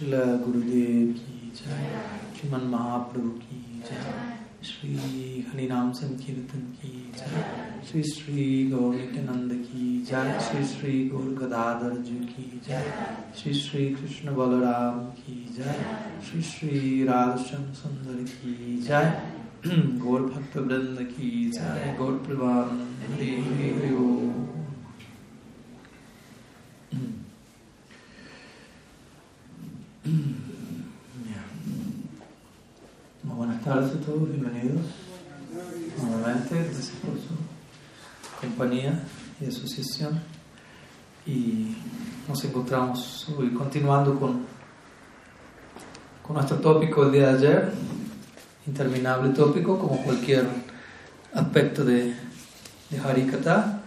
Srila 0.00 0.42
Gurudev 0.42 1.14
ki 1.14 1.52
jai, 1.52 1.84
Sriman 2.34 2.70
Mahaprabhu 2.70 3.38
ki 3.38 3.82
jai, 3.84 4.38
Sri 4.62 5.44
Harinam 5.46 5.94
Sankirtan 5.94 6.74
ki 6.80 7.12
jai, 7.14 7.44
Sri 7.84 8.02
Sri 8.02 8.70
Gaur 8.70 8.94
Nityananda 8.94 9.56
ki 9.62 10.02
jai, 10.02 10.38
Sri 10.38 10.64
Sri 10.64 11.08
Gaur 11.10 11.26
Gadadhar 11.40 12.02
ji 12.02 12.26
ki 12.32 12.60
jai, 12.66 12.82
Sri 13.34 13.52
Sri 13.52 13.94
Krishna 13.94 14.32
Balaram 14.32 15.14
ki 15.16 15.48
jai, 15.54 15.76
Sri 16.22 16.40
Sri 16.40 17.04
Radhashyam 17.04 17.66
Sundar 17.74 18.24
ki 18.26 18.80
jai, 18.80 19.20
Gaur 19.98 20.20
Bhakta 20.30 20.60
Vrinda 20.60 21.04
ki 21.14 21.52
jai, 21.52 21.94
Gaur 21.98 22.12
Privan 22.20 22.86
Hari 23.10 23.42
Hari 23.42 23.94
Om. 23.94 24.46
Ya. 30.02 31.42
Muy 33.22 33.36
buenas 33.36 33.62
tardes 33.80 33.96
a 33.96 34.00
todos, 34.04 34.28
bienvenidos 34.28 34.82
nuevamente, 36.02 36.54
gracias 36.54 36.92
por 37.02 37.14
su 37.14 37.34
compañía 38.38 39.02
y 39.40 39.46
asociación. 39.46 40.20
Y 41.26 41.76
nos 42.28 42.44
encontramos 42.44 43.26
hoy 43.38 43.54
continuando 43.54 44.20
con, 44.20 44.44
con 46.22 46.34
nuestro 46.34 46.58
tópico 46.58 47.04
del 47.04 47.12
día 47.12 47.32
de 47.32 47.38
ayer, 47.38 47.72
interminable 48.66 49.30
tópico, 49.30 49.78
como 49.78 50.02
cualquier 50.02 50.46
aspecto 51.32 51.82
de, 51.82 52.14
de 52.90 52.98
Harikata. 52.98 53.80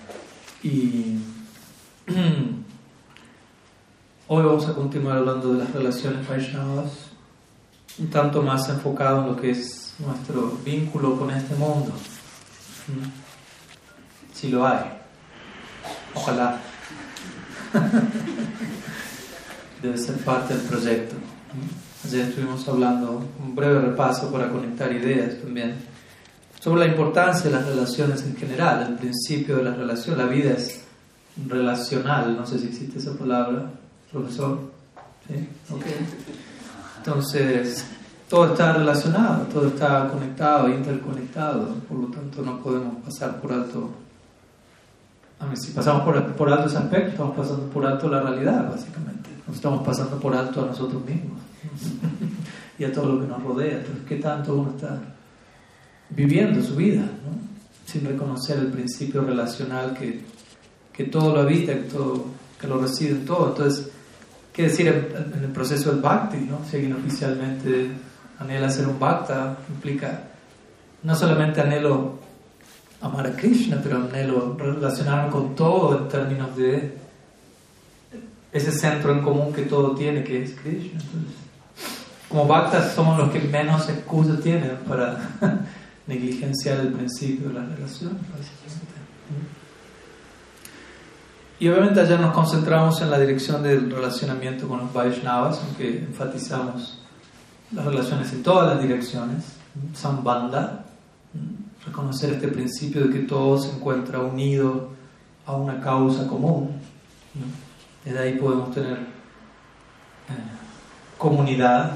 Y 0.63 1.19
hoy 4.27 4.43
vamos 4.43 4.67
a 4.67 4.73
continuar 4.73 5.17
hablando 5.17 5.53
de 5.53 5.59
las 5.59 5.71
relaciones 5.71 6.27
Vaishnavas, 6.27 6.89
un 7.99 8.07
tanto 8.07 8.41
más 8.41 8.67
enfocado 8.69 9.21
en 9.21 9.27
lo 9.27 9.35
que 9.35 9.51
es 9.51 9.82
nuestro 9.99 10.57
vínculo 10.63 11.17
con 11.17 11.31
este 11.31 11.55
mundo. 11.55 11.91
¿Mm? 12.87 13.07
Si 14.33 14.49
lo 14.49 14.67
hay. 14.67 14.81
Ojalá. 16.15 16.59
Debe 19.81 19.97
ser 19.97 20.17
parte 20.17 20.55
del 20.55 20.67
proyecto. 20.67 21.15
¿Mm? 21.15 22.07
Ayer 22.07 22.27
estuvimos 22.27 22.67
hablando, 22.67 23.25
un 23.41 23.55
breve 23.55 23.79
repaso 23.79 24.29
para 24.31 24.49
conectar 24.49 24.91
ideas 24.91 25.39
también, 25.41 25.75
sobre 26.59 26.85
la 26.85 26.87
importancia 26.87 27.49
de 27.49 27.55
las 27.55 27.65
relaciones 27.65 28.21
en 28.23 28.35
general, 28.35 28.87
el 28.89 28.95
principio 28.95 29.55
de 29.57 29.63
la 29.63 29.73
relación. 29.73 30.17
La 30.17 30.25
vida 30.25 30.51
es 30.51 30.81
relacional, 31.47 32.35
no 32.35 32.45
sé 32.45 32.59
si 32.59 32.67
existe 32.67 32.99
esa 32.99 33.17
palabra, 33.17 33.71
profesor. 34.11 34.73
¿Sí? 35.27 35.47
Okay. 35.69 35.95
Entonces, 36.97 37.85
todo 38.33 38.47
está 38.47 38.73
relacionado, 38.73 39.45
todo 39.45 39.67
está 39.67 40.07
conectado, 40.07 40.67
interconectado, 40.67 41.67
por 41.87 41.99
lo 41.99 42.07
tanto 42.07 42.41
no 42.41 42.59
podemos 42.63 42.95
pasar 43.03 43.39
por 43.39 43.53
alto. 43.53 43.91
A 45.39 45.45
ver, 45.45 45.55
si 45.55 45.71
pasamos 45.71 46.01
por, 46.01 46.49
alto 46.49 46.65
ese 46.65 46.77
aspecto, 46.77 47.11
estamos 47.11 47.37
pasando 47.37 47.67
por 47.67 47.85
alto 47.85 48.09
la 48.09 48.21
realidad, 48.21 48.71
básicamente. 48.71 49.29
Nos 49.45 49.57
estamos 49.57 49.85
pasando 49.85 50.19
por 50.19 50.35
alto 50.35 50.63
a 50.63 50.65
nosotros 50.65 51.05
mismos 51.05 51.39
y 52.79 52.83
a 52.83 52.91
todo 52.91 53.13
lo 53.13 53.21
que 53.21 53.27
nos 53.27 53.43
rodea. 53.43 53.77
Entonces, 53.77 54.03
¿qué 54.09 54.15
tanto 54.15 54.55
uno 54.55 54.71
está 54.71 54.99
viviendo 56.09 56.63
su 56.63 56.75
vida, 56.75 57.01
¿no? 57.01 57.37
sin 57.85 58.03
reconocer 58.03 58.57
el 58.57 58.71
principio 58.71 59.21
relacional 59.21 59.93
que, 59.93 60.25
que 60.91 61.03
todo 61.03 61.35
lo 61.35 61.41
habita, 61.41 61.73
que, 61.73 61.81
todo, 61.81 62.25
que 62.59 62.65
lo 62.65 62.81
reside 62.81 63.11
en 63.11 63.25
todo? 63.25 63.49
Entonces, 63.49 63.91
¿qué 64.51 64.63
decir 64.63 64.87
en, 64.87 65.43
el 65.43 65.51
proceso 65.51 65.91
del 65.91 66.01
bhakti? 66.01 66.37
¿no? 66.37 66.61
Si 66.67 66.91
oficialmente 66.91 67.91
anhela 68.39 68.69
ser 68.69 68.87
un 68.87 68.99
bhakta, 68.99 69.57
implica 69.69 70.23
no 71.03 71.15
solamente 71.15 71.61
anhelo 71.61 72.19
amar 73.01 73.27
a 73.27 73.35
Krishna, 73.35 73.79
pero 73.83 73.97
anhelo 73.97 74.55
relacionarme 74.57 75.31
con 75.31 75.55
todo 75.55 75.97
en 75.97 76.07
términos 76.07 76.55
de 76.55 76.97
ese 78.51 78.71
centro 78.71 79.11
en 79.11 79.21
común 79.21 79.51
que 79.51 79.63
todo 79.63 79.95
tiene, 79.95 80.23
que 80.23 80.43
es 80.43 80.51
Krishna. 80.51 80.99
Entonces, 81.01 81.33
como 82.29 82.47
bhaktas 82.47 82.93
somos 82.93 83.17
los 83.17 83.29
que 83.31 83.39
menos 83.39 83.87
excusa 83.89 84.39
tienen 84.41 84.77
para 84.87 85.17
negligenciar 86.07 86.79
el 86.79 86.93
principio 86.93 87.49
de 87.49 87.53
la 87.53 87.65
relación. 87.65 88.17
Y 91.59 91.69
obviamente 91.69 92.01
allá 92.01 92.17
nos 92.17 92.33
concentramos 92.33 93.01
en 93.01 93.11
la 93.11 93.19
dirección 93.19 93.61
del 93.61 93.91
relacionamiento 93.91 94.67
con 94.67 94.79
los 94.79 94.91
Vaishnavas, 94.91 95.61
aunque 95.63 95.99
enfatizamos 95.99 97.02
las 97.73 97.85
relaciones 97.85 98.31
en 98.33 98.43
todas 98.43 98.73
las 98.73 98.81
direcciones, 98.81 99.43
Sambandha, 99.93 100.85
reconocer 101.85 102.33
este 102.33 102.47
principio 102.47 103.07
de 103.07 103.13
que 103.13 103.19
todo 103.19 103.57
se 103.57 103.71
encuentra 103.71 104.19
unido 104.19 104.89
a 105.45 105.53
una 105.55 105.79
causa 105.81 106.27
común. 106.27 106.71
Desde 108.05 108.19
ahí 108.19 108.37
podemos 108.37 108.73
tener 108.73 108.93
eh, 108.93 110.43
comunidad. 111.17 111.93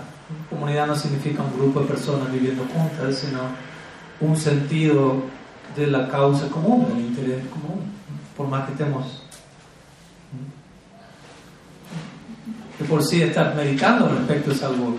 Comunidad 0.49 0.87
no 0.87 0.95
significa 0.95 1.43
un 1.43 1.57
grupo 1.57 1.81
de 1.81 1.85
personas 1.85 2.31
viviendo 2.31 2.63
juntas, 2.65 3.15
sino 3.15 3.39
un 4.19 4.35
sentido 4.35 5.15
de 5.75 5.87
la 5.87 6.07
causa 6.07 6.47
común, 6.49 6.87
del 6.89 7.05
interés 7.05 7.45
común. 7.47 7.81
Por 8.35 8.47
más 8.47 8.65
que 8.65 8.71
estemos 8.73 9.23
que 12.77 12.83
por 12.83 13.03
sí 13.03 13.21
estar 13.21 13.55
meditando 13.55 14.07
respecto 14.07 14.51
es 14.51 14.61
algo, 14.61 14.97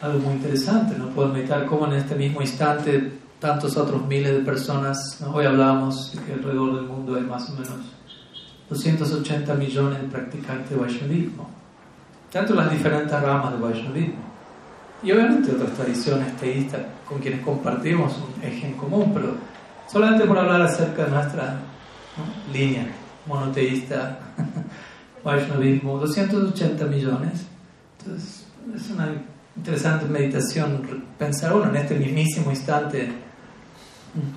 algo 0.00 0.18
muy 0.20 0.34
interesante, 0.34 0.96
¿no? 0.96 1.08
Poder 1.08 1.32
meditar 1.32 1.66
como 1.66 1.86
en 1.86 1.94
este 1.94 2.14
mismo 2.14 2.40
instante 2.40 3.12
tantos 3.40 3.76
otros 3.76 4.04
miles 4.06 4.32
de 4.32 4.40
personas, 4.40 5.20
hoy 5.32 5.46
hablábamos 5.46 6.12
de 6.12 6.22
que 6.22 6.32
alrededor 6.32 6.74
del 6.74 6.86
mundo 6.86 7.14
hay 7.14 7.22
más 7.22 7.48
o 7.50 7.52
menos 7.52 7.70
280 8.68 9.54
millones 9.54 10.02
de 10.02 10.08
practicantes 10.08 10.70
de 10.70 10.76
Vaishnavismo, 10.76 11.48
tanto 12.32 12.54
las 12.54 12.70
diferentes 12.70 13.20
ramas 13.20 13.52
de 13.52 13.58
Vaishnavismo. 13.58 14.28
Y 15.02 15.12
obviamente 15.12 15.52
otras 15.52 15.70
tradiciones 15.72 16.36
teístas 16.36 16.80
con 17.08 17.20
quienes 17.20 17.42
compartimos 17.42 18.12
un 18.16 18.42
eje 18.42 18.66
en 18.66 18.74
común, 18.74 19.12
pero 19.14 19.36
solamente 19.86 20.26
por 20.26 20.36
hablar 20.36 20.62
acerca 20.62 21.04
de 21.04 21.10
nuestra 21.12 21.60
¿no? 22.16 22.52
línea 22.52 22.88
monoteísta 23.26 24.18
Vaishnavismo, 25.24 25.98
280 25.98 26.84
millones. 26.86 27.46
Entonces, 28.00 28.46
es 28.74 28.90
una 28.90 29.12
interesante 29.58 30.06
meditación 30.06 31.04
pensar, 31.18 31.54
uno 31.54 31.68
en 31.68 31.76
este 31.76 31.94
mismísimo 31.94 32.50
instante, 32.50 33.12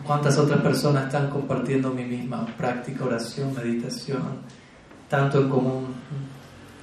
cuántas 0.05 0.37
otras 0.37 0.59
personas 0.61 1.05
están 1.05 1.29
compartiendo 1.29 1.91
mi 1.91 2.03
misma 2.03 2.45
práctica, 2.57 3.05
oración, 3.05 3.53
meditación, 3.55 4.21
tanto 5.09 5.41
en 5.41 5.49
común. 5.49 5.85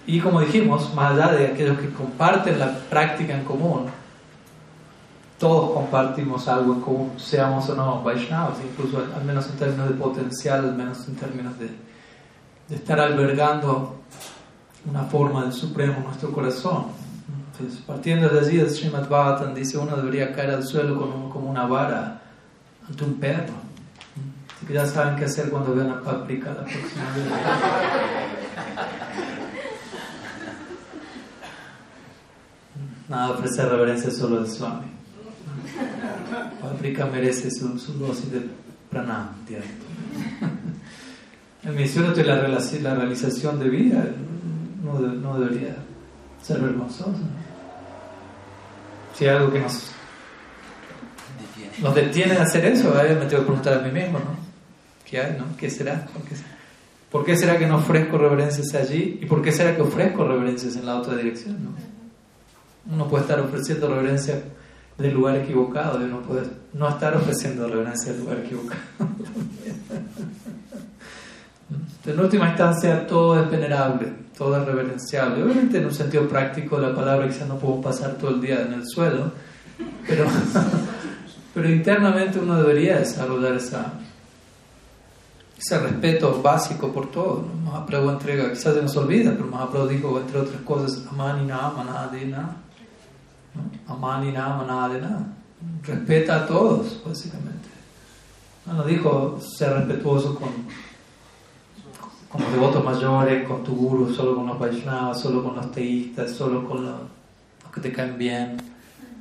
Y 0.06 0.20
como 0.20 0.40
dijimos, 0.40 0.94
más 0.94 1.12
allá 1.12 1.32
de 1.32 1.48
aquellos 1.48 1.78
que 1.78 1.90
comparten 1.90 2.58
la 2.58 2.72
práctica 2.88 3.36
en 3.36 3.44
común, 3.44 3.86
todos 5.38 5.72
compartimos 5.72 6.48
algo 6.48 6.74
en 6.74 6.80
común, 6.80 7.12
seamos 7.16 7.68
o 7.68 7.74
no 7.74 8.02
Vaishnavas, 8.02 8.58
incluso 8.64 9.04
al 9.14 9.24
menos 9.24 9.48
en 9.50 9.56
términos 9.56 9.88
de 9.88 9.94
potencial, 9.94 10.64
al 10.64 10.74
menos 10.74 11.06
en 11.06 11.14
términos 11.14 11.58
de 11.58 11.68
de 12.68 12.76
estar 12.76 13.00
albergando 13.00 13.96
una 14.88 15.04
forma 15.04 15.44
del 15.44 15.52
Supremo 15.52 15.94
en 15.98 16.04
nuestro 16.04 16.32
corazón. 16.32 16.86
Partiendo 17.86 18.28
de 18.28 18.40
allí, 18.40 18.60
el 18.60 18.70
Srimad 18.70 19.08
Bhagavatam 19.08 19.54
dice 19.54 19.78
uno 19.78 19.96
debería 19.96 20.32
caer 20.32 20.50
al 20.50 20.64
suelo 20.64 20.96
como, 20.98 21.28
como 21.28 21.50
una 21.50 21.66
vara 21.66 22.20
ante 22.88 23.04
un 23.04 23.14
perro. 23.14 23.54
Así 24.56 24.66
que 24.66 24.74
ya 24.74 24.86
saben 24.86 25.16
qué 25.16 25.24
hacer 25.24 25.50
cuando 25.50 25.74
vean 25.74 25.90
a 25.90 26.00
Paprika 26.00 26.50
la 26.50 26.64
próxima 26.64 27.12
vez. 27.14 27.26
Nada, 33.08 33.30
ofrecer 33.30 33.68
reverencia 33.68 34.10
solo 34.10 34.38
al 34.38 34.48
Swami. 34.48 34.86
Paprika 36.60 37.06
merece 37.06 37.50
su, 37.50 37.68
dosis 37.98 38.30
de 38.30 38.48
pranam 38.90 39.30
diario. 39.46 39.68
El 41.64 41.74
ministerio 41.74 42.12
de 42.12 42.24
la, 42.24 42.94
realización 42.94 43.58
de 43.58 43.68
vida 43.68 44.04
no, 44.84 45.00
de, 45.00 45.08
no 45.16 45.40
debería 45.40 45.76
ser 46.42 46.60
vergonzoso. 46.60 47.14
Si 49.18 49.24
hay 49.24 49.36
algo 49.36 49.52
que 49.52 49.58
nos, 49.58 49.90
nos 51.82 51.92
detiene 51.92 52.34
de 52.34 52.40
hacer 52.40 52.64
eso, 52.66 52.94
me 52.94 53.26
tengo 53.26 53.42
que 53.42 53.46
preguntar 53.46 53.74
a 53.74 53.78
mí 53.80 53.90
mismo, 53.90 54.20
¿no? 54.20 54.36
¿Qué 55.04 55.20
hay, 55.20 55.36
no? 55.36 55.56
¿Qué 55.56 55.68
será? 55.68 56.06
¿Por 56.06 56.22
qué, 56.22 56.36
¿Por 57.10 57.24
qué 57.24 57.36
será 57.36 57.58
que 57.58 57.66
no 57.66 57.78
ofrezco 57.78 58.16
reverencias 58.16 58.72
allí? 58.76 59.18
¿Y 59.20 59.26
por 59.26 59.42
qué 59.42 59.50
será 59.50 59.74
que 59.74 59.82
ofrezco 59.82 60.24
reverencias 60.24 60.76
en 60.76 60.86
la 60.86 60.96
otra 60.96 61.16
dirección? 61.16 61.56
¿no? 61.64 61.70
Uno 62.94 63.08
puede 63.08 63.24
estar 63.24 63.40
ofreciendo 63.40 63.88
reverencia 63.88 64.40
del 64.96 65.14
lugar 65.14 65.34
equivocado 65.34 66.00
y 66.00 66.04
uno 66.04 66.22
puede 66.22 66.42
no 66.74 66.88
estar 66.88 67.16
ofreciendo 67.16 67.66
reverencia 67.66 68.12
del 68.12 68.20
lugar 68.20 68.38
equivocado. 68.38 68.80
En 72.06 72.18
última 72.18 72.48
instancia, 72.48 73.06
todo 73.06 73.38
es 73.42 73.50
venerable, 73.50 74.10
todo 74.38 74.56
es 74.56 74.64
reverenciable. 74.64 75.42
Obviamente 75.42 75.78
en 75.78 75.86
un 75.86 75.94
sentido 75.94 76.28
práctico 76.28 76.80
de 76.80 76.88
la 76.88 76.94
palabra 76.94 77.26
quizás 77.26 77.48
no 77.48 77.58
podemos 77.58 77.84
pasar 77.84 78.14
todo 78.14 78.30
el 78.30 78.40
día 78.40 78.62
en 78.62 78.72
el 78.72 78.86
suelo, 78.86 79.32
pero, 80.06 80.26
pero 81.54 81.68
internamente 81.68 82.38
uno 82.38 82.62
debería 82.62 83.00
desarrollar 83.00 83.54
esa, 83.54 83.94
ese 85.58 85.78
respeto 85.80 86.40
básico 86.40 86.92
por 86.92 87.10
todo. 87.10 87.48
¿no? 87.48 87.72
Mahaprabhu 87.72 88.10
entrega, 88.10 88.50
quizás 88.50 88.74
se 88.74 88.82
nos 88.82 88.96
olvida, 88.96 89.32
pero 89.32 89.46
Mahaprabhu 89.46 89.88
dijo, 89.88 90.20
entre 90.20 90.38
otras 90.38 90.62
cosas, 90.62 91.04
Amani 91.10 91.44
na, 91.44 91.70
manadena. 91.70 92.56
¿no? 93.54 93.92
Amani 93.92 94.30
na, 94.30 94.48
manadena. 94.50 95.34
Respeta 95.82 96.36
a 96.36 96.46
todos, 96.46 97.02
básicamente. 97.04 97.68
No, 98.64 98.74
no 98.74 98.84
dijo 98.84 99.40
ser 99.40 99.72
respetuoso 99.72 100.36
con, 100.36 100.50
con 102.28 102.42
los 102.42 102.52
devotos 102.52 102.84
mayores, 102.84 103.46
con 103.46 103.64
tu 103.64 103.74
guru, 103.74 104.14
solo 104.14 104.36
con 104.36 104.46
los 104.46 104.58
Vaishnavas, 104.58 105.20
solo 105.20 105.42
con 105.42 105.56
los 105.56 105.72
teístas, 105.72 106.30
solo 106.32 106.68
con 106.68 106.84
los, 106.84 107.00
los 107.62 107.72
que 107.72 107.80
te 107.80 107.92
caen 107.92 108.18
bien, 108.18 108.56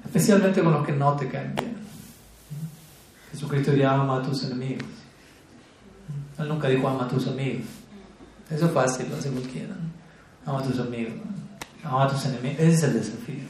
especialmente 0.03 0.61
con 0.61 0.73
los 0.73 0.85
que 0.85 0.91
no 0.91 1.15
te 1.15 1.27
caen 1.29 1.55
bien. 1.55 1.77
Jesucristo 3.31 3.71
diría 3.71 3.91
ama 3.91 4.17
a 4.17 4.21
tus 4.21 4.43
enemigos. 4.43 4.87
Él 6.37 6.47
nunca 6.47 6.67
dijo 6.67 6.87
ama 6.87 7.05
a 7.05 7.07
tus 7.07 7.27
amigos. 7.27 7.65
Eso 8.49 8.65
es 8.65 8.71
fácil, 8.71 9.07
lo 9.09 9.17
hace 9.17 9.29
cualquiera. 9.29 9.75
Ama 10.45 10.59
a 10.59 10.63
tus 10.63 10.79
amigos, 10.79 11.13
ama 11.83 12.05
a 12.05 12.07
tus 12.07 12.25
enemigos. 12.25 12.59
Ese 12.59 12.73
es 12.73 12.83
el 12.83 12.93
desafío. 12.93 13.43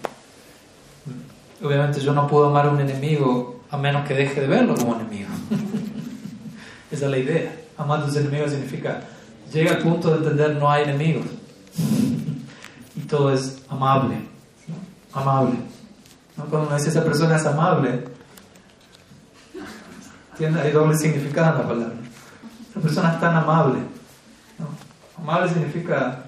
Obviamente 1.64 2.00
yo 2.00 2.14
no 2.14 2.28
puedo 2.28 2.48
amar 2.48 2.68
a 2.68 2.72
un 2.72 2.80
enemigo 2.80 3.62
a 3.70 3.78
menos 3.78 4.08
que 4.08 4.14
deje 4.14 4.42
de 4.42 4.48
verlo 4.48 4.76
como 4.76 4.96
enemigo. 4.96 5.30
Esa 6.92 7.06
es 7.06 7.12
la 7.12 7.18
idea. 7.18 7.56
Amar 7.78 8.02
a 8.02 8.06
tus 8.06 8.16
enemigos 8.16 8.52
significa 8.52 9.02
llega 9.52 9.72
al 9.72 9.80
punto 9.80 10.10
de 10.12 10.18
entender 10.18 10.56
no 10.56 10.70
hay 10.70 10.84
enemigos. 10.84 11.26
y 12.96 13.02
todo 13.02 13.32
es 13.32 13.62
amable. 13.70 14.16
¿no? 14.68 15.20
Amable. 15.20 15.60
¿no? 16.36 16.46
Cuando 16.46 16.68
uno 16.68 16.78
dice 16.78 16.90
esa 16.90 17.04
persona 17.04 17.36
es 17.36 17.46
amable, 17.46 18.06
tiene, 20.38 20.60
hay 20.62 20.72
doble 20.72 20.98
significado 20.98 21.52
en 21.52 21.62
la 21.62 21.68
palabra. 21.68 21.96
Esa 22.70 22.80
persona 22.80 23.14
es 23.14 23.20
tan 23.20 23.36
amable. 23.36 23.80
¿no? 24.60 25.22
Amable 25.22 25.50
significa. 25.50 26.24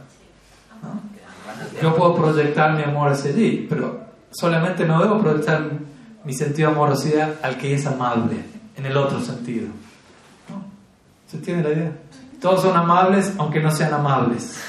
Yo 1.82 1.96
puedo 1.96 2.16
proyectar 2.16 2.74
mi 2.74 2.84
amor 2.84 3.12
hacia 3.12 3.32
allí, 3.32 3.68
pero 3.70 4.06
solamente 4.32 4.86
no 4.86 5.02
debo 5.02 5.20
proyectar 5.20 5.70
mi 6.24 6.34
sentido 6.34 6.70
de 6.70 6.76
amorosidad 6.76 7.36
al 7.42 7.58
que 7.58 7.74
es 7.74 7.86
amable, 7.86 8.38
en 8.76 8.86
el 8.86 8.96
otro 8.98 9.20
sentido. 9.22 9.68
¿Se 11.28 11.38
entiende 11.38 11.64
la 11.64 11.76
idea? 11.76 11.92
Todos 12.40 12.62
son 12.62 12.76
amables, 12.76 13.34
aunque 13.38 13.60
no 13.60 13.70
sean 13.70 13.94
amables. 13.94 14.62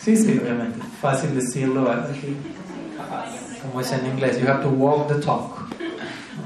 Sí, 0.00 0.16
sí, 0.16 0.40
obviamente. 0.42 0.78
Fácil 1.02 1.34
decirlo. 1.34 1.90
Como 3.62 3.80
es 3.80 3.92
en 3.92 4.06
inglés, 4.06 4.40
you 4.40 4.48
have 4.48 4.62
to 4.62 4.70
walk 4.70 5.08
the 5.08 5.16
talk. 5.16 5.68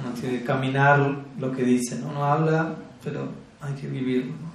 Uno 0.01 0.15
tiene 0.19 0.39
que 0.39 0.45
caminar 0.45 0.99
lo 1.39 1.53
que 1.53 1.63
dice. 1.63 1.97
¿no? 1.97 2.09
Uno 2.09 2.25
habla, 2.25 2.75
pero 3.05 3.29
hay 3.61 3.75
que 3.75 3.87
vivirlo. 3.87 4.33
¿no? 4.33 4.53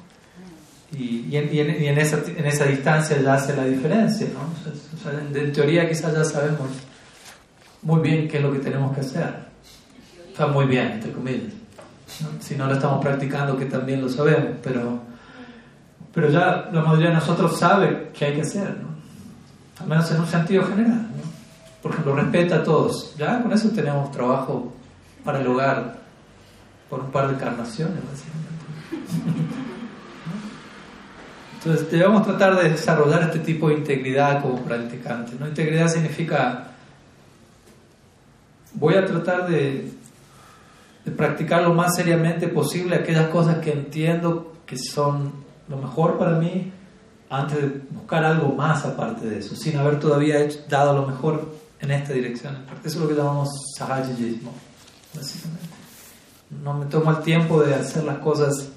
Y, 0.97 1.27
y, 1.29 1.37
en, 1.37 1.53
y 1.53 1.87
en, 1.87 1.97
esa, 1.97 2.17
en 2.25 2.45
esa 2.45 2.65
distancia 2.65 3.21
ya 3.21 3.35
hace 3.35 3.55
la 3.55 3.65
diferencia. 3.65 4.27
¿no? 4.33 4.39
O 4.41 5.03
sea, 5.03 5.11
en, 5.19 5.37
en 5.37 5.53
teoría 5.53 5.87
quizás 5.87 6.13
ya 6.13 6.25
sabemos 6.25 6.69
muy 7.83 8.01
bien 8.01 8.27
qué 8.27 8.37
es 8.37 8.43
lo 8.43 8.51
que 8.51 8.59
tenemos 8.59 8.93
que 8.95 9.01
hacer. 9.01 9.47
Está 10.27 10.47
muy 10.47 10.65
bien, 10.65 10.91
entre 10.93 11.11
comillas. 11.11 11.56
Si 12.39 12.55
no 12.55 12.67
lo 12.67 12.73
estamos 12.73 13.03
practicando, 13.03 13.57
que 13.57 13.65
también 13.65 14.01
lo 14.01 14.09
sabemos, 14.09 14.57
pero, 14.63 15.01
pero 16.13 16.29
ya 16.29 16.69
la 16.71 16.81
mayoría 16.81 17.09
de 17.09 17.15
nosotros 17.15 17.57
sabe 17.57 18.11
qué 18.17 18.25
hay 18.25 18.35
que 18.35 18.41
hacer, 18.41 18.77
¿no? 18.81 18.87
al 19.81 19.87
menos 19.87 20.09
en 20.11 20.21
un 20.21 20.27
sentido 20.27 20.65
general. 20.65 21.01
¿no? 21.01 21.27
Por 21.81 21.91
ejemplo, 21.91 22.15
respeta 22.15 22.55
a 22.57 22.63
todos. 22.63 23.15
Ya 23.17 23.41
con 23.41 23.51
eso 23.51 23.69
tenemos 23.69 24.11
trabajo 24.11 24.73
para 25.23 25.41
el 25.41 25.47
hogar 25.47 25.97
por 26.89 27.01
un 27.01 27.11
par 27.11 27.27
de 27.27 27.35
encarnaciones, 27.35 27.99
básicamente. 28.09 28.57
Entonces 31.57 31.91
debemos 31.91 32.25
tratar 32.25 32.55
de 32.61 32.69
desarrollar 32.69 33.23
este 33.23 33.39
tipo 33.39 33.67
de 33.69 33.75
integridad 33.75 34.41
como 34.41 34.61
practicantes. 34.63 35.39
¿no? 35.39 35.47
Integridad 35.47 35.87
significa 35.89 36.67
voy 38.73 38.95
a 38.95 39.05
tratar 39.05 39.47
de 39.49 39.91
de 41.07 41.13
practicar 41.13 41.63
lo 41.63 41.73
más 41.73 41.95
seriamente 41.95 42.49
posible 42.49 42.97
aquellas 42.97 43.29
cosas 43.29 43.59
que 43.59 43.71
entiendo 43.71 44.51
que 44.65 44.77
son 44.77 45.31
lo 45.69 45.77
mejor 45.77 46.17
para 46.17 46.37
mí 46.37 46.73
antes 47.29 47.61
de 47.61 47.81
buscar 47.91 48.25
algo 48.25 48.53
más 48.53 48.83
aparte 48.83 49.25
de 49.25 49.39
eso, 49.39 49.55
sin 49.55 49.77
haber 49.77 50.01
todavía 50.01 50.45
dado 50.67 50.93
lo 50.99 51.07
mejor 51.07 51.47
en 51.79 51.91
esta 51.91 52.11
dirección. 52.11 52.57
Eso 52.83 52.97
es 52.97 53.01
lo 53.03 53.07
que 53.07 53.13
llamamos 53.15 53.47
sahajismo, 53.77 54.51
básicamente. 55.15 55.69
No 56.61 56.73
me 56.73 56.87
tomo 56.87 57.11
el 57.11 57.19
tiempo 57.19 57.63
de 57.63 57.75
hacer 57.75 58.03
las 58.03 58.17
cosas 58.17 58.67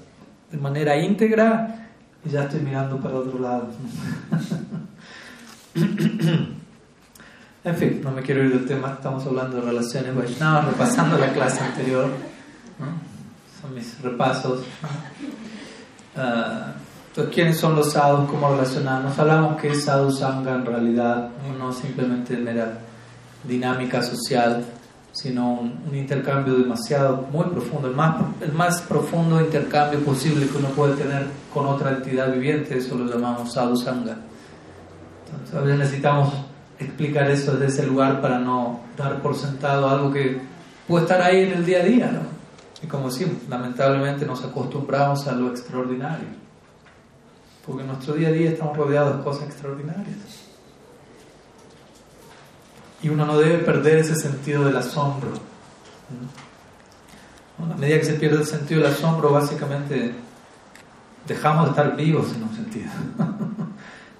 de 0.49 0.57
manera 0.57 0.95
íntegra 0.97 1.89
y 2.23 2.29
ya 2.29 2.43
estoy 2.43 2.61
mirando 2.61 2.97
para 2.97 3.15
otro 3.15 3.39
lado. 3.39 3.67
En 7.63 7.75
fin, 7.75 8.01
no 8.03 8.09
me 8.09 8.23
quiero 8.23 8.43
ir 8.43 8.53
del 8.53 8.65
tema, 8.65 8.93
estamos 8.93 9.23
hablando 9.27 9.57
de 9.57 9.61
relaciones 9.61 10.15
Vaishnavas, 10.15 10.65
repasando 10.65 11.15
la 11.19 11.31
clase 11.31 11.63
anterior. 11.63 12.07
¿no? 12.79 12.87
Son 13.61 13.75
mis 13.75 14.01
repasos. 14.01 14.61
Uh, 16.15 16.71
entonces, 17.07 17.33
¿quiénes 17.33 17.57
son 17.57 17.75
los 17.75 17.91
sadhus? 17.91 18.27
¿Cómo 18.29 18.49
relacionarnos? 18.49 19.17
Hablamos 19.19 19.61
que 19.61 19.69
es 19.69 19.83
sadhu 19.83 20.11
sangha 20.11 20.55
en 20.55 20.65
realidad, 20.65 21.29
no 21.59 21.71
simplemente 21.71 22.35
mera 22.35 22.79
dinámica 23.43 24.01
social, 24.01 24.65
sino 25.11 25.53
un, 25.53 25.83
un, 25.87 25.95
intercambio 25.95 26.55
demasiado, 26.55 27.27
muy 27.31 27.45
profundo, 27.45 27.89
el 27.89 27.95
más, 27.95 28.15
el 28.41 28.53
más 28.53 28.81
profundo 28.81 29.39
intercambio 29.39 29.99
posible 29.99 30.47
que 30.47 30.57
uno 30.57 30.69
puede 30.69 30.95
tener 30.95 31.27
con 31.53 31.67
otra 31.67 31.91
entidad 31.91 32.33
viviente, 32.33 32.77
eso 32.77 32.97
lo 32.97 33.05
llamamos 33.05 33.53
sadhu 33.53 33.77
sangha. 33.77 34.17
Entonces, 35.25 35.55
a 35.55 35.61
veces 35.61 35.79
necesitamos 35.79 36.33
explicar 36.85 37.29
eso 37.29 37.53
desde 37.53 37.81
ese 37.81 37.87
lugar 37.87 38.21
para 38.21 38.39
no 38.39 38.81
dar 38.97 39.21
por 39.21 39.35
sentado 39.35 39.87
algo 39.89 40.11
que 40.11 40.41
puede 40.87 41.03
estar 41.03 41.21
ahí 41.21 41.43
en 41.43 41.53
el 41.53 41.65
día 41.65 41.79
a 41.79 41.83
día, 41.83 42.11
¿no? 42.11 42.21
Y 42.83 42.87
como 42.87 43.09
decimos, 43.09 43.37
lamentablemente 43.47 44.25
nos 44.25 44.43
acostumbramos 44.43 45.27
a 45.27 45.33
lo 45.33 45.49
extraordinario, 45.49 46.27
porque 47.65 47.81
en 47.81 47.87
nuestro 47.87 48.15
día 48.15 48.29
a 48.29 48.31
día 48.31 48.51
estamos 48.51 48.75
rodeados 48.75 49.17
de 49.17 49.23
cosas 49.23 49.43
extraordinarias. 49.47 50.17
Y 53.03 53.09
uno 53.09 53.25
no 53.25 53.37
debe 53.37 53.59
perder 53.59 53.99
ese 53.99 54.15
sentido 54.15 54.65
del 54.65 54.77
asombro. 54.77 55.29
¿no? 57.59 57.73
A 57.73 57.77
medida 57.77 57.99
que 57.99 58.05
se 58.05 58.13
pierde 58.13 58.37
el 58.37 58.45
sentido 58.45 58.81
del 58.81 58.91
asombro, 58.91 59.31
básicamente 59.31 60.13
dejamos 61.27 61.65
de 61.65 61.69
estar 61.71 61.95
vivos 61.95 62.33
en 62.35 62.43
un 62.43 62.55
sentido. 62.55 62.89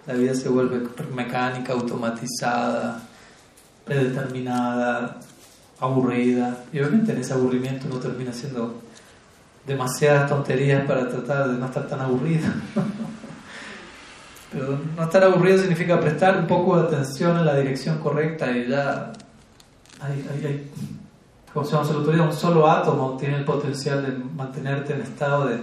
La 0.08 0.13
vida 0.15 0.34
se 0.34 0.50
vuelve 0.50 0.88
mecánica, 1.13 1.74
automatizada, 1.74 3.01
predeterminada, 3.86 5.17
aburrida. 5.79 6.63
Y 6.74 6.79
obviamente 6.79 7.12
en 7.12 7.20
ese 7.20 7.34
aburrimiento 7.34 7.88
uno 7.89 8.00
termina 8.00 8.31
haciendo 8.31 8.81
demasiadas 9.65 10.29
tonterías 10.29 10.86
para 10.86 11.08
tratar 11.08 11.50
de 11.50 11.58
no 11.58 11.65
estar 11.65 11.88
tan 11.88 12.01
aburrido. 12.01 12.48
Pero 14.51 14.79
no 14.98 15.03
estar 15.03 15.24
aburrido 15.24 15.60
significa 15.60 16.00
prestar 16.00 16.38
un 16.38 16.48
poco 16.48 16.77
de 16.77 16.88
atención 16.88 17.38
en 17.38 17.46
la 17.46 17.55
dirección 17.55 18.00
correcta 18.00 18.51
y 18.51 18.67
ya 18.67 19.13
como 21.53 21.65
se 21.65 21.75
el 21.75 22.22
un 22.22 22.34
solo 22.34 22.70
átomo 22.70 23.17
tiene 23.17 23.38
el 23.38 23.46
potencial 23.46 24.03
de 24.03 24.12
mantenerte 24.12 24.93
en 24.93 25.01
estado 25.01 25.48
de 25.48 25.60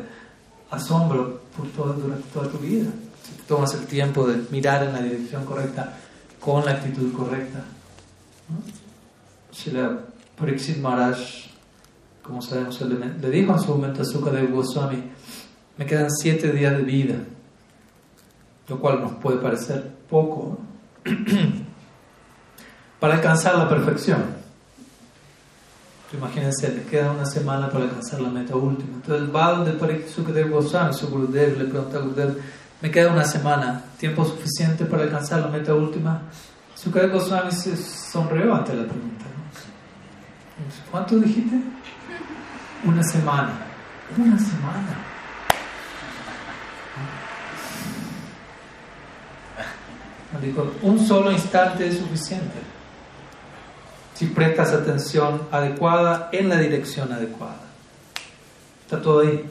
asombro 0.71 1.41
por 1.57 1.97
durante 1.97 2.29
toda 2.33 2.49
tu 2.49 2.59
vida 2.59 2.89
tomas 3.49 3.75
el 3.75 3.87
tiempo 3.87 4.27
de 4.29 4.45
mirar 4.51 4.85
en 4.85 4.93
la 4.93 5.01
dirección 5.01 5.45
correcta 5.45 5.97
con 6.39 6.65
la 6.65 6.73
actitud 6.73 7.13
correcta. 7.13 7.65
¿no? 8.49 8.63
Shila 9.53 9.99
Pariksit 10.39 10.79
Maharaj, 10.79 11.19
como 12.23 12.43
sabemos, 12.43 12.81
le, 12.83 13.31
dijo 13.31 13.53
en 13.53 13.61
su 13.61 13.69
momento 13.69 14.03
a 14.03 14.05
Sukadeva 14.05 14.49
Goswami, 14.51 15.03
me 15.79 15.87
quedan 15.87 16.11
siete 16.11 16.53
días 16.53 16.77
de 16.77 16.83
vida, 16.83 17.15
lo 18.69 18.79
cual 18.79 19.01
nos 19.01 19.13
puede 19.15 19.39
parecer 19.39 19.91
poco, 20.09 20.59
para 23.01 23.15
alcanzar 23.15 23.57
la 23.57 23.69
perfección. 23.69 24.39
Imagínense, 26.13 26.71
le 26.71 26.83
queda 26.85 27.13
una 27.13 27.27
semana 27.27 27.69
para 27.69 27.85
alcanzar 27.85 28.21
la 28.21 28.31
meta 28.31 28.57
última. 28.57 28.95
Entonces 28.95 29.35
va 29.35 29.53
donde 29.53 30.09
Sukadeva 30.09 30.49
Goswami, 30.49 30.95
su 30.95 31.09
Gurudev, 31.09 31.59
le 31.59 31.65
pregunta 31.65 31.99
a 31.99 32.01
Gurudev, 32.01 32.39
me 32.81 32.91
queda 32.91 33.13
una 33.13 33.25
semana, 33.25 33.83
tiempo 33.99 34.25
suficiente 34.25 34.85
para 34.85 35.03
alcanzar 35.03 35.41
la 35.41 35.49
meta 35.49 35.75
última. 35.75 36.23
Sukadeva 36.75 37.15
Goswami 37.15 37.51
se 37.51 37.77
sonrió 37.77 38.55
ante 38.55 38.75
la 38.75 38.85
pregunta. 38.85 39.25
¿Cuánto 40.91 41.17
dijiste? 41.17 41.57
Una 42.85 43.03
semana. 43.03 43.51
Una 44.17 44.39
semana. 44.39 45.05
Dijo, 50.41 50.73
un 50.83 51.05
solo 51.05 51.33
instante 51.33 51.89
es 51.89 51.99
suficiente 51.99 52.59
si 54.15 54.27
prestas 54.27 54.73
atención 54.73 55.43
adecuada 55.51 56.29
en 56.33 56.49
la 56.49 56.57
dirección 56.59 57.13
adecuada. 57.13 57.61
Está 58.83 59.01
todo 59.01 59.21
ahí. 59.21 59.49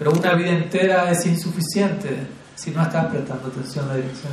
Pero 0.00 0.12
una 0.12 0.32
vida 0.32 0.48
entera 0.48 1.10
es 1.10 1.26
insuficiente 1.26 2.26
si 2.56 2.70
no 2.70 2.80
estás 2.82 3.04
prestando 3.08 3.48
atención 3.48 3.84
a 3.84 3.88
la 3.88 3.96
dirección. 3.96 4.32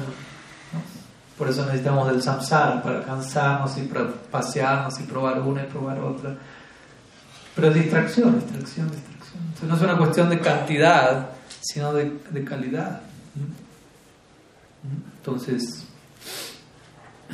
Por 1.38 1.50
eso 1.50 1.66
necesitamos 1.66 2.10
el 2.10 2.24
samsara, 2.24 2.82
para 2.82 3.04
cansarnos 3.04 3.78
y 3.78 3.82
para 3.82 4.14
pasearnos 4.32 4.98
y 5.02 5.04
probar 5.04 5.42
una 5.42 5.64
y 5.64 5.66
probar 5.66 6.00
otra. 6.00 6.38
Pero 7.54 7.70
distracción, 7.72 8.40
distracción, 8.40 8.90
distracción. 8.90 9.44
Entonces 9.44 9.68
no 9.68 9.76
es 9.76 9.82
una 9.82 9.98
cuestión 9.98 10.30
de 10.30 10.40
cantidad, 10.40 11.32
sino 11.60 11.94
de, 11.94 12.18
de 12.32 12.46
calidad. 12.46 13.02
Entonces, 15.18 15.84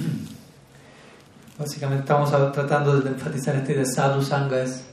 básicamente 1.59 2.01
estamos 2.01 2.31
tratando 2.51 2.99
de 2.99 3.11
enfatizar 3.11 3.55
esta 3.57 3.71
idea 3.71 3.83
de 3.83 3.91
sadhu 3.91 4.23
sangha 4.23 4.63
es 4.63 4.85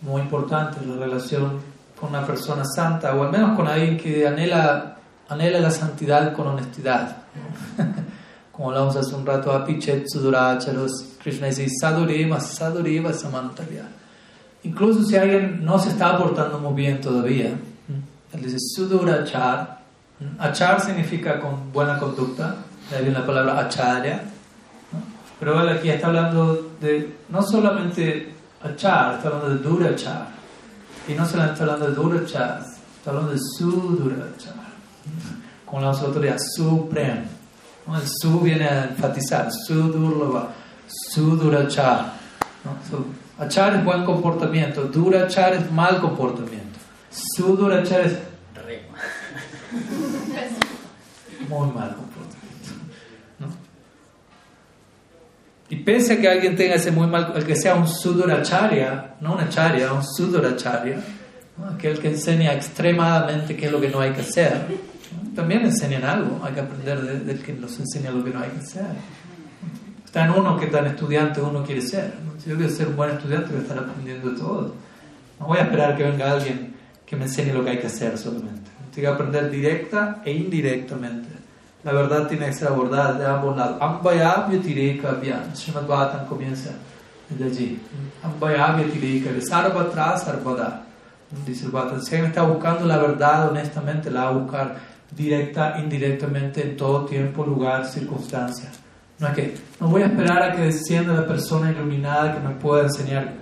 muy 0.00 0.22
importante, 0.22 0.78
la 0.86 0.94
relación 0.94 1.73
con 2.04 2.14
una 2.14 2.26
persona 2.26 2.64
santa, 2.66 3.14
o 3.14 3.22
al 3.22 3.32
menos 3.32 3.56
con 3.56 3.66
alguien 3.66 3.96
que 3.96 4.26
anhela, 4.26 4.96
anhela 5.26 5.58
la 5.58 5.70
santidad 5.70 6.34
con 6.34 6.48
honestidad. 6.48 7.16
Como 8.52 8.68
hablamos 8.68 8.94
hace 8.96 9.14
un 9.14 9.24
rato, 9.24 9.50
Apichet 9.50 10.04
Suduracharos, 10.06 11.16
Krishna 11.22 11.46
dice 11.46 11.66
Sadureva, 11.80 12.40
Sadureva 12.40 13.10
Samantarya. 13.14 13.86
Incluso 14.64 15.02
si 15.02 15.16
alguien 15.16 15.64
no 15.64 15.78
se 15.78 15.88
está 15.88 16.18
portando 16.18 16.58
muy 16.58 16.74
bien 16.74 17.00
todavía, 17.00 17.54
él 18.32 18.42
dice 18.42 18.58
Sudurachar. 18.58 19.80
Achar 20.38 20.82
significa 20.82 21.40
con 21.40 21.72
buena 21.72 21.98
conducta, 21.98 22.56
de 22.90 22.96
ahí 22.96 23.02
viene 23.04 23.18
la 23.18 23.26
palabra 23.26 23.60
acharya. 23.60 24.24
Pero 25.40 25.62
él 25.62 25.70
aquí 25.70 25.88
está 25.88 26.08
hablando 26.08 26.72
de 26.82 27.16
no 27.30 27.42
solamente 27.42 28.30
achar, 28.62 29.14
está 29.14 29.28
hablando 29.28 29.48
de 29.48 29.56
durachar. 29.56 30.43
Y 31.06 31.12
no 31.12 31.26
solamente 31.26 31.60
está 31.60 31.64
hablando 31.64 31.88
de 31.88 31.94
durachar, 31.94 32.64
está 32.96 33.10
hablando 33.10 33.32
de 33.32 33.38
sudurachar. 33.58 34.54
Como 35.66 35.82
la 35.82 35.90
autoridad 35.90 36.38
suprema. 36.38 37.24
El 37.86 38.08
su 38.08 38.40
viene 38.40 38.66
a 38.66 38.84
enfatizar, 38.84 39.52
sudurlava, 39.52 40.54
sudurachar. 40.88 42.14
¿no? 42.64 42.78
achar 43.44 43.74
es 43.74 43.84
buen 43.84 44.04
comportamiento, 44.04 44.84
durachar 44.84 45.52
es 45.52 45.70
mal 45.70 46.00
comportamiento. 46.00 46.78
Sudurachar 47.10 48.00
es 48.00 48.14
muy 51.48 51.68
mal 51.68 51.94
comportamiento. 51.94 52.13
Y 55.68 55.76
pese 55.76 56.14
a 56.14 56.20
que 56.20 56.28
alguien 56.28 56.56
tenga 56.56 56.74
ese 56.74 56.90
muy 56.90 57.06
mal, 57.06 57.32
el 57.34 57.44
que 57.44 57.56
sea 57.56 57.74
un 57.74 57.88
suduracharya, 57.88 59.16
no 59.20 59.34
una 59.34 59.48
charya, 59.48 59.92
un 59.92 60.04
suduracharya, 60.04 60.98
¿no? 61.56 61.66
aquel 61.68 61.98
que 61.98 62.08
enseña 62.08 62.52
extremadamente 62.52 63.56
qué 63.56 63.66
es 63.66 63.72
lo 63.72 63.80
que 63.80 63.88
no 63.88 64.00
hay 64.00 64.12
que 64.12 64.20
hacer, 64.20 64.52
también 65.34 65.62
enseñan 65.62 66.04
algo, 66.04 66.40
hay 66.44 66.52
que 66.52 66.60
aprender 66.60 67.24
del 67.24 67.38
que 67.40 67.52
nos 67.54 67.78
enseña 67.78 68.10
lo 68.10 68.22
que 68.22 68.30
no 68.30 68.40
hay 68.40 68.50
que 68.50 68.60
hacer. 68.60 68.84
En 70.14 70.30
uno 70.30 70.56
que 70.56 70.66
tan 70.66 70.86
estudiante 70.86 71.40
uno 71.40 71.64
quiere 71.64 71.80
ser. 71.80 72.12
Si 72.38 72.48
yo 72.48 72.56
quiero 72.56 72.70
ser 72.70 72.86
un 72.86 72.96
buen 72.96 73.10
estudiante, 73.10 73.48
voy 73.50 73.58
a 73.58 73.62
estar 73.62 73.78
aprendiendo 73.78 74.32
todo. 74.36 74.74
No 75.40 75.46
voy 75.46 75.58
a 75.58 75.62
esperar 75.62 75.96
que 75.96 76.04
venga 76.04 76.30
alguien 76.30 76.72
que 77.04 77.16
me 77.16 77.24
enseñe 77.24 77.52
lo 77.52 77.64
que 77.64 77.70
hay 77.70 77.78
que 77.78 77.88
hacer 77.88 78.16
solamente. 78.16 78.70
Tengo 78.94 79.08
que 79.08 79.14
aprender 79.14 79.50
directa 79.50 80.22
e 80.24 80.30
indirectamente. 80.30 81.33
La 81.84 81.92
verdad 81.92 82.26
tiene 82.26 82.46
que 82.46 82.54
ser 82.54 82.68
abordada 82.68 83.12
de 83.12 83.26
ambos 83.26 83.56
lados. 83.56 83.76
Ambaya 83.80 84.46
Tireka 84.46 85.10
Abhyam. 85.10 85.54
Srimad 85.54 85.86
Bhattan 85.86 86.26
comienza 86.26 86.70
desde 87.28 87.44
allí. 87.44 87.82
Ambaya 88.22 88.74
Tireka 88.90 89.30
Sarvatra 89.40 90.16
Sarvada. 90.16 90.82
Dice 91.44 91.66
el 91.66 91.72
Bhattan. 91.72 92.02
Si 92.02 92.14
alguien 92.14 92.30
está 92.30 92.42
buscando 92.42 92.86
la 92.86 92.96
verdad 92.96 93.50
honestamente, 93.50 94.10
la 94.10 94.24
va 94.24 94.28
a 94.28 94.32
buscar 94.32 94.76
directa, 95.14 95.76
indirectamente, 95.78 96.62
en 96.62 96.76
todo 96.76 97.04
tiempo, 97.04 97.44
lugar, 97.44 97.86
circunstancia. 97.86 98.70
No 99.18 99.28
es 99.28 99.34
que 99.34 99.54
no 99.78 99.88
voy 99.88 100.02
a 100.02 100.06
esperar 100.06 100.42
a 100.42 100.52
que 100.52 100.62
descienda 100.62 101.12
la 101.12 101.26
persona 101.26 101.70
iluminada 101.70 102.34
que 102.34 102.40
me 102.40 102.54
pueda 102.54 102.84
enseñar 102.84 103.34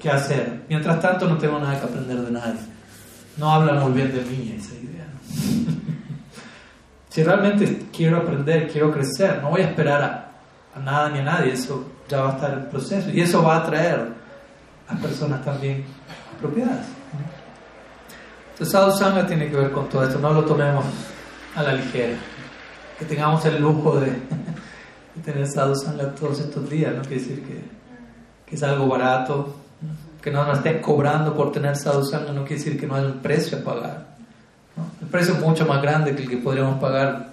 qué 0.00 0.10
hacer. 0.10 0.64
Mientras 0.68 1.00
tanto, 1.00 1.26
no 1.28 1.38
tengo 1.38 1.58
nada 1.58 1.80
que 1.80 1.86
aprender 1.86 2.18
de 2.18 2.30
nadie. 2.30 2.60
No 3.36 3.50
habla 3.50 3.72
muy 3.74 3.92
bien 3.92 4.12
de 4.14 4.22
mí 4.22 4.54
esa 4.58 4.74
idea. 4.74 5.06
si 7.16 7.22
realmente 7.22 7.86
quiero 7.90 8.18
aprender, 8.18 8.70
quiero 8.70 8.92
crecer, 8.92 9.40
no 9.40 9.48
voy 9.48 9.62
a 9.62 9.68
esperar 9.68 10.02
a, 10.02 10.78
a, 10.78 10.80
nada 10.80 11.08
ni 11.08 11.20
a 11.20 11.22
nadie. 11.22 11.54
Eso 11.54 11.82
ya 12.06 12.20
va 12.20 12.32
a 12.32 12.34
estar 12.34 12.52
en 12.52 12.68
proceso. 12.68 13.08
Y 13.08 13.22
eso 13.22 13.42
va 13.42 13.56
a 13.56 13.58
atraer 13.60 14.08
a 14.86 14.94
personas 14.96 15.42
también 15.42 15.86
apropiadas. 16.36 16.84
Entonces, 18.50 18.70
Sadhu 18.70 18.92
Sangha 18.92 19.26
tiene 19.26 19.48
que 19.48 19.56
ver 19.56 19.70
con 19.70 19.88
todo 19.88 20.04
esto. 20.04 20.18
No 20.18 20.30
lo 20.34 20.44
tomemos 20.44 20.84
a 21.54 21.62
la 21.62 21.72
ligera. 21.72 22.18
Que 22.98 23.06
tengamos 23.06 23.42
el 23.46 23.62
lujo 23.62 23.98
de, 23.98 24.08
de 25.14 25.22
tener 25.24 25.46
Sadhu 25.46 25.74
Sangha 25.74 26.14
todos 26.14 26.40
estos 26.40 26.68
días. 26.68 26.94
No 26.94 27.00
quiere 27.00 27.22
decir 27.22 27.42
que, 27.46 27.64
que 28.44 28.56
es 28.56 28.62
algo 28.62 28.88
barato 28.88 29.56
que 30.20 30.30
no 30.30 30.44
nos 30.44 30.58
estén 30.58 30.82
cobrando 30.82 31.34
por 31.34 31.50
tener 31.50 31.76
sadhu 31.76 32.04
sangha 32.04 32.32
no 32.32 32.44
quiere 32.44 32.62
decir 32.62 32.78
que 32.78 32.86
no 32.86 32.96
haya 32.96 33.06
un 33.06 33.20
precio 33.20 33.56
a 33.56 33.60
pagar. 33.62 34.15
¿No? 34.76 34.90
El 35.00 35.08
precio 35.08 35.34
es 35.34 35.40
mucho 35.40 35.66
más 35.66 35.82
grande 35.82 36.14
que 36.14 36.22
el 36.22 36.28
que 36.28 36.36
podríamos 36.36 36.80
pagar 36.80 37.32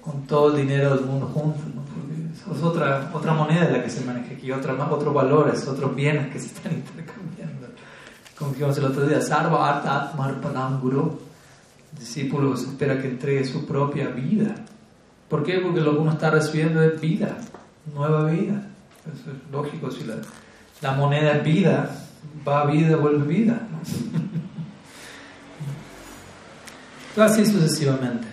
con 0.00 0.22
todo 0.26 0.56
el 0.56 0.62
dinero 0.62 0.96
del 0.96 1.04
mundo 1.04 1.26
juntos. 1.26 1.62
¿no? 1.74 1.82
Porque 1.82 2.58
es 2.58 2.62
otra, 2.62 3.10
otra 3.12 3.34
moneda 3.34 3.70
la 3.70 3.82
que 3.82 3.90
se 3.90 4.04
maneja 4.04 4.34
aquí, 4.34 4.52
otra, 4.52 4.74
otros 4.90 5.12
valores, 5.12 5.66
otros 5.66 5.94
bienes 5.94 6.32
que 6.32 6.38
se 6.38 6.46
están 6.46 6.72
intercambiando. 6.74 7.68
Como 8.38 8.52
dijimos 8.52 8.76
el 8.78 8.84
otro 8.84 9.06
día, 9.06 9.20
Sarva 9.20 9.68
Arta 9.68 10.02
Atmarpanam 10.02 10.80
Guru. 10.80 11.20
El 11.92 11.98
discípulo 11.98 12.56
se 12.56 12.66
espera 12.66 13.00
que 13.00 13.08
entregue 13.08 13.44
su 13.44 13.66
propia 13.66 14.08
vida. 14.08 14.54
¿Por 15.28 15.42
qué? 15.42 15.58
Porque 15.58 15.80
lo 15.80 15.92
que 15.92 15.98
uno 15.98 16.12
está 16.12 16.30
recibiendo 16.30 16.82
es 16.82 17.00
vida, 17.00 17.36
nueva 17.94 18.30
vida. 18.30 18.62
Eso 19.06 19.30
es 19.30 19.50
lógico. 19.50 19.90
Si 19.90 20.04
la, 20.04 20.16
la 20.82 20.92
moneda 20.92 21.38
es 21.38 21.44
vida, 21.44 21.90
va 22.46 22.62
a 22.62 22.66
vida, 22.66 22.96
vuelve 22.96 23.26
vida. 23.26 23.60
Así 27.16 27.46
sucesivamente. 27.46 28.26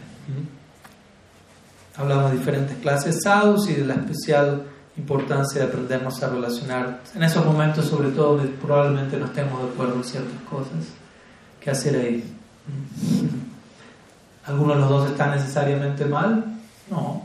Hablamos 1.96 2.32
de 2.32 2.38
diferentes 2.38 2.78
clases 2.78 3.22
sadhus 3.24 3.70
y 3.70 3.76
de 3.76 3.86
la 3.86 3.94
especial 3.94 4.64
importancia 4.98 5.62
de 5.62 5.68
aprendernos 5.68 6.22
a 6.22 6.30
relacionar 6.30 7.02
en 7.16 7.24
esos 7.24 7.46
momentos, 7.46 7.86
sobre 7.86 8.10
todo, 8.10 8.38
donde 8.38 8.52
probablemente 8.54 9.18
no 9.18 9.26
estemos 9.26 9.62
de 9.64 9.70
acuerdo 9.70 9.96
en 9.96 10.04
ciertas 10.04 10.42
cosas. 10.50 10.86
¿Qué 11.60 11.72
hacer 11.72 11.96
ahí? 11.96 12.36
¿Alguno 14.46 14.74
de 14.74 14.80
los 14.82 14.90
dos 14.90 15.12
está 15.12 15.28
necesariamente 15.34 16.06
mal? 16.06 16.44
No. 16.90 17.24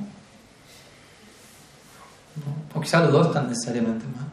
no. 2.37 2.79
O 2.79 2.81
quizá 2.81 3.01
los 3.01 3.13
dos 3.13 3.27
están 3.29 3.49
necesariamente 3.49 4.05
mal. 4.07 4.29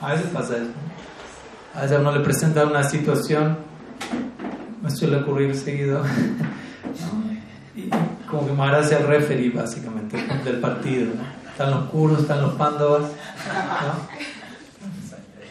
a 0.00 0.12
veces 0.12 0.26
pasa 0.26 0.56
eso. 0.56 0.70
A 1.74 1.82
veces 1.82 1.98
uno 1.98 2.12
le 2.12 2.20
presenta 2.20 2.66
una 2.66 2.82
situación, 2.82 3.58
me 4.82 4.90
suele 4.90 5.16
ocurrir 5.18 5.54
seguido, 5.54 6.02
y 7.76 7.90
como 8.28 8.46
que 8.46 8.52
Maharaj 8.52 8.84
es 8.84 8.92
el 8.92 9.06
referee 9.06 9.50
básicamente 9.50 10.16
del 10.44 10.56
partido. 10.60 11.12
Están 11.50 11.70
los 11.70 11.84
kuros, 11.90 12.20
están 12.20 12.42
los 12.42 12.54
pándavas. 12.54 13.02
¿no? 13.02 14.18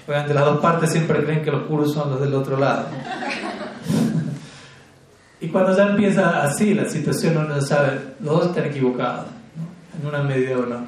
Obviamente 0.07 0.33
las 0.33 0.45
dos 0.45 0.59
partes 0.59 0.91
siempre 0.91 1.23
creen 1.23 1.43
que 1.43 1.51
los 1.51 1.63
kuros 1.63 1.93
son 1.93 2.11
los 2.11 2.21
del 2.21 2.33
otro 2.33 2.57
lado. 2.57 2.87
Y 5.39 5.49
cuando 5.49 5.75
ya 5.75 5.87
empieza 5.87 6.43
así 6.43 6.73
la 6.73 6.89
situación, 6.89 7.37
uno 7.37 7.61
sabe, 7.61 7.99
los 8.21 8.39
dos 8.39 8.47
están 8.47 8.65
equivocados, 8.65 9.25
en 9.99 10.07
una 10.07 10.23
medida 10.23 10.57
o 10.57 10.63
en 10.63 10.73
otra. 10.73 10.87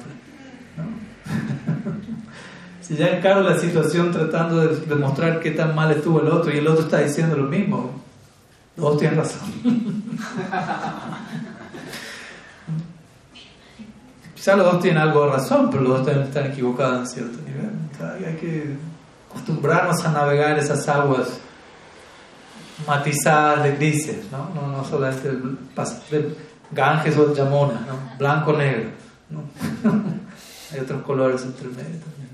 Si 2.80 2.96
ya 2.96 3.06
encaro 3.06 3.42
la 3.42 3.56
situación 3.56 4.10
tratando 4.10 4.66
de 4.66 4.74
demostrar 4.86 5.38
qué 5.38 5.52
tan 5.52 5.76
mal 5.76 5.92
estuvo 5.92 6.20
el 6.22 6.26
otro 6.26 6.52
y 6.52 6.58
el 6.58 6.66
otro 6.66 6.86
está 6.86 6.98
diciendo 6.98 7.36
lo 7.36 7.44
mismo, 7.44 8.02
los 8.80 8.92
dos 8.92 8.98
tienen 8.98 9.18
razón. 9.18 9.40
Quizá 14.34 14.56
los 14.56 14.72
dos 14.72 14.80
tienen 14.80 15.02
algo 15.02 15.26
de 15.26 15.32
razón, 15.32 15.68
pero 15.70 15.82
los 15.82 15.98
dos 15.98 16.06
también 16.06 16.28
están 16.28 16.46
equivocados 16.46 17.00
en 17.00 17.06
cierto 17.06 17.38
nivel. 17.46 18.26
Hay 18.26 18.36
que 18.36 18.76
acostumbrarnos 19.28 20.02
a 20.04 20.12
navegar 20.12 20.58
esas 20.58 20.88
aguas 20.88 21.28
matizadas 22.86 23.64
de 23.64 23.72
grises, 23.76 24.24
¿no? 24.32 24.48
No, 24.54 24.68
no 24.68 24.82
solamente 24.82 25.30
de 25.30 26.34
Ganges 26.70 27.18
o 27.18 27.34
Yamuna, 27.34 27.80
¿no? 27.86 28.16
blanco-negro. 28.18 28.90
¿no? 29.28 29.42
Hay 30.72 30.80
otros 30.80 31.02
colores 31.02 31.42
entre 31.42 31.68
medio 31.68 31.98
también. 32.00 32.30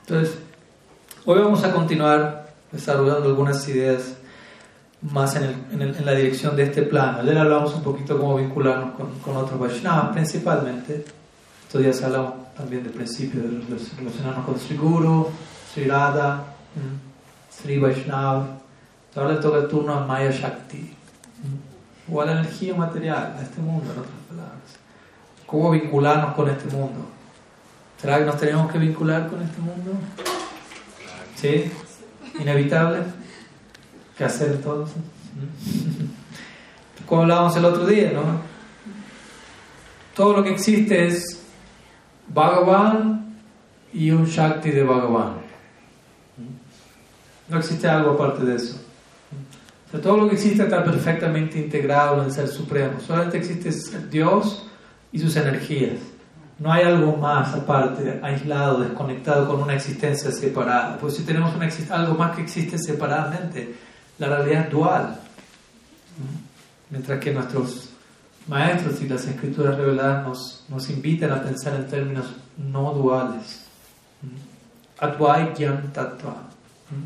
Entonces, 0.00 0.38
hoy 1.24 1.40
vamos 1.40 1.64
a 1.64 1.72
continuar 1.72 2.52
desarrollando 2.70 3.28
algunas 3.28 3.66
ideas 3.68 4.16
más 5.02 5.36
en, 5.36 5.44
el, 5.44 5.94
en, 5.94 6.04
la 6.04 6.12
dirección 6.12 6.56
de 6.56 6.64
este 6.64 6.82
plano. 6.82 7.18
Ayer 7.18 7.38
hablamos 7.38 7.74
un 7.74 7.82
poquito 7.82 8.18
cómo 8.18 8.36
vincularnos 8.36 8.94
con, 8.94 9.18
con 9.20 9.36
otros 9.36 9.58
Vaishnavas, 9.58 10.12
principalmente. 10.12 11.04
Estos 11.66 11.82
días 11.82 12.02
hablamos 12.02 12.54
también 12.56 12.82
del 12.82 12.92
principio 12.92 13.42
de 13.42 13.48
relacionarnos 13.98 14.44
con 14.44 14.58
Sri 14.58 14.76
Guru, 14.76 15.28
Sri 15.72 15.84
Radha, 15.84 16.44
Sri 17.50 17.78
Vaishnava. 17.78 18.46
Ahora 19.14 19.34
le 19.34 19.40
toca 19.40 19.58
el 19.58 19.68
turno 19.68 19.94
a 19.94 20.06
Maya 20.06 20.30
Shakti, 20.30 20.94
o 22.12 22.20
a 22.20 22.26
la 22.26 22.32
energía 22.32 22.74
material, 22.74 23.34
a 23.38 23.42
este 23.42 23.60
mundo, 23.60 23.84
en 23.92 23.98
otras 23.98 24.14
palabras. 24.28 24.62
¿Cómo 25.46 25.70
vincularnos 25.70 26.34
con 26.34 26.48
este 26.50 26.74
mundo? 26.74 27.06
¿Será 28.00 28.18
que 28.18 28.24
nos 28.24 28.36
tenemos 28.36 28.70
que 28.70 28.78
vincular 28.78 29.28
con 29.28 29.42
este 29.42 29.58
mundo? 29.60 29.92
¿Sí? 31.34 31.72
¿Inevitable? 32.38 33.04
¿Qué 34.16 34.24
hacer 34.24 34.52
entonces? 34.52 34.96
Como 37.06 37.22
hablábamos 37.22 37.56
el 37.56 37.64
otro 37.64 37.86
día, 37.86 38.12
¿no? 38.12 38.22
Todo 40.14 40.38
lo 40.38 40.42
que 40.42 40.52
existe 40.52 41.06
es 41.06 41.42
Bhagavan 42.28 43.36
y 43.92 44.10
un 44.10 44.24
Shakti 44.24 44.70
de 44.70 44.82
Bhagavan. 44.82 45.34
No 47.48 47.58
existe 47.58 47.86
algo 47.86 48.12
aparte 48.12 48.44
de 48.44 48.56
eso. 48.56 48.80
todo 50.02 50.16
lo 50.16 50.28
que 50.28 50.34
existe 50.34 50.64
está 50.64 50.82
perfectamente 50.82 51.58
integrado 51.58 52.18
en 52.20 52.26
el 52.26 52.32
Ser 52.32 52.48
Supremo. 52.48 52.98
Solamente 53.00 53.38
existe 53.38 53.70
Dios 54.08 54.66
y 55.12 55.18
sus 55.18 55.36
energías. 55.36 56.00
No 56.58 56.72
hay 56.72 56.84
algo 56.84 57.16
más 57.16 57.54
aparte, 57.54 58.18
aislado, 58.22 58.80
desconectado 58.80 59.46
con 59.46 59.62
una 59.62 59.74
existencia 59.74 60.32
separada. 60.32 60.96
Pues 60.98 61.16
si 61.16 61.22
tenemos 61.22 61.52
algo 61.90 62.14
más 62.14 62.34
que 62.34 62.42
existe 62.42 62.78
separadamente, 62.78 63.74
la 64.18 64.28
realidad 64.28 64.68
dual. 64.70 65.18
Mientras 66.90 67.20
que 67.20 67.32
nuestros 67.32 67.90
maestros 68.46 69.00
y 69.02 69.08
las 69.08 69.26
escrituras 69.26 69.76
reveladas 69.76 70.26
nos, 70.26 70.64
nos 70.68 70.88
invitan 70.90 71.32
a 71.32 71.42
pensar 71.42 71.74
en 71.74 71.86
términos 71.86 72.26
no 72.56 72.92
duales. 72.92 73.62
Advait 74.98 75.54
Tattva. 75.92 76.36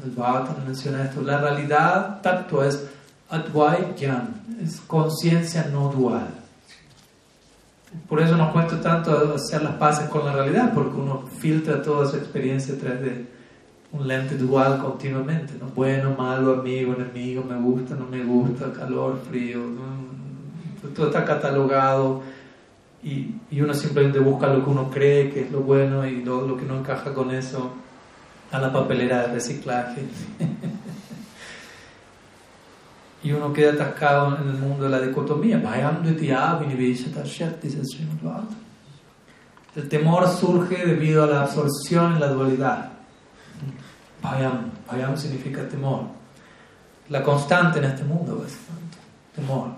El 0.05 0.11
Bhagavatam 0.11 0.67
menciona 0.67 1.05
esto. 1.05 1.23
La 1.23 1.39
realidad 1.39 2.21
Tattva 2.21 2.67
es 2.67 2.87
Advait 3.31 4.01
es 4.63 4.81
conciencia 4.87 5.69
no 5.73 5.89
dual. 5.89 6.29
Por 8.09 8.21
eso 8.21 8.37
nos 8.37 8.53
cuesta 8.53 8.81
tanto 8.81 9.35
hacer 9.35 9.63
las 9.63 9.75
paces 9.75 10.09
con 10.09 10.25
la 10.25 10.33
realidad, 10.33 10.73
porque 10.73 10.97
uno 10.97 11.25
filtra 11.39 11.83
toda 11.83 12.09
su 12.09 12.17
experiencia 12.17 12.75
a 12.75 12.79
través 12.79 13.01
de 13.01 13.40
un 13.93 14.07
lente 14.07 14.37
dual 14.37 14.79
continuamente, 14.79 15.55
¿no? 15.59 15.67
Bueno, 15.75 16.15
malo, 16.17 16.61
amigo, 16.61 16.95
enemigo, 16.95 17.43
me 17.43 17.57
gusta, 17.57 17.95
no 17.97 18.07
me 18.07 18.23
gusta, 18.23 18.73
calor, 18.73 19.21
frío, 19.29 19.61
todo 20.95 21.07
está 21.07 21.25
catalogado 21.25 22.23
y, 23.03 23.35
y, 23.51 23.61
uno 23.61 23.75
simplemente 23.75 24.19
busca 24.19 24.47
lo 24.47 24.65
que 24.65 24.71
uno 24.71 24.91
cree 24.91 25.31
que 25.31 25.43
es 25.43 25.51
lo 25.51 25.61
bueno 25.61 26.07
y 26.07 26.23
lo, 26.23 26.47
lo 26.47 26.57
que 26.57 26.65
no 26.65 26.79
encaja 26.79 27.15
con 27.15 27.31
eso 27.31 27.73
a 28.51 28.59
la 28.59 28.73
papelera 28.73 29.23
de 29.23 29.35
reciclaje. 29.35 30.03
y 33.23 33.33
uno 33.33 33.53
queda 33.53 33.73
atascado 33.73 34.39
en 34.39 34.49
el 34.49 34.57
mundo 34.57 34.85
de 34.85 34.91
la 34.91 35.01
dicotomía. 35.01 35.61
El 39.77 39.89
temor 39.89 40.29
surge 40.29 40.87
debido 40.87 41.25
a 41.25 41.27
la 41.27 41.43
absorción 41.43 42.15
en 42.15 42.21
la 42.21 42.29
dualidad. 42.29 42.90
Bhayam, 44.23 44.71
Bhayam 44.91 45.17
significa 45.17 45.69
temor. 45.69 46.03
La 47.09 47.23
constante 47.23 47.79
en 47.79 47.87
este 47.87 48.05
mundo, 48.05 48.41
básicamente. 48.43 48.99
Temor, 49.35 49.71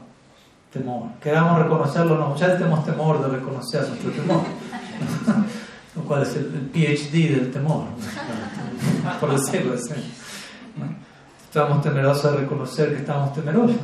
temor. 0.72 1.08
Queramos 1.20 1.58
reconocerlo, 1.62 2.18
no. 2.18 2.34
Veces 2.34 2.58
tenemos 2.58 2.84
temor 2.84 3.22
de 3.22 3.37
reconocer 3.37 3.88
nuestro 3.88 4.11
temor. 4.11 4.42
Lo 5.96 6.02
cual 6.05 6.22
es 6.22 6.35
el, 6.37 6.70
PhD 6.72 7.38
del 7.38 7.52
temor, 7.52 7.85
por 9.20 9.33
decirlo 9.33 9.74
así 9.74 9.92
estamos 11.52 11.83
temerosos 11.83 12.33
de 12.33 12.38
reconocer 12.38 12.94
que 12.94 13.00
estamos 13.00 13.35
temerosos. 13.35 13.76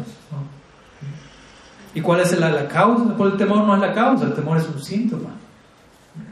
¿Y 1.93 2.01
cuál 2.01 2.21
es 2.21 2.39
la, 2.41 2.67
causa? 2.67 3.15
Por 3.15 3.33
el 3.33 3.37
temor 3.37 3.67
no 3.67 3.75
es 3.75 3.81
la 3.83 3.93
causa, 3.93 4.25
el 4.25 4.33
temor 4.33 4.57
es 4.57 4.67
un 4.67 4.83
síntoma. 4.83 5.29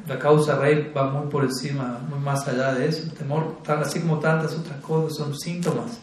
La 0.09 0.19
causa 0.19 0.57
rey 0.57 0.93
va 0.97 1.11
muy 1.11 1.29
por 1.29 1.45
encima, 1.45 1.99
muy 2.09 2.19
más 2.21 2.47
allá 2.47 2.73
de 2.75 2.89
eso. 2.89 3.03
El 3.03 3.13
temor, 3.13 3.57
así 3.67 4.01
como 4.01 4.19
tantas 4.19 4.55
otras 4.55 4.81
cosas, 4.81 5.17
son 5.17 5.37
síntomas 5.37 5.99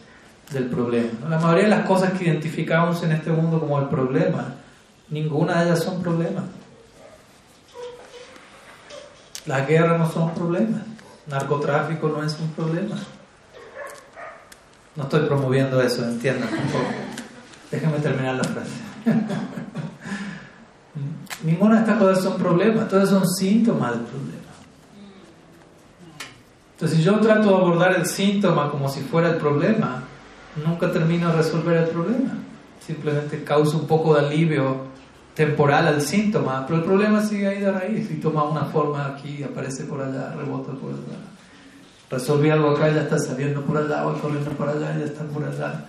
del 0.52 0.66
problema. 0.66 1.30
La 1.30 1.40
mayoría 1.40 1.64
de 1.64 1.70
las 1.70 1.88
cosas 1.88 2.12
que 2.14 2.26
identificamos 2.26 3.02
en 3.04 3.14
este 3.14 3.32
mundo 3.32 3.60
como 3.60 3.80
el 3.80 3.88
problema, 3.88 4.56
ninguna 5.10 5.60
de 5.60 5.66
ellas 5.70 5.84
son 5.84 6.02
problemas. 6.02 6.44
Las 9.46 9.68
guerras 9.68 10.00
no 10.00 10.10
son 10.10 10.34
problemas, 10.34 10.82
narcotráfico 11.28 12.08
no 12.08 12.24
es 12.24 12.38
un 12.40 12.50
problema. 12.50 12.96
No 14.96 15.04
estoy 15.04 15.26
promoviendo 15.26 15.82
eso, 15.82 16.04
entiendan, 16.06 16.50
Déjenme 17.72 17.98
terminar 18.00 18.36
la 18.36 18.44
frase. 18.44 18.72
Ninguna 21.44 21.76
de 21.76 21.82
estas 21.82 21.98
cosas 21.98 22.24
son 22.24 22.38
problemas, 22.38 22.88
todas 22.88 23.10
son 23.10 23.28
síntomas 23.28 23.92
del 23.92 24.02
problema. 24.02 24.40
Entonces, 26.74 26.98
si 26.98 27.04
yo 27.04 27.20
trato 27.20 27.50
de 27.50 27.56
abordar 27.56 27.96
el 27.96 28.06
síntoma 28.06 28.72
como 28.72 28.90
si 28.90 29.02
fuera 29.02 29.30
el 29.30 29.38
problema, 29.38 30.04
nunca 30.66 30.92
termino 30.92 31.30
de 31.30 31.38
resolver 31.38 31.78
el 31.78 31.90
problema. 31.90 32.34
Simplemente 32.86 33.44
causa 33.44 33.78
un 33.78 33.88
poco 33.88 34.16
de 34.16 34.28
alivio 34.28 34.94
temporal 35.36 35.88
al 35.88 36.02
síntoma, 36.02 36.66
pero 36.66 36.80
el 36.80 36.86
problema 36.86 37.22
sigue 37.22 37.48
ahí 37.48 37.60
de 37.60 37.72
raíz 37.72 38.10
y 38.12 38.16
toma 38.16 38.44
una 38.44 38.66
forma 38.66 39.08
aquí, 39.08 39.44
aparece 39.44 39.84
por 39.86 40.02
allá, 40.02 40.34
rebota 40.36 40.72
por 40.74 40.92
allá 40.92 41.34
resolví 42.14 42.50
algo 42.50 42.72
acá 42.72 42.90
ya 42.90 43.02
está 43.02 43.18
saliendo 43.18 43.62
por 43.62 43.78
allá, 43.78 44.04
voy 44.04 44.20
corriendo 44.20 44.52
por 44.52 44.70
allá 44.70 44.98
ya 44.98 45.06
está 45.06 45.24
por 45.26 45.44
allá. 45.44 45.86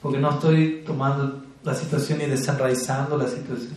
Porque 0.00 0.18
no 0.18 0.30
estoy 0.30 0.82
tomando 0.86 1.42
la 1.62 1.74
situación 1.74 2.20
y 2.22 2.26
desenraizando 2.26 3.16
la 3.16 3.28
situación. 3.28 3.74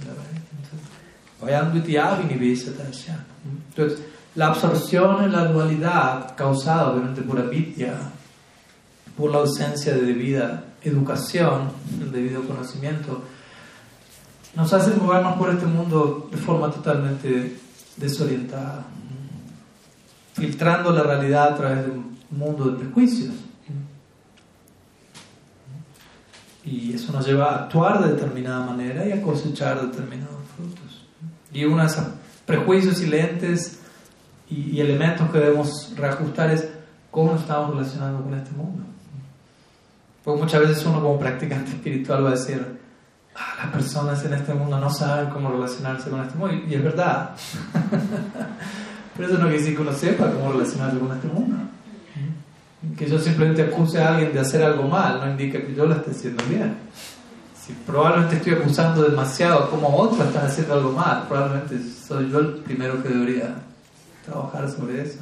Entonces, 3.69 3.99
la 4.35 4.47
absorción 4.47 5.23
en 5.23 5.31
la 5.31 5.45
dualidad 5.45 6.35
causada 6.35 6.91
obviamente 6.91 7.21
por 7.21 7.39
avidya, 7.39 7.95
por 9.17 9.31
la 9.31 9.39
ausencia 9.39 9.93
de 9.93 10.01
debida 10.01 10.63
educación, 10.83 11.69
el 12.01 12.11
debido 12.11 12.43
conocimiento, 12.43 13.21
nos 14.55 14.71
hace 14.73 14.95
movernos 14.95 15.37
por 15.37 15.49
este 15.49 15.65
mundo 15.65 16.29
de 16.31 16.37
forma 16.37 16.71
totalmente 16.71 17.57
desorientada 17.97 18.85
filtrando 20.39 20.91
la 20.91 21.03
realidad 21.03 21.53
a 21.53 21.57
través 21.57 21.85
de 21.85 21.91
un 21.91 22.17
mundo 22.31 22.65
de 22.65 22.77
prejuicios. 22.77 23.33
Y 26.63 26.93
eso 26.93 27.11
nos 27.11 27.25
lleva 27.25 27.51
a 27.51 27.63
actuar 27.63 28.03
de 28.03 28.13
determinada 28.13 28.65
manera 28.65 29.05
y 29.05 29.11
a 29.11 29.21
cosechar 29.21 29.81
determinados. 29.81 30.38
Y 31.51 31.65
uno 31.65 31.81
de 31.81 31.87
esos 31.87 32.05
prejuicios 32.45 33.01
y 33.01 33.07
lentes 33.07 33.79
y, 34.49 34.79
elementos 34.79 35.29
que 35.31 35.37
debemos 35.37 35.93
reajustar 35.95 36.49
es 36.51 36.67
cómo 37.11 37.33
nos 37.33 37.41
estamos 37.41 37.75
relacionando 37.75 38.23
con 38.23 38.33
este 38.33 38.51
mundo. 38.51 38.83
Porque 40.23 40.41
muchas 40.41 40.61
veces 40.61 40.85
uno 40.85 41.01
como 41.01 41.19
practicante 41.19 41.71
espiritual 41.75 42.25
va 42.25 42.29
a 42.29 42.33
decir, 42.33 42.79
ah, 43.35 43.63
las 43.63 43.71
personas 43.71 44.23
en 44.25 44.33
este 44.33 44.53
mundo 44.53 44.79
no 44.79 44.89
saben 44.89 45.29
cómo 45.29 45.51
relacionarse 45.51 46.09
con 46.09 46.21
este 46.21 46.37
mundo. 46.37 46.55
Y, 46.55 46.71
y 46.71 46.75
es 46.75 46.83
verdad. 46.83 47.31
Pero 49.15 49.27
eso 49.27 49.37
no 49.37 49.47
quiere 49.47 49.59
decir 49.59 49.75
que 49.75 49.81
uno 49.81 49.91
sepa 49.91 50.31
cómo 50.31 50.51
relacionarse 50.53 50.97
con 50.97 51.11
este 51.11 51.27
mundo. 51.27 51.57
Que 52.97 53.09
yo 53.09 53.19
simplemente 53.19 53.63
acuse 53.63 54.01
a 54.01 54.15
alguien 54.15 54.31
de 54.31 54.39
hacer 54.39 54.63
algo 54.63 54.87
mal 54.87 55.19
no 55.19 55.29
indica 55.29 55.59
que 55.59 55.75
yo 55.75 55.85
lo 55.85 55.95
esté 55.95 56.11
haciendo 56.11 56.41
bien. 56.45 56.77
Si 57.69 57.75
probablemente 57.85 58.37
estoy 58.37 58.53
acusando 58.53 59.03
demasiado 59.03 59.69
como 59.69 59.95
otros 59.95 60.25
están 60.25 60.47
haciendo 60.47 60.73
algo 60.73 60.91
mal, 60.91 61.27
probablemente 61.27 61.77
soy 61.83 62.31
yo 62.31 62.39
el 62.39 62.53
primero 62.55 63.03
que 63.03 63.09
debería 63.09 63.57
trabajar 64.25 64.67
sobre 64.71 65.03
eso. 65.03 65.19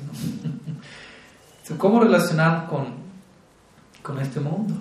¿Cómo 1.77 1.99
relacionar 1.99 2.67
con, 2.67 2.85
con 4.01 4.17
este 4.19 4.39
mundo? 4.39 4.75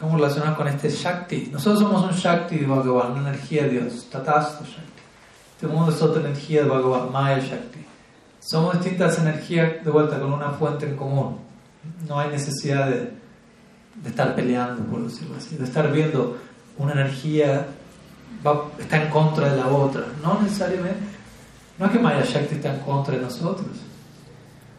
¿Cómo 0.00 0.16
relacionar 0.16 0.56
con 0.56 0.66
este 0.66 0.88
Shakti? 0.88 1.50
Nosotros 1.52 1.80
somos 1.80 2.02
un 2.02 2.16
Shakti 2.16 2.56
de 2.56 2.66
Bhagavan, 2.66 3.12
una 3.12 3.28
energía 3.28 3.64
de 3.64 3.68
Dios, 3.68 4.08
Tatasto 4.10 4.64
Shakti. 4.64 5.02
Este 5.56 5.66
mundo 5.66 5.92
es 5.92 6.00
otra 6.00 6.22
energía 6.22 6.62
de 6.62 6.68
Bhagavan, 6.70 7.12
Maya 7.12 7.40
Shakti. 7.40 7.84
Somos 8.40 8.80
distintas 8.80 9.18
energías 9.18 9.84
de 9.84 9.90
vuelta 9.90 10.18
con 10.18 10.32
una 10.32 10.48
fuente 10.52 10.86
en 10.86 10.96
común. 10.96 11.36
No 12.08 12.18
hay 12.18 12.30
necesidad 12.30 12.88
de, 12.88 13.12
de 14.02 14.08
estar 14.08 14.34
peleando, 14.34 14.82
por 14.84 15.04
decirlo 15.04 15.36
así, 15.36 15.56
de 15.56 15.64
estar 15.64 15.92
viendo 15.92 16.38
una 16.78 16.92
energía 16.92 17.66
va, 18.46 18.70
está 18.78 19.02
en 19.02 19.10
contra 19.10 19.50
de 19.50 19.56
la 19.56 19.68
otra. 19.68 20.04
No 20.22 20.40
necesariamente. 20.42 21.14
No 21.78 21.86
es 21.86 21.92
que 21.92 21.98
Maya 21.98 22.24
Shakti 22.24 22.56
está 22.56 22.74
en 22.74 22.80
contra 22.80 23.16
de 23.16 23.22
nosotros. 23.22 23.68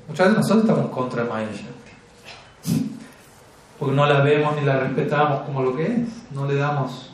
Muchas 0.07 0.27
veces 0.27 0.41
nosotros 0.41 0.63
estamos 0.63 0.85
en 0.85 0.91
contra 0.91 1.23
de 1.23 1.29
Maya 1.29 1.51
Shakti. 1.51 2.91
porque 3.79 3.95
no 3.95 4.05
la 4.05 4.21
vemos 4.21 4.55
ni 4.55 4.65
la 4.65 4.79
respetamos 4.79 5.41
como 5.41 5.61
lo 5.61 5.75
que 5.75 5.85
es, 5.85 6.31
no 6.31 6.47
le 6.47 6.55
damos 6.55 7.11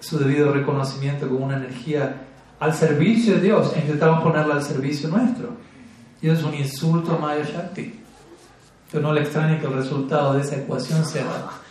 su 0.00 0.18
debido 0.18 0.50
reconocimiento 0.52 1.28
como 1.28 1.44
una 1.44 1.56
energía 1.56 2.22
al 2.58 2.74
servicio 2.74 3.34
de 3.34 3.40
Dios 3.40 3.72
e 3.76 3.80
intentamos 3.80 4.22
ponerla 4.22 4.54
al 4.54 4.62
servicio 4.62 5.08
nuestro. 5.08 5.50
Y 6.22 6.28
eso 6.28 6.40
es 6.40 6.46
un 6.46 6.54
insulto 6.54 7.16
a 7.16 7.18
Maya 7.18 7.44
Shakti. 7.44 8.00
Pero 8.90 9.02
no 9.02 9.12
le 9.12 9.22
extraña 9.22 9.58
que 9.58 9.66
el 9.66 9.74
resultado 9.74 10.34
de 10.34 10.42
esa 10.42 10.56
ecuación 10.56 11.04
sea 11.04 11.24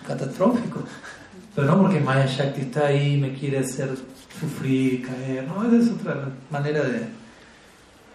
catastrófico. 0.08 0.84
Pero 1.56 1.68
no 1.68 1.82
porque 1.82 2.00
Maya 2.00 2.26
Shakti 2.26 2.62
está 2.62 2.88
ahí 2.88 3.18
me 3.18 3.34
quiere 3.34 3.60
hacer 3.60 3.98
sufrir 4.40 5.06
caer. 5.06 5.48
No, 5.48 5.64
esa 5.66 5.78
es 5.78 5.92
otra 5.92 6.30
manera 6.50 6.84
de, 6.84 7.08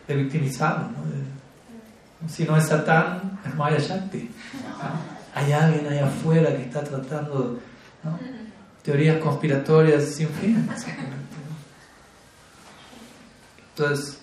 de 0.09 0.17
victimizarlo. 0.17 0.89
¿no? 0.89 2.29
si 2.29 2.45
no 2.45 2.57
es 2.57 2.67
Satán, 2.67 3.39
es 3.47 3.55
Maya 3.55 3.79
Shakti. 3.79 4.31
Hay 5.35 5.53
alguien 5.53 5.87
ahí 5.89 5.99
afuera 5.99 6.57
que 6.57 6.63
está 6.63 6.83
tratando 6.83 7.61
teorías 8.83 9.19
conspiratorias 9.19 10.05
sin 10.05 10.29
fin. 10.29 10.69
Entonces, 13.71 14.21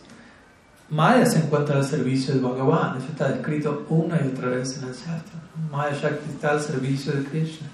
Maya 0.89 1.26
se 1.26 1.39
encuentra 1.39 1.78
al 1.78 1.86
servicio 1.86 2.34
de 2.34 2.39
Bhagavan. 2.39 2.97
Eso 2.97 3.08
está 3.08 3.30
descrito 3.30 3.86
una 3.89 4.21
y 4.21 4.28
otra 4.28 4.50
vez 4.50 4.78
en 4.78 4.88
el 4.88 4.93
Shastra. 4.93 5.41
Maya 5.71 5.95
Shakti 5.95 6.32
está 6.32 6.52
al 6.52 6.62
servicio 6.62 7.13
de 7.13 7.24
Krishna. 7.26 7.67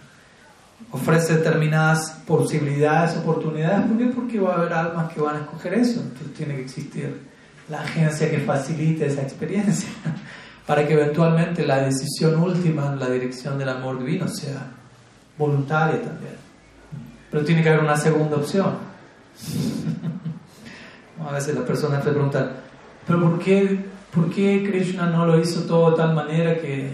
Ofrece 0.91 1.38
determinadas 1.38 2.12
posibilidades, 2.26 3.17
oportunidades. 3.17 3.86
¿Por 3.88 3.97
qué? 3.97 4.06
Porque 4.06 4.39
va 4.39 4.54
a 4.54 4.56
haber 4.58 4.73
almas 4.73 5.13
que 5.13 5.19
van 5.19 5.36
a 5.36 5.39
escoger 5.39 5.73
eso. 5.73 6.02
Entonces 6.02 6.34
tiene 6.34 6.56
que 6.56 6.62
existir 6.62 7.28
la 7.69 7.82
agencia 7.82 8.32
que 8.32 8.39
facilite 8.39 9.06
esa 9.06 9.21
experiencia 9.21 9.89
para 10.65 10.88
que 10.88 10.93
eventualmente 10.93 11.65
la 11.65 11.80
decisión 11.84 12.41
última 12.41 12.88
en 12.88 13.00
la 13.00 13.10
dirección 13.10 13.58
del 13.58 13.69
amor 13.69 14.00
divino 14.00 14.28
sea 14.28 14.71
voluntaria 15.38 16.02
también. 16.02 16.36
Pero 17.30 17.43
tiene 17.43 17.62
que 17.62 17.69
haber 17.69 17.84
una 17.84 17.97
segunda 17.97 18.38
opción. 18.38 18.76
A 21.28 21.32
veces 21.32 21.56
las 21.56 21.65
personas 21.65 22.04
te 22.04 22.12
preguntan, 22.12 22.52
¿pero 23.06 23.19
por 23.19 23.39
qué, 23.39 23.86
por 24.13 24.30
qué 24.30 24.63
Krishna 24.69 25.10
no 25.10 25.26
lo 25.26 25.39
hizo 25.39 25.63
todo 25.63 25.91
de 25.91 25.97
tal 25.97 26.13
manera 26.13 26.56
que, 26.56 26.93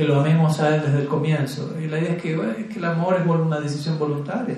que 0.00 0.06
lo 0.06 0.18
amemos 0.18 0.58
a 0.60 0.74
Él 0.74 0.82
desde 0.82 1.00
el 1.00 1.08
comienzo? 1.08 1.76
Y 1.78 1.86
la 1.86 1.98
idea 1.98 2.14
es 2.14 2.22
que, 2.22 2.32
es 2.32 2.66
que 2.68 2.78
el 2.78 2.84
amor 2.86 3.18
es 3.20 3.26
una 3.26 3.60
decisión 3.60 3.98
voluntaria. 3.98 4.56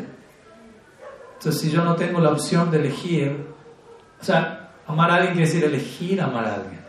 Entonces, 1.35 1.61
si 1.61 1.69
yo 1.69 1.85
no 1.85 1.97
tengo 1.97 2.21
la 2.21 2.31
opción 2.31 2.71
de 2.71 2.79
elegir, 2.79 3.45
o 4.21 4.25
sea, 4.25 4.71
amar 4.87 5.11
a 5.11 5.15
alguien 5.15 5.33
quiere 5.33 5.49
decir 5.49 5.65
elegir 5.65 6.21
amar 6.21 6.45
a 6.45 6.55
alguien. 6.55 6.81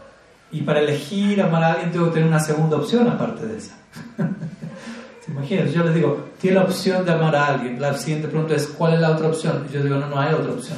Y 0.52 0.62
para 0.62 0.82
elegir 0.82 1.42
amar 1.42 1.63
a 1.63 1.72
alguien 1.72 1.92
tengo 1.92 2.06
que 2.06 2.12
tener 2.12 2.28
una 2.28 2.39
segunda 2.39 2.78
opción 2.78 3.08
aparte 3.08 3.48
de 3.48 3.58
esa. 3.58 3.76
¿Se 5.26 5.32
imaginan? 5.32 5.70
Yo 5.70 5.84
les 5.86 5.96
digo, 5.96 6.30
tiene 6.39 6.58
la 6.58 6.63
opción 6.66 7.04
de 7.04 7.12
amar 7.12 7.36
a 7.36 7.48
alguien. 7.48 7.82
La 7.82 7.98
siguiente 7.98 8.28
pregunta 8.28 8.54
es, 8.54 8.68
¿cuál 8.68 8.94
es 8.94 9.00
la 9.00 9.13
otra 9.13 9.30
opción? 9.30 9.66
Y 9.68 9.74
yo 9.74 9.82
digo, 9.82 9.96
no, 9.96 10.08
no 10.08 10.20
hay 10.20 10.32
otra 10.32 10.52
opción. 10.52 10.78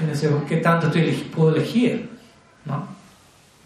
Y 0.00 0.48
¿qué 0.48 0.56
tanto 0.56 0.86
estoy, 0.86 1.12
puedo 1.36 1.54
elegir? 1.54 2.08
¿No? 2.64 2.86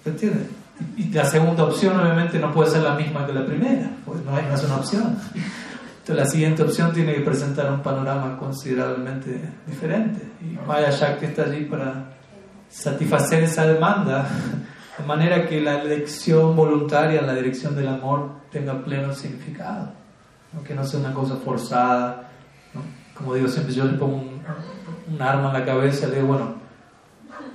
¿Se 0.03 0.11
entiende? 0.11 0.66
Y 0.97 1.11
la 1.11 1.25
segunda 1.25 1.65
opción 1.65 1.99
obviamente 1.99 2.39
no 2.39 2.53
puede 2.53 2.71
ser 2.71 2.83
la 2.83 2.95
misma 2.95 3.27
que 3.27 3.33
la 3.33 3.47
primera, 3.47 3.91
pues 4.05 4.23
no, 4.25 4.37
hay, 4.37 4.45
no 4.47 4.55
es 4.55 4.65
una 4.65 4.77
opción. 4.77 5.17
Entonces 5.35 6.25
la 6.25 6.27
siguiente 6.27 6.63
opción 6.63 6.93
tiene 6.93 7.15
que 7.15 7.21
presentar 7.21 7.71
un 7.73 7.81
panorama 7.81 8.37
considerablemente 8.39 9.41
diferente. 9.67 10.23
Y 10.41 10.57
Maya 10.67 10.91
Shakti 10.91 11.27
está 11.27 11.45
allí 11.45 11.65
para 11.65 12.11
satisfacer 12.69 13.45
esa 13.45 13.67
demanda 13.67 14.29
de 14.99 15.05
manera 15.05 15.47
que 15.47 15.61
la 15.61 15.83
elección 15.83 16.55
voluntaria 16.55 17.21
en 17.21 17.27
la 17.27 17.35
dirección 17.35 17.75
del 17.75 17.89
amor 17.89 18.31
tenga 18.51 18.83
pleno 18.83 19.13
significado, 19.15 19.93
que 20.65 20.75
no 20.75 20.85
sea 20.85 21.01
una 21.01 21.13
cosa 21.13 21.37
forzada. 21.37 22.31
Como 23.15 23.35
digo 23.35 23.49
siempre, 23.49 23.75
yo 23.75 23.85
le 23.85 23.99
pongo 23.99 24.17
un, 24.17 24.43
un 25.13 25.23
arma 25.23 25.49
en 25.49 25.61
la 25.61 25.65
cabeza 25.65 26.07
y 26.07 26.11
le 26.11 26.17
digo, 26.17 26.29
bueno, 26.29 26.55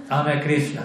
ame 0.10 0.34
a 0.34 0.42
Krishna. 0.42 0.84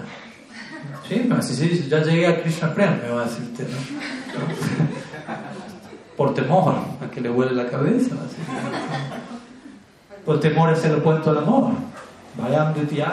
Sí, 1.09 1.27
pero 1.29 1.43
si, 1.43 1.55
si 1.55 1.89
ya 1.89 2.03
llegué 2.03 2.27
a 2.27 2.43
Krishna 2.43 2.75
Prem, 2.75 3.01
me 3.01 3.11
va 3.11 3.23
a 3.23 3.25
decir 3.25 3.45
usted, 3.45 3.69
¿no? 3.69 3.77
Por 6.17 6.35
temor 6.35 6.75
a 7.01 7.09
que 7.11 7.21
le 7.21 7.31
huele 7.31 7.53
la 7.53 7.69
cabeza. 7.69 8.17
Por 10.25 10.41
temor 10.41 10.71
a 10.71 10.77
ser 10.77 10.95
opuesto 10.95 11.31
al 11.31 11.39
amor. 11.39 11.73
Vayam 12.39 12.75
Entonces 12.75 13.05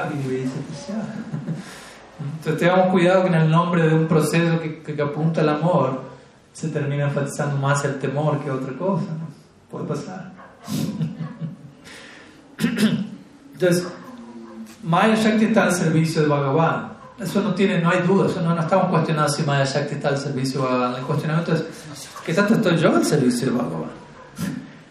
tengamos 2.58 2.88
cuidado 2.88 3.22
que 3.24 3.28
en 3.28 3.36
el 3.36 3.50
nombre 3.50 3.88
de 3.88 3.94
un 3.94 4.08
proceso 4.08 4.60
que, 4.60 4.82
que, 4.82 5.02
apunta 5.02 5.40
al 5.42 5.50
amor 5.50 6.02
se 6.52 6.70
termina 6.70 7.04
enfatizando 7.06 7.58
más 7.58 7.86
el 7.86 8.00
temor 8.00 8.40
que 8.40 8.52
otra 8.52 8.74
cosa. 8.74 9.06
¿no? 9.06 9.28
Puede 9.70 9.86
pasar. 9.86 10.34
Entonces, 13.54 13.88
Maya 14.84 15.16
Shakti 15.16 15.46
está 15.46 15.64
al 15.66 15.74
servicio 15.74 16.22
de 16.22 16.28
Bhagavan. 16.28 16.93
Eso 17.24 17.42
no 17.42 17.54
tiene, 17.56 17.80
no 17.80 17.90
hay 17.90 18.02
duda, 18.02 18.28
eso 18.28 18.42
no, 18.42 18.54
no, 18.54 18.62
estamos 18.62 18.88
cuestionando 18.88 19.32
si 19.32 19.44
Maya 19.44 19.64
Shakti 19.64 19.96
está 19.96 20.10
al 20.10 20.18
servicio 20.18 20.62
de 20.62 20.68
Bhagavan. 20.68 20.96
El 20.96 21.04
cuestionamiento 21.04 21.54
es, 21.54 21.64
¿qué 22.26 22.34
tanto 22.34 22.56
estoy 22.56 22.78
yo 22.78 22.94
al 22.94 23.06
servicio 23.06 23.48
de 23.48 23.58
Bhagavan? 23.58 23.92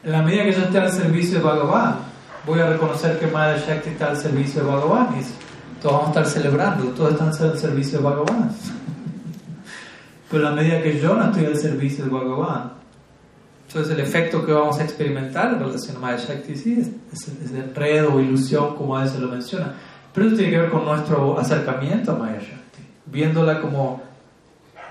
En 0.02 0.12
la 0.12 0.22
medida 0.22 0.44
que 0.44 0.52
yo 0.52 0.62
esté 0.62 0.78
al 0.78 0.90
servicio 0.90 1.38
de 1.38 1.44
Bhagavan, 1.44 1.96
voy 2.46 2.60
a 2.60 2.70
reconocer 2.70 3.18
que 3.18 3.26
Maya 3.26 3.58
Shakti 3.58 3.90
está 3.90 4.10
al 4.10 4.16
servicio 4.16 4.62
de 4.62 4.70
Bhagavan 4.70 5.08
y 5.20 5.80
todos 5.82 5.94
vamos 5.94 6.06
a 6.06 6.20
estar 6.20 6.26
celebrando, 6.26 6.84
todos 6.92 7.12
están 7.12 7.28
al 7.28 7.58
servicio 7.58 7.98
de 7.98 8.04
Bhagavan. 8.04 8.50
Pero 10.30 10.48
en 10.48 10.56
la 10.56 10.62
medida 10.62 10.82
que 10.82 10.98
yo 10.98 11.14
no 11.14 11.24
estoy 11.26 11.44
al 11.44 11.56
servicio 11.58 12.04
de 12.04 12.10
Bhagavan, 12.10 12.72
entonces 13.68 13.92
el 13.94 14.00
efecto 14.00 14.44
que 14.44 14.52
vamos 14.52 14.78
a 14.78 14.84
experimentar 14.84 15.52
en 15.52 15.60
relación 15.60 15.96
a 15.96 16.00
Maya 16.00 16.16
Shakti 16.16 16.56
sí 16.56 16.78
es, 16.80 16.88
es, 17.12 17.52
enredo 17.52 18.14
o 18.14 18.20
ilusión, 18.20 18.74
como 18.74 18.96
a 18.96 19.02
veces 19.02 19.20
lo 19.20 19.28
menciona. 19.28 19.74
Pero 20.12 20.26
eso 20.26 20.36
tiene 20.36 20.50
que 20.50 20.58
ver 20.58 20.70
con 20.70 20.84
nuestro 20.84 21.38
acercamiento 21.38 22.12
a 22.12 22.16
Maya 22.16 22.38
Shakti, 22.38 22.82
viéndola 23.06 23.60
como 23.60 24.02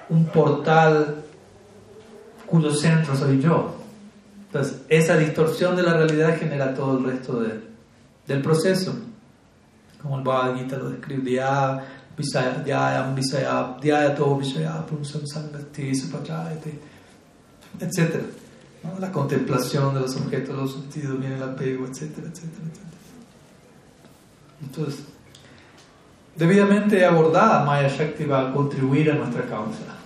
un 0.10 0.26
portal 0.26 1.24
cuyo 2.46 2.74
centro 2.74 3.16
soy 3.16 3.40
yo. 3.40 3.76
Entonces, 4.48 4.82
esa 4.90 5.16
distorsión 5.18 5.76
de 5.76 5.84
la 5.84 5.94
realidad 5.94 6.38
genera 6.38 6.74
todo 6.74 6.98
el 6.98 7.06
resto 7.06 7.40
de, 7.40 7.62
del 8.28 8.42
proceso. 8.42 8.94
Como 10.02 10.18
el 10.18 10.24
Bhagavad 10.24 10.58
Gita 10.58 10.78
lo 10.78 10.90
describe, 10.90 11.22
Dhyaya, 11.22 11.84
Dhyaya, 12.66 13.14
Visaya, 13.14 13.78
Dhyaya, 13.80 14.16
Todo 14.16 14.38
Visaya, 14.38 14.86
Pumsam 14.86 15.26
Sangati, 15.26 15.96
Supachayate, 15.96 16.80
etc 17.80 18.42
la 19.00 19.12
contemplación 19.12 19.94
de 19.94 20.02
los 20.02 20.16
objetos, 20.16 20.56
los 20.56 20.74
sentidos, 20.74 21.20
viene 21.20 21.36
el 21.36 21.44
apego, 21.44 21.86
etcétera, 21.86 22.28
etcétera, 22.28 22.66
etcétera. 22.66 22.92
Entonces, 24.62 25.06
debidamente 26.36 27.06
abordada, 27.06 27.64
Maya 27.66 27.88
Shakti 27.88 28.26
va 28.26 28.50
a 28.50 28.54
contribuir 28.54 29.12
a 29.12 29.16
nuestra 29.16 29.44
causa. 29.44 29.98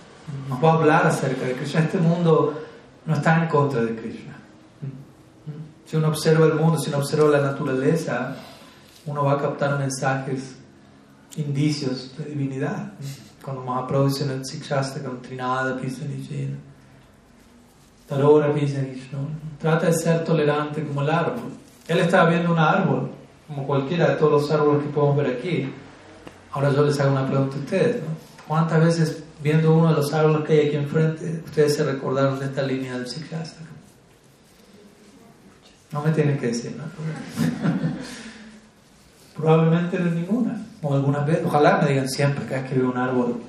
Nos 0.48 0.62
va 0.62 0.70
a 0.70 0.74
hablar 0.74 1.06
acerca 1.06 1.46
de 1.46 1.54
Krishna. 1.54 1.80
Este 1.80 1.98
mundo 1.98 2.62
no 3.04 3.14
está 3.14 3.42
en 3.42 3.48
contra 3.48 3.82
de 3.82 3.94
Krishna. 3.94 4.36
Si 5.84 5.96
uno 5.96 6.08
observa 6.08 6.46
el 6.46 6.54
mundo, 6.54 6.78
si 6.78 6.88
uno 6.88 6.98
observa 6.98 7.28
la 7.28 7.40
naturaleza, 7.40 8.36
uno 9.06 9.24
va 9.24 9.34
a 9.34 9.38
captar 9.38 9.78
mensajes, 9.78 10.56
indicios 11.36 12.16
de 12.18 12.24
divinidad. 12.24 12.92
Cuando 13.42 13.62
Mahaprabhu 13.62 14.08
dice 14.08 14.24
en 14.24 14.30
el 14.30 14.44
Sikshastra, 14.44 15.04
con 15.04 15.22
Trinada, 15.22 15.76
Pisa 15.76 16.04
Tarora 18.08 18.52
Trata 19.60 19.86
de 19.86 19.92
ser 19.92 20.24
tolerante 20.24 20.84
como 20.84 21.02
el 21.02 21.10
árbol. 21.10 21.52
Él 21.86 21.98
estaba 21.98 22.28
viendo 22.30 22.52
un 22.52 22.58
árbol, 22.58 23.10
como 23.46 23.66
cualquiera 23.66 24.10
de 24.10 24.16
todos 24.16 24.42
los 24.42 24.50
árboles 24.50 24.82
que 24.82 24.88
podemos 24.90 25.16
ver 25.16 25.38
aquí. 25.38 25.72
Ahora 26.56 26.72
yo 26.72 26.86
les 26.86 26.98
hago 26.98 27.12
una 27.12 27.26
pregunta 27.26 27.54
a 27.54 27.58
ustedes. 27.58 27.96
¿Cuántas 28.48 28.82
veces 28.82 29.22
viendo 29.42 29.76
uno 29.76 29.90
de 29.90 29.96
los 29.96 30.14
árboles 30.14 30.46
que 30.46 30.54
hay 30.54 30.68
aquí 30.68 30.76
enfrente, 30.76 31.42
ustedes 31.44 31.76
se 31.76 31.84
recordaron 31.84 32.38
de 32.38 32.46
esta 32.46 32.62
línea 32.62 32.96
del 32.96 33.06
psiquiatra? 33.06 33.66
No 35.92 36.00
me 36.00 36.12
tienen 36.12 36.38
que 36.38 36.46
decir, 36.46 36.74
¿no? 36.74 36.84
Probablemente 39.36 39.98
no 39.98 40.10
ninguna. 40.10 40.66
O 40.80 40.94
algunas 40.94 41.26
veces. 41.26 41.44
Ojalá 41.44 41.78
me 41.82 41.90
digan 41.90 42.08
siempre 42.08 42.46
cada 42.46 42.62
vez 42.62 42.70
que 42.70 42.78
veo 42.78 42.90
un 42.90 42.96
árbol. 42.96 43.42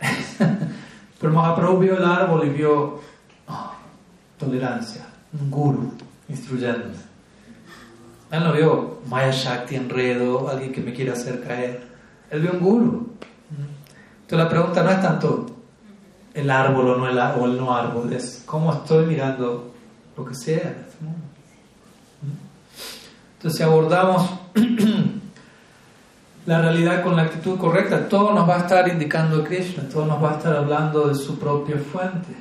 Pero 1.20 1.32
Mahaprabhu 1.32 1.78
vio 1.78 1.98
el 1.98 2.04
árbol 2.04 2.48
y 2.48 2.50
vio 2.50 3.00
tolerancia, 4.40 5.06
un 5.40 5.48
guru 5.48 5.92
instruyéndome. 6.28 6.96
Él 8.32 8.42
no 8.42 8.52
vio 8.52 9.02
Maya 9.06 9.30
Shakti, 9.30 9.76
enredo, 9.76 10.48
alguien 10.48 10.72
que 10.72 10.80
me 10.80 10.92
quiere 10.92 11.12
hacer 11.12 11.44
caer. 11.44 11.91
Él 12.32 12.40
vio 12.40 12.52
un 12.52 12.60
guru. 12.60 13.08
Entonces 14.22 14.38
la 14.38 14.48
pregunta 14.48 14.82
no 14.82 14.90
es 14.90 15.02
tanto 15.02 15.46
el 16.32 16.50
árbol 16.50 16.88
o 16.88 16.96
no 16.96 17.06
el 17.06 17.18
o 17.18 17.46
no 17.46 17.76
árbol, 17.76 18.10
es 18.10 18.42
cómo 18.46 18.72
estoy 18.72 19.04
mirando 19.04 19.74
lo 20.16 20.24
que 20.24 20.34
sea 20.34 20.56
este. 20.56 20.96
Entonces 23.34 23.58
si 23.58 23.62
abordamos 23.62 24.30
la 26.46 26.62
realidad 26.62 27.02
con 27.02 27.16
la 27.16 27.24
actitud 27.24 27.58
correcta, 27.58 28.08
todo 28.08 28.32
nos 28.32 28.48
va 28.48 28.56
a 28.56 28.60
estar 28.60 28.88
indicando 28.88 29.44
Krishna, 29.44 29.86
todo 29.92 30.06
nos 30.06 30.22
va 30.22 30.30
a 30.30 30.36
estar 30.38 30.56
hablando 30.56 31.08
de 31.08 31.14
su 31.14 31.38
propia 31.38 31.76
fuente. 31.76 32.34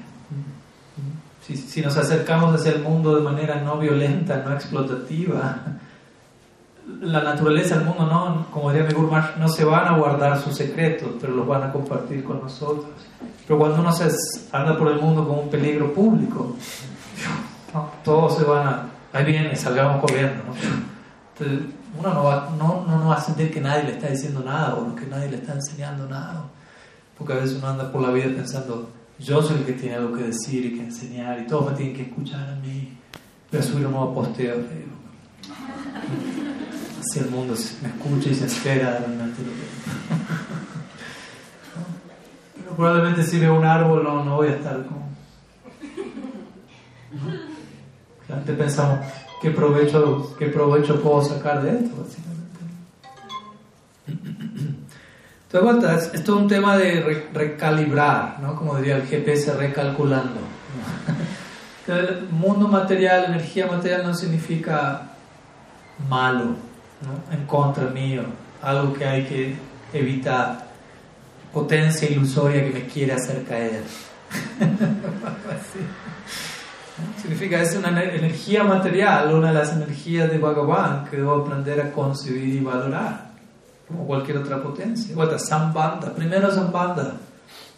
Si, 1.45 1.57
si 1.57 1.81
nos 1.81 1.97
acercamos 1.97 2.55
hacia 2.55 2.71
el 2.71 2.81
mundo 2.81 3.13
de 3.13 3.23
manera 3.23 3.59
no 3.59 3.77
violenta, 3.77 4.41
no 4.45 4.53
explotativa, 4.53 5.59
la 6.87 7.21
naturaleza 7.21 7.75
del 7.75 7.85
mundo 7.85 8.05
no, 8.05 8.47
como 8.51 8.71
diría 8.71 8.87
mi 8.87 8.93
Gurmar, 8.93 9.35
no 9.37 9.47
se 9.47 9.63
van 9.63 9.87
a 9.87 9.97
guardar 9.97 10.39
sus 10.41 10.55
secretos, 10.55 11.09
pero 11.19 11.33
los 11.33 11.47
van 11.47 11.63
a 11.63 11.71
compartir 11.71 12.23
con 12.23 12.41
nosotros. 12.41 12.91
Pero 13.47 13.59
cuando 13.59 13.81
uno 13.81 13.91
se 13.91 14.09
anda 14.51 14.77
por 14.77 14.87
el 14.91 14.99
mundo 14.99 15.27
como 15.27 15.41
un 15.41 15.49
peligro 15.49 15.93
público, 15.93 16.55
todos 18.03 18.37
se 18.37 18.43
van 18.43 18.67
a, 18.67 18.89
ahí 19.13 19.25
viene, 19.25 19.55
salgamos 19.55 20.01
corriendo. 20.01 20.43
Entonces, 21.37 21.69
uno 21.99 22.13
no 22.13 22.23
va, 22.23 22.49
no, 22.57 22.85
no, 22.87 23.07
va 23.07 23.15
a 23.15 23.21
sentir 23.21 23.51
que 23.51 23.61
nadie 23.61 23.83
le 23.83 23.91
está 23.93 24.07
diciendo 24.07 24.41
nada 24.43 24.75
o 24.75 24.95
que 24.95 25.05
nadie 25.05 25.29
le 25.29 25.37
está 25.37 25.53
enseñando 25.53 26.07
nada. 26.07 26.43
Porque 27.17 27.33
a 27.33 27.35
veces 27.37 27.57
uno 27.57 27.67
anda 27.67 27.91
por 27.91 28.01
la 28.01 28.09
vida 28.09 28.25
pensando, 28.25 28.89
yo 29.19 29.41
soy 29.41 29.57
el 29.57 29.65
que 29.65 29.73
tiene 29.73 29.95
algo 29.95 30.15
que 30.15 30.23
decir 30.23 30.65
y 30.65 30.75
que 30.77 30.83
enseñar 30.85 31.39
y 31.39 31.47
todos 31.47 31.71
me 31.71 31.77
tienen 31.77 31.95
que 31.95 32.03
escuchar 32.03 32.49
a 32.49 32.55
mí. 32.55 32.97
Voy 33.51 33.59
a 33.59 33.63
subir 33.63 33.85
un 33.85 33.91
nuevo 33.91 34.13
posteo. 34.13 34.55
Así 37.01 37.17
el 37.17 37.31
mundo 37.31 37.55
me 37.81 37.89
escucha 37.89 38.29
y 38.29 38.35
se 38.35 38.45
espera 38.45 38.99
realmente 38.99 39.41
Pero 42.55 42.75
probablemente 42.75 43.23
si 43.23 43.39
veo 43.39 43.57
un 43.57 43.65
árbol 43.65 44.03
no, 44.03 44.23
no 44.23 44.35
voy 44.35 44.49
a 44.49 44.51
estar 44.51 44.85
como... 44.85 45.09
Antes 48.31 48.55
pensamos, 48.55 48.99
¿qué 49.41 49.49
provecho, 49.49 50.35
¿qué 50.37 50.45
provecho 50.47 51.01
puedo 51.01 51.23
sacar 51.23 51.63
de 51.63 51.71
esto? 51.71 52.05
Entonces, 55.51 56.11
esto 56.13 56.35
es 56.35 56.41
un 56.41 56.47
tema 56.47 56.77
de 56.77 57.27
recalibrar, 57.33 58.39
¿no? 58.41 58.55
como 58.55 58.77
diría 58.77 58.97
el 58.97 59.07
GPS, 59.07 59.53
recalculando. 59.55 60.39
El 61.87 62.29
mundo 62.29 62.67
material, 62.67 63.25
energía 63.25 63.65
material 63.65 64.03
no 64.03 64.13
significa 64.13 65.09
malo, 66.07 66.55
en 67.31 67.45
contra 67.45 67.85
mío, 67.87 68.23
algo 68.61 68.93
que 68.93 69.05
hay 69.05 69.23
que 69.25 69.55
evitar, 69.93 70.67
potencia 71.53 72.09
ilusoria 72.09 72.63
que 72.65 72.71
me 72.71 72.85
quiere 72.85 73.13
hacer 73.13 73.43
caer. 73.43 73.83
Significa, 77.21 77.61
es 77.61 77.75
una 77.75 77.89
energía 77.89 78.63
material, 78.63 79.33
una 79.33 79.47
de 79.49 79.53
las 79.55 79.73
energías 79.73 80.29
de 80.29 80.37
Bhagavan 80.37 81.05
que 81.05 81.17
debo 81.17 81.33
aprender 81.35 81.81
a 81.81 81.91
concebir 81.91 82.55
y 82.55 82.59
valorar, 82.59 83.31
como 83.87 84.05
cualquier 84.05 84.37
otra 84.37 84.61
potencia. 84.61 85.17
Otra, 85.17 85.39
Sambandha, 85.39 86.13
primero 86.13 86.51
Sambandha, 86.51 87.13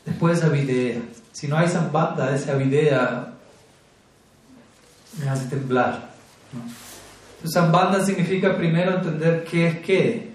después 0.06 0.44
Avidea. 0.44 1.02
Si 1.32 1.48
no 1.48 1.58
hay 1.58 1.68
Sambandha, 1.68 2.36
esa 2.36 2.52
Avidea 2.54 3.34
me 5.20 5.30
hace 5.30 5.48
temblar. 5.48 6.10
Sambandha 7.44 8.04
significa 8.06 8.56
primero 8.56 8.96
entender 8.96 9.44
qué 9.44 9.68
es 9.68 9.80
qué, 9.80 10.34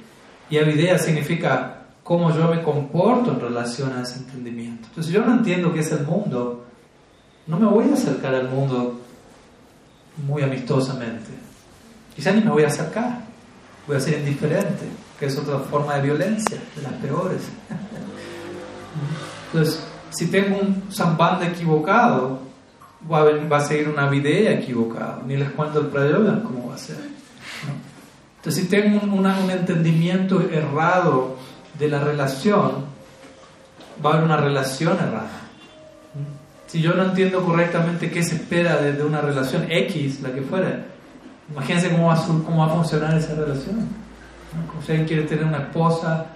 y 0.50 0.58
Avidea 0.58 0.98
significa 0.98 1.82
cómo 2.02 2.34
yo 2.34 2.48
me 2.48 2.62
comporto 2.62 3.32
en 3.32 3.40
relación 3.40 3.92
a 3.96 4.02
ese 4.02 4.20
entendimiento. 4.20 4.88
Entonces, 4.88 5.12
yo 5.12 5.24
no 5.24 5.32
entiendo 5.34 5.72
qué 5.72 5.80
es 5.80 5.92
el 5.92 6.06
mundo, 6.06 6.64
no 7.46 7.58
me 7.58 7.66
voy 7.66 7.90
a 7.90 7.94
acercar 7.94 8.34
al 8.34 8.48
mundo 8.48 9.00
muy 10.26 10.42
amistosamente. 10.42 11.30
Quizá 12.14 12.32
ni 12.32 12.40
me 12.40 12.50
voy 12.50 12.64
a 12.64 12.68
acercar, 12.68 13.20
voy 13.86 13.96
a 13.96 14.00
ser 14.00 14.18
indiferente, 14.18 14.86
que 15.18 15.26
es 15.26 15.38
otra 15.38 15.58
forma 15.58 15.96
de 15.96 16.02
violencia, 16.02 16.58
de 16.74 16.82
las 16.82 16.92
peores. 16.94 17.42
Entonces, 19.52 19.82
si 20.10 20.26
tengo 20.26 20.58
un 20.58 20.84
sambandha 20.90 21.46
equivocado, 21.46 22.47
va 23.10 23.56
a, 23.56 23.60
seguir 23.60 23.88
una 23.88 24.08
videa 24.08 24.52
equivocada. 24.52 25.20
Ni 25.26 25.36
les 25.36 25.50
cuento 25.50 25.80
el 25.80 25.86
prayoga 25.86 26.42
cómo 26.42 26.68
va 26.68 26.74
a 26.74 26.78
ser. 26.78 26.96
Entonces, 28.36 28.64
si 28.64 28.68
tengo 28.68 29.00
un, 29.02 29.10
un, 29.10 29.50
entendimiento 29.50 30.40
errado 30.50 31.36
de 31.78 31.88
la 31.88 32.00
relación, 32.00 32.84
va 34.04 34.10
a 34.10 34.12
haber 34.14 34.24
una 34.24 34.36
relación 34.36 34.96
errada. 34.96 35.30
Si 36.66 36.80
yo 36.82 36.94
no 36.94 37.04
entiendo 37.04 37.42
correctamente 37.44 38.10
qué 38.10 38.22
se 38.22 38.36
espera 38.36 38.76
de, 38.76 39.02
una 39.02 39.20
relación 39.20 39.66
X, 39.70 40.20
la 40.20 40.32
que 40.32 40.42
fuera, 40.42 40.84
imagínense 41.50 41.90
cómo 41.90 42.08
va 42.08 42.14
a, 42.14 42.26
cómo 42.26 42.58
va 42.58 42.66
a 42.66 42.76
funcionar 42.76 43.16
esa 43.16 43.34
relación. 43.34 43.76
¿no? 43.76 44.82
Si 44.84 44.92
alguien 44.92 45.08
quiere 45.08 45.22
tener 45.22 45.44
una 45.44 45.58
esposa 45.58 46.26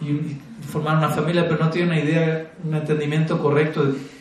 y, 0.00 0.10
y, 0.10 0.42
formar 0.68 0.98
una 0.98 1.08
familia, 1.08 1.48
pero 1.48 1.64
no 1.64 1.70
tiene 1.70 1.88
una 1.88 2.00
idea, 2.00 2.50
un 2.62 2.74
entendimiento 2.74 3.40
correcto 3.40 3.84
de 3.84 4.17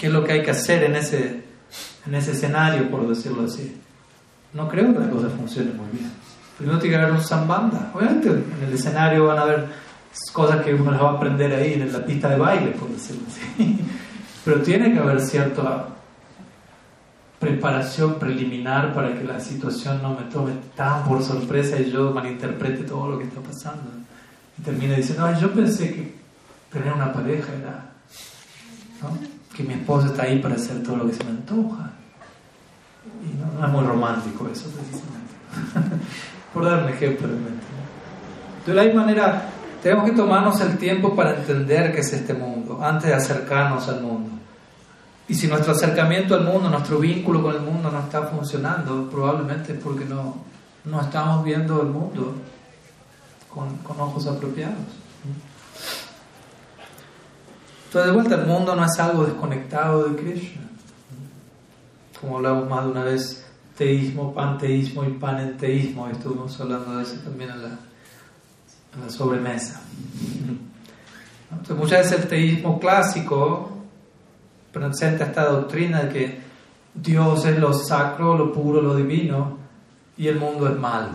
qué 0.00 0.06
es 0.06 0.12
lo 0.12 0.24
que 0.24 0.32
hay 0.32 0.42
que 0.42 0.50
hacer 0.50 0.82
en 0.84 0.96
ese, 0.96 1.42
en 2.06 2.14
ese 2.14 2.32
escenario, 2.32 2.90
por 2.90 3.06
decirlo 3.06 3.44
así. 3.44 3.78
No 4.54 4.66
creo 4.66 4.94
que 4.94 4.98
la 4.98 5.10
cosa 5.10 5.28
funcione 5.28 5.72
muy 5.72 5.88
bien. 5.92 6.10
Primero 6.56 6.78
tiene 6.78 6.96
que 6.96 7.02
haber 7.02 7.14
un 7.14 7.22
sambanda. 7.22 7.92
Obviamente 7.94 8.30
en 8.30 8.66
el 8.66 8.72
escenario 8.72 9.26
van 9.26 9.38
a 9.38 9.42
haber 9.42 9.66
cosas 10.32 10.64
que 10.64 10.72
uno 10.72 10.90
las 10.90 11.02
va 11.02 11.10
a 11.10 11.12
aprender 11.12 11.52
ahí 11.52 11.74
en 11.74 11.92
la 11.92 12.04
pista 12.04 12.30
de 12.30 12.38
baile, 12.38 12.70
por 12.70 12.88
decirlo 12.88 13.22
así. 13.28 13.78
Pero 14.44 14.62
tiene 14.62 14.90
que 14.90 14.98
haber 14.98 15.20
cierta 15.20 15.88
preparación 17.38 18.14
preliminar 18.14 18.94
para 18.94 19.14
que 19.14 19.24
la 19.24 19.38
situación 19.38 20.00
no 20.00 20.14
me 20.14 20.22
tome 20.32 20.52
tan 20.74 21.04
por 21.04 21.22
sorpresa 21.22 21.78
y 21.78 21.90
yo 21.90 22.10
malinterprete 22.10 22.84
todo 22.84 23.10
lo 23.10 23.18
que 23.18 23.24
está 23.24 23.40
pasando. 23.40 23.90
Y 24.58 24.62
termine 24.62 24.96
diciendo, 24.96 25.26
Ay, 25.26 25.38
yo 25.38 25.52
pensé 25.52 25.92
que 25.92 26.14
tener 26.72 26.90
una 26.94 27.12
pareja 27.12 27.52
era... 27.52 27.92
¿no? 29.02 29.39
Que 29.60 29.68
mi 29.68 29.74
esposa 29.74 30.08
está 30.08 30.22
ahí 30.22 30.38
para 30.38 30.54
hacer 30.54 30.82
todo 30.82 30.96
lo 30.96 31.06
que 31.06 31.14
se 31.14 31.24
me 31.24 31.30
antoja. 31.30 31.90
Y 33.22 33.58
no, 33.58 33.66
es 33.66 33.72
muy 33.72 33.84
romántico 33.84 34.48
eso, 34.48 34.70
precisamente. 34.70 36.04
Por 36.54 36.64
dar 36.64 36.82
un 36.82 36.88
ejemplo 36.88 37.28
De 38.66 38.74
la 38.74 38.84
misma 38.84 39.02
manera, 39.02 39.44
tenemos 39.82 40.04
que 40.04 40.16
tomarnos 40.16 40.60
el 40.60 40.76
tiempo 40.78 41.14
para 41.14 41.36
entender 41.36 41.92
qué 41.92 42.00
es 42.00 42.12
este 42.12 42.34
mundo, 42.34 42.80
antes 42.82 43.08
de 43.08 43.14
acercarnos 43.14 43.88
al 43.88 44.02
mundo. 44.02 44.30
Y 45.28 45.34
si 45.34 45.46
nuestro 45.46 45.72
acercamiento 45.72 46.34
al 46.34 46.44
mundo, 46.44 46.68
nuestro 46.68 46.98
vínculo 46.98 47.42
con 47.42 47.54
el 47.54 47.62
mundo 47.62 47.90
no 47.90 48.00
está 48.00 48.22
funcionando, 48.22 49.08
probablemente 49.08 49.74
es 49.74 49.78
porque 49.78 50.04
no, 50.04 50.36
no 50.84 51.00
estamos 51.00 51.44
viendo 51.44 51.82
el 51.82 51.88
mundo 51.88 52.34
con, 53.48 53.76
con 53.78 54.00
ojos 54.00 54.26
apropiados. 54.26 54.76
Entonces, 57.90 58.12
de 58.12 58.16
vuelta, 58.16 58.36
el 58.36 58.46
mundo 58.46 58.76
no 58.76 58.84
es 58.84 58.96
algo 59.00 59.24
desconectado 59.24 60.04
de 60.04 60.22
Krishna. 60.22 60.62
Como 62.20 62.36
hablamos 62.36 62.68
más 62.70 62.84
de 62.84 62.90
una 62.92 63.02
vez, 63.02 63.44
teísmo, 63.76 64.32
panteísmo 64.32 65.02
y 65.02 65.08
panenteísmo, 65.14 66.06
estuvimos 66.06 66.60
hablando 66.60 66.96
de 66.96 67.02
eso 67.02 67.16
también 67.24 67.50
en 67.50 67.62
la, 67.62 69.10
sobremesa. 69.10 69.80
Entonces, 71.50 71.76
muchas 71.76 72.04
veces 72.04 72.20
el 72.20 72.28
teísmo 72.28 72.78
clásico 72.78 73.70
presenta 74.72 75.24
esta 75.24 75.46
doctrina 75.46 76.04
de 76.04 76.08
que 76.10 76.40
Dios 76.94 77.44
es 77.44 77.58
lo 77.58 77.72
sacro, 77.72 78.38
lo 78.38 78.52
puro, 78.52 78.80
lo 78.80 78.94
divino, 78.94 79.58
y 80.16 80.28
el 80.28 80.38
mundo 80.38 80.68
es 80.68 80.78
malo. 80.78 81.08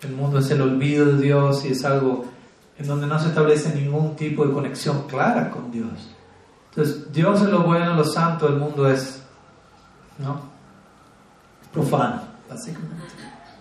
El 0.00 0.12
mundo 0.12 0.38
es 0.38 0.50
el 0.50 0.62
olvido 0.62 1.04
de 1.04 1.20
Dios 1.20 1.66
y 1.66 1.72
es 1.72 1.84
algo 1.84 2.39
en 2.80 2.86
donde 2.86 3.06
no 3.06 3.18
se 3.18 3.28
establece 3.28 3.74
ningún 3.74 4.16
tipo 4.16 4.46
de 4.46 4.54
conexión 4.54 5.06
clara 5.06 5.50
con 5.50 5.70
Dios. 5.70 5.90
Entonces, 6.70 7.12
Dios 7.12 7.42
es 7.42 7.48
lo 7.48 7.62
bueno, 7.62 7.94
lo 7.94 8.04
santo, 8.04 8.48
el 8.48 8.56
mundo 8.56 8.88
es 8.88 9.22
¿no? 10.18 10.40
profano, 11.72 12.22
básicamente. 12.48 12.96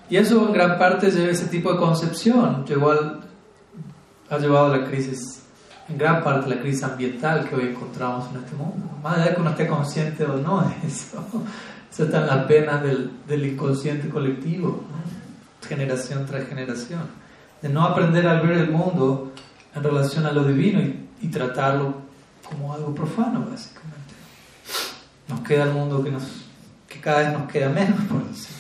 Y 0.10 0.16
eso 0.16 0.48
en 0.48 0.54
gran 0.54 0.80
parte 0.80 1.12
lleva 1.12 1.32
ese 1.32 1.48
tipo 1.48 1.72
de 1.74 1.78
concepción, 1.78 2.66
llevó 2.66 2.94
ha 4.30 4.38
llevado 4.38 4.74
a 4.74 4.78
la 4.78 4.86
crisis, 4.86 5.44
en 5.90 5.98
gran 5.98 6.24
parte 6.24 6.50
la 6.50 6.62
crisis 6.62 6.84
ambiental 6.84 7.50
que 7.50 7.56
hoy 7.56 7.68
encontramos 7.70 8.30
en 8.32 8.42
este 8.42 8.56
mundo. 8.56 8.86
Más 9.04 9.18
allá 9.18 9.26
de 9.26 9.36
que 9.36 9.42
uno 9.42 9.50
esté 9.50 9.68
consciente 9.68 10.24
o 10.24 10.38
no 10.38 10.62
de 10.62 10.88
eso, 10.88 11.22
eso 11.92 12.04
está 12.06 12.22
en 12.22 12.28
las 12.28 12.46
penas 12.46 12.82
del, 12.84 13.12
del 13.28 13.46
inconsciente 13.46 14.08
colectivo, 14.08 14.82
generación 15.68 16.26
tras 16.26 16.48
generación 16.48 17.20
de 17.62 17.70
no 17.70 17.84
aprender 17.84 18.28
a 18.28 18.42
ver 18.42 18.58
el 18.58 18.72
mundo 18.72 19.34
en 19.76 19.84
relación 19.84 20.26
a 20.26 20.32
lo 20.32 20.44
divino 20.44 20.82
y, 21.22 21.28
tratarlo 21.28 21.94
como 22.48 22.74
algo 22.74 22.96
profano, 22.96 23.46
básicamente. 23.50 24.14
Nos 25.28 25.42
queda 25.42 25.66
el 25.66 25.74
mundo 25.74 26.04
que, 26.04 26.12
nos, 26.12 26.24
que 26.88 27.00
cada 27.00 27.20
vez 27.20 27.34
nos 27.38 27.52
queda 27.52 27.70
menos, 27.70 28.00
por 28.06 28.26
decirlo. 28.28 28.60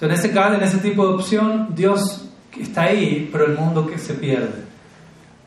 Entonces, 0.00 0.20
en 0.20 0.26
ese 0.26 0.32
caso, 0.32 0.54
en 0.54 0.62
ese 0.62 0.78
tipo 0.78 1.04
de 1.04 1.14
opción, 1.14 1.74
Dios 1.74 2.28
está 2.56 2.82
ahí, 2.82 3.28
pero 3.32 3.46
el 3.46 3.58
mundo 3.58 3.84
que 3.84 3.98
se 3.98 4.14
pierde. 4.14 4.64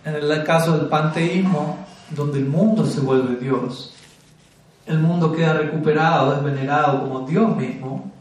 En 0.03 0.15
el 0.15 0.43
caso 0.43 0.77
del 0.77 0.87
panteísmo, 0.87 1.85
donde 2.09 2.39
el 2.39 2.45
mundo 2.47 2.85
se 2.85 2.99
vuelve 2.99 3.37
Dios, 3.37 3.93
el 4.85 4.99
mundo 4.99 5.31
queda 5.31 5.53
recuperado, 5.53 6.35
es 6.35 6.43
venerado 6.43 7.01
como 7.01 7.25
Dios 7.25 7.55
mismo, 7.55 8.11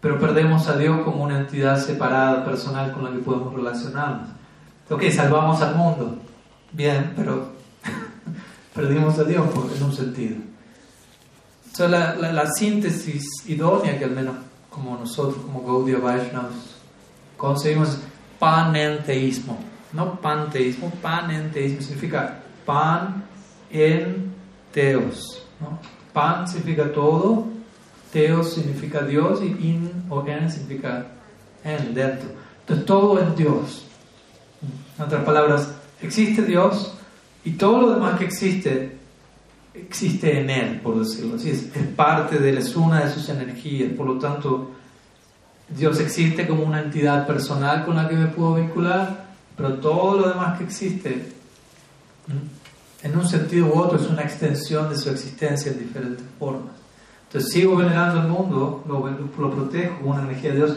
pero 0.00 0.18
perdemos 0.18 0.68
a 0.68 0.76
Dios 0.76 1.00
como 1.04 1.24
una 1.24 1.38
entidad 1.38 1.78
separada, 1.78 2.44
personal 2.44 2.92
con 2.92 3.04
la 3.04 3.10
que 3.10 3.18
podemos 3.18 3.52
relacionarnos. 3.54 4.28
Ok, 4.90 5.04
salvamos 5.10 5.60
al 5.60 5.74
mundo, 5.74 6.18
bien, 6.72 7.12
pero 7.16 7.52
perdimos 8.74 9.18
a 9.18 9.24
Dios 9.24 9.46
en 9.76 9.82
un 9.82 9.92
sentido. 9.92 10.36
Entonces, 11.66 11.90
la, 11.90 12.32
la, 12.32 12.46
síntesis 12.50 13.24
idónea 13.46 13.98
que 13.98 14.04
al 14.04 14.12
menos 14.12 14.36
como 14.70 14.96
nosotros, 14.96 15.44
como 15.44 15.62
Gaudiya 15.62 15.98
Vaishnavas, 15.98 16.76
conseguimos 17.36 17.98
panenteísmo. 18.38 19.58
No 19.92 20.20
panteísmo, 20.20 20.90
panenteísmo 21.02 21.80
significa 21.80 22.40
pan 22.66 23.24
en 23.70 24.34
teos. 24.72 25.46
¿no? 25.60 25.78
Pan 26.12 26.46
significa 26.46 26.92
todo, 26.92 27.46
teos 28.12 28.54
significa 28.54 29.02
Dios 29.02 29.40
y 29.42 29.46
in 29.46 29.90
o 30.08 30.26
en 30.26 30.50
significa 30.50 31.06
en, 31.64 31.94
dentro. 31.94 32.28
Entonces 32.60 32.86
todo 32.86 33.20
es 33.20 33.36
Dios. 33.36 33.84
En 34.96 35.04
otras 35.04 35.24
palabras, 35.24 35.72
existe 36.02 36.42
Dios 36.42 36.94
y 37.44 37.52
todo 37.52 37.82
lo 37.82 37.94
demás 37.94 38.18
que 38.18 38.24
existe 38.24 38.98
existe 39.74 40.40
en 40.40 40.50
Él, 40.50 40.80
por 40.80 40.98
decirlo 40.98 41.36
así. 41.36 41.50
Es, 41.50 41.74
es 41.74 41.86
parte 41.94 42.38
de 42.38 42.50
Él, 42.50 42.58
es 42.58 42.74
una 42.76 43.04
de 43.04 43.12
sus 43.12 43.28
energías. 43.28 43.92
Por 43.92 44.06
lo 44.06 44.18
tanto, 44.18 44.72
Dios 45.68 46.00
existe 46.00 46.46
como 46.46 46.62
una 46.62 46.80
entidad 46.80 47.26
personal 47.26 47.84
con 47.84 47.96
la 47.96 48.08
que 48.08 48.16
me 48.16 48.26
puedo 48.26 48.54
vincular, 48.54 49.26
pero 49.56 49.74
todo 49.74 50.20
lo 50.20 50.28
demás 50.28 50.58
que 50.58 50.64
existe, 50.64 51.32
en 53.02 53.16
un 53.16 53.28
sentido 53.28 53.66
u 53.66 53.78
otro, 53.78 53.98
es 53.98 54.06
una 54.08 54.22
extensión 54.22 54.88
de 54.88 54.96
su 54.96 55.10
existencia 55.10 55.72
en 55.72 55.78
diferentes 55.78 56.24
formas. 56.38 56.77
Entonces 57.28 57.52
sigo 57.52 57.76
venerando 57.76 58.22
el 58.22 58.28
mundo, 58.28 58.82
lo, 58.88 59.06
lo 59.08 59.50
protejo 59.50 59.98
con 60.00 60.08
una 60.08 60.22
energía 60.22 60.50
de 60.50 60.56
Dios 60.56 60.76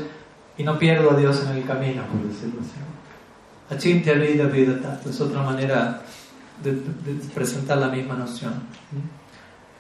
y 0.58 0.64
no 0.64 0.78
pierdo 0.78 1.12
a 1.12 1.16
Dios 1.16 1.42
en 1.46 1.58
el 1.58 1.66
camino, 1.66 2.04
por 2.04 2.28
decirlo 2.28 2.60
así. 2.60 3.74
Achintya 3.74 4.14
vida 4.14 4.46
vida 4.48 5.00
es 5.10 5.22
otra 5.22 5.44
manera 5.44 6.02
de, 6.62 6.74
de 6.74 7.14
presentar 7.34 7.78
la 7.78 7.88
misma 7.88 8.16
noción. 8.16 8.54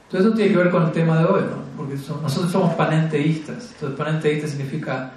Entonces 0.05 0.27
eso 0.27 0.35
tiene 0.35 0.51
que 0.51 0.57
ver 0.57 0.71
con 0.71 0.83
el 0.83 0.91
tema 0.91 1.19
de 1.19 1.25
hoy, 1.25 1.41
¿no? 1.41 1.61
porque 1.75 1.95
nosotros 1.95 2.51
somos 2.51 2.73
panenteístas. 2.75 3.71
Entonces 3.73 3.97
panenteísta 3.97 4.47
significa 4.47 5.11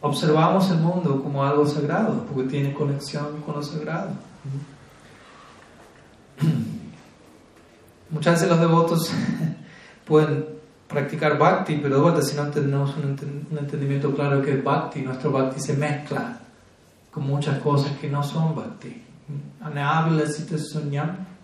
observamos 0.00 0.70
el 0.70 0.78
mundo 0.78 1.20
como 1.22 1.44
algo 1.44 1.66
sagrado, 1.66 2.24
porque 2.26 2.48
tiene 2.48 2.72
conexión 2.72 3.40
con 3.42 3.56
lo 3.56 3.62
sagrado. 3.62 4.10
Muchas 8.10 8.34
veces 8.34 8.48
los 8.48 8.60
devotos 8.60 9.12
pueden 10.06 10.46
practicar 10.88 11.36
bhakti, 11.36 11.78
pero 11.82 12.10
de 12.12 12.22
si 12.22 12.36
no 12.36 12.48
tenemos 12.48 12.96
un, 12.96 13.18
entendimiento 13.58 14.14
claro 14.14 14.40
que 14.40 14.54
es 14.54 14.64
bhakti, 14.64 15.02
nuestro 15.02 15.32
bhakti 15.32 15.60
se 15.60 15.76
mezcla 15.76 16.38
con 17.10 17.26
muchas 17.26 17.58
cosas 17.58 17.92
que 17.98 18.08
no 18.08 18.22
son 18.22 18.54
bhakti. 18.54 19.02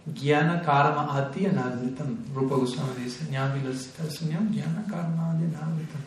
Jnana 0.05 0.62
karma 0.62 1.14
adi 1.16 1.46
anadvitam. 1.46 2.16
Rupa 2.35 2.57
Goswami 2.57 3.05
dice, 3.05 3.25
Jnana 3.31 3.55
vilasita 3.55 4.03
sunyam, 4.11 4.51
jnana 4.51 4.85
karma 4.88 5.31
adi 5.31 5.44
anadvitam. 5.44 6.03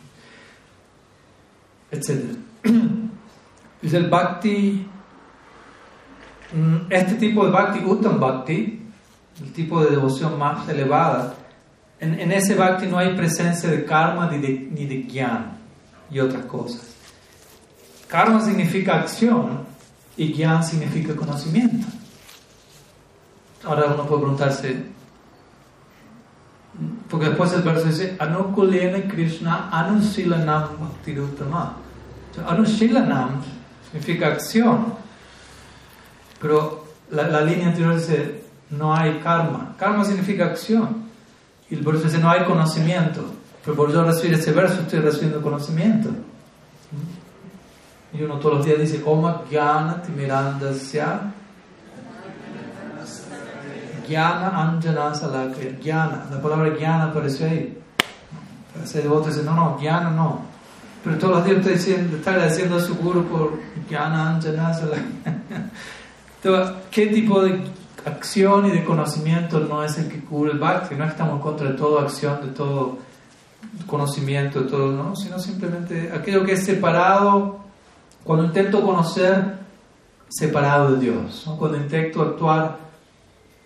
Etc. 1.90 2.36
Dice 3.80 3.96
el 3.96 4.10
bhakti, 4.10 4.86
mm, 6.52 6.76
este 6.90 7.14
tipo 7.14 7.46
de 7.46 7.52
bhakti, 7.52 7.84
uttam 7.84 8.20
bhakti, 8.20 8.82
el 9.40 9.52
tipo 9.52 9.82
de 9.82 9.90
devoción 9.90 10.38
más 10.38 10.68
elevada, 10.68 11.34
en, 12.00 12.20
en 12.20 12.32
ese 12.32 12.54
bhakti 12.54 12.86
no 12.86 12.98
hay 12.98 13.14
presencia 13.14 13.70
de 13.70 13.84
karma 13.84 14.30
ni 14.30 14.38
de, 14.38 14.68
ni 14.70 14.86
de 14.86 15.02
gyan 15.04 15.58
y 16.10 16.20
otras 16.20 16.44
cosas. 16.44 16.94
Karma 18.08 18.40
significa 18.40 19.00
acción 19.00 19.64
y 20.16 20.32
gyan 20.32 20.62
significa 20.62 21.14
conocimiento. 21.16 21.86
Ahora 23.64 23.86
uno 23.86 24.06
puede 24.06 24.20
preguntarse, 24.20 24.84
porque 27.08 27.26
después 27.26 27.52
el 27.52 27.62
verso 27.62 27.86
dice, 27.86 28.16
Anukulena 28.18 29.08
Krishna 29.08 29.70
Anusilanam 29.72 30.78
Bhaktiruttama. 30.78 31.76
Anusilanam 32.46 33.42
significa 33.90 34.28
acción, 34.28 34.94
pero 36.40 36.86
la, 37.10 37.28
la, 37.28 37.40
línea 37.40 37.68
anterior 37.68 37.96
dice, 37.96 38.44
no 38.70 38.94
hay 38.94 39.18
karma. 39.20 39.74
Karma 39.78 40.04
significa 40.04 40.46
acción. 40.46 41.05
Y 41.70 41.74
el 41.74 41.82
verso 41.82 42.04
dice, 42.04 42.18
no 42.18 42.30
hay 42.30 42.44
conocimiento. 42.44 43.24
Pero 43.64 43.76
por 43.76 43.92
yo 43.92 44.04
recibir 44.04 44.34
ese 44.34 44.52
verso 44.52 44.80
estoy 44.82 45.00
recibiendo 45.00 45.42
conocimiento. 45.42 46.10
Y 48.12 48.22
uno 48.22 48.38
todos 48.38 48.58
los 48.58 48.66
días 48.66 48.78
dice, 48.78 49.02
Oma 49.04 49.42
Gyana 49.50 50.00
Timirandasya 50.02 51.32
Jnana 54.06 54.56
Anjana 54.56 55.14
Salakya. 55.14 55.78
Jnana, 55.82 56.26
la 56.30 56.40
palabra 56.40 56.70
Jnana 56.78 57.04
apareció 57.06 57.46
ahí. 57.46 57.76
Ese 58.82 59.02
devoto 59.02 59.28
dice, 59.28 59.42
no, 59.42 59.54
no, 59.54 59.78
Jnana 59.78 60.10
no. 60.10 60.42
Pero 61.02 61.18
todos 61.18 61.36
los 61.36 61.44
días 61.44 61.58
está, 61.58 61.70
diciendo, 61.70 62.16
está 62.16 62.30
agradeciendo 62.32 62.76
a 62.76 62.80
su 62.80 62.94
guru 62.96 63.24
por 63.24 63.58
Jnana 63.88 64.36
Anjana 64.36 64.72
Salakya. 64.72 65.02
Entonces, 66.42 66.76
¿qué 66.90 67.06
tipo 67.08 67.42
de 67.42 67.60
acción 68.06 68.66
y 68.66 68.70
de 68.70 68.84
conocimiento 68.84 69.60
no 69.60 69.84
es 69.84 69.98
el 69.98 70.08
que 70.08 70.20
cubre 70.20 70.52
el 70.52 70.58
bhakti? 70.58 70.94
No 70.94 71.04
estamos 71.04 71.42
contra 71.42 71.70
de 71.70 71.74
toda 71.76 72.02
acción, 72.02 72.40
de 72.40 72.52
todo 72.52 72.98
conocimiento, 73.86 74.60
de 74.62 74.70
todo, 74.70 74.92
¿no? 74.92 75.14
Sino 75.14 75.38
simplemente 75.38 76.10
aquello 76.12 76.44
que 76.44 76.52
es 76.52 76.64
separado, 76.64 77.58
cuando 78.24 78.44
intento 78.44 78.82
conocer, 78.82 79.58
separado 80.28 80.92
de 80.92 81.00
Dios. 81.00 81.44
¿no? 81.46 81.56
Cuando 81.56 81.78
intento 81.78 82.22
actuar 82.22 82.78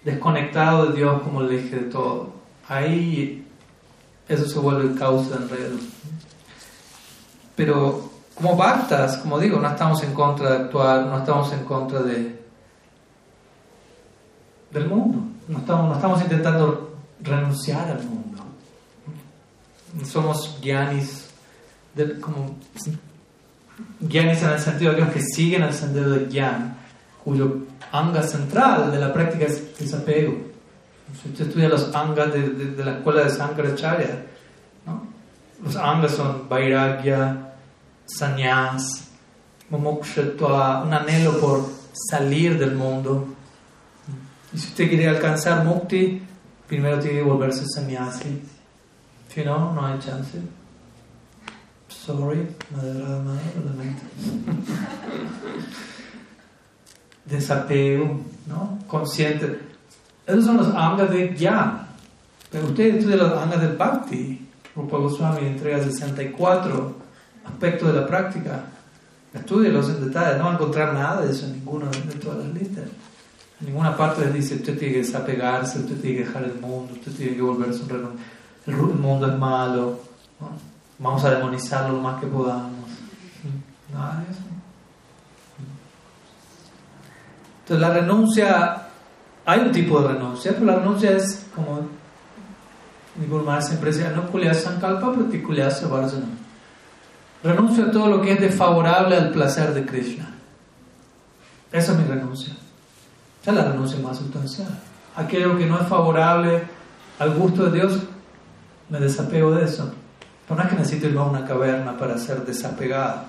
desconectado 0.05 0.87
de 0.87 0.96
Dios 0.96 1.22
como 1.22 1.42
el 1.42 1.53
eje 1.53 1.76
de 1.76 1.90
todo. 1.90 2.31
Ahí 2.68 3.46
eso 4.29 4.46
se 4.46 4.59
vuelve 4.59 4.98
causa 4.98 5.37
de 5.37 5.44
enredo. 5.44 5.76
Pero 7.57 8.11
como 8.35 8.57
bhaktas, 8.57 9.18
como 9.18 9.38
digo, 9.38 9.59
no 9.59 9.68
estamos 9.68 10.03
en 10.03 10.14
contra 10.14 10.50
de 10.50 10.57
actuar, 10.64 11.07
no 11.07 11.18
estamos 11.18 11.53
en 11.53 11.64
contra 11.64 12.00
de 12.00 12.39
del 14.70 14.87
mundo, 14.87 15.18
no 15.48 15.59
estamos, 15.59 15.88
no 15.88 15.94
estamos 15.94 16.22
intentando 16.22 16.94
renunciar 17.20 17.88
al 17.90 18.02
mundo. 18.04 18.42
Somos 20.04 20.59
guianis, 20.62 21.28
como 22.20 22.56
guianis 24.00 24.42
en 24.42 24.50
el 24.50 24.61
sentido 24.61 24.92
de 24.92 25.09
que 25.11 25.20
siguen 25.20 25.62
el 25.62 25.74
sendero 25.74 26.11
de 26.11 26.26
Gyan, 26.26 26.76
cuyo 27.24 27.59
anga 27.92 28.22
central 28.22 28.92
de 28.92 28.98
la 28.98 29.12
práctica 29.12 29.46
es 29.46 29.76
desapego. 29.78 30.50
Si 31.20 31.28
usted 31.28 31.48
estudia 31.48 31.68
los 31.68 31.94
angas 31.94 32.33
de, 32.33 32.48
de, 32.50 32.85
la 32.85 32.92
escuela 32.92 33.24
de 33.24 33.30
Sankaracharya, 33.30 34.26
¿no? 34.87 35.02
los 35.64 35.74
angas 35.74 36.12
son 36.12 36.48
vairagya, 36.48 37.50
sannyas, 38.06 39.09
mokshatva, 39.70 40.83
un 40.83 40.94
anhelo 40.94 41.38
por 41.40 41.68
salir 41.92 42.59
del 42.59 42.74
mundo. 42.74 43.28
Y 44.53 44.59
si 44.59 44.69
usted 44.69 44.89
quiere 44.89 45.09
alcanzar 45.09 45.65
mukti, 45.65 46.23
primero 46.67 46.99
tiene 46.99 47.19
que 47.19 47.23
volverse 47.23 47.65
sannyasi. 47.67 48.43
Si 49.29 49.45
no, 49.45 49.73
no 49.73 49.87
hay 49.87 49.99
chance. 49.99 50.39
Sorry, 51.89 52.49
madre, 52.75 52.93
madre, 52.95 53.41
lamento. 53.65 54.03
desapego, 57.31 58.21
¿no? 58.47 58.79
consciente. 58.87 59.61
Esos 60.27 60.45
son 60.45 60.57
los 60.59 60.75
angas 60.75 61.11
de 61.11 61.35
ya. 61.37 61.87
Pero 62.51 62.67
usted 62.67 62.97
estudia 62.97 63.17
los 63.17 63.33
angas 63.33 63.61
del 63.61 63.77
Bhakti. 63.77 64.49
Rupa 64.75 64.99
Goswami 64.99 65.47
entrega 65.47 65.83
64 65.83 66.97
aspectos 67.45 67.93
de 67.93 68.01
la 68.01 68.07
práctica. 68.07 68.65
Estudialos 69.33 69.89
en 69.91 70.07
detalle. 70.07 70.39
No 70.39 70.45
va 70.45 70.51
a 70.51 70.55
encontrar 70.55 70.95
nada 70.95 71.23
de 71.23 71.31
eso 71.31 71.47
en 71.47 71.53
ninguna 71.53 71.87
de 71.87 72.15
todas 72.15 72.39
las 72.45 72.55
listas. 72.55 72.85
Ninguna 73.61 73.96
parte 73.96 74.25
les 74.25 74.35
dice 74.35 74.54
usted 74.54 74.79
tiene 74.79 74.94
que 74.94 75.00
desapegarse, 75.00 75.81
usted 75.81 76.00
tiene 76.00 76.19
que 76.19 76.25
dejar 76.25 76.44
el 76.44 76.54
mundo, 76.54 76.94
usted 76.94 77.13
tiene 77.13 77.37
que 77.37 77.42
volverse 77.42 77.83
un 77.83 77.88
renombre. 77.88 78.23
El 78.67 78.77
mundo 78.77 79.27
es 79.27 79.38
malo. 79.38 80.00
Vamos 80.98 81.25
a 81.25 81.31
demonizarlo 81.31 81.96
lo 81.96 82.02
más 82.02 82.21
que 82.21 82.27
podamos. 82.27 82.88
Nada 83.92 84.25
de 84.25 84.33
eso. 84.33 84.40
Entonces 87.63 87.81
la 87.81 87.94
renuncia, 87.94 88.83
hay 89.44 89.61
un 89.61 89.73
tipo 89.73 90.00
de 90.00 90.08
renuncia, 90.08 90.52
pero 90.52 90.67
la 90.67 90.77
renuncia 90.77 91.11
es 91.13 91.46
como 91.54 91.81
mi 93.17 93.27
Guru 93.27 93.46
siempre 93.61 93.92
decía, 93.92 94.11
no 94.11 94.31
kulya 94.31 94.54
sankalpa 94.54 95.13
pratikulya 95.13 95.69
varjana. 95.90 96.27
Renuncio 97.42 97.87
a 97.87 97.90
todo 97.90 98.08
lo 98.08 98.23
que 98.23 98.33
es 98.33 98.40
desfavorable 98.40 99.17
al 99.17 99.31
placer 99.31 99.75
de 99.75 99.85
Krishna. 99.85 100.31
Esa 101.73 101.92
es 101.92 101.98
mi 101.98 102.04
renuncia. 102.04 102.54
Esa 103.43 103.51
es 103.51 103.57
la 103.57 103.65
renuncia 103.65 103.99
más 104.01 104.19
sustancial. 104.19 104.69
Aquello 105.17 105.57
que 105.57 105.67
no 105.67 105.81
es 105.81 105.87
favorable 105.88 106.63
al 107.19 107.35
gusto 107.35 107.67
de 107.67 107.79
Dios, 107.79 108.01
me 108.88 109.01
desapego 109.01 109.53
de 109.53 109.65
eso. 109.65 109.93
Pero 110.47 110.57
no 110.57 110.63
es 110.65 110.71
que 110.71 110.77
necesito 110.77 111.09
ir 111.09 111.17
a 111.17 111.23
una 111.23 111.45
caverna 111.45 111.97
para 111.97 112.19
ser 112.19 112.45
desapegado. 112.45 113.23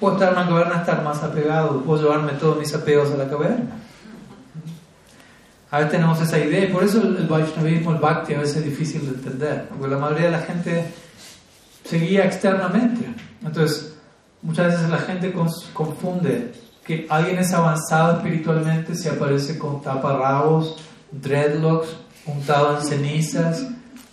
Puedo 0.00 0.14
estar 0.14 0.32
en 0.32 0.38
una 0.38 0.48
caverna, 0.48 0.80
estar 0.80 1.02
más 1.02 1.22
apegado, 1.22 1.80
puedo 1.82 2.02
llevarme 2.02 2.32
todos 2.32 2.58
mis 2.58 2.74
apegos 2.74 3.10
a 3.12 3.16
la 3.16 3.28
caverna. 3.28 3.76
A 5.70 5.78
veces 5.78 5.92
tenemos 5.92 6.20
esa 6.20 6.38
idea 6.38 6.64
y 6.64 6.72
por 6.72 6.84
eso 6.84 7.02
el, 7.02 7.26
Vaishnavismo, 7.26 7.92
el 7.92 7.98
Bhakti 7.98 8.34
a 8.34 8.40
veces 8.40 8.58
es 8.58 8.64
difícil 8.64 9.02
de 9.02 9.16
entender, 9.16 9.68
porque 9.68 9.88
la 9.88 9.98
mayoría 9.98 10.26
de 10.26 10.32
la 10.32 10.40
gente 10.40 10.92
se 11.84 11.98
guía 11.98 12.26
externamente. 12.26 13.06
Entonces, 13.42 13.96
muchas 14.42 14.68
veces 14.68 14.88
la 14.88 14.98
gente 14.98 15.32
confunde 15.72 16.52
que 16.84 17.06
alguien 17.08 17.38
es 17.38 17.52
avanzado 17.52 18.18
espiritualmente 18.18 18.94
si 18.94 19.08
aparece 19.08 19.58
con 19.58 19.80
taparrabos, 19.80 20.76
dreadlocks, 21.10 21.88
untado 22.26 22.78
en 22.78 22.84
cenizas, 22.84 23.66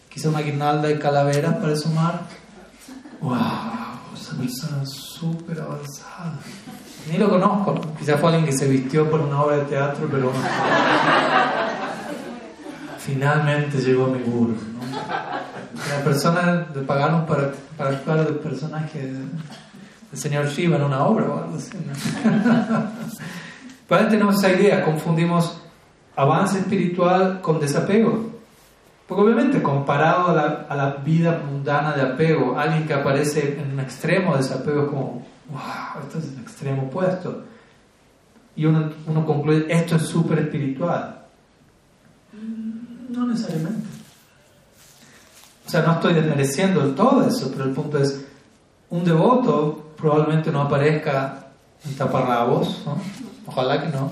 quizá 0.09 0.29
una 0.29 0.41
guirnalda 0.41 0.87
de 0.87 0.97
calaveras 0.97 1.55
para 1.55 1.75
sumar. 1.75 2.21
¡Wow! 3.19 3.37
Esa 4.15 4.37
persona 4.37 4.83
es 4.83 4.89
súper 4.89 5.59
avanzada. 5.59 6.39
Ni 7.09 7.17
lo 7.17 7.29
conozco, 7.29 7.81
quizá 7.97 8.17
fue 8.17 8.29
alguien 8.29 8.45
que 8.45 8.53
se 8.53 8.67
vistió 8.67 9.09
por 9.09 9.19
una 9.19 9.41
obra 9.41 9.57
de 9.57 9.65
teatro, 9.65 10.07
pero 10.09 10.31
finalmente 12.99 13.79
llegó 13.79 14.05
a 14.05 14.09
mi 14.09 14.21
guru. 14.23 14.55
La 15.89 16.03
persona 16.03 16.67
le 16.73 16.81
pagaron 16.81 17.25
para, 17.25 17.51
para 17.77 17.89
actuar 17.91 18.25
de 18.25 18.33
personaje 18.33 19.11
del 20.11 20.19
señor 20.19 20.47
Shiva 20.47 20.75
en 20.75 20.83
una 20.83 21.05
obra 21.05 21.25
o 21.25 21.43
algo 21.43 21.57
así. 21.57 21.71
Pero 23.87 24.07
tenemos 24.09 24.35
esa 24.35 24.51
idea, 24.51 24.83
confundimos 24.83 25.61
avance 26.15 26.59
espiritual 26.59 27.41
con 27.41 27.59
desapego. 27.59 28.31
Porque 29.07 29.23
obviamente 29.23 29.61
comparado 29.61 30.29
a 30.29 30.33
la, 30.33 30.65
a 30.69 30.75
la, 30.75 30.95
vida 30.95 31.41
mundana 31.45 31.93
de 31.93 32.01
apego, 32.01 32.57
alguien 32.57 32.87
que 32.87 32.93
aparece 32.93 33.59
en 33.59 33.73
un 33.73 33.79
extremo 33.79 34.31
de 34.31 34.37
desapego 34.37 34.83
es 34.83 34.89
como, 34.89 35.25
wow, 35.49 36.03
esto 36.03 36.19
es 36.19 36.25
el 36.33 36.39
extremo 36.39 36.83
opuesto. 36.83 37.43
Y 38.55 38.65
uno, 38.65 38.91
uno 39.07 39.25
concluye, 39.25 39.65
esto 39.69 39.95
es 39.95 40.03
súper 40.03 40.39
espiritual. 40.39 41.25
No 43.09 43.27
necesariamente. 43.27 43.87
O 45.65 45.69
sea, 45.69 45.83
no 45.83 45.93
estoy 45.93 46.13
desmereciendo 46.13 46.81
todo 46.91 47.27
eso, 47.27 47.49
pero 47.51 47.65
el 47.65 47.71
punto 47.71 47.97
es, 47.97 48.25
un 48.91 49.03
devoto 49.03 49.93
probablemente 49.97 50.51
no 50.51 50.61
aparezca 50.61 51.47
en 51.83 51.95
taparrabos. 51.95 52.83
Ojalá 53.47 53.81
que 53.81 53.87
no. 53.89 54.11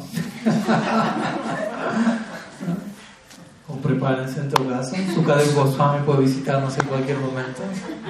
o 3.68 3.76
prepárense 3.76 4.40
en 4.40 4.50
todo 4.50 4.68
caso. 4.70 4.96
Su 4.96 5.16
Sukadev 5.16 5.54
Goswami 5.54 6.04
puede 6.06 6.22
visitarnos 6.22 6.78
en 6.80 6.88
cualquier 6.88 7.20
momento. 7.20 7.62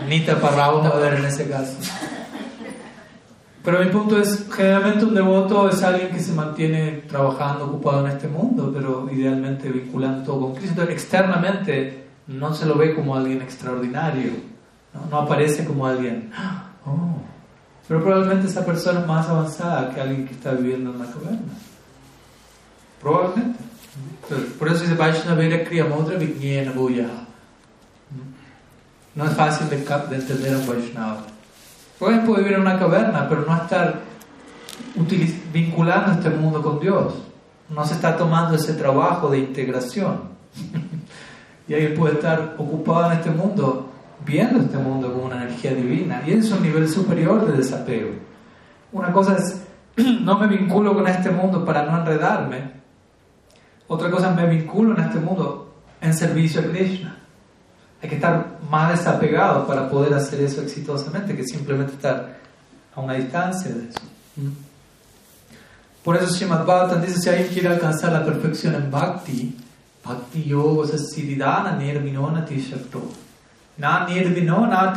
Ni 0.07 0.21
taparrabos 0.21 0.85
va 0.85 0.89
a 0.89 0.97
haber 0.97 1.15
en 1.15 1.25
ese 1.25 1.49
caso. 1.49 1.75
Pero 3.63 3.83
mi 3.83 3.89
punto 3.91 4.19
es, 4.21 4.47
generalmente 4.51 5.05
un 5.05 5.15
devoto 5.15 5.67
es 5.69 5.83
alguien 5.83 6.11
que 6.11 6.19
se 6.19 6.31
mantiene 6.33 7.03
trabajando, 7.09 7.65
ocupado 7.65 8.05
en 8.05 8.13
este 8.13 8.27
mundo, 8.27 8.71
pero 8.73 9.09
idealmente 9.11 9.69
vinculando 9.69 10.23
todo 10.23 10.39
con 10.41 10.55
Cristo. 10.55 10.83
Externamente 10.83 12.05
no 12.27 12.53
se 12.53 12.65
lo 12.65 12.75
ve 12.75 12.95
como 12.95 13.15
alguien 13.15 13.41
extraordinario, 13.41 14.31
no, 14.93 15.17
aparece 15.17 15.65
como 15.65 15.85
alguien, 15.85 16.31
oh. 16.85 17.21
pero 17.87 18.03
probablemente 18.03 18.47
esa 18.47 18.65
persona 18.65 19.01
es 19.01 19.07
más 19.07 19.27
avanzada 19.27 19.93
que 19.93 20.01
alguien 20.01 20.27
que 20.27 20.33
está 20.33 20.51
viviendo 20.51 20.91
en 20.91 20.99
la 20.99 21.05
caverna. 21.05 21.53
Probablemente. 23.01 23.59
por 24.57 24.67
eso 24.67 24.81
dice 24.81 24.95
Vaishnavira 24.95 25.63
Kriya 25.63 25.85
Mudra 25.85 26.17
Vijnana 26.17 26.73
No 29.15 29.25
es 29.25 29.31
fácil 29.31 29.69
de, 29.69 29.77
de 29.77 30.15
entender 30.15 30.53
a 30.53 30.57
un 30.57 30.67
Vaishnava. 30.67 31.23
Pueden 31.97 32.25
vivir 32.25 32.53
en 32.53 32.61
una 32.61 32.79
caverna, 32.79 33.27
pero 33.27 33.45
no 33.45 33.55
estar 33.55 34.01
vinculando 35.53 36.13
este 36.13 36.29
mundo 36.29 36.61
con 36.61 36.79
Dios. 36.79 37.13
No 37.69 37.85
se 37.85 37.93
está 37.93 38.15
tomando 38.17 38.55
ese 38.55 38.73
trabajo 38.73 39.29
de 39.29 39.39
integración. 39.39 40.29
y 41.67 41.73
alguien 41.73 41.95
puede 41.95 42.15
estar 42.15 42.55
ocupado 42.57 43.11
en 43.11 43.17
este 43.17 43.29
mundo, 43.29 43.88
viendo 44.29 44.59
este 44.61 44.77
mundo 44.77 45.11
como 45.11 45.25
una 45.25 45.43
energía 45.43 45.73
divina. 45.73 46.21
Y 46.25 46.33
es 46.33 46.51
un 46.51 46.61
nivel 46.61 46.87
superior 46.87 47.45
de 47.45 47.57
desapego. 47.57 48.11
Una 48.91 49.11
cosa 49.11 49.35
es, 49.35 49.61
no 50.21 50.37
me 50.37 50.47
vinculo 50.47 50.93
con 50.93 51.07
este 51.07 51.31
mundo 51.31 51.65
para 51.65 51.85
no 51.85 51.99
enredarme. 51.99 52.79
Otra 53.87 54.09
cosa 54.09 54.29
es, 54.29 54.35
me 54.35 54.47
vinculo 54.47 54.95
en 54.95 55.03
este 55.03 55.19
mundo 55.19 55.73
en 55.99 56.13
servicio 56.13 56.61
a 56.61 56.65
Krishna. 56.65 57.17
Hay 58.01 58.07
que 58.07 58.15
estar 58.15 58.59
más 58.69 58.97
desapegado 58.97 59.67
para 59.67 59.89
poder 59.89 60.13
hacer 60.13 60.39
eso 60.41 60.61
exitosamente 60.61 61.35
que 61.35 61.43
simplemente 61.43 61.93
estar 61.93 62.37
a 62.95 63.01
una 63.01 63.15
distancia 63.15 63.71
de 63.71 63.89
eso. 63.89 63.99
¿Mm? 64.37 64.69
Por 66.03 66.15
eso 66.15 66.27
Srimad 66.27 66.65
Bhagavatam 66.65 67.01
dice, 67.01 67.19
si 67.19 67.29
alguien 67.29 67.49
quiere 67.49 67.67
alcanzar 67.67 68.13
la 68.13 68.23
perfección 68.23 68.73
en 68.75 68.89
Bhakti, 68.89 69.57
Bhakti 70.05 70.43
Yoga 70.43 70.95
es 70.95 71.09
siddhana 71.09 71.75
nirvinona 71.75 72.45
shakto. 72.47 73.28
Na 73.79 74.05
nirvinona 74.05 74.93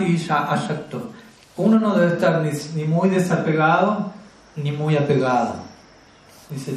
ashakto. 0.51 1.12
Uno 1.57 1.78
no 1.78 1.95
debe 1.95 2.14
estar 2.14 2.43
ni, 2.74 2.85
muy 2.85 3.09
desapegado 3.11 4.12
ni 4.57 4.72
muy 4.72 4.97
apegado, 4.97 5.55
dice 6.51 6.74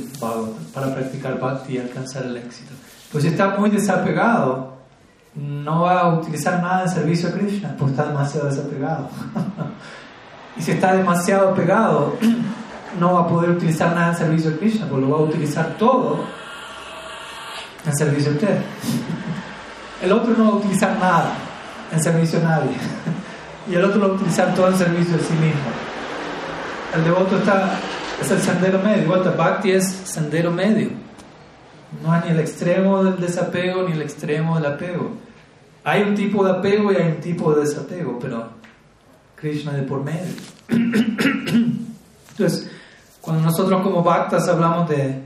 para 0.74 0.93
practicar 0.93 1.39
Bhakti 1.39 1.74
y 1.74 1.78
alcanzar 1.80 2.24
el 2.24 2.38
éxito. 2.38 2.74
Pues 3.12 3.24
si 3.24 3.32
está 3.32 3.58
muy 3.58 3.70
desapegado, 3.70 4.76
no 5.34 5.82
va 5.82 5.99
a 5.99 6.08
utilizar 6.10 6.62
nada 6.62 6.84
en 6.84 6.89
servicio 6.89 7.30
a 7.30 7.32
Krishna 7.32 7.76
porque 7.78 7.91
está 7.91 8.06
demasiado 8.06 8.47
desapegado. 8.47 9.10
y 10.58 10.62
si 10.62 10.72
está 10.72 10.93
demasiado 10.93 11.53
pegado, 11.56 12.18
no 12.99 13.14
va 13.14 13.22
a 13.22 13.28
poder 13.28 13.49
utilizar 13.49 13.95
nada 13.95 14.10
en 14.10 14.18
servicio 14.18 14.51
a 14.51 14.58
Krishna 14.58 14.86
porque 14.88 15.06
lo 15.06 15.12
va 15.12 15.18
a 15.18 15.24
utilizar 15.24 15.76
todo 15.78 16.20
en 17.86 17.95
servicio 17.95 18.32
a 18.32 18.36
usted. 18.36 18.62
El 20.03 20.12
otro 20.12 20.34
no 20.38 20.43
va 20.43 20.51
a 20.51 20.56
utilizar 20.56 20.97
nada 20.99 21.34
en 21.95 22.03
servicio 22.03 22.39
a 22.39 22.43
nadie. 22.43 22.71
y 23.69 23.75
el 23.75 23.83
otro 23.83 23.99
lo 23.99 24.07
va 24.07 24.13
a 24.13 24.17
utilizar 24.17 24.53
todo 24.53 24.67
en 24.67 24.77
servicio 24.77 25.15
a 25.15 25.19
sí 25.19 25.33
mismo. 25.33 25.61
El 26.95 27.03
devoto 27.03 27.37
está, 27.37 27.79
es 28.21 28.31
el 28.31 28.39
sendero 28.39 28.79
medio. 28.79 29.03
Igual 29.03 29.33
Bhakti 29.37 29.71
es 29.71 29.85
sendero 29.85 30.51
medio. 30.51 30.89
No 32.03 32.15
es 32.15 32.25
ni 32.25 32.31
el 32.31 32.39
extremo 32.39 33.03
del 33.03 33.19
desapego 33.19 33.83
ni 33.83 33.93
el 33.93 34.01
extremo 34.01 34.55
del 34.55 34.65
apego. 34.65 35.11
Hay 35.83 36.03
un 36.03 36.15
tipo 36.15 36.43
de 36.43 36.51
apego 36.51 36.91
y 36.91 36.95
hay 36.95 37.11
un 37.11 37.21
tipo 37.21 37.53
de 37.53 37.61
desapego, 37.61 38.17
pero 38.19 38.49
Krishna 39.35 39.73
de 39.73 39.83
por 39.83 40.03
medio. 40.03 40.33
Entonces, 40.69 42.69
cuando 43.21 43.43
nosotros 43.43 43.81
como 43.81 44.03
bhaktas 44.03 44.47
hablamos 44.47 44.89
de, 44.89 45.21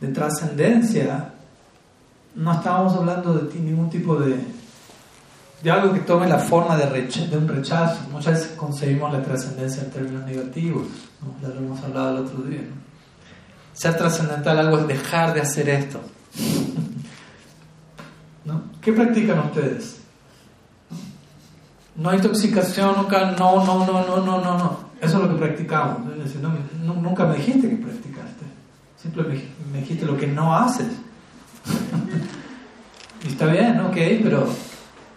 de 0.00 0.08
trascendencia, 0.08 1.32
no 2.34 2.52
estamos 2.52 2.94
hablando 2.94 3.34
de 3.34 3.60
ningún 3.60 3.88
tipo 3.88 4.16
de, 4.16 4.36
de 5.62 5.70
algo 5.70 5.92
que 5.92 6.00
tome 6.00 6.26
la 6.26 6.38
forma 6.38 6.76
de, 6.76 6.86
de 6.86 7.36
un 7.36 7.48
rechazo. 7.48 8.00
Muchas 8.10 8.34
veces 8.34 8.56
concebimos 8.56 9.12
la 9.12 9.22
trascendencia 9.22 9.82
en 9.82 9.90
términos 9.90 10.24
negativos, 10.24 10.86
¿no? 11.20 11.46
ya 11.46 11.54
lo 11.54 11.60
hemos 11.60 11.82
hablado 11.82 12.16
el 12.16 12.24
otro 12.24 12.42
día. 12.44 12.62
Ser 13.72 13.96
trascendental 13.96 14.58
algo 14.58 14.78
es 14.78 14.86
dejar 14.86 15.34
de 15.34 15.40
hacer 15.40 15.68
esto. 15.68 16.00
¿No? 18.44 18.62
¿Qué 18.80 18.92
practican 18.92 19.38
ustedes? 19.40 19.98
No 21.96 22.08
hay 22.08 22.16
intoxicación, 22.16 22.96
nunca, 22.96 23.32
no, 23.32 23.64
no, 23.64 23.86
no, 23.86 24.06
no, 24.06 24.24
no, 24.24 24.40
no, 24.40 24.58
no. 24.58 24.90
Eso 25.00 25.16
es 25.16 25.24
lo 25.24 25.30
que 25.30 25.44
practicamos. 25.44 26.02
nunca 26.82 27.26
me 27.26 27.36
dijiste 27.36 27.68
que 27.68 27.76
practicaste. 27.76 28.44
Simplemente 28.96 29.48
me 29.70 29.80
dijiste 29.80 30.06
lo 30.06 30.16
que 30.16 30.26
no 30.26 30.56
haces. 30.56 30.88
y 33.24 33.28
está 33.28 33.46
bien, 33.46 33.80
ok, 33.80 33.96
pero 34.22 34.48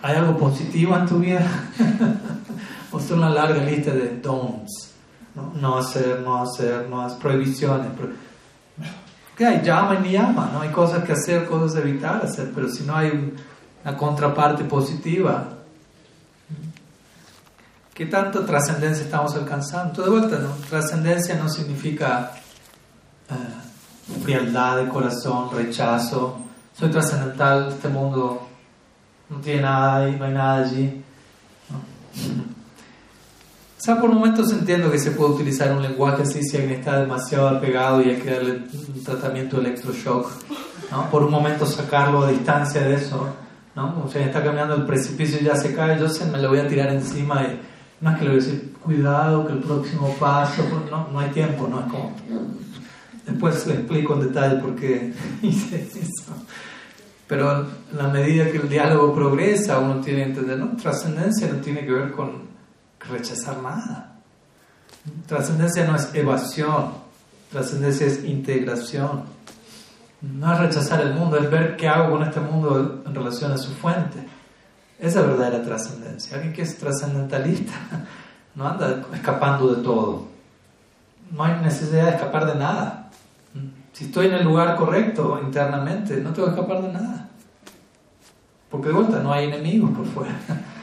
¿hay 0.03 0.15
algo 0.15 0.37
positivo 0.37 0.95
en 0.95 1.07
tu 1.07 1.17
vida? 1.17 1.47
o 2.91 2.99
son 2.99 3.19
una 3.19 3.29
larga 3.29 3.63
lista 3.63 3.91
de 3.91 4.19
don'ts. 4.21 4.91
¿no? 5.33 5.51
no 5.59 5.77
hacer, 5.79 6.19
no 6.19 6.43
hacer, 6.43 6.87
no 6.87 7.01
hacer, 7.01 7.17
prohibiciones. 7.17 7.87
¿Qué 9.35 9.47
hay? 9.47 9.61
Llama 9.63 9.99
y 10.05 10.11
llama. 10.11 10.51
¿no? 10.53 10.61
Hay 10.61 10.69
cosas 10.69 11.03
que 11.03 11.13
hacer, 11.13 11.47
cosas 11.47 11.79
evitar 11.79 12.23
hacer, 12.23 12.51
pero 12.53 12.69
si 12.69 12.83
no 12.83 12.95
hay 12.95 13.33
una 13.83 13.97
contraparte 13.97 14.65
positiva, 14.65 15.53
¿Qué 17.93 18.07
tanta 18.07 18.43
trascendencia 18.43 19.03
estamos 19.03 19.35
alcanzando? 19.35 20.01
De 20.01 20.09
vuelta, 20.09 20.39
¿no? 20.39 20.49
Trascendencia 20.67 21.35
no 21.35 21.47
significa 21.47 22.31
eh, 23.29 24.17
frialdad 24.23 24.77
de 24.77 24.87
corazón, 24.87 25.51
rechazo. 25.55 26.39
Soy 26.75 26.89
trascendental, 26.89 27.67
este 27.69 27.89
mundo 27.89 28.47
no 29.29 29.37
tiene 29.37 29.61
nada 29.61 29.97
ahí, 29.97 30.15
no 30.17 30.25
hay 30.25 30.33
nada 30.33 30.65
allí. 30.65 31.01
O 33.77 33.85
sea, 33.85 33.99
por 33.99 34.11
momentos 34.13 34.51
entiendo 34.51 34.91
que 34.91 34.99
se 34.99 35.11
puede 35.11 35.33
utilizar 35.33 35.73
un 35.73 35.81
lenguaje 35.81 36.23
así 36.23 36.41
si 36.41 36.57
alguien 36.57 36.79
está 36.79 36.99
demasiado 36.99 37.49
apegado 37.49 38.01
y 38.01 38.11
hay 38.11 38.15
que 38.17 38.31
darle 38.31 38.51
un 38.51 39.03
tratamiento 39.03 39.57
de 39.57 39.67
electroshock. 39.67 40.31
¿no? 40.91 41.09
Por 41.09 41.23
un 41.23 41.31
momento 41.31 41.65
sacarlo 41.65 42.23
a 42.23 42.31
distancia 42.31 42.81
de 42.81 42.95
eso 42.95 43.33
¿no? 43.75 43.93
Como 43.93 44.09
si 44.09 44.19
está 44.19 44.43
caminando 44.43 44.75
el 44.75 44.85
precipicio 44.85 45.39
y 45.41 45.45
ya 45.45 45.55
se 45.55 45.73
cae, 45.73 45.99
yo 45.99 46.09
se 46.09 46.25
me 46.25 46.37
lo 46.37 46.49
voy 46.49 46.59
a 46.59 46.67
tirar 46.67 46.89
encima 46.89 47.43
y 47.43 47.59
no 48.01 48.11
es 48.11 48.17
que 48.17 48.23
le 48.23 48.29
voy 48.31 48.39
a 48.39 48.43
decir, 48.43 48.73
cuidado, 48.83 49.47
que 49.47 49.53
el 49.53 49.59
próximo 49.59 50.15
paso, 50.19 50.63
pues, 50.69 50.91
no, 50.91 51.07
no 51.11 51.19
hay 51.19 51.29
tiempo, 51.29 51.67
no 51.67 51.79
es 51.79 51.85
como... 51.85 52.15
Después 53.25 53.65
le 53.67 53.75
explico 53.75 54.15
en 54.15 54.19
detalle 54.19 54.55
por 54.57 54.75
qué 54.75 55.13
hice 55.41 55.87
eso. 55.93 56.33
Pero 57.27 57.61
en 57.91 57.97
la 57.97 58.07
medida 58.09 58.51
que 58.51 58.57
el 58.57 58.69
diálogo 58.69 59.13
progresa, 59.13 59.79
uno 59.79 60.01
tiene 60.01 60.23
que 60.23 60.29
entender, 60.29 60.57
no, 60.57 60.75
trascendencia 60.75 61.47
no 61.47 61.59
tiene 61.59 61.85
que 61.85 61.91
ver 61.91 62.11
con 62.11 62.43
rechazar 63.09 63.61
nada. 63.61 64.15
Trascendencia 65.27 65.85
no 65.85 65.95
es 65.95 66.13
evasión, 66.13 66.93
trascendencia 67.51 68.07
es 68.07 68.23
integración. 68.23 69.23
No 70.21 70.53
es 70.53 70.59
rechazar 70.59 71.01
el 71.01 71.13
mundo, 71.13 71.37
es 71.37 71.51
ver 71.51 71.75
qué 71.75 71.87
hago 71.87 72.11
con 72.11 72.23
este 72.23 72.39
mundo 72.39 73.03
en 73.05 73.13
relación 73.13 73.51
a 73.51 73.57
su 73.57 73.71
fuente. 73.73 74.25
Esa 74.97 75.19
es 75.19 75.27
verdadera 75.27 75.61
trascendencia. 75.61 76.35
Alguien 76.35 76.53
que 76.53 76.61
es 76.61 76.77
trascendentalista 76.77 77.73
no 78.55 78.67
anda 78.67 79.05
escapando 79.13 79.75
de 79.75 79.83
todo. 79.83 80.27
No 81.29 81.43
hay 81.43 81.59
necesidad 81.61 82.05
de 82.05 82.11
escapar 82.11 82.45
de 82.45 82.55
nada. 82.55 83.02
Si 83.93 84.05
estoy 84.05 84.25
en 84.25 84.33
el 84.33 84.43
lugar 84.43 84.75
correcto 84.75 85.39
internamente, 85.41 86.17
no 86.17 86.33
tengo 86.33 86.47
que 86.47 86.55
escapar 86.55 86.81
de 86.81 86.91
nada. 86.91 87.29
Porque 88.69 88.87
de 88.87 88.93
vuelta 88.95 89.19
no 89.19 89.31
hay 89.31 89.45
enemigos 89.45 89.91
por 89.91 90.05
fuera. 90.07 90.35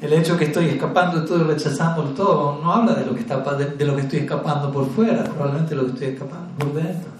El 0.00 0.14
hecho 0.14 0.38
que 0.38 0.44
estoy 0.44 0.66
escapando 0.66 1.20
de 1.20 1.26
todo 1.26 1.40
y 1.40 1.42
rechazando 1.42 2.04
todo 2.14 2.58
no 2.62 2.72
habla 2.72 2.94
de 2.94 3.04
lo, 3.04 3.12
que 3.12 3.20
está, 3.20 3.36
de, 3.54 3.84
lo 3.84 3.96
que 3.96 4.02
estoy 4.02 4.20
escapando 4.20 4.72
por 4.72 4.88
fuera, 4.88 5.24
probablemente 5.24 5.74
lo 5.74 5.84
que 5.86 5.92
estoy 5.92 6.08
escapando 6.08 6.54
por 6.54 6.72
dentro. 6.72 7.10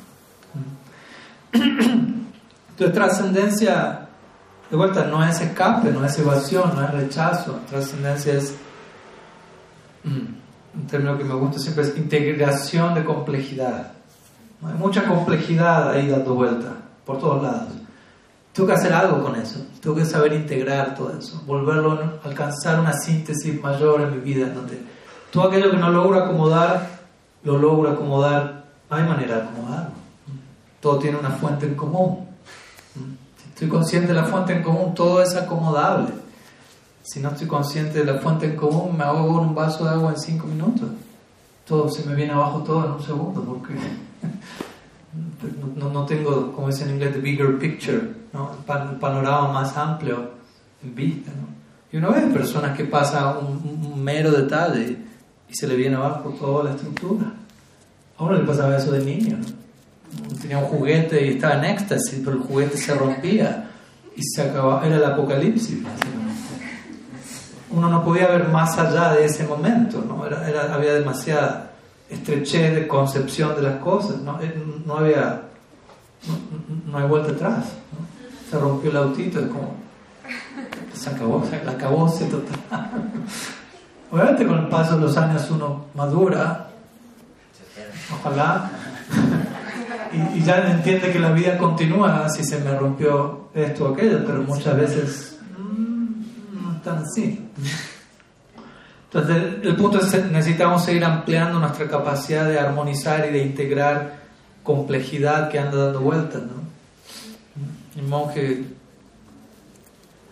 Entonces, 1.52 2.94
trascendencia, 2.94 4.08
de 4.70 4.76
vuelta, 4.76 5.04
no 5.04 5.22
es 5.22 5.42
escape, 5.42 5.90
no 5.90 6.02
es 6.06 6.18
evasión, 6.18 6.74
no 6.74 6.82
es 6.82 6.90
rechazo. 6.90 7.58
Trascendencia 7.68 8.32
es, 8.34 8.54
mm, 10.04 10.78
un 10.78 10.86
término 10.86 11.18
que 11.18 11.24
me 11.24 11.34
gusta 11.34 11.58
siempre, 11.58 11.84
es 11.84 11.98
integración 11.98 12.94
de 12.94 13.04
complejidad. 13.04 13.99
Hay 14.66 14.74
mucha 14.74 15.04
complejidad 15.06 15.90
ahí 15.90 16.08
dando 16.08 16.34
vuelta, 16.34 16.72
por 17.04 17.18
todos 17.18 17.42
lados. 17.42 17.68
Tengo 18.52 18.66
que 18.66 18.74
hacer 18.74 18.92
algo 18.92 19.22
con 19.22 19.36
eso, 19.36 19.64
tengo 19.80 19.96
que 19.96 20.04
saber 20.04 20.32
integrar 20.32 20.94
todo 20.94 21.16
eso, 21.16 21.42
volverlo 21.46 21.92
a 21.92 22.26
alcanzar 22.26 22.80
una 22.80 22.92
síntesis 22.92 23.60
mayor 23.62 24.02
en 24.02 24.10
mi 24.10 24.18
vida, 24.18 24.50
donde 24.50 24.82
todo 25.30 25.44
aquello 25.44 25.70
que 25.70 25.76
no 25.76 25.90
logro 25.90 26.18
acomodar, 26.18 27.00
lo 27.44 27.56
logro 27.58 27.90
acomodar, 27.90 28.64
hay 28.90 29.04
manera 29.04 29.36
de 29.36 29.42
acomodarlo. 29.42 29.90
Todo 30.80 30.98
tiene 30.98 31.18
una 31.18 31.30
fuente 31.30 31.66
en 31.66 31.74
común. 31.74 32.26
Si 33.36 33.48
estoy 33.48 33.68
consciente 33.68 34.08
de 34.08 34.14
la 34.14 34.24
fuente 34.24 34.52
en 34.52 34.62
común, 34.62 34.94
todo 34.94 35.22
es 35.22 35.36
acomodable. 35.36 36.08
Si 37.02 37.20
no 37.20 37.30
estoy 37.30 37.46
consciente 37.46 38.00
de 38.00 38.12
la 38.12 38.18
fuente 38.18 38.46
en 38.46 38.56
común, 38.56 38.96
me 38.96 39.04
ahogo 39.04 39.40
en 39.40 39.48
un 39.48 39.54
vaso 39.54 39.84
de 39.84 39.90
agua 39.90 40.10
en 40.10 40.18
cinco 40.18 40.46
minutos. 40.46 40.88
Todo 41.66 41.88
se 41.88 42.04
me 42.04 42.14
viene 42.14 42.32
abajo 42.32 42.58
todo 42.64 42.84
en 42.84 42.92
un 42.92 43.02
segundo, 43.02 43.42
porque 43.42 43.74
no, 45.76 45.90
no 45.90 46.06
tengo, 46.06 46.52
como 46.52 46.68
dice 46.68 46.84
en 46.84 46.90
inglés, 46.90 47.12
the 47.12 47.20
bigger 47.20 47.58
picture, 47.58 48.00
¿no? 48.32 48.52
panorama 48.66 49.52
más 49.52 49.76
amplio 49.76 50.30
en 50.82 50.94
vista. 50.94 51.32
Y 51.92 51.96
uno 51.96 52.12
ve 52.12 52.20
personas 52.32 52.76
que 52.76 52.84
pasan 52.84 53.38
un, 53.38 53.86
un, 53.92 54.04
mero 54.04 54.30
detalle 54.30 54.96
y 55.48 55.54
se 55.54 55.66
le 55.66 55.74
viene 55.74 55.96
abajo 55.96 56.30
toda 56.38 56.64
la 56.64 56.70
estructura. 56.70 57.32
A 58.16 58.24
uno 58.24 58.34
le 58.34 58.44
pasaba 58.44 58.76
eso 58.76 58.92
de 58.92 59.04
niño. 59.04 59.38
¿no? 59.38 60.36
Tenía 60.40 60.58
un 60.58 60.66
juguete 60.66 61.26
y 61.26 61.30
estaba 61.30 61.54
en 61.54 61.64
éxtasis, 61.64 62.20
pero 62.24 62.36
el 62.36 62.42
juguete 62.42 62.76
se 62.76 62.94
rompía 62.94 63.70
y 64.16 64.22
se 64.22 64.42
acababa. 64.42 64.86
Era 64.86 64.96
el 64.96 65.04
apocalipsis, 65.04 65.78
Uno 67.70 67.88
no 67.88 68.04
podía 68.04 68.28
ver 68.28 68.48
más 68.48 68.78
allá 68.78 69.12
de 69.14 69.24
ese 69.24 69.44
momento, 69.44 70.04
¿no? 70.06 70.26
Era, 70.26 70.48
era, 70.48 70.74
había 70.74 70.94
demasiada 70.94 71.69
estrechez 72.10 72.74
de 72.74 72.88
concepción 72.88 73.54
de 73.54 73.62
las 73.62 73.80
cosas, 73.80 74.18
no, 74.18 74.40
eh, 74.42 74.52
no 74.84 74.98
había, 74.98 75.42
no, 76.86 76.98
hay 76.98 77.06
vuelta 77.06 77.32
atrás, 77.32 77.66
se 78.50 78.58
rompió 78.58 78.90
el 78.90 78.96
autito, 78.96 79.38
es 79.38 79.46
como, 79.46 79.74
se 80.92 81.10
acabó, 81.10 81.44
se 81.46 81.56
acabó, 81.56 82.08
se 82.08 82.24
total. 82.26 82.90
Obviamente 84.10 84.44
con 84.44 84.58
el 84.58 84.68
paso 84.68 84.96
de 84.96 85.02
los 85.02 85.16
años 85.16 85.48
uno 85.50 85.86
madura, 85.94 86.68
ojalá, 88.12 88.70
y, 90.12 90.42
ya 90.42 90.68
entiende 90.72 91.12
que 91.12 91.20
la 91.20 91.30
vida 91.30 91.56
continúa 91.56 92.28
si 92.28 92.42
se 92.42 92.58
me 92.58 92.76
rompió 92.76 93.48
esto 93.54 93.84
o 93.84 93.94
aquello, 93.94 94.24
pero 94.26 94.42
muchas 94.42 94.76
veces 94.76 95.38
mm, 95.56 96.62
no 96.62 96.76
están 96.76 96.98
así. 96.98 97.48
Entonces, 99.12 99.54
el 99.64 99.74
punto 99.74 99.98
es 99.98 100.06
que 100.06 100.22
necesitamos 100.22 100.84
seguir 100.84 101.04
ampliando 101.04 101.58
nuestra 101.58 101.88
capacidad 101.88 102.46
de 102.46 102.60
armonizar 102.60 103.26
y 103.28 103.32
de 103.32 103.42
integrar 103.42 104.20
complejidad 104.62 105.50
que 105.50 105.58
anda 105.58 105.86
dando 105.86 106.00
vueltas. 106.00 106.42
¿no? 106.42 108.00
Un 108.00 108.08
monje 108.08 108.64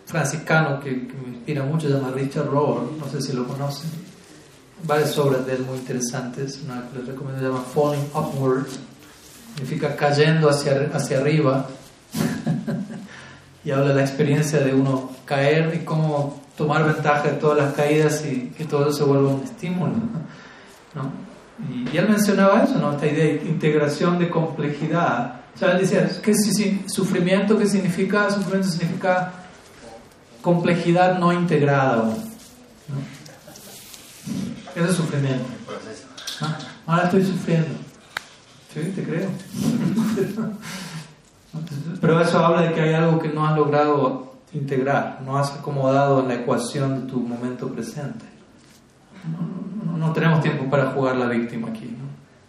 franciscano 0.05 0.79
que, 0.79 0.91
me 0.91 1.35
inspira 1.35 1.63
mucho 1.63 1.89
se 1.89 1.93
llama 1.93 2.11
Richard 2.11 2.47
Rohr, 2.47 2.89
no 2.97 3.09
sé 3.09 3.21
si 3.21 3.33
lo 3.33 3.45
conocen. 3.45 3.89
Varias 4.85 5.17
obras 5.17 5.45
de 5.45 5.55
él 5.55 5.63
muy 5.63 5.77
interesantes, 5.77 6.61
una 6.63 6.87
que 6.89 6.99
les 6.99 7.07
recomiendo 7.09 7.41
se 7.41 7.47
llama 7.47 7.65
Falling 7.73 8.09
Upward, 8.13 8.65
significa 9.55 9.93
cayendo 9.97 10.49
hacia, 10.49 10.89
hacia 10.93 11.19
arriba. 11.19 11.67
y 13.65 13.71
habla 13.71 13.89
de 13.89 13.95
la 13.95 14.01
experiencia 14.01 14.61
de 14.61 14.73
uno 14.73 15.11
caer 15.25 15.75
y 15.75 15.83
cómo 15.83 16.41
tomar 16.59 16.85
ventaja 16.85 17.23
de 17.23 17.37
todas 17.37 17.57
las 17.57 17.73
caídas 17.73 18.23
y 18.25 18.49
que 18.49 18.65
todo 18.65 18.91
se 18.91 19.05
vuelva 19.05 19.29
un 19.29 19.43
estímulo. 19.43 19.93
¿no? 20.93 21.09
Y, 21.69 21.95
él 21.95 22.09
mencionaba 22.09 22.63
eso, 22.63 22.77
¿no? 22.77 22.91
esta 22.91 23.07
idea 23.07 23.23
de 23.23 23.45
integración 23.45 24.19
de 24.19 24.29
complejidad. 24.29 25.35
O 25.55 25.57
sea, 25.57 25.71
él 25.71 25.79
decía, 25.79 26.05
¿qué 26.21 26.33
sufrimiento 26.85 27.57
qué 27.57 27.65
significa? 27.65 28.29
Sufrimiento 28.29 28.67
significa 28.67 29.31
complejidad 30.41 31.17
no 31.17 31.31
integrada 31.31 31.95
¿no? 31.95 32.11
Eso 34.75 34.85
es 34.85 34.95
sufrimiento. 34.95 35.45
¿Ah? 36.41 36.57
Ahora 36.87 37.05
estoy 37.05 37.25
sufriendo. 37.25 37.69
Sí, 38.73 38.81
te 38.93 39.03
creo. 39.03 39.29
Pero 42.01 42.21
eso 42.21 42.45
habla 42.45 42.63
de 42.63 42.73
que 42.73 42.81
hay 42.81 42.93
algo 42.93 43.17
que 43.17 43.29
no 43.29 43.47
has 43.47 43.55
logrado 43.55 44.28
integrar, 44.53 45.19
no 45.25 45.37
has 45.37 45.51
acomodado 45.53 46.25
la 46.25 46.35
ecuación 46.35 47.01
de 47.01 47.11
tu 47.11 47.19
momento 47.19 47.67
presente. 47.69 48.25
No, 49.97 50.13
tenemos 50.13 50.41
tiempo 50.41 50.69
para 50.69 50.91
jugar 50.91 51.15
la 51.17 51.27
víctima 51.27 51.69
aquí. 51.69 51.95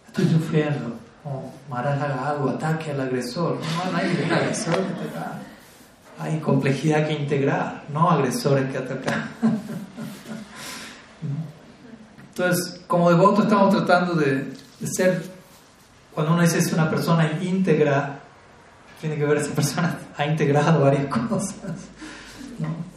Estoy 0.07 0.27
sufriendo. 0.27 0.97
Oh, 1.25 1.53
haga 1.75 2.31
algo, 2.31 2.51
ataque 2.51 2.93
al 2.93 3.01
agresor. 3.01 3.59
No, 3.59 3.93
no 3.93 3.99
hay 3.99 4.31
agresor. 4.31 4.79
Hay 6.19 6.39
complejidad 6.39 7.07
que 7.07 7.15
integrar, 7.15 7.85
no 7.93 8.11
agresores 8.11 8.71
que 8.71 8.79
atacar. 8.79 9.25
Entonces, 12.29 12.83
como 12.87 13.11
devoto 13.11 13.43
estamos 13.43 13.75
tratando 13.75 14.15
de, 14.15 14.53
de 14.81 14.87
ser, 14.87 15.23
cuando 16.15 16.33
uno 16.33 16.43
dice 16.43 16.59
es 16.59 16.73
una 16.73 16.89
persona 16.89 17.39
íntegra, 17.43 18.20
tiene 19.01 19.17
que 19.17 19.25
ver 19.25 19.39
esa 19.39 19.55
persona 19.55 19.99
ha 20.17 20.27
integrado 20.27 20.81
varias 20.81 21.07
cosas. 21.07 21.55
¿no? 22.59 22.91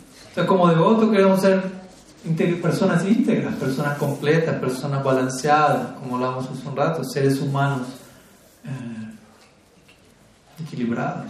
como 0.48 0.68
devoto 0.68 1.12
queremos 1.12 1.42
ser 1.42 1.62
personas 2.62 3.06
íntegras, 3.06 3.56
personas 3.56 3.98
completas, 3.98 4.56
personas 4.60 5.04
balanceadas, 5.04 5.92
como 6.00 6.16
hablamos 6.16 6.50
hace 6.50 6.68
un 6.68 6.76
rato, 6.76 7.04
seres 7.04 7.40
humanos 7.40 7.88
eh, 8.66 10.64
equilibrados. 10.64 11.28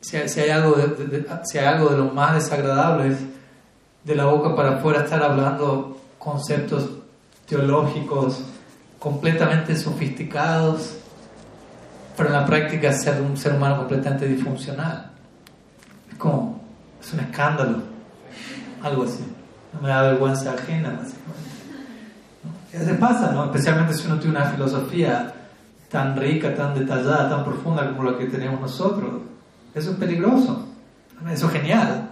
Si, 0.00 0.16
hay, 0.16 0.50
algo 0.50 0.76
de, 0.76 1.26
si 1.44 1.58
hay 1.58 1.66
algo 1.66 1.90
de 1.90 1.98
lo 1.98 2.06
más 2.06 2.34
desagradable 2.34 3.08
es 3.08 3.18
de 4.04 4.14
la 4.14 4.24
boca 4.24 4.56
para 4.56 4.76
afuera 4.76 5.02
estar 5.02 5.22
hablando 5.22 6.00
conceptos 6.18 6.88
teológicos 7.46 8.42
completamente 8.98 9.76
sofisticados 9.76 10.97
pero 12.18 12.30
en 12.30 12.34
la 12.34 12.44
práctica 12.44 12.92
ser 12.92 13.22
un 13.22 13.36
ser 13.36 13.52
humano 13.52 13.76
completamente 13.76 14.26
disfuncional. 14.26 15.08
Es 16.10 16.16
como, 16.16 16.60
es 17.00 17.12
un 17.12 17.20
escándalo, 17.20 17.78
algo 18.82 19.04
así. 19.04 19.24
No 19.72 19.80
me 19.80 19.88
da 19.88 20.02
vergüenza 20.02 20.52
ajena, 20.52 20.98
básicamente. 20.98 21.50
¿no? 22.42 22.78
Veces 22.80 22.98
pasa, 22.98 23.30
¿no? 23.30 23.44
Especialmente 23.44 23.94
si 23.94 24.08
uno 24.08 24.18
tiene 24.18 24.36
una 24.36 24.46
filosofía 24.46 25.32
tan 25.88 26.16
rica, 26.16 26.56
tan 26.56 26.74
detallada, 26.74 27.30
tan 27.30 27.44
profunda 27.44 27.88
como 27.88 28.10
la 28.10 28.18
que 28.18 28.26
tenemos 28.26 28.60
nosotros. 28.60 29.10
Eso 29.72 29.92
es 29.92 29.96
peligroso. 29.96 30.66
Eso 31.30 31.46
es 31.46 31.52
genial, 31.52 32.10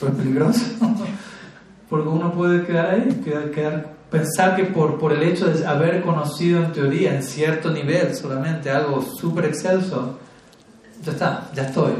pero 0.00 0.12
es 0.12 0.18
peligroso. 0.18 0.64
Porque 1.90 2.08
uno 2.08 2.32
puede 2.32 2.64
quedar 2.64 2.94
ahí, 2.94 3.20
quedar, 3.22 3.50
quedar 3.50 3.92
pensar 4.12 4.54
que 4.54 4.64
por, 4.64 4.98
por 4.98 5.10
el 5.12 5.22
hecho 5.22 5.46
de 5.46 5.66
haber 5.66 6.02
conocido 6.02 6.62
en 6.62 6.72
teoría, 6.72 7.14
en 7.16 7.22
cierto 7.22 7.70
nivel 7.70 8.14
solamente, 8.14 8.70
algo 8.70 9.00
súper 9.00 9.46
excelso, 9.46 10.18
ya 11.02 11.12
está, 11.12 11.50
ya 11.54 11.62
estoy. 11.62 11.94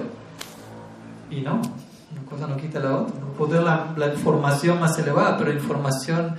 Y 1.30 1.40
no, 1.40 1.54
una 1.54 2.22
cosa 2.28 2.46
no 2.46 2.56
quita 2.58 2.80
la 2.80 2.98
otra. 2.98 3.18
No 3.18 3.28
puedo 3.28 3.62
la, 3.62 3.94
la 3.96 4.08
información 4.08 4.78
más 4.78 4.98
elevada, 4.98 5.38
pero 5.38 5.52
información 5.52 6.36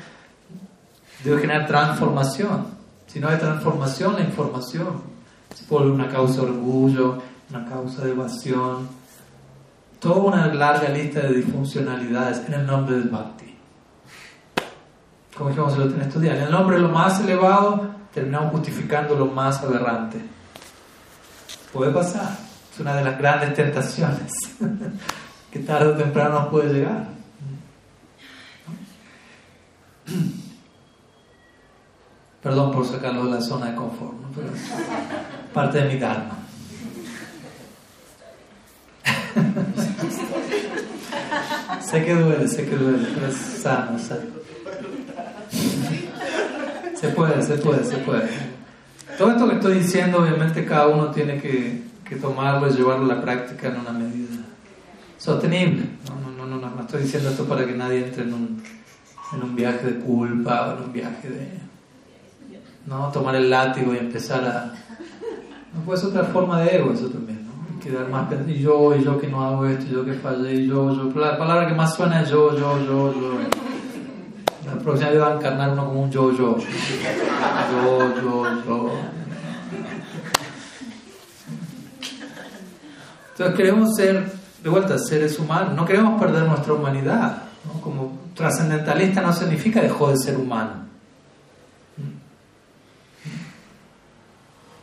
debe 1.24 1.41
generar 1.41 1.65
transformación. 1.65 2.67
Si 3.07 3.19
no 3.19 3.30
hay 3.30 3.38
transformación, 3.38 4.13
la 4.13 4.21
información 4.21 5.01
se 5.55 5.65
vuelve 5.67 5.91
una 5.91 6.07
causa 6.07 6.41
de 6.41 6.51
orgullo, 6.51 7.17
una 7.49 7.65
causa 7.65 8.05
de 8.05 8.11
evasión, 8.11 8.88
toda 9.99 10.17
una 10.17 10.53
larga 10.53 10.89
lista 10.89 11.21
de 11.21 11.34
disfuncionalidades 11.34 12.43
en 12.47 12.53
el 12.53 12.65
nombre 12.67 12.95
del 12.95 13.09
Bhakti. 13.09 13.52
Como 15.38 15.49
dijimos 15.49 15.75
en 15.75 16.01
estos 16.01 16.21
días, 16.21 16.38
en 16.38 16.43
el 16.43 16.51
nombre 16.51 16.75
de 16.75 16.84
lo 16.84 16.89
más 16.89 17.19
elevado 17.19 17.89
terminamos 18.13 18.51
justificando 18.51 19.15
lo 19.15 19.25
más 19.25 19.63
aberrante. 19.63 20.21
Puede 21.71 21.91
pasar, 21.91 22.38
es 22.71 22.79
una 22.79 22.95
de 22.95 23.03
las 23.03 23.17
grandes 23.17 23.55
tentaciones 23.55 24.31
que 25.51 25.59
tarde 25.59 25.88
o 25.88 25.95
temprano 25.95 26.41
nos 26.41 26.49
puede 26.49 26.73
llegar. 26.73 27.07
Perdón 32.43 32.71
por 32.71 32.86
sacarlo 32.86 33.25
de 33.25 33.31
la 33.31 33.41
zona 33.41 33.71
de 33.71 33.75
confort, 33.75 34.13
pero 34.36 34.49
parte 35.51 35.81
de 35.81 35.93
mi 35.93 35.99
dharma. 35.99 36.38
sé 41.81 42.05
que 42.05 42.13
duele, 42.13 42.47
sé 42.47 42.69
que 42.69 42.75
duele, 42.75 43.07
pero 43.15 43.27
es 43.27 43.36
sano, 43.36 43.97
Se 46.95 47.09
puede, 47.09 47.41
se 47.41 47.55
puede, 47.55 47.84
se 47.84 47.97
puede. 47.97 48.30
Todo 49.18 49.32
esto 49.32 49.49
que 49.49 49.55
estoy 49.55 49.80
diciendo, 49.80 50.20
obviamente 50.20 50.66
cada 50.66 50.88
uno 50.88 51.11
tiene 51.11 51.39
que, 51.41 51.91
tomarlo 52.22 52.70
y 52.70 52.74
llevarlo 52.74 53.05
a 53.05 53.16
la 53.16 53.22
práctica 53.22 53.70
en 53.70 53.80
una 53.80 53.91
medida 53.91 54.38
sostenible. 55.18 55.84
No, 56.07 56.32
no, 56.32 56.45
no, 56.45 56.59
no, 56.59 56.76
no 56.76 56.82
estoy 56.82 57.01
diciendo 57.01 57.30
esto 57.32 57.45
para 57.45 57.66
que 57.66 57.74
nadie 57.74 58.05
entre 58.05 58.22
en 58.22 58.34
un, 58.34 58.64
en 59.34 59.43
un 59.43 59.55
viaje 59.55 59.88
de 59.88 59.99
culpa 59.99 60.68
o 60.68 60.78
en 60.78 60.84
un 60.84 60.93
viaje 60.93 61.28
de... 61.28 61.47
¿no? 62.86 63.11
Tomar 63.11 63.36
el 63.36 63.49
látigo 63.49 63.95
y 63.95 63.97
empezar 63.97 64.45
a... 64.45 64.74
No 65.74 65.82
puede 65.86 65.99
ser 65.99 66.09
otra 66.09 66.26
forma 66.26 66.61
de 66.61 66.76
ego 66.76 66.93
eso 66.93 67.07
también 67.07 67.43
quedar 67.84 68.09
más 68.09 68.28
y 68.47 68.59
yo, 68.59 68.95
y 68.95 69.03
yo 69.03 69.20
que 69.20 69.28
no 69.28 69.43
hago 69.43 69.66
esto, 69.66 69.86
y 69.89 69.93
yo 69.93 70.05
que 70.05 70.14
fallé, 70.14 70.53
y 70.53 70.68
yo, 70.68 70.95
yo. 70.95 71.20
La 71.20 71.38
palabra 71.38 71.68
que 71.68 71.74
más 71.74 71.95
suena 71.95 72.22
es 72.22 72.30
yo, 72.30 72.57
yo, 72.57 72.80
yo, 72.86 73.14
yo. 73.14 73.62
La 74.74 74.80
próxima 74.80 75.09
vez 75.09 75.21
va 75.21 75.28
a 75.28 75.36
encarnar 75.36 75.71
uno 75.71 75.86
como 75.86 76.01
un 76.03 76.11
yo, 76.11 76.32
yo. 76.32 76.57
Yo, 76.57 78.15
yo, 78.21 78.65
yo. 78.65 78.91
Entonces 83.32 83.55
queremos 83.55 83.95
ser, 83.95 84.32
de 84.63 84.69
vuelta, 84.69 84.97
seres 84.97 85.38
humanos. 85.39 85.74
No 85.76 85.86
queremos 85.86 86.21
perder 86.21 86.43
nuestra 86.43 86.74
humanidad. 86.74 87.43
¿no? 87.65 87.82
Como 87.82 88.19
trascendentalista 88.36 89.21
no 89.21 89.34
significa 89.34 89.82
dejó 89.82 90.09
de 90.09 90.17
ser 90.17 90.38
humano. 90.38 90.84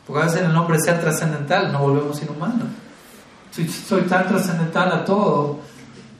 Porque 0.07 0.21
a 0.21 0.25
veces 0.25 0.41
el 0.41 0.53
nombre 0.53 0.79
ser 0.79 0.99
trascendental 0.99 1.71
nos 1.71 1.81
volvemos 1.81 2.21
inhumanos 2.21 2.67
soy, 3.51 4.01
tan 4.03 4.27
trascendental 4.27 4.91
a 4.91 5.05
todo, 5.05 5.59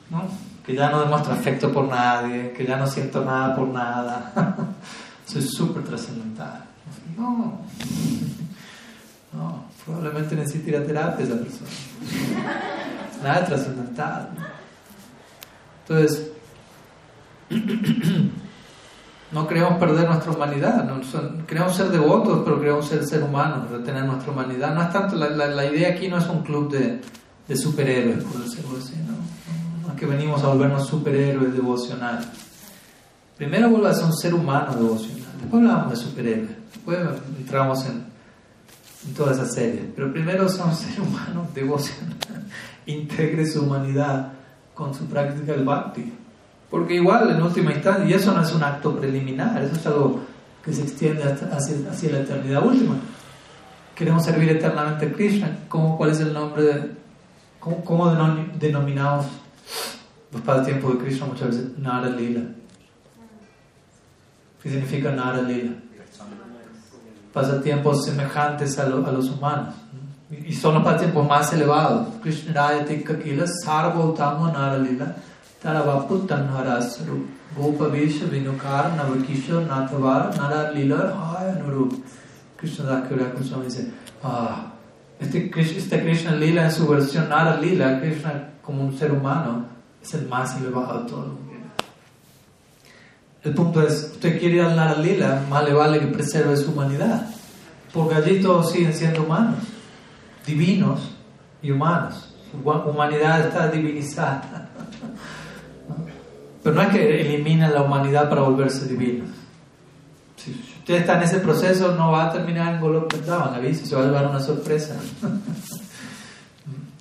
¿no? 0.10 0.24
Que 0.72 0.78
ya 0.78 0.90
no 0.90 1.02
demuestro 1.02 1.34
afecto 1.34 1.70
por 1.70 1.86
nadie, 1.86 2.54
que 2.54 2.66
ya 2.66 2.78
no 2.78 2.88
siento 2.88 3.26
nada 3.26 3.54
por 3.54 3.68
nada. 3.68 4.32
soy 5.26 5.42
súper 5.42 5.84
trascendental. 5.84 6.64
No, 7.18 7.60
no, 9.34 9.66
probablemente 9.86 10.34
necesite 10.36 10.70
ir 10.70 10.78
a 10.78 10.86
terapia 10.86 11.26
esa 11.26 11.36
persona. 11.36 11.70
Nada 13.22 13.46
trascendental. 13.46 14.30
Entonces, 15.82 16.32
no 19.32 19.48
queremos 19.48 19.78
perder 19.78 20.08
nuestra 20.08 20.32
humanidad, 20.32 20.86
no, 20.86 21.02
queremos 21.46 21.76
ser 21.76 21.90
devotos, 21.90 22.44
pero 22.46 22.62
queremos 22.62 22.88
ser 22.88 23.06
ser 23.06 23.24
humanos, 23.24 23.70
retener 23.70 24.06
nuestra 24.06 24.32
humanidad. 24.32 24.74
No 24.74 24.84
es 24.84 24.94
tanto, 24.94 25.18
la, 25.18 25.28
la 25.30 25.66
idea 25.66 25.90
aquí 25.90 26.08
no 26.08 26.18
es 26.18 26.28
un 26.28 26.44
club 26.44 26.72
de, 26.72 27.02
de 27.50 27.58
superhéroes, 27.58 28.24
por 28.24 28.42
decirlo 28.42 28.78
así, 28.78 28.96
¿no? 29.06 29.22
No 29.92 29.96
es 29.96 30.00
que 30.00 30.06
venimos 30.06 30.42
a 30.42 30.48
volvernos 30.48 30.88
superhéroes 30.88 31.54
devocionales. 31.54 32.26
Primero 33.38 33.70
vuelve 33.70 33.90
a 33.90 33.94
ser 33.94 34.06
un 34.06 34.14
ser 34.16 34.34
humano 34.34 34.74
devocional, 34.74 35.34
después 35.38 35.64
hablamos 35.64 35.90
de 35.90 35.96
superhéroes, 35.98 36.50
después 36.72 37.00
entramos 37.38 37.86
en, 37.88 38.06
en 39.08 39.14
toda 39.14 39.34
esa 39.34 39.46
serie, 39.48 39.92
pero 39.94 40.14
primero 40.14 40.48
son 40.48 40.70
un 40.70 40.76
ser 40.78 41.02
humano 41.02 41.48
devocional, 41.54 42.16
integre 42.86 43.46
su 43.46 43.64
humanidad 43.64 44.32
con 44.74 44.94
su 44.94 45.06
práctica 45.08 45.52
del 45.52 45.66
bhakti. 45.66 46.14
Porque 46.70 46.96
igual, 46.96 47.32
en 47.32 47.42
última 47.42 47.74
instancia, 47.74 48.06
y 48.06 48.14
eso 48.14 48.32
no 48.32 48.42
es 48.44 48.54
un 48.54 48.64
acto 48.64 48.98
preliminar, 48.98 49.62
eso 49.62 49.76
es 49.76 49.86
algo 49.88 50.22
que 50.64 50.72
se 50.72 50.84
extiende 50.84 51.24
hacia, 51.24 51.90
hacia 51.90 52.12
la 52.12 52.20
eternidad 52.20 52.66
última. 52.66 52.96
Queremos 53.94 54.24
servir 54.24 54.50
eternamente 54.52 55.08
a 55.08 55.12
Krishna. 55.12 55.58
¿Cómo, 55.68 55.98
¿Cuál 55.98 56.12
es 56.12 56.22
el 56.22 56.32
nombre 56.32 56.64
de, 56.64 56.92
¿Cómo, 57.60 58.16
denominamos 58.58 59.26
los 60.32 60.42
pasatiempos 60.42 60.94
de 60.94 61.00
Krishna 61.00 61.26
muchas 61.26 61.50
veces? 61.50 61.78
Nara 61.78 62.10
Lila. 62.10 62.42
¿Qué 64.62 64.70
significa 64.70 65.12
Nara 65.12 65.42
Lila? 65.42 65.74
Pasatiempos 67.34 68.06
semejantes 68.06 68.78
a, 68.80 68.88
lo, 68.88 69.06
a 69.06 69.12
los 69.12 69.30
humanos. 69.30 69.76
Y 70.30 70.54
son 70.54 70.76
los 70.76 70.84
pasatiempos 70.84 71.28
más 71.28 71.52
elevados. 71.54 72.08
Krishna 72.22 72.54
Raya 72.54 72.86
Tikka 72.86 73.20
Kila 73.20 73.46
Sarvotama 73.48 74.52
Nara 74.52 74.78
Lila 74.78 75.16
Taravapu 75.62 76.26
Tanharasaru 76.26 77.28
Gopa 77.58 77.86
Visha 77.90 78.26
Vinukar 78.26 78.96
Navakisha 78.96 79.66
Natavar 79.68 80.36
Nara 80.38 80.72
Lila 80.72 81.14
Haya 81.14 81.56
Nuru 81.56 82.02
Krishna 82.56 82.86
Dakura 82.86 83.32
Kuswami 83.34 83.66
dice 83.66 83.92
Ah 84.24 84.72
este, 85.22 85.52
este 85.56 86.02
Krishna 86.02 86.32
Lila 86.36 86.66
en 86.66 86.72
su 86.72 86.88
versión 86.88 87.30
Nara 87.30 87.58
Lila, 87.58 88.00
Krishna 88.00 88.50
como 88.72 88.86
un 88.86 88.98
ser 88.98 89.12
humano, 89.12 89.66
es 90.02 90.14
el 90.14 90.28
más 90.28 90.56
elevado 90.58 91.04
de 91.04 91.10
todo 91.10 91.52
el 93.44 93.56
punto 93.56 93.82
es, 93.82 94.12
usted 94.14 94.40
quiere 94.40 94.58
ir 94.58 94.62
al 94.62 94.76
Nara 94.76 95.00
Lila, 95.00 95.44
más 95.50 95.64
le 95.64 95.74
vale 95.74 96.00
que 96.00 96.08
preserve 96.08 96.56
su 96.56 96.72
humanidad, 96.72 97.26
porque 97.92 98.14
allí 98.16 98.40
todos 98.40 98.72
siguen 98.72 98.94
siendo 98.94 99.24
humanos, 99.24 99.58
divinos 100.46 101.00
y 101.62 101.72
humanos. 101.72 102.36
Su 102.52 102.58
humanidad 102.58 103.48
está 103.48 103.68
divinizada. 103.70 104.70
Pero 106.64 106.76
no 106.76 106.82
es 106.84 106.90
que 106.90 107.22
eliminen 107.22 107.74
la 107.74 107.82
humanidad 107.82 108.30
para 108.30 108.42
volverse 108.42 108.88
divinos. 108.88 109.30
Si 110.36 110.52
usted 110.80 110.96
está 110.96 111.18
en 111.18 111.24
ese 111.24 111.40
proceso, 111.40 111.96
no 111.96 112.12
va 112.12 112.26
a 112.26 112.32
terminar 112.32 112.76
en 112.76 112.82
Golok 112.82 113.12
la 113.26 113.56
aviso, 113.56 113.88
se 113.88 113.96
va 113.96 114.04
a 114.04 114.06
llevar 114.06 114.28
una 114.28 114.40
sorpresa. 114.40 114.96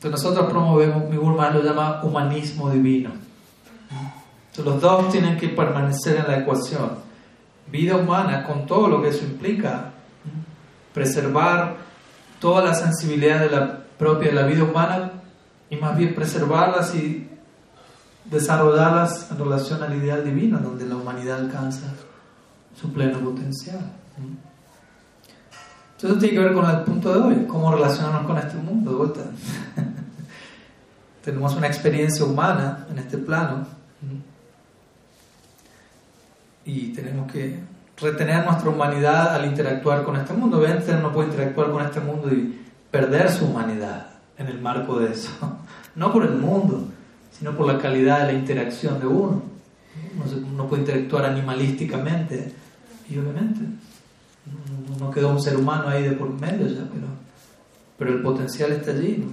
Entonces 0.02 0.24
nosotros 0.24 0.50
promovemos, 0.50 1.10
mi 1.10 1.18
Gurman 1.18 1.52
lo 1.52 1.62
llama 1.62 2.00
humanismo 2.02 2.70
divino. 2.70 3.10
Entonces 4.48 4.64
los 4.64 4.80
dos 4.80 5.12
tienen 5.12 5.36
que 5.36 5.50
permanecer 5.50 6.16
en 6.16 6.26
la 6.26 6.38
ecuación. 6.38 6.92
Vida 7.70 7.96
humana 7.96 8.44
con 8.44 8.64
todo 8.64 8.88
lo 8.88 9.02
que 9.02 9.10
eso 9.10 9.26
implica. 9.26 9.92
Preservar 10.94 11.76
toda 12.40 12.64
la 12.64 12.72
sensibilidad 12.72 13.40
de 13.40 13.50
la 13.50 13.80
propia 13.98 14.30
de 14.30 14.36
la 14.36 14.46
vida 14.46 14.64
humana 14.64 15.12
y 15.68 15.76
más 15.76 15.94
bien 15.98 16.14
preservarlas 16.14 16.94
y 16.94 17.28
desarrollarlas 18.24 19.30
en 19.30 19.38
relación 19.38 19.82
al 19.82 19.94
ideal 19.94 20.24
divino, 20.24 20.60
donde 20.60 20.86
la 20.86 20.96
humanidad 20.96 21.40
alcanza 21.40 21.92
su 22.74 22.90
pleno 22.90 23.18
potencial. 23.18 23.92
Entonces 26.02 26.18
tiene 26.20 26.34
que 26.34 26.44
ver 26.44 26.54
con 26.54 26.70
el 26.70 26.80
punto 26.80 27.12
de 27.12 27.20
hoy, 27.20 27.46
cómo 27.46 27.72
relacionarnos 27.72 28.26
con 28.26 28.38
este 28.38 28.56
mundo 28.56 28.90
de 28.90 28.96
vuelta. 28.96 29.20
Tenemos 31.24 31.54
una 31.56 31.66
experiencia 31.66 32.24
humana 32.24 32.86
en 32.90 32.98
este 32.98 33.18
plano 33.18 33.66
y 36.64 36.92
tenemos 36.94 37.30
que 37.30 37.58
retener 37.98 38.46
nuestra 38.46 38.70
humanidad 38.70 39.34
al 39.34 39.44
interactuar 39.44 40.02
con 40.02 40.16
este 40.16 40.32
mundo. 40.32 40.58
Obviamente 40.58 40.94
no 40.94 41.12
puede 41.12 41.28
interactuar 41.28 41.70
con 41.70 41.84
este 41.84 42.00
mundo 42.00 42.32
y 42.32 42.58
perder 42.90 43.30
su 43.30 43.44
humanidad 43.44 44.06
en 44.38 44.46
el 44.46 44.58
marco 44.58 44.98
de 44.98 45.12
eso. 45.12 45.30
No 45.96 46.12
por 46.12 46.24
el 46.24 46.36
mundo, 46.36 46.86
sino 47.36 47.56
por 47.56 47.66
la 47.66 47.76
calidad 47.76 48.20
de 48.20 48.32
la 48.32 48.38
interacción 48.38 49.00
de 49.00 49.08
uno. 49.08 49.42
Uno 50.52 50.66
puede 50.68 50.82
interactuar 50.82 51.26
animalísticamente 51.26 52.52
y 53.10 53.18
obviamente 53.18 53.62
no, 54.98 55.10
quedó 55.10 55.30
un 55.30 55.40
ser 55.40 55.56
humano 55.56 55.88
ahí 55.88 56.02
de 56.04 56.12
por 56.12 56.28
medio 56.30 56.66
ya, 56.66 56.86
pero, 56.92 57.06
pero 57.98 58.12
el 58.12 58.22
potencial 58.22 58.72
está 58.72 58.92
allí. 58.92 59.24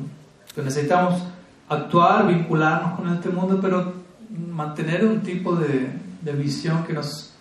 necesitamos 0.55 1.21
actuar, 1.69 2.27
vincularnos 2.27 2.99
con 2.99 3.13
este 3.13 3.29
mundo, 3.29 3.59
pero 3.61 3.93
mantener 4.29 5.05
un 5.05 5.21
tipo 5.21 5.55
de, 5.55 5.91
de 6.21 6.31
visión 6.33 6.83
que 6.83 6.93
nos, 6.93 7.33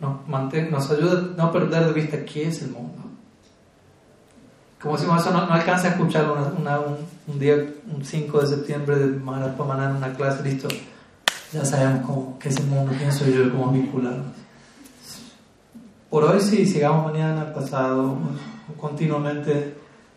nos, 0.00 0.28
nos 0.28 0.90
ayude 0.90 1.10
a 1.10 1.36
no 1.36 1.52
perder 1.52 1.86
de 1.86 1.92
vista 1.92 2.24
qué 2.24 2.48
es 2.48 2.62
el 2.62 2.70
mundo. 2.70 3.02
como 4.80 4.96
si 4.98 5.04
eso 5.04 5.30
no, 5.30 5.52
alcanza 5.52 5.88
a 5.88 5.90
escuchar 5.92 6.26
un, 7.26 7.38
día, 7.38 7.56
un 7.94 8.04
5 8.04 8.40
de 8.40 8.46
septiembre 8.46 8.98
de 8.98 9.06
Maharaj 9.18 9.54
en 9.58 9.96
una 9.96 10.12
clase, 10.14 10.42
listo, 10.42 10.68
ya 11.52 11.64
sabemos 11.64 12.06
cómo, 12.06 12.38
qué 12.38 12.48
es 12.48 12.56
el 12.58 12.66
mundo, 12.66 12.92
quién 12.96 13.12
soy 13.12 13.32
yo 13.34 13.50
cómo 13.50 13.72
vincularnos. 13.72 14.45
Por 16.10 16.24
hoy 16.24 16.40
sí, 16.40 16.66
sigamos 16.66 17.12
mañana, 17.12 17.52
pasado, 17.52 18.16
continuamente, 18.78 19.74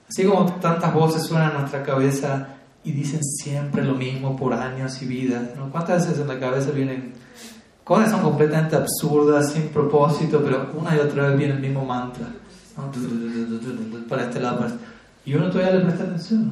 así 0.08 0.24
como 0.24 0.46
tantas 0.54 0.94
voces 0.94 1.24
suenan 1.24 1.52
en 1.52 1.58
nuestra 1.62 1.84
cabeza 1.84 2.56
y 2.84 2.92
dicen 2.92 3.24
siempre 3.24 3.84
lo 3.84 3.96
mismo 3.96 4.36
por 4.36 4.54
años 4.54 5.02
y 5.02 5.06
vidas. 5.06 5.50
¿Cuántas 5.72 6.08
veces 6.08 6.22
en 6.22 6.28
la 6.28 6.40
cabeza 6.40 6.72
vienen 6.72 7.14
cosas 7.84 8.12
son 8.12 8.22
completamente 8.22 8.76
absurdas, 8.76 9.52
sin 9.52 9.70
propósito, 9.70 10.42
pero 10.44 10.72
una 10.78 10.96
y 10.96 11.00
otra 11.00 11.28
vez 11.28 11.38
viene 11.38 11.54
el 11.56 11.60
mismo 11.60 11.84
mantra? 11.84 12.28
Para 14.08 14.24
este 14.24 14.40
lado, 14.40 14.58
para 14.58 14.70
este. 14.70 14.80
Y 15.26 15.34
uno 15.34 15.50
todavía 15.50 15.76
le 15.76 15.86
presta 15.86 16.04
atención. 16.04 16.52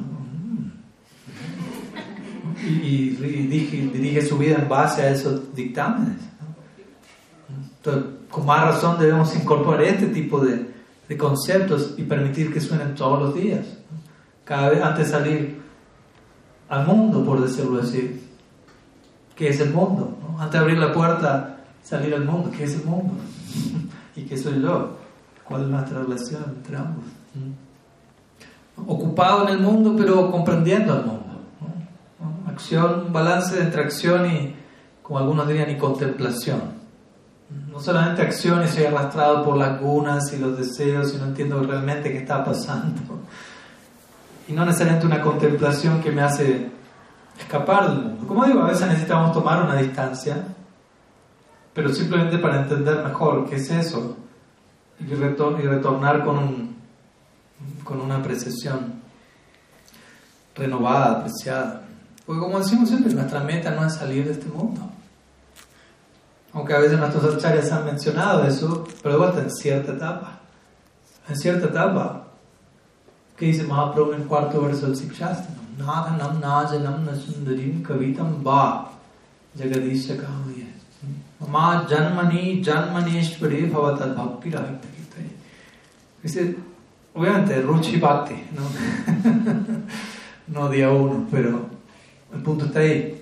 Y, 2.60 3.10
dirige, 3.10 4.26
su 4.26 4.36
vida 4.36 4.56
en 4.56 4.68
base 4.68 5.02
a 5.02 5.10
esos 5.10 5.54
dictámenes. 5.54 6.18
Entonces, 7.76 8.17
con 8.30 8.46
más 8.46 8.62
razón 8.62 8.98
debemos 8.98 9.34
incorporar 9.34 9.82
este 9.82 10.06
tipo 10.06 10.40
de, 10.40 10.70
de 11.08 11.16
conceptos 11.16 11.94
y 11.96 12.02
permitir 12.02 12.52
que 12.52 12.60
suenen 12.60 12.94
todos 12.94 13.20
los 13.20 13.34
días. 13.34 13.66
Cada 14.44 14.70
vez 14.70 14.82
antes 14.82 15.06
de 15.06 15.12
salir 15.12 15.60
al 16.68 16.86
mundo, 16.86 17.24
por 17.24 17.40
decirlo 17.40 17.80
así. 17.80 18.24
¿Qué 19.34 19.48
es 19.48 19.60
el 19.60 19.72
mundo? 19.72 20.16
Antes 20.38 20.52
de 20.52 20.58
abrir 20.58 20.78
la 20.78 20.92
puerta, 20.92 21.60
salir 21.82 22.14
al 22.14 22.24
mundo. 22.24 22.50
¿Qué 22.56 22.64
es 22.64 22.74
el 22.74 22.84
mundo? 22.84 23.14
¿Y 24.16 24.22
qué 24.22 24.36
soy 24.36 24.60
yo? 24.60 24.96
¿Cuál 25.44 25.62
es 25.62 25.68
nuestra 25.68 26.00
relación 26.00 26.44
entre 26.56 26.76
ambos? 26.76 27.04
Ocupado 28.76 29.48
en 29.48 29.54
el 29.54 29.60
mundo, 29.60 29.94
pero 29.96 30.30
comprendiendo 30.30 30.92
al 30.92 31.06
mundo. 31.06 31.24
Acción, 32.46 33.12
balance 33.12 33.60
entre 33.60 33.82
acción 33.82 34.26
y, 34.26 34.54
como 35.02 35.20
algunos 35.20 35.48
dirían, 35.48 35.70
y 35.70 35.78
contemplación. 35.78 36.77
No 37.50 37.80
solamente 37.80 38.22
acción 38.22 38.62
y 38.64 38.68
soy 38.68 38.84
arrastrado 38.84 39.44
por 39.44 39.56
las 39.56 39.72
lagunas 39.72 40.32
y 40.32 40.38
los 40.38 40.58
deseos 40.58 41.14
y 41.14 41.18
no 41.18 41.26
entiendo 41.26 41.62
realmente 41.62 42.10
qué 42.12 42.18
está 42.18 42.44
pasando 42.44 43.18
y 44.48 44.52
no 44.52 44.64
necesariamente 44.64 45.06
una 45.06 45.20
contemplación 45.20 46.00
que 46.00 46.10
me 46.10 46.22
hace 46.22 46.70
escapar 47.38 47.90
del 47.90 48.02
mundo. 48.02 48.26
Como 48.26 48.46
digo, 48.46 48.62
a 48.62 48.68
veces 48.68 48.88
necesitamos 48.88 49.32
tomar 49.32 49.62
una 49.62 49.76
distancia, 49.76 50.42
pero 51.74 51.92
simplemente 51.92 52.38
para 52.38 52.62
entender 52.62 53.04
mejor 53.04 53.48
qué 53.48 53.56
es 53.56 53.70
eso 53.70 54.16
y, 54.98 55.04
retornar 55.14 56.24
con, 56.24 56.76
con 57.84 58.00
una 58.00 58.16
apreciación 58.16 59.02
renovada, 60.56 61.18
apreciada. 61.18 61.82
Porque 62.24 62.40
como 62.40 62.58
decimos 62.58 62.88
siempre, 62.88 63.12
nuestra 63.12 63.40
meta 63.40 63.70
no 63.70 63.86
es 63.86 63.94
salir 63.94 64.24
de 64.24 64.32
este 64.32 64.46
mundo. 64.46 64.90
Aunque 66.58 66.74
a 66.74 66.80
veces 66.80 66.98
nuestros 66.98 67.36
acharyas 67.36 67.70
han 67.70 67.84
mencionado 67.84 68.44
eso, 68.44 68.84
pero 69.00 69.14
de 69.14 69.20
vuelta 69.20 69.42
en 69.42 69.50
cierta 69.50 69.92
etapa. 69.92 70.40
En 71.28 71.36
cierta 71.36 71.66
etapa 71.66 72.24
¿Qué 73.36 73.46
dice 73.46 73.62
Mahaprabhu 73.62 74.14
en 74.14 74.22
el 74.22 74.26
cuarto 74.26 74.60
verso 74.62 74.86
del 74.86 74.96
Sikshastra? 74.96 75.54
Nadhanam 75.78 76.40
najanam 76.40 77.04
nasundarim 77.04 77.80
kavitam 77.84 78.44
va 78.44 78.90
jagadisha 79.56 80.16
kahliya. 80.16 80.66
Mama 81.40 81.86
janmani 81.88 82.60
janmaneshwari 82.60 83.70
bhavatad 83.70 84.16
bhakti 84.16 84.50
rahita 84.50 84.88
Dice, 86.20 86.56
obviamente, 87.14 87.62
Ruchi 87.62 88.00
Bhakti, 88.00 88.34
¿no? 88.56 88.62
no 90.48 90.68
día 90.68 90.90
uno, 90.90 91.28
pero 91.30 91.68
el 92.34 92.42
punto 92.42 92.64
está 92.64 92.80
ahí. 92.80 93.17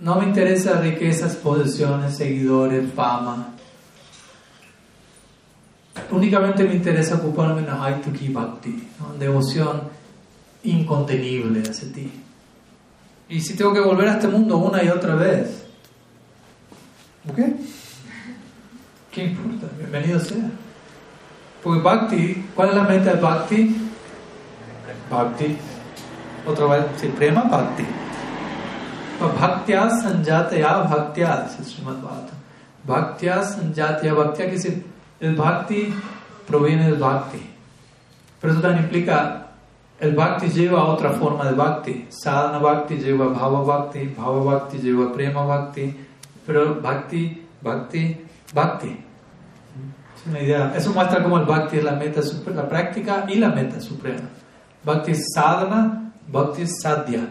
¿No? 0.00 0.14
no 0.14 0.20
me 0.20 0.26
interesa 0.26 0.80
riquezas, 0.80 1.36
posesiones, 1.36 2.16
seguidores, 2.16 2.92
fama 2.92 3.54
únicamente 6.10 6.64
me 6.64 6.74
interesa 6.74 7.16
ocuparme 7.16 7.60
en 7.60 8.32
Bhakti, 8.32 8.88
devoción 9.18 9.82
incontenible 10.64 11.62
hacia 11.68 11.92
ti. 11.92 12.10
Y 13.28 13.40
si 13.40 13.54
tengo 13.54 13.72
que 13.72 13.80
volver 13.80 14.08
a 14.08 14.12
este 14.14 14.28
mundo 14.28 14.58
una 14.58 14.82
y 14.82 14.88
otra 14.88 15.14
vez, 15.14 15.64
¿ok? 17.28 17.38
¿Qué 19.12 19.24
importa? 19.24 19.68
Bienvenido 19.78 20.18
sea. 20.20 20.50
Porque 21.62 21.80
Bhakti, 21.80 22.46
¿cuál 22.54 22.70
es 22.70 22.74
la 22.74 22.84
meta 22.84 23.14
de 23.14 23.20
Bhakti? 23.20 23.76
Bhakti. 25.10 25.56
Otra 26.46 26.66
vez, 26.66 26.84
si 27.00 27.08
prema 27.08 27.42
Bhakti. 27.42 27.84
Bhaktya, 29.28 29.86
dice 31.46 31.64
Srimad 31.64 32.00
Bhagavatam. 32.00 32.36
Bhaktya 32.86 33.42
sanjataya 33.42 34.14
bhaktya, 34.14 34.46
que 34.46 34.52
dice 34.52 34.82
el 35.20 35.34
bhakti 35.36 35.92
proviene 36.46 36.90
del 36.90 36.98
bhakti. 36.98 37.46
Pero 38.40 38.52
eso 38.54 38.62
también 38.62 38.84
implica, 38.84 39.48
el 40.00 40.14
bhakti 40.14 40.48
lleva 40.48 40.80
a 40.80 40.84
otra 40.84 41.10
forma 41.10 41.44
de 41.44 41.52
bhakti. 41.52 42.06
Sadhana 42.08 42.58
bhakti 42.58 42.96
lleva 42.96 43.26
bhava 43.28 43.62
bhakti, 43.62 44.14
bhava 44.16 44.42
bhakti 44.42 44.78
lleva 44.78 45.12
prema 45.12 45.44
bhakti, 45.44 45.94
pero 46.46 46.80
bhakti, 46.80 47.46
bhakti, 47.60 48.16
bhakti. 48.54 49.04
Es 50.16 50.26
una 50.26 50.40
idea. 50.40 50.72
Eso 50.74 50.92
muestra 50.92 51.22
cómo 51.22 51.38
el 51.38 51.44
bhakti 51.44 51.76
es 51.76 51.84
la 51.84 51.92
meta 51.92 52.22
suprema, 52.22 52.62
la 52.62 52.68
práctica 52.68 53.26
y 53.28 53.34
la 53.36 53.50
meta 53.50 53.78
suprema. 53.80 54.28
Bhakti 54.82 55.12
es 55.12 55.26
sadhana, 55.34 56.12
bhakti 56.26 56.62
es 56.62 56.80
sadhya. 56.80 57.28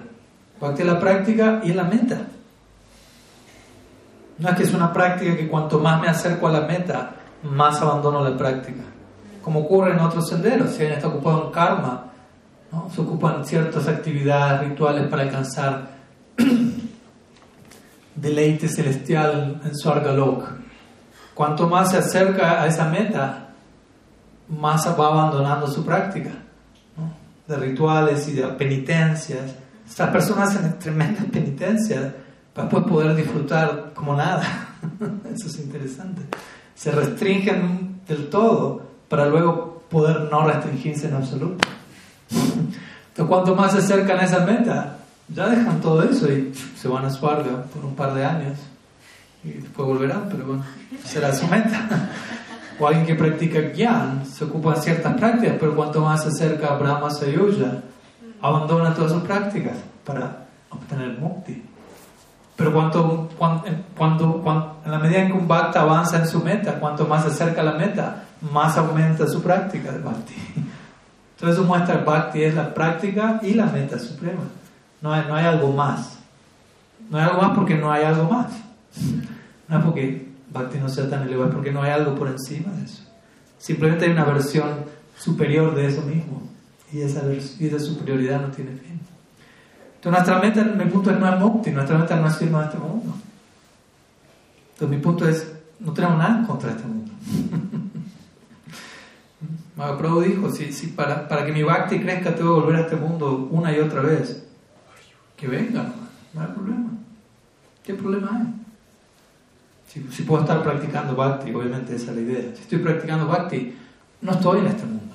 Bhakti 0.59 0.81
es 0.81 0.87
la 0.87 0.99
práctica 0.99 1.61
y 1.63 1.73
la 1.73 1.83
meta. 1.83 2.21
No 4.37 4.49
es 4.49 4.55
que 4.55 4.63
es 4.63 4.73
una 4.73 4.91
práctica 4.93 5.35
que 5.35 5.47
cuanto 5.47 5.79
más 5.79 6.01
me 6.01 6.07
acerco 6.07 6.47
a 6.47 6.51
la 6.51 6.61
meta, 6.61 7.11
más 7.43 7.81
abandono 7.81 8.23
la 8.23 8.37
práctica. 8.37 8.83
Como 9.43 9.61
ocurre 9.61 9.91
en 9.91 9.99
otros 9.99 10.27
senderos, 10.27 10.69
si 10.71 10.81
alguien 10.81 10.93
está 10.93 11.07
ocupado 11.07 11.45
en 11.45 11.51
karma, 11.51 12.05
¿no? 12.71 12.89
se 12.93 13.01
ocupan 13.01 13.45
ciertas 13.45 13.87
actividades 13.87 14.69
rituales 14.69 15.07
para 15.07 15.23
alcanzar 15.23 15.89
deleite 18.15 18.67
celestial 18.67 19.61
en 19.63 19.75
Swargalok. 19.75 20.51
Cuanto 21.33 21.67
más 21.67 21.91
se 21.91 21.97
acerca 21.97 22.61
a 22.61 22.67
esa 22.67 22.85
meta, 22.85 23.49
más 24.49 24.87
va 24.87 25.07
abandonando 25.07 25.67
su 25.67 25.85
práctica 25.85 26.31
de 27.49 27.55
rituales 27.57 28.27
y 28.27 28.33
de 28.33 28.43
penitencias. 28.49 29.55
Estas 29.89 30.09
personas 30.11 30.55
hacen 30.55 30.79
tremendas 30.79 31.25
penitencias 31.25 32.13
para 32.53 32.69
poder 32.69 33.15
disfrutar 33.15 33.91
como 33.93 34.15
nada. 34.15 34.43
Eso 35.33 35.47
es 35.47 35.59
interesante 35.59 36.21
se 36.79 36.91
restringen 36.91 37.99
del 38.07 38.29
todo 38.29 38.81
para 39.09 39.25
luego 39.25 39.83
poder 39.89 40.29
no 40.31 40.47
restringirse 40.47 41.09
en 41.09 41.15
absoluto. 41.15 41.67
Entonces, 42.31 43.25
cuanto 43.27 43.53
más 43.53 43.73
se 43.73 43.79
acercan 43.79 44.17
a 44.19 44.23
esa 44.23 44.45
meta, 44.45 44.99
ya 45.27 45.49
dejan 45.49 45.81
todo 45.81 46.03
eso 46.03 46.31
y 46.31 46.53
se 46.77 46.87
van 46.87 47.03
a 47.03 47.09
Swarga 47.09 47.63
por 47.63 47.83
un 47.83 47.95
par 47.95 48.13
de 48.13 48.23
años 48.23 48.57
y 49.43 49.51
después 49.51 49.87
volverán, 49.87 50.29
pero 50.31 50.45
bueno, 50.45 50.63
será 51.03 51.35
su 51.35 51.47
meta. 51.47 52.09
O 52.79 52.87
alguien 52.87 53.05
que 53.05 53.15
practica 53.15 53.73
Gyan 53.73 54.25
se 54.25 54.45
ocupa 54.45 54.75
de 54.75 54.81
ciertas 54.81 55.17
prácticas, 55.17 55.57
pero 55.59 55.75
cuanto 55.75 55.99
más 55.99 56.23
se 56.23 56.29
acerca 56.29 56.67
a 56.67 56.77
Brahma 56.77 57.09
Sayuja, 57.09 57.81
abandona 58.41 58.93
todas 58.93 59.11
sus 59.11 59.23
prácticas 59.23 59.77
para 60.05 60.45
obtener 60.69 61.17
mukti. 61.19 61.63
Pero 62.55 62.73
cuanto, 62.73 63.29
cuando, 63.37 64.41
cuando, 64.41 64.81
en 64.83 64.91
la 64.91 64.99
medida 64.99 65.19
en 65.19 65.27
que 65.27 65.33
un 65.33 65.47
bhakta 65.47 65.81
avanza 65.81 66.19
en 66.19 66.27
su 66.27 66.43
meta, 66.43 66.79
cuanto 66.79 67.05
más 67.05 67.23
se 67.23 67.29
acerca 67.29 67.61
a 67.61 67.63
la 67.63 67.73
meta, 67.73 68.23
más 68.51 68.77
aumenta 68.77 69.27
su 69.27 69.41
práctica 69.41 69.91
de 69.91 69.99
bhakti. 69.99 70.35
Entonces 71.35 71.57
eso 71.57 71.63
muestra 71.63 71.99
que 71.99 72.03
bhakti 72.03 72.43
es 72.43 72.55
la 72.55 72.73
práctica 72.73 73.39
y 73.41 73.53
la 73.53 73.65
meta 73.65 73.97
suprema. 73.97 74.41
No 75.01 75.13
hay, 75.13 75.23
no 75.25 75.35
hay 75.35 75.45
algo 75.45 75.71
más. 75.71 76.19
No 77.09 77.17
hay 77.17 77.23
algo 77.23 77.41
más 77.41 77.51
porque 77.51 77.75
no 77.75 77.91
hay 77.91 78.03
algo 78.03 78.29
más. 78.29 78.51
No 79.69 79.77
es 79.77 79.85
porque 79.85 80.27
bhakti 80.51 80.79
no 80.79 80.89
sea 80.89 81.09
tan 81.09 81.23
elevado, 81.23 81.49
es 81.49 81.55
porque 81.55 81.71
no 81.71 81.81
hay 81.81 81.91
algo 81.91 82.13
por 82.15 82.27
encima 82.27 82.73
de 82.73 82.83
eso. 82.83 83.03
Simplemente 83.57 84.03
hay 84.03 84.11
una 84.11 84.25
versión 84.25 84.83
superior 85.17 85.75
de 85.75 85.87
eso 85.87 86.01
mismo. 86.01 86.48
Y 86.91 87.01
esa, 87.01 87.23
y 87.31 87.67
esa 87.67 87.79
superioridad 87.79 88.41
no 88.41 88.47
tiene 88.47 88.71
fin. 88.71 88.99
Entonces 89.95 90.11
nuestra 90.11 90.39
meta, 90.39 90.63
mi 90.63 90.89
punto 90.89 91.11
es 91.11 91.19
no 91.19 91.33
es 91.33 91.39
mukti, 91.39 91.71
nuestra 91.71 91.97
meta 91.97 92.15
no 92.15 92.27
es 92.27 92.41
irnos 92.41 92.63
a 92.63 92.65
este 92.65 92.77
mundo. 92.77 93.15
Entonces 94.73 94.97
mi 94.97 95.03
punto 95.03 95.27
es, 95.27 95.51
no 95.79 95.91
tenemos 95.91 96.17
nada 96.17 96.47
contra 96.47 96.71
este 96.71 96.87
mundo. 96.87 97.11
Mahaprabhu 99.75 100.21
dijo, 100.21 100.49
si, 100.51 100.71
si 100.73 100.87
para, 100.87 101.27
para, 101.27 101.45
que 101.45 101.51
mi 101.51 101.63
bhakti 101.63 101.99
crezca 101.99 102.35
tengo 102.35 102.55
que 102.55 102.61
volver 102.61 102.75
a 102.77 102.81
este 102.81 102.95
mundo 102.95 103.47
una 103.51 103.75
y 103.75 103.79
otra 103.79 104.01
vez. 104.01 104.45
Que 105.37 105.47
venga, 105.47 105.93
no 106.33 106.41
hay 106.41 106.47
problema. 106.47 106.89
¿Qué 107.83 107.93
problema 107.93 108.29
hay? 108.37 108.53
Si, 109.87 110.05
si, 110.11 110.23
puedo 110.23 110.41
estar 110.41 110.61
practicando 110.63 111.15
bhakti, 111.15 111.53
obviamente 111.53 111.95
esa 111.95 112.11
es 112.11 112.15
la 112.17 112.21
idea. 112.21 112.55
Si 112.55 112.61
estoy 112.61 112.79
practicando 112.79 113.27
bhakti, 113.27 113.75
no 114.21 114.31
estoy 114.31 114.59
en 114.59 114.67
este 114.67 114.85
mundo. 114.85 115.08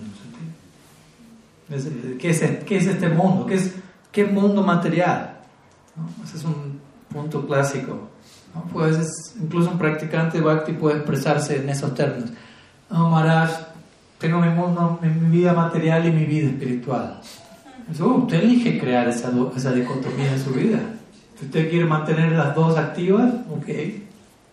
¿Qué 1.68 2.30
es, 2.30 2.40
qué 2.66 2.76
es 2.76 2.86
este 2.86 3.08
mundo? 3.08 3.46
¿Qué 3.46 3.54
es 3.54 3.74
qué 4.14 4.24
mundo 4.24 4.62
material? 4.62 5.38
Ese 6.24 6.36
es 6.36 6.44
un 6.44 6.80
punto 7.12 7.46
clásico. 7.46 8.10
Pues 8.72 9.34
incluso 9.40 9.70
un 9.70 9.78
practicante 9.78 10.38
de 10.38 10.44
Bhakti 10.44 10.72
puede 10.72 10.96
expresarse 10.98 11.56
en 11.56 11.68
esos 11.68 11.94
términos. 11.94 12.30
No, 12.88 13.10
Maharaj, 13.10 13.50
tengo 14.18 14.40
mi, 14.40 14.50
mundo, 14.50 15.00
mi 15.02 15.30
vida 15.30 15.52
material 15.52 16.06
y 16.06 16.12
mi 16.12 16.24
vida 16.24 16.48
espiritual. 16.48 17.20
Eso, 17.90 18.06
usted 18.14 18.42
elige 18.42 18.78
crear 18.78 19.08
esa, 19.08 19.32
esa 19.56 19.72
dicotomía 19.72 20.32
en 20.32 20.42
su 20.42 20.50
vida. 20.50 20.78
Si 21.38 21.46
usted 21.46 21.68
quiere 21.68 21.84
mantener 21.84 22.32
las 22.32 22.54
dos 22.54 22.78
activas, 22.78 23.32
ok, 23.50 23.68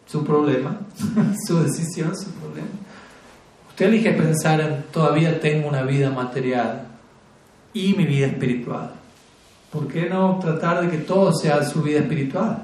su 0.08 0.26
problema, 0.26 0.80
su 1.48 1.62
decisión, 1.62 2.18
su 2.18 2.32
problema. 2.32 2.68
Usted 3.70 3.86
elige 3.86 4.12
pensar 4.14 4.60
en 4.60 4.84
todavía 4.92 5.40
tengo 5.40 5.68
una 5.68 5.84
vida 5.84 6.10
material 6.10 6.91
y 7.74 7.94
mi 7.94 8.06
vida 8.06 8.28
espiritual. 8.28 8.92
¿Por 9.72 9.88
qué 9.88 10.10
no 10.10 10.38
tratar 10.40 10.82
de 10.82 10.90
que 10.90 10.98
todo 11.00 11.34
sea 11.34 11.64
su 11.64 11.82
vida 11.82 12.00
espiritual? 12.00 12.64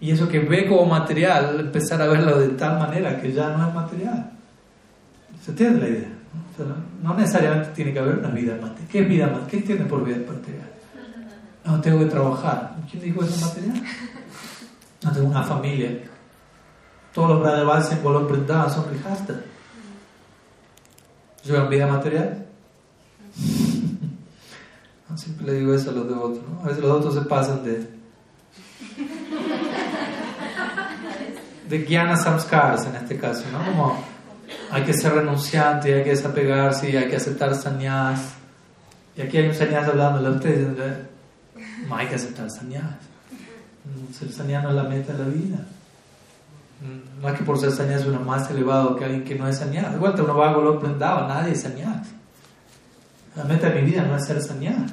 Y 0.00 0.10
eso 0.10 0.28
que 0.28 0.40
ve 0.40 0.68
como 0.68 0.84
material, 0.84 1.58
empezar 1.60 2.00
a 2.02 2.06
verlo 2.06 2.38
de 2.38 2.48
tal 2.48 2.78
manera 2.78 3.20
que 3.20 3.32
ya 3.32 3.48
no 3.50 3.66
es 3.66 3.74
material. 3.74 4.30
¿Se 5.42 5.50
entiende 5.52 5.80
la 5.80 5.88
idea? 5.88 6.12
no 7.02 7.14
necesariamente 7.14 7.70
tiene 7.74 7.92
que 7.92 7.98
haber 7.98 8.18
una 8.18 8.28
vida 8.28 8.54
material. 8.54 8.88
¿Qué 8.90 9.00
es 9.00 9.08
vida 9.08 9.26
material? 9.26 9.50
¿Qué 9.50 9.56
entiende 9.58 9.84
por 9.84 10.04
vida 10.04 10.16
material? 10.16 10.70
No, 11.64 11.80
tengo 11.80 11.98
que 11.98 12.06
trabajar. 12.06 12.76
¿Quién 12.90 13.02
dijo 13.02 13.22
eso 13.22 13.46
material? 13.46 13.82
No 15.02 15.12
tengo 15.12 15.28
una 15.28 15.42
familia. 15.42 15.98
Todos 17.12 17.30
los 17.30 17.40
Brahmavas 17.40 17.92
en 17.92 18.02
Bolón 18.02 18.28
Brindavan 18.28 18.70
son 18.70 18.86
Grihasta. 18.90 19.40
¿Llevan 21.44 21.68
vida 21.68 21.86
material? 21.86 22.46
Siempre 25.16 25.46
le 25.46 25.54
digo 25.54 25.74
eso 25.74 25.90
a 25.90 25.92
los 25.92 26.08
devotos. 26.08 26.42
¿no? 26.48 26.60
A 26.60 26.68
veces 26.68 26.82
los 26.82 26.92
devotos 26.92 27.14
se 27.14 27.28
pasan 27.28 27.64
de, 27.64 27.88
de 31.68 31.84
Gyana 31.84 32.16
Samskaras 32.16 32.86
en 32.86 32.96
este 32.96 33.16
caso, 33.18 33.44
¿no? 33.52 33.64
Como 33.64 34.04
hay 34.70 34.82
que 34.84 34.94
ser 34.94 35.14
renunciante, 35.14 35.94
hay 35.94 36.04
que 36.04 36.10
desapegarse, 36.10 36.96
hay 36.96 37.08
que 37.08 37.16
aceptar 37.16 37.54
sañas. 37.54 38.34
Y 39.16 39.22
aquí 39.22 39.38
hay 39.38 39.48
un 39.48 39.54
sañas 39.54 39.88
hablándole 39.88 40.28
a 40.28 40.30
ustedes, 40.32 40.68
no 41.88 41.96
hay 41.96 42.06
que 42.06 42.14
aceptar 42.16 42.50
sañas. 42.50 42.84
Ser 44.12 44.30
sañas 44.32 44.62
no 44.62 44.70
es 44.70 44.76
la 44.76 44.84
meta 44.84 45.12
de 45.12 45.18
la 45.18 45.28
vida. 45.28 45.58
No 47.20 47.28
es 47.28 47.38
que 47.38 47.44
por 47.44 47.58
ser 47.58 47.70
sañas 47.70 48.04
uno 48.04 48.20
más 48.20 48.50
elevado 48.50 48.96
que 48.96 49.04
alguien 49.04 49.24
que 49.24 49.34
no 49.34 49.48
es 49.48 49.58
sañas. 49.58 49.92
De 49.92 49.98
vuelta, 49.98 50.22
uno 50.22 50.36
va 50.36 50.50
a 50.50 50.54
Golok 50.54 50.84
nadie 50.98 51.52
es 51.52 51.62
sañas. 51.62 52.08
La 53.34 53.44
meta 53.44 53.70
de 53.70 53.80
mi 53.80 53.90
vida 53.90 54.02
no 54.02 54.16
es 54.16 54.26
ser 54.26 54.42
sañas. 54.42 54.92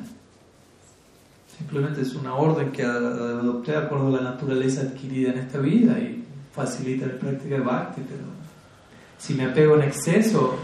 Simplemente 1.63 2.01
es 2.01 2.13
una 2.13 2.35
orden 2.35 2.71
que 2.71 2.83
adopté 2.83 3.71
de 3.71 3.77
a 3.77 3.81
la 3.81 4.21
naturaleza 4.21 4.81
adquirida 4.81 5.31
en 5.31 5.39
esta 5.39 5.59
vida 5.59 5.97
y 5.97 6.23
facilita 6.53 7.07
la 7.07 7.13
práctica 7.13 7.55
de 7.55 7.61
bhakti. 7.61 8.01
Pero 8.07 8.23
si 9.17 9.33
me 9.33 9.45
apego 9.45 9.75
en 9.75 9.83
exceso 9.83 10.55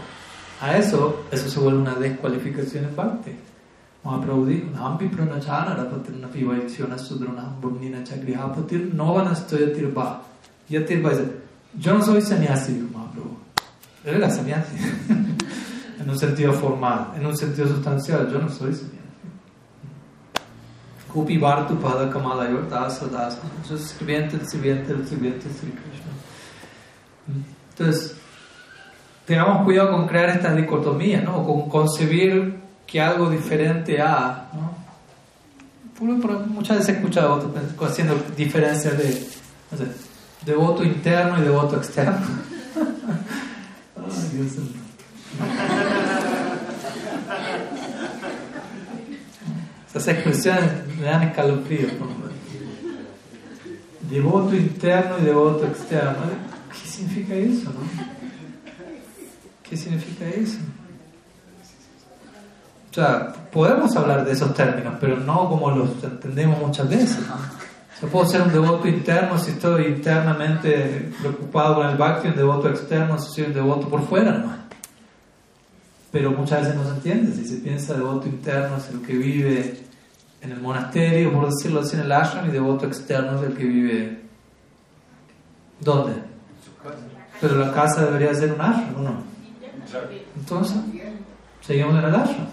a 0.60 0.76
eso, 0.76 1.24
eso 1.32 1.48
se 1.48 1.58
vuelve 1.58 1.80
una 1.80 1.94
descualificación 1.94 2.84
en 2.84 2.96
bhakti. 2.96 3.30
Yo 11.78 11.94
no 11.94 12.04
soy 12.04 12.20
sannyasi. 12.20 12.88
Él 14.04 14.14
era 14.16 14.30
sannyasi. 14.30 14.76
en 16.00 16.10
un 16.10 16.18
sentido 16.18 16.52
formal, 16.52 17.12
en 17.16 17.24
un 17.26 17.36
sentido 17.36 17.68
sustancial, 17.68 18.30
yo 18.30 18.38
no 18.38 18.48
soy 18.50 18.74
sannyasi. 18.74 18.99
Kupi 21.12 21.38
Vartu 21.38 21.76
Pada 21.76 22.10
Kamalayor 22.10 22.68
Dasa 22.68 23.06
Dasa. 23.06 23.40
Entonces, 23.62 23.90
sirviente, 23.90 24.38
sirviente, 24.46 24.94
sirviente 25.06 25.48
Sri 25.50 25.70
Krishna. 25.70 26.12
Entonces, 27.70 28.16
tengamos 29.26 29.64
cuidado 29.64 29.92
con 29.92 30.06
crear 30.06 30.30
estas 30.30 30.56
dicotomías, 30.56 31.24
¿no? 31.24 31.44
con 31.44 31.68
concebir 31.68 32.60
que 32.86 33.00
algo 33.00 33.30
diferente 33.30 34.00
a. 34.00 34.48
¿no? 34.52 34.80
Muchas 36.46 36.78
veces 36.78 36.94
he 36.94 36.98
escuchado 36.98 37.52
haciendo 37.82 38.16
diferencias 38.36 38.96
de 38.96 39.28
no 39.70 39.78
sé, 39.78 39.84
devoto 40.44 40.82
interno 40.82 41.38
y 41.38 41.42
devoto 41.42 41.76
externo. 41.76 42.16
Ay, 43.96 44.30
Dios 44.32 44.56
mío. 44.56 45.99
Esas 49.90 50.08
expresiones 50.08 50.70
me 50.98 51.06
dan 51.06 51.22
escalofrío. 51.24 51.88
Devoto 54.08 54.54
interno 54.54 55.18
y 55.20 55.24
devoto 55.24 55.66
externo. 55.66 56.18
¿Qué 56.72 56.88
significa 56.88 57.34
eso? 57.34 57.70
No? 57.70 57.80
¿Qué 59.68 59.76
significa 59.76 60.26
eso? 60.26 60.58
O 62.90 62.94
sea, 62.94 63.32
podemos 63.52 63.94
hablar 63.96 64.24
de 64.24 64.32
esos 64.32 64.52
términos, 64.54 64.94
pero 65.00 65.16
no 65.16 65.48
como 65.48 65.70
los 65.70 66.02
entendemos 66.02 66.60
muchas 66.60 66.88
veces. 66.88 67.20
Yo 68.00 68.08
puedo 68.08 68.26
ser 68.26 68.42
un 68.42 68.52
devoto 68.52 68.88
interno 68.88 69.38
si 69.38 69.50
estoy 69.50 69.86
internamente 69.86 71.12
preocupado 71.20 71.76
con 71.76 71.86
el 71.88 71.96
bhakti, 71.96 72.28
un 72.28 72.36
devoto 72.36 72.68
externo 72.68 73.18
si 73.18 73.28
soy 73.34 73.44
un 73.44 73.54
devoto 73.54 73.88
por 73.88 74.02
fuera 74.06 74.32
nomás. 74.32 74.58
Pero 76.12 76.32
muchas 76.32 76.62
veces 76.62 76.76
no 76.76 76.84
se 76.84 76.90
entiende. 76.90 77.32
Si 77.32 77.44
se 77.44 77.56
piensa 77.56 77.94
devoto 77.94 78.26
interno 78.26 78.76
es 78.76 78.88
el 78.88 79.00
que 79.02 79.14
vive 79.14 79.80
en 80.40 80.52
el 80.52 80.60
monasterio, 80.60 81.32
por 81.32 81.50
decirlo 81.50 81.80
así, 81.80 81.96
en 81.96 82.02
el 82.02 82.12
ashram, 82.12 82.48
y 82.48 82.52
devoto 82.52 82.86
externo 82.86 83.38
es 83.38 83.46
el 83.46 83.56
que 83.56 83.64
vive. 83.64 84.20
¿Dónde? 85.80 86.14
Pero 87.40 87.56
la 87.56 87.72
casa 87.72 88.04
debería 88.04 88.34
ser 88.34 88.52
un 88.52 88.60
ashram, 88.60 88.96
¿o 88.96 89.02
no? 89.02 89.22
Entonces, 90.36 90.76
seguimos 91.60 91.94
en 91.94 92.04
el 92.04 92.14
ashram. 92.14 92.46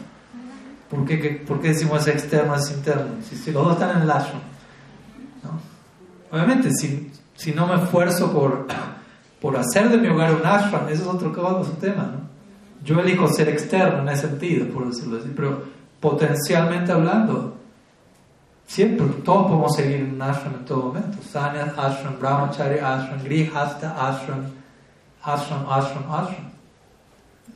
¿Por 0.90 1.06
qué, 1.06 1.44
¿Por 1.46 1.60
qué 1.60 1.70
decimos 1.70 2.08
externo 2.08 2.56
es 2.56 2.72
interno? 2.72 3.16
Si, 3.22 3.52
los 3.52 3.64
dos 3.64 3.74
están 3.74 3.98
en 3.98 4.04
el 4.04 4.12
ashram. 4.12 4.42
Obviamente, 6.32 6.72
si, 6.72 7.12
si 7.36 7.54
no 7.54 7.68
me 7.68 7.84
esfuerzo 7.84 8.32
por, 8.32 8.68
por 9.42 9.58
hacer 9.58 9.90
de 9.90 9.98
mi 9.98 10.08
hogar 10.08 10.34
un 10.34 10.46
ashram, 10.46 10.88
eso 10.90 11.04
es 11.04 11.08
otro, 11.08 11.30
otro 11.30 11.74
tema, 11.74 12.04
¿no? 12.04 12.37
Yo 12.84 13.00
elijo 13.00 13.28
ser 13.28 13.50
externo 13.50 14.02
en 14.02 14.10
ese 14.10 14.28
sentido, 14.28 14.68
por 14.68 14.88
decirlo 14.88 15.20
así, 15.20 15.32
pero 15.36 15.64
potencialmente 16.00 16.92
hablando, 16.92 17.58
siempre, 18.66 19.06
todos 19.24 19.48
podemos 19.48 19.76
seguir 19.76 20.04
un 20.04 20.22
ashram 20.22 20.56
en 20.56 20.66
todo 20.66 20.84
momento. 20.88 21.18
Sanya 21.24 21.74
ashram, 21.78 22.18
brahmachari 22.20 22.80
ashram, 22.80 23.24
grihasta 23.24 23.96
ashram, 23.98 24.52
ashram, 25.24 25.66
ashram, 25.70 26.14
ashram. 26.14 26.48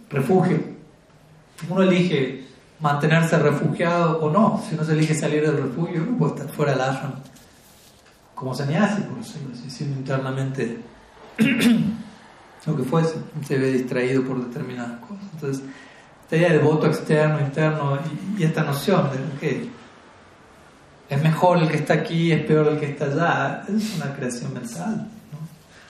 Refugio. 0.09 0.59
Uno 1.69 1.83
elige 1.83 2.45
mantenerse 2.79 3.37
refugiado 3.37 4.19
o 4.19 4.29
no. 4.31 4.61
Si 4.67 4.73
uno 4.73 4.83
se 4.83 4.93
elige 4.93 5.13
salir 5.13 5.41
del 5.43 5.57
refugio, 5.57 6.03
uno 6.03 6.17
puede 6.17 6.33
estar 6.35 6.49
fuera 6.49 6.71
del 6.73 6.81
ashram. 6.81 7.13
Como 8.35 8.55
sannyasi, 8.55 9.03
por 9.03 9.19
decirlo 9.19 9.53
así, 9.53 9.69
siendo 9.69 9.99
internamente 9.99 10.79
lo 12.65 12.77
que 12.77 12.83
fuese, 12.83 13.15
se 13.47 13.57
ve 13.57 13.71
distraído 13.71 14.23
por 14.23 14.45
determinadas 14.45 14.99
cosas. 14.99 15.25
Entonces, 15.33 15.63
esta 16.23 16.37
idea 16.37 16.53
de 16.53 16.59
voto 16.59 16.87
externo, 16.87 17.39
interno 17.39 17.99
y, 18.37 18.43
esta 18.43 18.63
noción 18.63 19.09
de 19.11 19.39
que 19.39 19.69
es 21.09 21.21
mejor 21.21 21.57
el 21.57 21.67
que 21.67 21.77
está 21.77 21.95
aquí, 21.95 22.31
es 22.31 22.45
peor 22.45 22.67
el 22.67 22.79
que 22.79 22.91
está 22.91 23.05
allá, 23.05 23.63
es 23.67 23.95
una 23.95 24.15
creación 24.15 24.53
mental. 24.53 25.09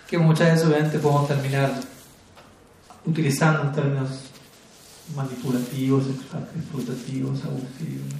Que 0.07 0.17
muchas 0.17 0.51
veces 0.51 0.67
obviamente 0.67 0.99
podemos 0.99 1.27
terminar 1.27 1.71
utilizando 3.05 3.71
términos 3.71 4.31
manipulativos, 5.15 6.05
explotativos, 6.07 7.43
abusivos, 7.43 8.13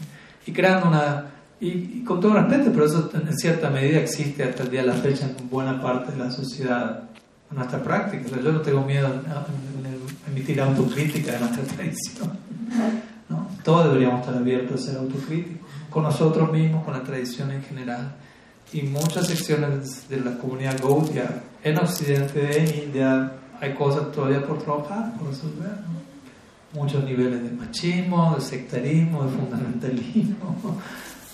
y 0.46 0.52
creando 0.52 0.90
una 0.90 1.26
y, 1.60 2.04
con 2.04 2.20
todo 2.20 2.34
respeto, 2.34 2.72
pero 2.72 2.86
eso 2.86 3.10
en 3.14 3.38
cierta 3.38 3.70
medida 3.70 4.00
existe 4.00 4.44
hasta 4.44 4.64
el 4.64 4.72
día 4.72 4.82
de 4.82 4.88
la 4.88 4.94
fecha 4.94 5.28
en 5.28 5.48
buena 5.48 5.80
parte 5.80 6.12
de 6.12 6.18
la 6.18 6.32
sociedad 6.32 7.04
nuestra 7.52 7.84
práctica. 7.84 8.30
yo 8.42 8.52
no 8.52 8.62
tengo 8.62 8.82
miedo 8.86 9.08
a, 9.08 9.46
emitir 10.30 10.62
autocrítica 10.62 11.34
de 11.34 11.40
nuestra 11.40 11.64
tradición. 11.76 12.32
¿no? 13.30 13.48
Todos 13.64 13.86
deberíamos 13.88 14.22
estar 14.22 14.36
abiertos 14.36 14.82
a 14.82 14.92
ser 14.92 14.98
autocríticos, 14.98 15.68
con 15.90 16.04
nosotros 16.04 16.52
mismos, 16.52 16.84
con 16.86 16.94
la 16.94 17.04
tradición 17.04 17.52
en 17.52 17.64
general. 17.64 18.16
Y 18.74 18.84
muchas 18.84 19.28
secciones 19.28 20.08
de 20.08 20.22
la 20.22 20.38
comunidad 20.38 20.82
Gaudia, 20.82 21.44
en 21.64 21.78
Occidente, 21.78 22.58
en 22.58 22.84
India, 22.86 23.34
hay 23.60 23.74
cosas 23.74 24.12
todavía 24.12 24.46
por 24.46 24.60
trabajar, 24.60 25.14
por 25.18 25.28
resolver. 25.28 25.72
Muchos 26.74 27.04
niveles 27.04 27.44
de 27.44 27.52
machismo, 27.52 28.34
de 28.36 28.42
sectarismo, 28.42 29.26
de 29.26 29.38
fundamentalismo, 29.38 30.80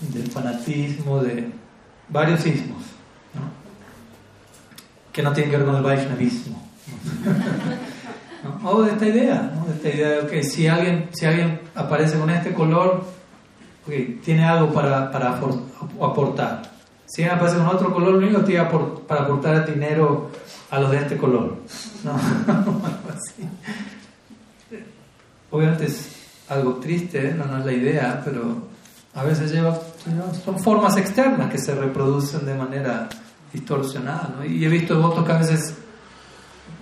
de 0.00 0.22
fanatismo, 0.24 1.22
de 1.22 1.52
varios 2.08 2.44
ismos. 2.44 2.97
¿No? 5.18 5.18
que 5.18 5.22
no 5.22 5.32
tiene 5.32 5.50
que 5.50 5.56
ver 5.56 5.66
con 5.66 5.76
el 5.76 5.82
Vaishnavismo. 5.82 6.62
O 8.62 8.82
de 8.82 8.92
esta 8.92 9.06
idea, 9.06 9.52
¿no? 9.54 9.66
de 9.66 9.74
esta 9.74 9.88
idea 9.88 10.08
de 10.22 10.26
que 10.28 10.44
si 10.44 10.68
alguien, 10.68 11.08
si 11.12 11.26
alguien 11.26 11.60
aparece 11.74 12.18
con 12.18 12.30
este 12.30 12.54
color, 12.54 13.04
okay, 13.84 14.20
tiene 14.24 14.44
algo 14.44 14.72
para, 14.72 15.10
para 15.10 15.40
aportar. 16.00 16.62
Si 17.06 17.22
alguien 17.22 17.36
aparece 17.36 17.58
con 17.58 17.66
otro 17.66 17.92
color, 17.92 18.12
lo 18.12 18.18
único 18.18 18.42
tiene 18.42 18.64
para 19.06 19.22
aportar 19.22 19.66
dinero 19.66 20.30
a 20.70 20.78
los 20.78 20.90
de 20.90 20.98
este 20.98 21.16
color. 21.16 21.56
¿no? 22.04 22.12
Obviamente 25.50 25.86
es 25.86 26.10
algo 26.48 26.74
triste, 26.74 27.34
¿no? 27.34 27.46
no 27.46 27.58
es 27.58 27.64
la 27.64 27.72
idea, 27.72 28.22
pero 28.24 28.68
a 29.14 29.24
veces 29.24 29.50
lleva, 29.50 29.80
son 30.44 30.60
formas 30.60 30.96
externas 30.96 31.50
que 31.50 31.58
se 31.58 31.74
reproducen 31.74 32.46
de 32.46 32.54
manera 32.54 33.08
distorsionada. 33.52 34.34
¿no? 34.36 34.44
Y 34.44 34.64
he 34.64 34.68
visto 34.68 35.00
votos 35.00 35.24
que 35.24 35.32
a 35.32 35.38
veces 35.38 35.76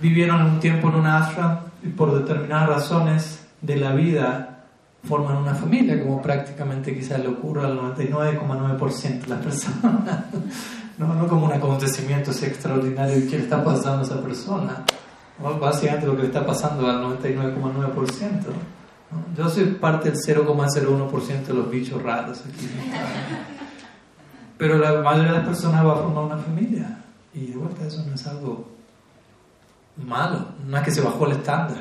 vivieron 0.00 0.42
un 0.42 0.60
tiempo 0.60 0.88
en 0.88 0.96
un 0.96 1.06
ashram 1.06 1.58
y 1.82 1.88
por 1.88 2.18
determinadas 2.18 2.68
razones 2.68 3.46
de 3.60 3.76
la 3.76 3.92
vida 3.92 4.64
forman 5.04 5.36
una 5.36 5.54
familia, 5.54 6.02
como 6.02 6.20
prácticamente 6.20 6.94
quizás 6.94 7.20
le 7.20 7.28
ocurra 7.28 7.66
al 7.66 7.78
99,9% 7.78 9.20
de 9.20 9.28
las 9.28 9.40
personas. 9.40 10.24
no, 10.98 11.14
no 11.14 11.28
como 11.28 11.46
un 11.46 11.52
acontecimiento 11.52 12.30
extraordinario 12.32 13.18
y 13.18 13.28
qué 13.28 13.38
le 13.38 13.44
está 13.44 13.62
pasando 13.62 14.00
a 14.00 14.02
esa 14.02 14.20
persona. 14.20 14.84
Básicamente 15.60 16.06
lo 16.06 16.16
que 16.16 16.22
le 16.22 16.28
está 16.28 16.44
pasando 16.44 16.88
al 16.88 17.02
99,9%. 17.20 18.26
Yo 19.36 19.48
soy 19.48 19.64
parte 19.66 20.10
del 20.10 20.18
0,01% 20.18 21.44
de 21.44 21.54
los 21.54 21.70
bichos 21.70 22.02
raros 22.02 22.40
aquí. 22.40 22.68
Pero 24.58 24.78
la 24.78 25.02
mayoría 25.02 25.32
de 25.32 25.38
las 25.38 25.46
personas 25.46 25.84
va 25.84 25.92
a 25.92 25.96
formar 25.96 26.24
una 26.24 26.38
familia. 26.38 26.98
Y 27.34 27.46
de 27.46 27.56
vuelta 27.56 27.84
eso 27.86 28.02
no 28.06 28.14
es 28.14 28.26
algo 28.26 28.76
malo, 30.04 30.46
no 30.66 30.76
es 30.76 30.82
que 30.82 30.90
se 30.90 31.00
bajó 31.00 31.26
el 31.26 31.32
estándar. 31.32 31.78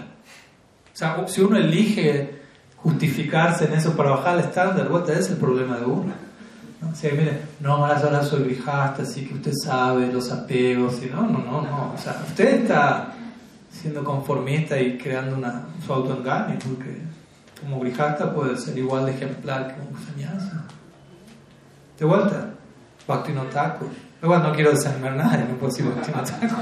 O 0.93 0.97
sea, 0.97 1.27
si 1.27 1.41
uno 1.41 1.57
elige 1.57 2.41
justificarse 2.77 3.65
en 3.65 3.73
eso 3.73 3.95
para 3.95 4.11
bajar 4.11 4.35
el 4.35 4.45
estándar, 4.45 4.83
de 4.83 4.89
vuelta 4.89 5.13
es 5.13 5.29
el 5.29 5.37
problema 5.37 5.77
de 5.77 5.85
uno. 5.85 6.13
¿no? 6.81 6.89
O 6.89 6.95
sea, 6.95 7.11
mire, 7.13 7.41
no, 7.59 7.85
ahora 7.85 8.23
soy 8.23 8.43
grijasta, 8.43 9.03
así 9.03 9.25
que 9.25 9.33
usted 9.33 9.53
sabe 9.53 10.11
los 10.11 10.31
apegos. 10.31 11.01
Y 11.03 11.07
no, 11.07 11.23
no, 11.23 11.39
no, 11.39 11.61
no. 11.61 11.93
O 11.93 11.97
sea, 11.97 12.21
usted 12.27 12.61
está 12.61 13.13
siendo 13.71 14.03
conformista 14.03 14.79
y 14.79 14.97
creando 14.97 15.35
una, 15.35 15.65
su 15.85 15.91
autoengaño, 15.91 16.57
porque 16.65 17.01
como 17.61 17.79
grijasta 17.79 18.33
puede 18.33 18.57
ser 18.57 18.77
igual 18.77 19.05
de 19.05 19.11
ejemplar 19.11 19.75
que 19.75 19.81
un 19.81 20.05
sannyasa. 20.05 20.65
De 21.97 22.05
vuelta, 22.05 22.54
Bhakti 23.07 23.31
no 23.31 23.43
taco. 23.43 23.85
Igual 24.21 24.43
no 24.43 24.53
quiero 24.53 24.71
desanimar 24.71 25.13
a 25.13 25.15
nadie, 25.15 25.45
no 25.45 25.55
puedo 25.55 25.71
decir 25.71 25.85
Bhakti 25.85 26.11
no 26.11 26.23
taco. 26.23 26.55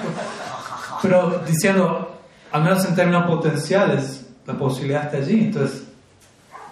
Pero 1.02 1.44
diciendo, 1.46 2.22
al 2.52 2.64
menos 2.64 2.86
en 2.86 2.96
términos 2.96 3.26
potenciales, 3.26 4.26
la 4.46 4.54
posibilidad 4.54 5.06
está 5.06 5.18
allí. 5.18 5.46
Entonces, 5.46 5.84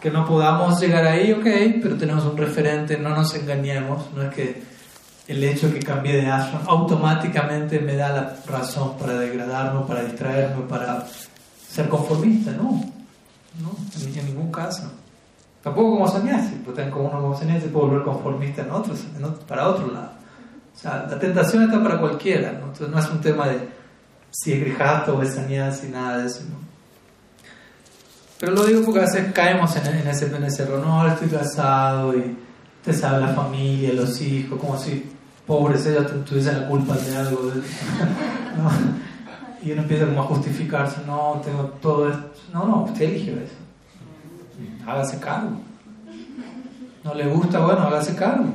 que 0.01 0.09
no 0.09 0.25
podamos 0.25 0.79
llegar 0.81 1.05
ahí, 1.05 1.31
ok, 1.31 1.79
pero 1.81 1.95
tenemos 1.95 2.25
un 2.25 2.35
referente, 2.35 2.97
no 2.97 3.09
nos 3.09 3.35
engañemos, 3.35 4.11
no 4.15 4.23
es 4.23 4.33
que 4.33 4.63
el 5.27 5.43
hecho 5.43 5.67
de 5.67 5.79
que 5.79 5.85
cambie 5.85 6.15
de 6.15 6.27
ashram 6.27 6.63
automáticamente 6.67 7.79
me 7.79 7.95
da 7.95 8.09
la 8.09 8.35
razón 8.47 8.97
para 8.97 9.13
degradarme, 9.13 9.85
para 9.87 10.03
distraerme, 10.03 10.63
para 10.67 11.05
ser 11.69 11.87
conformista, 11.87 12.51
no, 12.51 12.83
no, 13.61 13.75
en, 14.01 14.25
ningún 14.25 14.51
caso. 14.51 14.91
Tampoco 15.63 15.91
como 15.91 16.07
sannyasi, 16.07 16.61
porque 16.65 16.89
como 16.89 17.09
uno 17.09 17.21
como 17.21 17.37
sannyasi 17.37 17.67
puede 17.67 17.87
volver 17.87 18.03
conformista 18.03 18.63
en 18.63 18.71
otros, 18.71 18.99
para 19.47 19.67
otro 19.67 19.91
lado. 19.91 20.11
O 20.75 20.79
sea, 20.79 21.05
la 21.09 21.19
tentación 21.19 21.63
está 21.63 21.81
para 21.83 21.99
cualquiera, 21.99 22.53
¿no? 22.53 22.87
No 22.87 22.99
es 22.99 23.09
un 23.09 23.21
tema 23.21 23.47
de 23.47 23.59
si 24.31 24.53
es 24.53 24.61
grijato 24.61 25.17
o 25.17 25.21
es 25.21 25.35
sannyasi, 25.35 25.89
nada 25.89 26.17
de 26.17 26.27
eso, 26.27 26.43
¿no? 26.49 26.55
Pero 28.39 28.53
lo 28.53 28.65
digo 28.65 28.81
porque 28.83 29.01
a 29.01 29.03
veces 29.03 29.31
caemos 29.33 29.75
en, 29.75 30.07
ese, 30.07 30.35
en 30.35 30.43
ese 30.43 30.63
error, 30.63 30.83
no, 30.83 31.05
estoy 31.07 31.27
casado 31.27 32.17
y 32.17 32.35
te 32.83 32.91
sabe 32.91 33.21
la 33.21 33.33
familia, 33.33 33.93
los 33.93 34.19
hijos, 34.19 34.59
como 34.59 34.75
si 34.79 35.11
pobres 35.45 35.85
ellos 35.85 36.07
tuviesen 36.25 36.61
la 36.61 36.67
culpa 36.67 36.95
de 36.95 37.15
algo. 37.15 37.51
Y 39.63 39.73
uno 39.73 39.83
empieza 39.83 40.07
como 40.07 40.21
a 40.21 40.25
justificarse, 40.25 41.01
no, 41.05 41.39
tengo 41.45 41.65
todo 41.79 42.09
esto. 42.09 42.31
No, 42.51 42.65
no, 42.65 42.83
usted 42.85 43.05
eligió 43.05 43.33
eso. 43.33 43.53
Hágase 44.85 45.19
cargo. 45.19 45.51
No 47.03 47.13
le 47.13 47.27
gusta, 47.27 47.59
bueno, 47.59 47.81
hágase 47.81 48.15
cargo. 48.15 48.45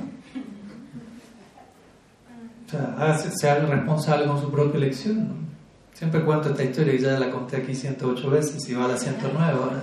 O 2.66 2.70
sea, 2.70 2.94
hágase, 2.98 3.30
sea 3.36 3.59
responsable 3.61 4.26
con 4.26 4.40
su 4.40 4.50
propia 4.50 4.78
elección. 4.78 5.46
Siempre 5.92 6.24
cuento 6.24 6.50
esta 6.50 6.62
historia 6.62 6.94
y 6.94 6.98
ya 6.98 7.18
la 7.18 7.30
conté 7.30 7.57
aquí 7.57 7.74
108 7.74 8.30
veces 8.30 8.68
y 8.68 8.74
va 8.74 8.84
a 8.84 8.88
la 8.88 8.98
109 8.98 9.52
ahora. 9.52 9.82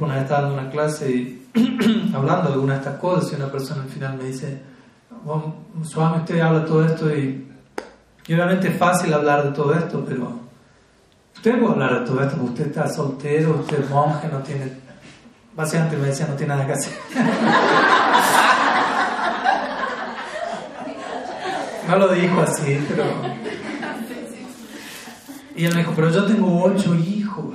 Una 0.00 0.14
vez 0.14 0.22
estaba 0.22 0.42
dando 0.42 0.60
una 0.60 0.70
clase 0.70 1.10
y 1.10 1.46
hablando 2.14 2.48
de 2.48 2.54
alguna 2.54 2.72
de 2.74 2.78
estas 2.80 2.98
cosas 2.98 3.32
y 3.32 3.36
una 3.36 3.50
persona 3.50 3.82
al 3.82 3.88
final 3.88 4.16
me 4.16 4.24
dice, 4.24 4.60
Suami, 5.82 6.18
usted 6.18 6.40
habla 6.40 6.64
todo 6.64 6.84
esto 6.84 7.14
y, 7.14 7.46
obviamente 8.28 8.68
es 8.68 8.76
fácil 8.76 9.12
hablar 9.12 9.44
de 9.44 9.50
todo 9.50 9.74
esto, 9.74 10.04
pero 10.06 10.40
usted 11.34 11.58
puede 11.58 11.72
hablar 11.72 12.00
de 12.00 12.06
todo 12.06 12.22
esto 12.22 12.42
usted 12.42 12.66
está 12.66 12.88
soltero, 12.88 13.58
usted 13.60 13.84
es 13.84 13.90
monje, 13.90 14.28
no 14.28 14.38
tiene... 14.38 14.83
Básicamente 15.56 15.96
me 15.96 16.08
decía, 16.08 16.26
no 16.26 16.34
tiene 16.34 16.54
nada 16.54 16.66
que 16.66 16.72
hacer. 16.72 16.92
no 21.88 21.96
lo 21.96 22.08
dijo 22.08 22.40
así, 22.40 22.84
pero... 22.88 23.04
Y 25.56 25.66
él 25.66 25.74
me 25.74 25.82
dijo, 25.82 25.92
pero 25.94 26.10
yo 26.10 26.24
tengo 26.24 26.64
ocho 26.64 26.96
hijos 26.96 27.54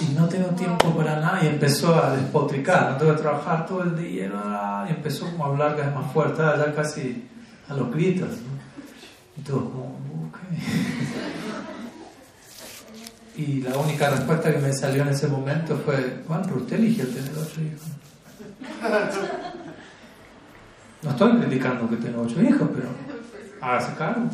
y 0.00 0.14
no 0.14 0.26
tengo 0.28 0.48
tiempo 0.50 0.96
para 0.96 1.20
nada. 1.20 1.40
Y 1.42 1.48
empezó 1.48 2.02
a 2.02 2.16
despotricar, 2.16 2.92
no 2.92 2.96
tengo 2.96 3.14
que 3.14 3.20
trabajar 3.20 3.66
todo 3.66 3.82
el 3.82 3.94
día. 3.96 4.30
Y 4.88 4.90
empezó 4.90 5.30
como 5.30 5.44
a 5.44 5.48
hablar 5.48 5.76
cada 5.76 5.88
vez 5.88 5.96
más 5.96 6.10
fuerte, 6.12 6.42
ya 6.42 6.74
casi 6.74 7.28
a 7.68 7.74
los 7.74 7.92
gritos. 7.92 8.30
Y 9.36 9.42
todo 9.42 9.70
como, 9.70 10.00
Y 13.40 13.62
la 13.62 13.74
única 13.78 14.10
respuesta 14.10 14.52
que 14.52 14.58
me 14.58 14.70
salió 14.70 15.00
en 15.00 15.08
ese 15.08 15.26
momento 15.26 15.80
fue, 15.82 16.22
Juan, 16.26 16.42
pero 16.44 16.56
usted 16.56 16.76
eligió 16.76 17.06
tener 17.06 17.30
ocho 17.30 17.60
hijos. 17.62 17.88
No 21.02 21.10
estoy 21.10 21.38
criticando 21.38 21.88
que 21.88 21.96
tenga 21.96 22.20
ocho 22.20 22.42
hijos, 22.42 22.68
pero 22.74 22.88
hágase 23.62 23.94
cargo. 23.96 24.26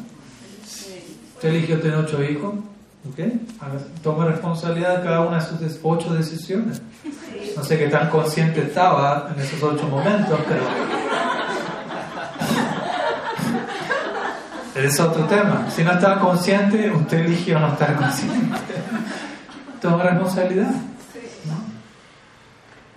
Usted 1.34 1.48
eligió 1.50 1.80
tener 1.80 1.98
ocho 1.98 2.20
hijos, 2.20 2.54
¿ok? 3.08 3.20
Toma 4.02 4.26
responsabilidad 4.26 4.98
de 4.98 5.04
cada 5.04 5.20
una 5.20 5.38
de 5.38 5.68
sus 5.68 5.78
ocho 5.84 6.12
decisiones. 6.12 6.82
No 7.56 7.62
sé 7.62 7.78
qué 7.78 7.86
tan 7.86 8.10
consciente 8.10 8.62
estaba 8.62 9.32
en 9.32 9.40
esos 9.40 9.62
ocho 9.62 9.86
momentos, 9.86 10.40
pero... 10.48 11.05
es 14.84 15.00
otro 15.00 15.24
tema. 15.24 15.68
Si 15.70 15.82
no 15.82 15.92
estaba 15.92 16.20
consciente, 16.20 16.90
usted 16.90 17.18
eligió 17.26 17.58
no 17.58 17.68
estar 17.68 17.96
consciente. 17.96 18.56
Toma 19.80 20.02
responsabilidad. 20.04 20.70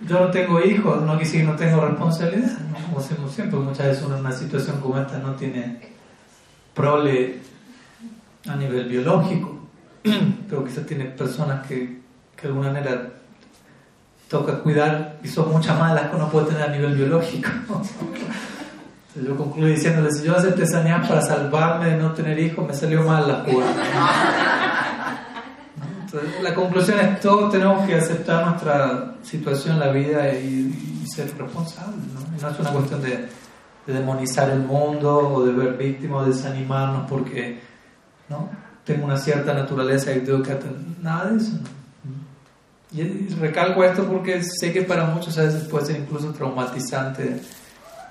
Yo 0.00 0.18
no 0.18 0.30
tengo 0.30 0.62
hijos, 0.62 1.02
no 1.02 1.18
quisiera 1.18 1.50
no 1.50 1.56
tengo 1.56 1.80
responsabilidad. 1.80 2.52
Como 2.86 3.00
decimos 3.00 3.32
siempre, 3.32 3.58
muchas 3.58 3.86
veces 3.86 4.04
uno 4.04 4.16
en 4.16 4.20
una 4.20 4.32
situación 4.32 4.80
como 4.80 4.98
esta 4.98 5.18
no 5.18 5.34
tiene 5.34 5.80
prole 6.74 7.38
a 8.48 8.56
nivel 8.56 8.88
biológico, 8.88 9.58
pero 10.48 10.64
quizás 10.64 10.86
tiene 10.86 11.04
personas 11.04 11.66
que, 11.66 12.00
que 12.34 12.42
de 12.42 12.48
alguna 12.48 12.72
manera 12.72 13.10
toca 14.28 14.60
cuidar 14.60 15.18
y 15.22 15.28
son 15.28 15.52
muchas 15.52 15.78
malas 15.78 16.08
que 16.08 16.16
uno 16.16 16.30
puede 16.30 16.46
tener 16.46 16.62
a 16.62 16.68
nivel 16.68 16.94
biológico. 16.94 17.50
Yo 19.14 19.36
concluyo 19.36 19.68
diciéndole, 19.68 20.12
si 20.12 20.24
yo 20.24 20.36
acepté 20.36 20.66
sanidad 20.66 21.06
para 21.08 21.20
salvarme 21.20 21.86
de 21.90 21.96
no 21.96 22.12
tener 22.12 22.38
hijos, 22.38 22.66
me 22.66 22.72
salió 22.74 23.02
mal 23.02 23.26
la 23.26 23.44
jugada. 23.44 23.74
La 26.42 26.54
conclusión 26.54 26.98
es 27.00 27.20
todos 27.20 27.52
tenemos 27.52 27.86
que 27.86 27.94
aceptar 27.94 28.46
nuestra 28.46 29.14
situación 29.22 29.78
la 29.78 29.90
vida 29.90 30.32
y, 30.32 31.04
ser 31.06 31.26
responsables. 31.36 32.06
¿no? 32.14 32.20
no 32.40 32.50
es 32.50 32.60
una 32.60 32.70
cuestión 32.70 33.02
de, 33.02 33.28
de, 33.86 33.92
demonizar 33.92 34.48
el 34.50 34.60
mundo 34.60 35.18
o 35.18 35.44
de 35.44 35.52
ver 35.52 35.76
víctimas 35.76 36.22
o 36.22 36.26
desanimarnos 36.26 37.10
porque 37.10 37.60
¿no? 38.30 38.48
Tengo 38.84 39.04
una 39.04 39.18
cierta 39.18 39.52
naturaleza 39.52 40.12
y 40.12 40.20
tengo 40.20 40.42
que 40.42 40.56
nada 41.02 41.30
de 41.30 41.36
eso. 41.36 41.52
Y 42.92 43.28
recalco 43.34 43.84
esto 43.84 44.04
porque 44.04 44.42
sé 44.42 44.72
que 44.72 44.82
para 44.82 45.04
muchos 45.06 45.36
a 45.38 45.42
veces 45.42 45.64
puede 45.64 45.86
ser 45.86 46.00
incluso 46.00 46.32
traumatizante 46.32 47.40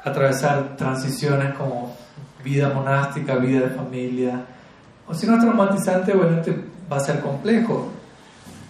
atravesar 0.04 0.76
transiciones 0.78 1.54
como 1.56 1.96
vida 2.44 2.70
monástica, 2.70 3.36
vida 3.36 3.62
de 3.62 3.70
familia. 3.70 4.46
O 5.08 5.14
si 5.14 5.28
no 5.28 5.36
es 5.36 5.42
traumatizante, 5.42 6.14
obviamente 6.14 6.56
va 6.92 6.98
a 6.98 7.00
ser 7.00 7.20
complejo. 7.20 7.92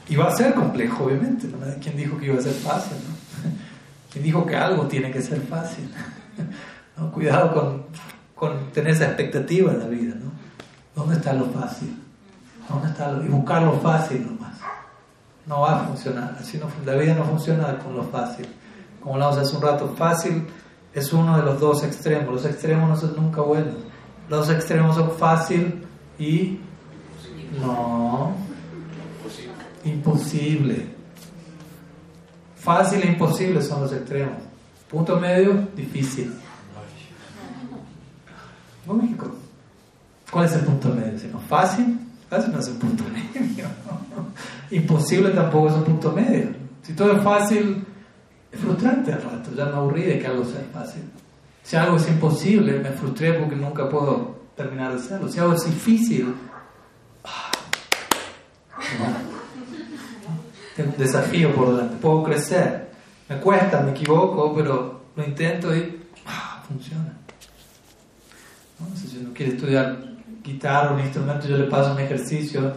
Y 0.08 0.16
va 0.16 0.28
a 0.28 0.36
ser 0.36 0.54
complejo, 0.54 1.06
obviamente. 1.06 1.48
¿no? 1.48 1.58
¿Quién 1.82 1.96
dijo 1.96 2.18
que 2.18 2.28
iba 2.28 2.38
a 2.38 2.42
ser 2.42 2.54
fácil? 2.54 2.98
¿no? 2.98 3.52
¿Quién 4.12 4.24
dijo 4.24 4.46
que 4.46 4.56
algo 4.56 4.88
tiene 4.88 5.12
que 5.12 5.22
ser 5.22 5.42
fácil? 5.42 5.92
¿No? 6.98 7.12
Cuidado 7.12 7.54
con, 7.54 7.84
con 8.36 8.72
tener 8.72 8.94
esa 8.94 9.06
expectativa 9.06 9.72
en 9.72 9.80
la 9.80 9.86
vida. 9.86 10.16
¿no? 10.16 10.32
¿Dónde 10.96 11.16
está 11.16 11.34
lo 11.34 11.46
fácil? 11.46 11.96
¿Dónde 12.68 12.90
está 12.90 13.12
lo? 13.12 13.24
Y 13.24 13.28
buscar 13.28 13.62
lo 13.62 13.74
fácil 13.80 14.26
nomás. 14.26 14.58
No 15.46 15.62
va 15.62 15.82
a 15.82 15.86
funcionar. 15.86 16.36
Así 16.40 16.58
no, 16.58 16.68
la 16.86 16.98
vida 16.98 17.14
no 17.14 17.24
funciona 17.26 17.78
con 17.78 17.96
lo 17.96 18.04
fácil. 18.04 18.48
Como 19.02 19.16
hablamos 19.16 19.38
hace 19.38 19.56
un 19.56 19.62
rato, 19.62 19.94
fácil 19.96 20.46
es 20.94 21.14
uno 21.14 21.38
de 21.38 21.44
los 21.44 21.60
dos 21.60 21.84
extremos. 21.84 22.34
Los 22.34 22.46
extremos 22.46 22.90
no 22.90 22.96
son 22.96 23.16
nunca 23.16 23.42
buenos. 23.42 23.76
Los 24.30 24.50
extremos 24.50 24.96
son 24.96 25.12
fácil 25.12 25.84
y 26.18 26.60
no. 27.62 28.34
Imposible. 29.84 30.88
Fácil 32.56 33.02
e 33.04 33.08
imposible 33.08 33.62
son 33.62 33.82
los 33.82 33.94
extremos. 33.94 34.38
Punto 34.90 35.20
medio, 35.20 35.68
difícil. 35.76 36.34
Lógico. 38.88 39.36
¿Cuál 40.32 40.46
es 40.46 40.54
el 40.54 40.62
punto 40.62 40.90
medio? 40.90 41.18
Si 41.18 41.28
no, 41.28 41.40
fácil, 41.40 42.00
fácil 42.30 42.52
no 42.52 42.60
es 42.60 42.68
el 42.68 42.76
punto 42.76 43.04
medio. 43.06 43.66
Imposible 44.72 45.30
tampoco 45.32 45.70
es 45.70 45.74
un 45.74 45.84
punto 45.84 46.12
medio. 46.12 46.50
Si 46.84 46.94
todo 46.94 47.14
es 47.14 47.24
fácil, 47.24 47.86
es 48.52 48.60
frustrante 48.60 49.14
al 49.14 49.22
rato. 49.22 49.52
Ya 49.56 49.66
me 49.66 49.76
aburrí 49.76 50.04
de 50.04 50.20
que 50.20 50.28
algo 50.28 50.44
sea 50.44 50.64
fácil. 50.74 51.04
Si 51.64 51.76
algo 51.76 51.98
es 51.98 52.08
imposible, 52.08 52.80
me 52.80 52.92
frustré 52.92 53.34
porque 53.34 53.56
nunca 53.56 53.88
puedo 53.88 54.40
terminar 54.56 54.92
de 54.92 55.00
hacerlo. 55.00 55.30
Si 55.30 55.40
algo 55.40 55.54
es 55.54 55.66
difícil, 55.66 56.34
ah, 57.24 57.52
tengo 60.76 60.92
un 60.92 60.98
desafío 60.98 61.54
por 61.54 61.72
delante. 61.72 61.96
Puedo 61.98 62.24
crecer. 62.24 62.90
Me 63.28 63.38
cuesta, 63.38 63.82
me 63.82 63.92
equivoco, 63.92 64.56
pero 64.56 65.02
lo 65.16 65.24
intento 65.24 65.76
y 65.76 66.00
ah, 66.26 66.64
funciona. 66.68 67.14
Si 68.96 69.18
uno 69.18 69.32
quiere 69.34 69.54
estudiar 69.54 70.00
guitarra, 70.44 70.94
un 70.94 71.02
instrumento, 71.02 71.48
yo 71.48 71.58
le 71.58 71.66
paso 71.66 71.92
un 71.92 72.00
ejercicio 72.00 72.74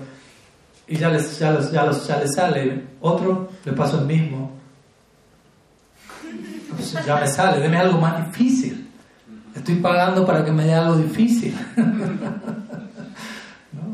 y 0.86 0.96
ya, 0.96 1.08
les, 1.08 1.38
ya, 1.38 1.58
ya, 1.60 1.90
ya 1.90 2.16
le 2.18 2.28
sale. 2.28 2.82
Otro, 3.00 3.48
le 3.64 3.72
paso 3.72 4.00
el 4.00 4.06
mismo. 4.06 4.61
Ya 7.06 7.20
me 7.20 7.26
sale, 7.26 7.60
deme 7.60 7.78
algo 7.78 7.98
más 7.98 8.26
difícil. 8.26 8.90
Estoy 9.54 9.76
pagando 9.76 10.26
para 10.26 10.44
que 10.44 10.50
me 10.50 10.64
dé 10.64 10.74
algo 10.74 10.96
difícil. 10.96 11.54
¿No? 11.76 12.32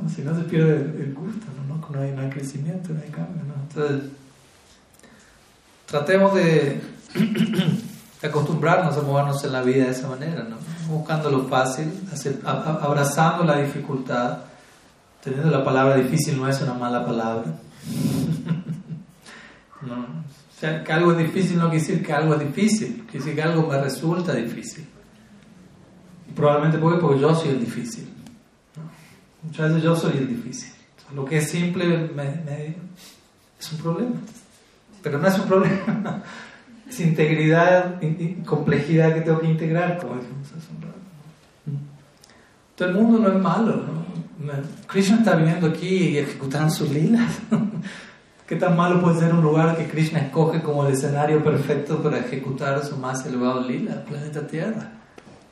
Si 0.09 0.22
no 0.22 0.34
se 0.36 0.42
pierde 0.42 0.76
el 0.76 1.14
gusto, 1.14 1.46
¿no? 1.68 1.88
No, 1.88 2.01
hay, 2.01 2.12
no 2.12 2.22
hay 2.22 2.30
crecimiento, 2.30 2.92
no 2.92 3.01
hay 3.01 3.11
cambio. 3.11 3.42
¿no? 3.44 3.55
Entonces, 3.68 4.11
tratemos 5.86 6.34
de, 6.34 6.80
acostumbrarnos 8.22 8.96
a 8.96 9.03
movernos 9.03 9.44
en 9.44 9.53
la 9.53 9.62
vida 9.62 9.84
de 9.84 9.90
esa 9.90 10.09
manera, 10.09 10.44
¿no? 10.44 10.57
buscando 10.88 11.30
lo 11.30 11.46
fácil, 11.49 11.92
abrazando 12.44 13.44
la 13.44 13.59
dificultad, 13.59 14.38
teniendo 15.22 15.51
la 15.51 15.62
palabra 15.64 15.96
difícil 15.96 16.38
no 16.38 16.49
es 16.49 16.61
una 16.62 16.74
mala 16.74 17.05
palabra. 17.05 17.44
no. 19.82 20.07
O 20.59 20.61
sea, 20.61 20.82
que 20.82 20.92
algo 20.92 21.12
es 21.12 21.18
difícil 21.18 21.56
no 21.56 21.70
quiere 21.70 21.78
decir 21.78 22.04
que 22.04 22.12
algo 22.12 22.34
es 22.34 22.40
difícil, 22.40 23.04
quiere 23.09 23.18
decir 23.20 23.34
que 23.36 23.42
algo 23.42 23.68
me 23.68 23.80
resulta 23.80 24.34
difícil. 24.34 24.84
Probablemente 26.34 26.78
porque, 26.78 26.98
porque 26.98 27.20
yo 27.20 27.32
soy 27.32 27.50
el 27.50 27.61
difícil. 27.61 28.09
Muchas 29.44 29.68
veces 29.68 29.84
yo 29.84 29.94
soy 29.94 30.18
el 30.18 30.26
difícil. 30.26 30.72
Lo 31.14 31.24
que 31.24 31.38
es 31.38 31.48
simple 31.48 32.11
me, 32.12 32.74
es 33.61 33.72
un 33.72 33.78
problema. 33.78 34.16
Pero 35.00 35.18
no 35.18 35.28
es 35.28 35.38
un 35.38 35.46
problema. 35.46 36.22
Es 36.88 37.00
integridad 37.00 38.02
y 38.02 38.32
complejidad 38.46 39.12
que 39.12 39.20
tengo 39.20 39.40
que 39.40 39.48
integrar, 39.48 39.90
rato. 39.90 40.09
Todo 42.74 42.88
el 42.88 42.94
mundo 42.94 43.18
no 43.18 43.28
es 43.28 43.42
malo. 43.42 43.76
¿no? 43.76 44.52
Krishna 44.86 45.18
está 45.18 45.36
viviendo 45.36 45.66
aquí 45.66 45.86
y 45.86 46.16
ejecutando 46.16 46.70
sus 46.70 46.88
lilas. 46.90 47.30
¿Qué 48.49 48.57
tan 48.57 48.78
malo 48.78 49.03
puede 49.03 49.20
ser 49.20 49.34
un 49.34 49.42
lugar 49.42 49.76
que 49.76 49.86
Krishna 49.86 50.20
escoge 50.20 50.62
como 50.62 50.86
el 50.86 50.94
escenario 50.94 51.44
perfecto 51.44 52.03
para 52.03 52.20
ejecutar 52.20 52.82
su 52.82 52.96
más 52.96 53.26
elevado 53.26 53.61
lila, 53.61 53.92
el 53.92 54.03
planeta 54.05 54.46
Tierra? 54.46 54.90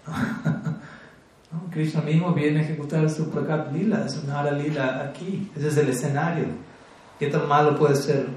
Krishna 1.71 2.01
mismo 2.01 2.33
viene 2.33 2.61
a 2.61 2.63
ejecutar 2.63 3.11
su 3.11 3.29
prakat 3.29 3.71
lila, 3.71 4.09
su 4.09 4.27
nara 4.27 4.51
lila 4.53 5.03
aquí. 5.11 5.53
Ese 5.55 5.69
es 5.69 5.77
el 5.77 5.91
escenario. 5.91 6.47
¿Qué 7.19 7.27
tan 7.27 7.47
malo 7.47 7.77
puede 7.77 7.97
ser 7.97 8.29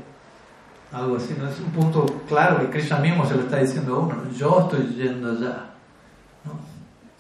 algo 0.92 1.16
así? 1.16 1.38
No 1.40 1.48
es 1.48 1.58
un 1.62 1.72
punto 1.72 2.06
claro 2.28 2.60
que 2.60 2.70
Krishna 2.70 3.00
mismo 3.00 3.26
se 3.26 3.36
lo 3.36 3.44
está 3.44 3.60
diciendo 3.60 3.96
a 3.96 4.00
uno. 4.00 4.16
Yo 4.36 4.60
estoy 4.60 4.94
yendo 4.94 5.32
allá. 5.32 5.68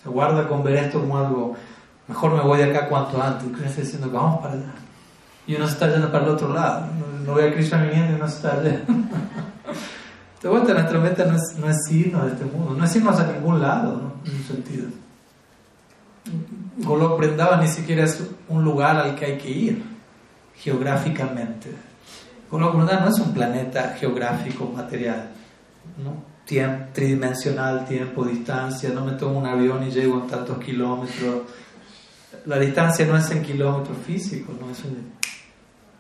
Se 0.04 0.10
guarda 0.10 0.46
con 0.46 0.62
ver 0.62 0.76
esto 0.76 1.00
como 1.00 1.18
algo. 1.18 1.56
Mejor 2.06 2.34
me 2.34 2.42
voy 2.42 2.58
de 2.58 2.66
acá 2.66 2.90
cuanto 2.90 3.22
antes. 3.22 3.48
Krishna 3.48 3.70
está 3.70 3.82
diciendo 3.82 4.12
que 4.12 4.18
vamos 4.18 4.42
para 4.42 4.56
allá. 4.56 4.74
Y 5.50 5.56
uno 5.56 5.66
se 5.66 5.74
está 5.74 5.90
yendo 5.90 6.12
para 6.12 6.26
el 6.26 6.30
otro 6.30 6.54
lado. 6.54 6.86
No, 7.26 7.34
ve 7.34 7.50
a 7.50 7.52
Krishna 7.52 7.82
viniendo 7.82 8.12
y 8.12 8.16
uno 8.18 8.28
se 8.28 8.36
está 8.36 8.54
allá. 8.54 8.82
De 10.44 10.48
vuelta, 10.48 10.76
nuestra 10.76 11.00
meta 11.00 11.26
no 11.26 11.38
es, 11.38 11.56
no 11.58 11.68
es 11.68 11.92
irnos 11.92 12.24
de 12.28 12.34
este 12.34 12.46
mundo, 12.46 12.76
no 12.78 12.86
es 12.86 12.96
irnos 12.96 13.20
a 13.20 13.32
ningún 13.32 13.60
lado, 13.60 13.94
¿no? 13.94 14.30
en 14.30 14.38
un 14.38 14.44
sentido. 14.44 14.88
Golok 16.78 17.20
ni 17.60 17.68
siquiera 17.68 18.04
es 18.04 18.24
un 18.48 18.64
lugar 18.64 18.98
al 18.98 19.16
que 19.16 19.26
hay 19.26 19.38
que 19.40 19.50
ir 19.50 19.84
geográficamente. 20.56 21.74
Golok 22.52 22.76
Brindava 22.76 23.06
no 23.06 23.10
es 23.10 23.20
un 23.20 23.34
planeta 23.34 23.96
geográfico, 24.00 24.72
material, 24.76 25.32
¿no? 25.98 26.30
tridimensional, 26.94 27.86
tiempo, 27.86 28.24
distancia, 28.24 28.92
no 28.94 29.04
me 29.04 29.14
tomo 29.14 29.40
un 29.40 29.48
avión 29.48 29.82
y 29.88 29.90
llego 29.90 30.24
a 30.24 30.28
tantos 30.28 30.60
kilómetros. 30.60 31.42
La 32.46 32.60
distancia 32.60 33.08
no 33.08 33.18
es 33.18 33.32
en 33.32 33.42
kilómetros 33.42 33.98
físicos, 34.06 34.56
¿no? 34.62 34.70
es, 34.72 34.84
un, 34.86 35.19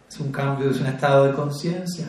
es 0.09 0.19
un 0.19 0.31
cambio, 0.31 0.71
es 0.71 0.79
un 0.79 0.87
estado 0.87 1.25
de 1.25 1.33
conciencia. 1.33 2.07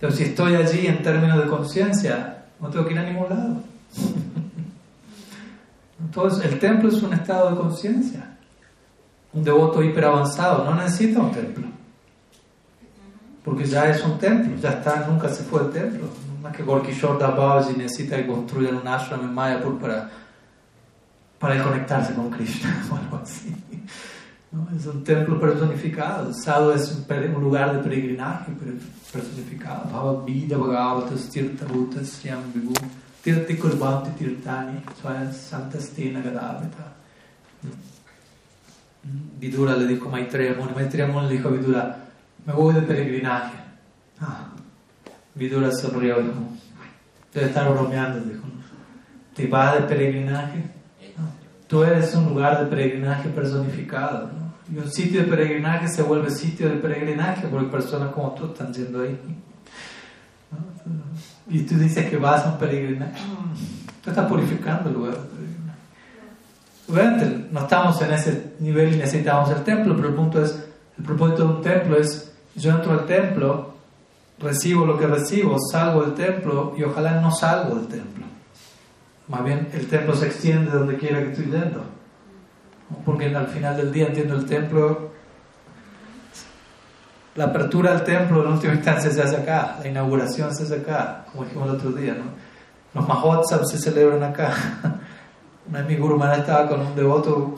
Pero 0.00 0.12
si 0.12 0.24
estoy 0.24 0.54
allí 0.54 0.86
en 0.86 1.02
términos 1.02 1.38
de 1.38 1.48
conciencia, 1.48 2.44
no 2.58 2.68
tengo 2.70 2.86
que 2.86 2.94
ir 2.94 2.98
a 2.98 3.04
ningún 3.04 3.28
lado. 3.28 3.56
Entonces, 6.00 6.44
el 6.50 6.58
templo 6.58 6.88
es 6.88 7.02
un 7.02 7.12
estado 7.12 7.50
de 7.50 7.56
conciencia. 7.56 8.36
Un 9.32 9.44
devoto 9.44 9.82
hiper 9.82 10.04
avanzado 10.06 10.64
no 10.64 10.74
necesita 10.74 11.20
un 11.20 11.30
templo. 11.30 11.66
Porque 13.44 13.64
ya 13.64 13.88
es 13.88 14.02
un 14.04 14.18
templo, 14.18 14.56
ya 14.56 14.70
está, 14.70 15.06
nunca 15.06 15.28
se 15.28 15.42
fue 15.44 15.62
del 15.64 15.70
templo. 15.70 16.08
No 16.42 16.48
es 16.48 16.56
que 16.56 16.62
Gorkishore 16.62 17.18
Babaji 17.18 17.74
necesita 17.76 18.16
que 18.16 18.26
construyan 18.26 18.76
un 18.76 18.88
ashram 18.88 19.20
en 19.20 19.34
Mayapur 19.34 19.78
para, 19.78 20.10
para 21.38 21.62
conectarse 21.62 22.14
con 22.14 22.30
Krishna 22.30 22.82
o 22.90 22.96
algo 22.96 23.20
así. 23.22 23.54
Es 24.76 24.86
un 24.86 25.02
templo 25.02 25.40
personificado. 25.40 26.32
Sadhu 26.34 26.72
es 26.72 26.92
un, 27.08 27.42
lugar 27.42 27.74
de 27.74 27.82
peregrinaje 27.82 28.52
personificado. 29.10 29.90
Bhava 29.90 30.24
Vida 30.24 30.58
Bhagavatas 30.58 31.30
Tirtha 31.30 31.64
Bhutas 31.64 32.20
Shyam 32.20 32.52
Vibhu. 32.52 32.74
Tirti 33.22 33.56
Kurbanti 33.56 34.10
Tirtani, 34.14 34.82
cioè 35.00 35.32
Santa 35.32 35.78
Stina 35.78 36.20
Gadavita. 36.20 36.92
Vidura 39.38 39.76
le 39.76 39.86
dijo 39.86 40.08
Maitreya 40.08 40.54
Muni, 40.54 40.72
Maitreya 40.74 41.06
Muni 41.06 41.28
le 41.28 41.36
dijo 41.36 41.48
a 41.48 41.52
Vidura, 41.52 41.96
me 42.44 42.52
voy 42.52 42.74
de 42.74 42.82
peregrinaje. 42.82 43.56
Ah, 44.20 44.50
Vidura 45.34 45.70
sonrió 45.72 46.20
y 46.20 46.24
dijo, 46.24 46.40
debe 47.32 47.46
estar 47.46 47.72
bromeando, 47.72 48.20
dijo, 48.20 48.44
¿te 49.34 49.46
vas 49.46 49.74
de 49.74 49.82
peregrinaje? 49.82 50.64
Tú 51.68 51.84
eres 51.84 52.14
un 52.14 52.26
lugar 52.26 52.60
de 52.60 52.66
peregrinaje 52.66 53.28
personificado, 53.28 54.32
¿no? 54.32 54.41
Y 54.72 54.78
un 54.78 54.90
sitio 54.90 55.22
de 55.22 55.26
peregrinaje 55.26 55.88
se 55.88 56.02
vuelve 56.02 56.30
sitio 56.30 56.68
de 56.68 56.76
peregrinaje 56.76 57.46
porque 57.48 57.66
personas 57.66 58.12
como 58.12 58.32
tú 58.32 58.46
están 58.46 58.72
yendo 58.72 59.02
ahí. 59.02 59.18
Y 61.48 61.60
tú 61.62 61.76
dices 61.76 62.08
que 62.08 62.16
vas 62.16 62.46
a 62.46 62.52
un 62.52 62.58
peregrinaje. 62.58 63.20
Tú 64.02 64.10
estás 64.10 64.26
purificando 64.26 64.88
el 64.88 64.94
lugar 64.94 65.18
no 67.50 67.60
estamos 67.60 68.00
en 68.02 68.12
ese 68.12 68.54
nivel 68.60 68.94
y 68.94 68.96
necesitamos 68.96 69.50
el 69.50 69.62
templo, 69.62 69.96
pero 69.96 70.08
el 70.08 70.14
punto 70.14 70.42
es, 70.42 70.62
el 70.98 71.04
propósito 71.04 71.44
de 71.44 71.54
un 71.54 71.62
templo 71.62 71.96
es, 71.96 72.32
yo 72.54 72.70
entro 72.70 72.92
al 72.92 73.06
templo, 73.06 73.74
recibo 74.38 74.84
lo 74.84 74.98
que 74.98 75.06
recibo, 75.06 75.56
salgo 75.70 76.02
del 76.02 76.14
templo 76.14 76.74
y 76.76 76.82
ojalá 76.82 77.20
no 77.20 77.30
salgo 77.32 77.76
del 77.76 77.88
templo. 77.88 78.24
Más 79.28 79.44
bien 79.44 79.68
el 79.72 79.86
templo 79.86 80.14
se 80.14 80.26
extiende 80.26 80.70
donde 80.70 80.96
quiera 80.96 81.20
que 81.20 81.30
estoy 81.30 81.46
yendo. 81.46 81.84
Porque 83.04 83.34
al 83.34 83.48
final 83.48 83.76
del 83.76 83.92
día 83.92 84.06
entiendo 84.06 84.34
el 84.34 84.46
templo 84.46 85.12
la 87.34 87.44
apertura 87.44 87.94
del 87.94 88.04
templo 88.04 88.44
en 88.44 88.52
última 88.52 88.74
instancia 88.74 89.10
se 89.10 89.22
hace 89.22 89.36
acá, 89.36 89.78
la 89.82 89.88
inauguración 89.88 90.54
se 90.54 90.64
hace 90.64 90.76
acá, 90.76 91.24
como 91.30 91.44
dijimos 91.44 91.68
el 91.68 91.74
otro 91.76 91.92
día, 91.92 92.14
¿no? 92.14 92.24
Los 92.94 93.08
Mahotsavs 93.08 93.70
se 93.70 93.78
celebran 93.78 94.22
acá. 94.22 94.52
Una 95.68 95.78
vez 95.78 95.88
mi 95.88 95.96
Guru 95.96 96.22
estaba 96.22 96.68
con 96.68 96.80
un 96.80 96.94
devoto 96.94 97.54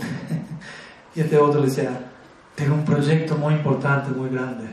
y 1.17 1.21
este 1.21 1.35
devoto 1.35 1.59
le 1.59 1.67
decía, 1.67 1.91
tengo 2.55 2.75
un 2.75 2.85
proyecto 2.85 3.37
muy 3.37 3.55
importante, 3.55 4.11
muy 4.11 4.31
grande. 4.31 4.65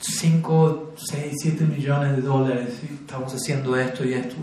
5, 0.00 0.94
6, 0.96 1.34
7 1.40 1.64
millones 1.64 2.16
de 2.16 2.22
dólares 2.22 2.80
y 2.82 2.94
estamos 2.94 3.32
haciendo 3.32 3.76
esto 3.76 4.04
y 4.04 4.14
esto. 4.14 4.36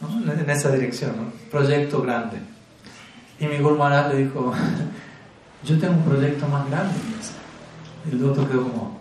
En 0.00 0.50
esa 0.50 0.70
dirección, 0.70 1.16
¿no? 1.16 1.32
Proyecto 1.50 2.00
grande. 2.02 2.53
Y 3.38 3.46
mi 3.46 3.58
Guru 3.58 3.78
le 3.78 4.16
dijo, 4.16 4.52
yo 5.64 5.78
tengo 5.78 5.94
un 5.94 6.04
proyecto 6.04 6.46
más 6.48 6.68
grande. 6.70 6.94
El 8.10 8.24
otro 8.24 8.48
quedó 8.48 8.62
como, 8.64 9.00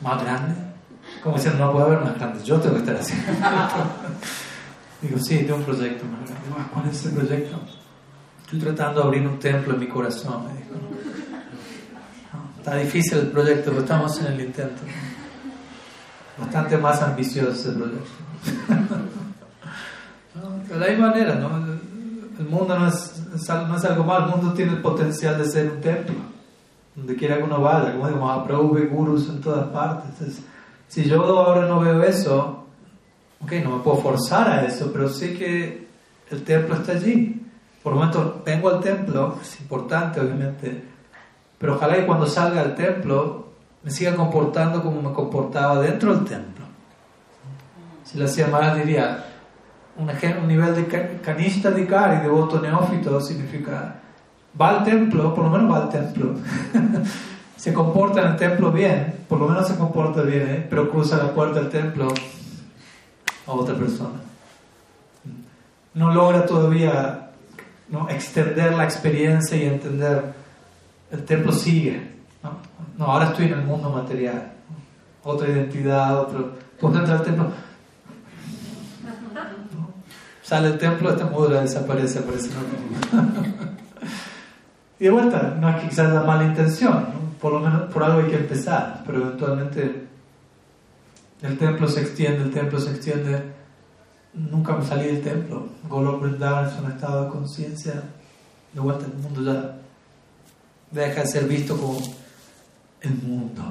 ¿más 0.00 0.22
grande? 0.22 0.54
Como 1.22 1.36
diciendo, 1.36 1.66
no 1.66 1.72
puede 1.72 1.86
haber 1.86 2.00
más 2.00 2.14
grande, 2.16 2.44
yo 2.44 2.60
tengo 2.60 2.74
que 2.74 2.80
estar 2.80 2.96
haciendo. 2.96 3.32
Digo, 5.02 5.18
sí, 5.18 5.38
tengo 5.38 5.56
un 5.56 5.64
proyecto 5.64 6.04
más 6.06 6.30
grande. 6.30 6.70
¿Cuál 6.72 6.88
es 6.88 7.00
ese 7.00 7.10
proyecto? 7.10 7.60
Estoy 8.44 8.58
tratando 8.60 9.00
de 9.00 9.06
abrir 9.06 9.26
un 9.26 9.38
templo 9.38 9.74
en 9.74 9.80
mi 9.80 9.88
corazón, 9.88 10.44
me 10.46 10.52
dijo. 10.52 10.74
está 12.58 12.76
difícil 12.76 13.18
el 13.18 13.26
proyecto, 13.28 13.70
pero 13.70 13.82
estamos 13.82 14.20
en 14.20 14.26
el 14.26 14.40
intento. 14.40 14.82
Bastante 16.38 16.78
más 16.78 17.02
ambicioso 17.02 17.50
ese 17.50 17.72
proyecto. 17.72 18.10
de 20.68 20.78
la 20.78 20.98
manera, 20.98 21.34
¿no? 21.36 21.73
El 22.38 22.46
mundo 22.46 22.78
no 22.78 22.88
es, 22.88 23.22
no 23.48 23.76
es 23.76 23.84
algo 23.84 24.04
malo, 24.04 24.26
el 24.26 24.30
mundo 24.36 24.52
tiene 24.54 24.72
el 24.72 24.82
potencial 24.82 25.38
de 25.38 25.44
ser 25.44 25.70
un 25.70 25.80
templo, 25.80 26.14
donde 26.94 27.16
quiera 27.16 27.36
que 27.36 27.44
uno 27.44 27.60
vaya, 27.60 27.92
como 27.92 28.08
digo, 28.08 28.20
Mahaprabhu 28.24 28.74
ve 28.74 28.86
gurus 28.86 29.28
en 29.28 29.40
todas 29.40 29.68
partes. 29.68 30.40
si 30.88 31.04
yo 31.04 31.22
ahora 31.24 31.66
no 31.66 31.80
veo 31.80 32.02
eso, 32.02 32.64
ok, 33.40 33.52
no 33.64 33.76
me 33.76 33.82
puedo 33.82 33.98
forzar 33.98 34.48
a 34.48 34.64
eso, 34.66 34.90
pero 34.92 35.08
sé 35.08 35.34
que 35.34 35.86
el 36.30 36.42
templo 36.44 36.76
está 36.76 36.92
allí. 36.92 37.40
Por 37.82 37.92
lo 37.92 37.98
momento 37.98 38.42
vengo 38.44 38.70
al 38.70 38.80
templo, 38.80 39.38
es 39.42 39.60
importante 39.60 40.18
obviamente, 40.18 40.82
pero 41.58 41.74
ojalá 41.74 41.96
que 41.96 42.06
cuando 42.06 42.26
salga 42.26 42.62
al 42.62 42.74
templo 42.74 43.48
me 43.82 43.90
siga 43.90 44.16
comportando 44.16 44.82
como 44.82 45.02
me 45.02 45.14
comportaba 45.14 45.80
dentro 45.80 46.14
del 46.14 46.24
templo. 46.24 46.64
Si 48.04 48.18
lo 48.18 48.24
hacía 48.24 48.46
mal 48.46 48.78
diría, 48.78 49.33
un, 49.96 50.48
nivel 50.48 50.74
de 50.74 51.20
canista 51.22 51.70
de 51.70 51.82
y 51.82 52.22
devoto 52.22 52.60
neófito, 52.60 53.20
significa 53.20 54.00
va 54.60 54.70
al 54.70 54.84
templo, 54.84 55.34
por 55.34 55.44
lo 55.44 55.50
menos 55.50 55.72
va 55.72 55.82
al 55.84 55.88
templo. 55.88 56.34
se 57.56 57.72
comporta 57.72 58.20
en 58.22 58.28
el 58.28 58.36
templo 58.36 58.70
bien, 58.72 59.14
por 59.28 59.38
lo 59.38 59.48
menos 59.48 59.66
se 59.66 59.76
comporta 59.76 60.22
bien, 60.22 60.48
¿eh? 60.48 60.66
pero 60.68 60.90
cruza 60.90 61.16
la 61.16 61.32
puerta 61.32 61.60
del 61.60 61.70
templo 61.70 62.12
a 63.46 63.52
otra 63.52 63.74
persona. 63.74 64.20
No 65.94 66.12
logra 66.12 66.44
todavía 66.44 67.30
¿no? 67.88 68.08
extender 68.08 68.74
la 68.74 68.84
experiencia 68.84 69.56
y 69.56 69.64
entender, 69.64 70.34
el 71.10 71.24
templo 71.24 71.52
sigue. 71.52 72.14
¿no? 72.42 72.58
no 72.98 73.12
ahora 73.12 73.26
estoy 73.26 73.46
en 73.46 73.54
el 73.54 73.64
mundo 73.64 73.90
material, 73.90 74.52
otra 75.22 75.48
identidad, 75.48 76.20
otro... 76.20 76.64
Puedo 76.80 76.98
entrar 76.98 77.18
al 77.18 77.24
templo, 77.24 77.46
sale 80.44 80.68
el 80.68 80.78
templo, 80.78 81.10
esta 81.10 81.26
mudra 81.26 81.62
desaparece, 81.62 82.20
aparece 82.20 82.50
y 85.00 85.04
de 85.04 85.10
vuelta, 85.10 85.56
no 85.58 85.70
es 85.70 85.82
que 85.82 85.88
quizás 85.88 86.12
la 86.12 86.22
mala 86.22 86.44
intención, 86.44 87.06
por 87.40 87.52
lo 87.52 87.60
menos 87.60 87.92
por 87.92 88.04
algo 88.04 88.20
hay 88.20 88.30
que 88.30 88.36
empezar, 88.36 89.02
pero 89.04 89.22
eventualmente 89.22 90.06
el 91.42 91.58
templo 91.58 91.88
se 91.88 92.00
extiende, 92.00 92.42
el 92.42 92.52
templo 92.52 92.80
se 92.80 92.90
extiende. 92.90 93.52
Nunca 94.32 94.74
me 94.74 94.84
salí 94.84 95.06
del 95.06 95.22
templo. 95.22 95.68
Golok 95.88 96.22
Vrindavan 96.22 96.68
es 96.68 96.78
un 96.78 96.90
estado 96.90 97.24
de 97.24 97.30
conciencia. 97.30 98.02
De 98.72 98.80
vuelta, 98.80 99.04
el 99.04 99.12
mundo 99.12 99.42
ya 99.42 99.76
deja 100.90 101.20
de 101.20 101.26
ser 101.26 101.44
visto 101.44 101.76
como 101.76 101.98
el 103.02 103.14
mundo. 103.22 103.62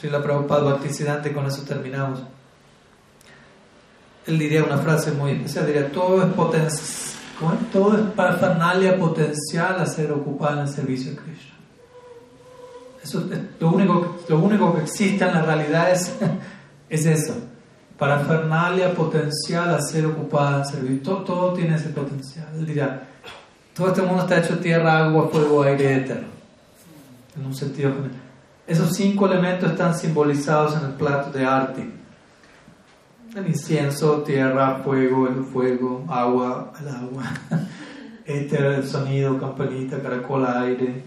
Si 0.00 0.08
la 0.08 0.18
Prabhupada 0.22 0.72
Bhaktisiddhanta, 0.72 1.32
con 1.34 1.46
eso 1.46 1.62
terminamos 1.62 2.22
él 4.26 4.38
diría 4.38 4.64
una 4.64 4.78
frase 4.78 5.12
muy 5.12 5.32
especial, 5.32 5.66
diría, 5.66 5.90
todo 5.92 6.22
es 6.22 6.32
potencia, 6.32 6.80
todo 7.72 7.98
es 7.98 8.04
parafernalia 8.14 8.96
potencial 8.96 9.78
a 9.78 9.86
ser 9.86 10.12
ocupada 10.12 10.54
en 10.54 10.58
el 10.60 10.68
servicio 10.68 11.10
de 11.10 11.16
Krishna. 11.18 11.54
Eso 13.02 13.20
es 13.30 13.38
lo 13.60 13.70
único, 13.70 14.16
lo 14.28 14.38
único 14.38 14.74
que 14.74 14.82
existe 14.82 15.24
en 15.24 15.34
la 15.34 15.42
realidad 15.42 15.90
es, 15.90 16.14
es 16.88 17.04
eso, 17.04 17.34
parafernalia 17.98 18.94
potencial 18.94 19.74
a 19.74 19.82
ser 19.82 20.06
ocupada 20.06 20.56
en 20.56 20.60
el 20.62 20.66
servicio. 20.66 21.02
Todo, 21.02 21.24
todo 21.24 21.52
tiene 21.52 21.76
ese 21.76 21.90
potencial. 21.90 22.48
Él 22.54 22.64
diría, 22.64 23.06
todo 23.74 23.88
este 23.88 24.00
mundo 24.00 24.22
está 24.22 24.38
hecho 24.38 24.58
tierra, 24.58 25.04
agua, 25.04 25.28
fuego, 25.30 25.64
aire, 25.64 25.96
éter. 25.96 26.24
En 27.36 27.44
un 27.44 27.54
sentido 27.54 27.92
Esos 28.66 28.94
cinco 28.94 29.26
elementos 29.26 29.72
están 29.72 29.94
simbolizados 29.94 30.76
en 30.76 30.86
el 30.86 30.92
plato 30.92 31.36
de 31.36 31.44
arte 31.44 32.03
el 33.34 33.48
incienso, 33.48 34.22
tierra, 34.22 34.80
fuego, 34.84 35.26
el 35.26 35.44
fuego, 35.44 36.04
agua, 36.08 36.72
el 36.80 36.88
agua, 36.88 37.24
éter, 38.24 38.64
el 38.66 38.86
sonido, 38.88 39.38
campanita, 39.38 40.00
caracol, 40.00 40.46
aire. 40.46 41.02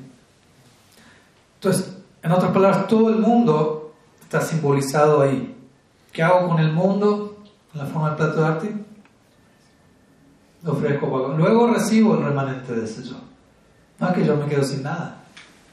Entonces, 1.56 1.98
en 2.22 2.32
otras 2.32 2.52
palabras, 2.52 2.88
todo 2.88 3.10
el 3.10 3.20
mundo 3.20 3.94
está 4.22 4.42
simbolizado 4.42 5.22
ahí. 5.22 5.56
¿Qué 6.12 6.22
hago 6.22 6.50
con 6.50 6.60
el 6.60 6.72
mundo? 6.72 7.38
En 7.74 7.80
la 7.80 7.86
forma 7.86 8.10
del 8.10 8.18
plato 8.18 8.42
de 8.42 8.46
arte. 8.46 8.76
Lo 10.64 10.74
ofrezco 10.74 11.34
Luego 11.38 11.74
recibo 11.74 12.18
el 12.18 12.24
remanente 12.24 12.74
de 12.74 12.84
ese 12.84 13.04
yo. 13.04 13.16
No 14.00 14.10
es 14.10 14.14
que 14.16 14.26
yo 14.26 14.36
me 14.36 14.48
quedo 14.48 14.64
sin 14.64 14.84
nada. 14.84 15.24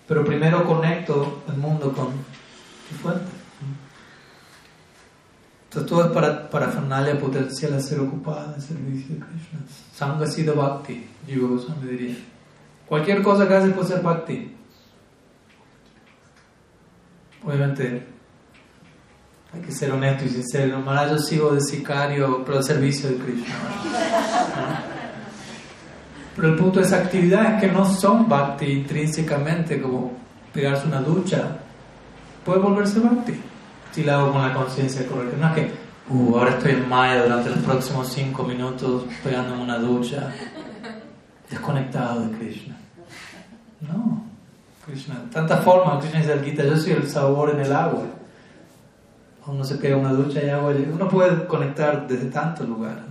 Pero 0.06 0.24
primero 0.24 0.64
conecto 0.64 1.42
el 1.48 1.56
mundo 1.56 1.92
con 1.92 2.08
mi 2.08 2.98
fuente. 3.02 3.33
Entonces 5.74 5.90
todo 5.90 6.04
es 6.04 6.12
para, 6.12 6.48
para 6.50 6.68
Fernalia 6.68 7.18
potencial 7.18 7.74
a 7.74 7.80
ser 7.80 7.98
ocupada 7.98 8.54
en 8.54 8.62
servicio 8.62 9.16
de 9.16 9.22
Krishna. 9.22 9.58
Sangha 9.92 10.24
Siddha 10.24 10.52
Bhakti, 10.52 11.04
Jiva 11.26 11.48
Goswami 11.48 11.88
diría. 11.88 12.16
Cualquier 12.86 13.24
cosa 13.24 13.48
que 13.48 13.54
hace 13.54 13.70
puede 13.70 13.88
ser 13.88 14.00
Bhakti. 14.00 14.54
Obviamente 17.44 18.06
hay 19.52 19.60
que 19.62 19.72
ser 19.72 19.90
honesto 19.90 20.24
y 20.26 20.28
sincero. 20.28 20.78
Maharaj, 20.78 21.10
yo 21.10 21.18
sigo 21.18 21.52
de 21.52 21.60
sicario, 21.60 22.44
pero 22.44 22.58
al 22.58 22.64
servicio 22.64 23.10
de 23.10 23.16
Krishna. 23.16 23.54
Pero 26.36 26.48
el 26.50 26.56
punto 26.56 26.78
de 26.78 26.86
esa 26.86 26.98
actividad 26.98 27.54
es 27.54 27.60
que 27.60 27.72
no 27.72 27.84
son 27.84 28.28
bhakti 28.28 28.66
intrínsecamente, 28.66 29.82
como 29.82 30.12
pegarse 30.52 30.86
una 30.86 31.00
ducha. 31.00 31.58
Puede 32.44 32.60
volverse 32.60 33.00
bhakti 33.00 33.40
si 33.94 34.02
lo 34.02 34.12
hago 34.12 34.32
con 34.32 34.42
la 34.42 34.52
conciencia 34.52 35.06
correcta. 35.06 35.36
No 35.36 35.46
es 35.48 35.54
que, 35.54 35.72
uh, 36.10 36.36
ahora 36.36 36.50
estoy 36.50 36.72
en 36.72 36.88
Maya 36.88 37.22
durante 37.22 37.50
los 37.50 37.60
próximos 37.60 38.08
cinco 38.08 38.42
minutos 38.42 39.04
pegándome 39.22 39.62
una 39.62 39.78
ducha, 39.78 40.32
desconectado 41.48 42.26
de 42.26 42.36
Krishna. 42.36 42.76
No, 43.80 44.24
Krishna, 44.84 45.14
tantas 45.32 45.62
formas, 45.62 46.00
Krishna 46.00 46.18
dice 46.18 46.32
al 46.32 46.44
Gita, 46.44 46.64
yo 46.64 46.76
soy 46.76 46.92
el 46.92 47.08
sabor 47.08 47.50
en 47.50 47.60
el 47.60 47.72
agua. 47.72 48.02
Uno 49.46 49.62
se 49.62 49.76
pega 49.76 49.96
una 49.96 50.12
ducha 50.12 50.42
y 50.42 50.48
agua, 50.48 50.72
uno 50.92 51.08
puede 51.08 51.46
conectar 51.46 52.08
desde 52.08 52.26
tantos 52.30 52.68
lugares. 52.68 53.04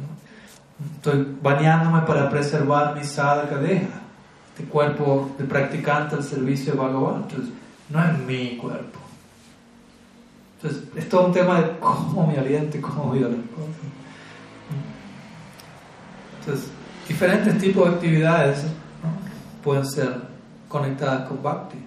Estoy 0.96 1.38
bañándome 1.42 2.02
para 2.02 2.30
preservar 2.30 2.94
mi 2.94 3.06
sadhaka 3.06 3.56
deja, 3.56 4.02
este 4.50 4.66
cuerpo 4.66 5.32
de 5.38 5.46
practicante 5.46 6.16
al 6.16 6.24
servicio 6.24 6.74
de 6.74 6.80
Bhagavan. 6.80 7.22
Entonces, 7.22 7.54
no 7.90 8.04
es 8.04 8.18
mi 8.20 8.58
cuerpo 8.58 9.03
entonces, 10.64 10.90
es 10.96 11.10
todo 11.10 11.28
un 11.28 11.34
tema 11.34 11.62
de 11.62 11.78
cómo 11.80 12.26
me 12.26 12.38
aliento 12.38 12.78
y 12.78 12.80
cómo 12.80 13.12
vivo 13.12 13.28
las 13.28 13.38
cosas. 13.50 13.84
Entonces, 16.40 16.70
diferentes 17.06 17.58
tipos 17.58 17.90
de 17.90 17.96
actividades 17.96 18.64
pueden 19.62 19.86
ser 19.86 20.16
conectadas 20.70 21.28
con 21.28 21.44
Bhakti 21.44 21.78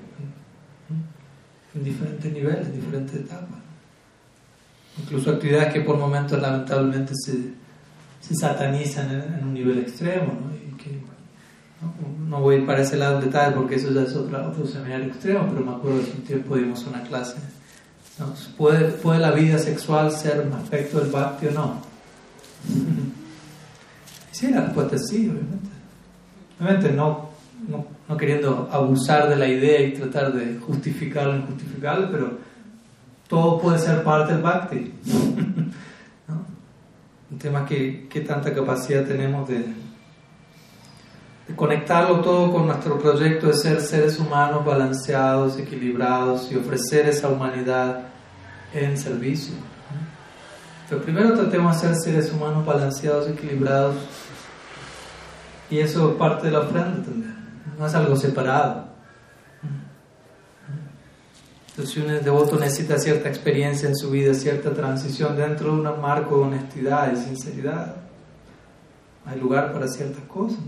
en 1.74 1.84
diferentes 1.84 2.30
niveles, 2.30 2.66
en 2.66 2.74
diferentes 2.74 3.14
etapas. 3.14 3.60
Incluso 4.98 5.30
actividades 5.30 5.72
que 5.72 5.80
por 5.80 5.96
momentos 5.96 6.40
lamentablemente 6.40 7.14
se, 7.14 7.54
satanizan 8.34 9.10
en, 9.10 9.42
un 9.42 9.54
nivel 9.54 9.78
extremo. 9.78 10.34
¿no? 11.80 12.28
¿no? 12.28 12.40
voy 12.40 12.56
a 12.56 12.58
ir 12.58 12.66
para 12.66 12.82
ese 12.82 12.96
lado 12.96 13.20
en 13.20 13.24
detalle 13.24 13.56
porque 13.56 13.76
eso 13.76 13.90
ya 13.90 14.02
es 14.02 14.14
otro, 14.14 14.48
otro 14.48 14.66
seminario 14.66 15.06
extremo, 15.06 15.46
pero 15.48 15.64
me 15.64 15.72
acuerdo 15.72 16.00
que 16.00 16.10
un 16.10 16.24
tiempo 16.24 16.56
dimos 16.56 16.84
una 16.86 17.02
clase 17.02 17.36
¿Puede, 18.56 18.92
¿Puede 18.92 19.20
la 19.20 19.30
vida 19.32 19.58
sexual 19.58 20.10
ser 20.10 20.46
un 20.46 20.52
aspecto 20.54 21.00
del 21.00 21.10
bhakti 21.10 21.46
o 21.48 21.50
no? 21.52 21.82
Sí, 24.32 24.50
la 24.50 24.66
respuesta 24.66 24.96
es 24.96 25.08
sí, 25.08 25.30
obviamente. 25.30 25.70
Obviamente 26.60 26.92
no, 26.92 27.30
no, 28.06 28.16
queriendo 28.18 28.68
abusar 28.70 29.30
de 29.30 29.36
la 29.36 29.48
idea 29.48 29.80
y 29.80 29.94
tratar 29.94 30.34
de 30.34 30.58
justificarlo 30.58 31.32
o 31.32 31.36
injustificarlo, 31.36 32.10
pero 32.10 32.38
todo 33.28 33.58
puede 33.58 33.78
ser 33.78 34.04
parte 34.04 34.34
del 34.34 34.42
bhakti. 34.42 34.92
¿No? 36.28 36.44
Un 37.30 37.38
tema 37.38 37.64
que, 37.64 38.06
que 38.10 38.20
tanta 38.20 38.52
capacidad 38.52 39.06
tenemos 39.06 39.48
de 39.48 39.64
conectarlo 41.54 42.20
todo 42.20 42.52
con 42.52 42.66
nuestro 42.66 42.98
proyecto 42.98 43.46
de 43.46 43.54
ser 43.54 43.80
seres 43.80 44.18
humanos 44.18 44.64
balanceados, 44.64 45.58
equilibrados 45.58 46.50
y 46.50 46.56
ofrecer 46.56 47.08
esa 47.08 47.28
humanidad 47.28 48.08
en 48.74 48.98
servicio. 48.98 49.54
Pero 50.88 51.02
primero 51.02 51.34
tratemos 51.34 51.80
de 51.80 51.88
ser 51.88 51.96
seres 51.96 52.32
humanos 52.32 52.64
balanceados, 52.64 53.28
equilibrados, 53.28 53.96
Y 55.68 55.78
eso 55.80 56.10
es 56.10 56.16
parte 56.16 56.46
de 56.46 56.52
la 56.52 56.60
ofrenda 56.60 57.02
también, 57.02 57.34
no 57.76 57.86
es 57.86 57.94
algo 57.94 58.14
separado. 58.16 58.86
Entonces, 61.70 61.94
si 61.94 62.00
un 62.00 62.24
devoto 62.24 62.56
necesita 62.56 62.98
cierta 62.98 63.28
experiencia 63.28 63.88
en 63.88 63.96
su 63.96 64.10
vida, 64.10 64.32
cierta 64.32 64.72
transición 64.72 65.36
dentro 65.36 65.74
de 65.74 65.80
un 65.80 66.00
marco 66.00 66.38
de 66.38 66.44
honestidad 66.44 67.12
y 67.12 67.16
sinceridad, 67.16 67.96
hay 69.26 69.40
lugar 69.40 69.72
para 69.72 69.88
ciertas 69.88 70.22
cosas. 70.24 70.60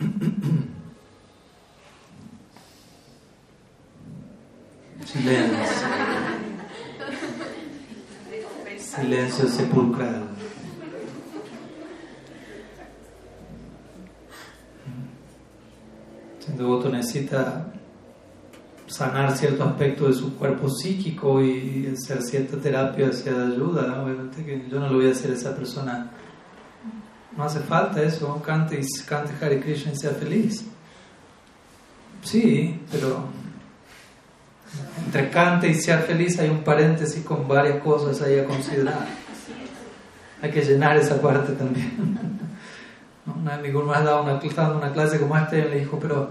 Silencio. 5.04 5.88
Silencio 8.78 9.48
sepulcral. 9.48 10.28
Un 16.48 16.56
devoto 16.56 16.88
necesita 16.88 17.72
sanar 18.86 19.36
cierto 19.36 19.64
aspecto 19.64 20.08
de 20.08 20.14
su 20.14 20.36
cuerpo 20.36 20.68
psíquico 20.68 21.42
y 21.42 21.92
hacer 21.94 22.22
cierta 22.22 22.56
terapia 22.56 23.08
hacia 23.08 23.32
ayuda, 23.32 24.02
obviamente 24.02 24.44
que 24.44 24.66
yo 24.68 24.80
no 24.80 24.88
lo 24.88 24.96
voy 24.96 25.08
a 25.08 25.12
hacer 25.12 25.30
a 25.30 25.34
esa 25.34 25.54
persona. 25.54 26.10
No 27.40 27.46
hace 27.46 27.60
falta 27.60 28.02
eso, 28.02 28.42
cante 28.42 28.78
cante 29.08 29.32
Hare 29.42 29.60
Krishna 29.60 29.92
y 29.92 29.96
sea 29.96 30.10
feliz. 30.10 30.62
Sí, 32.22 32.78
pero 32.92 33.24
entre 35.06 35.30
cante 35.30 35.66
y 35.70 35.74
sea 35.74 36.00
feliz 36.00 36.38
hay 36.38 36.50
un 36.50 36.62
paréntesis 36.62 37.24
con 37.24 37.48
varias 37.48 37.82
cosas 37.82 38.20
ahí 38.20 38.38
a 38.38 38.44
considerar. 38.44 39.06
Hay 40.42 40.50
que 40.50 40.60
llenar 40.60 40.98
esa 40.98 41.18
parte 41.22 41.54
también. 41.54 42.38
Una 43.24 43.56
vez 43.56 43.66
mi 43.66 43.72
gurú 43.72 43.86
me 43.86 43.96
ha 43.96 44.02
dado 44.02 44.22
una, 44.22 44.92
clase 44.92 45.18
como 45.18 45.34
esta 45.34 45.56
y 45.56 45.62
le 45.62 45.78
dijo, 45.78 45.98
pero 45.98 46.28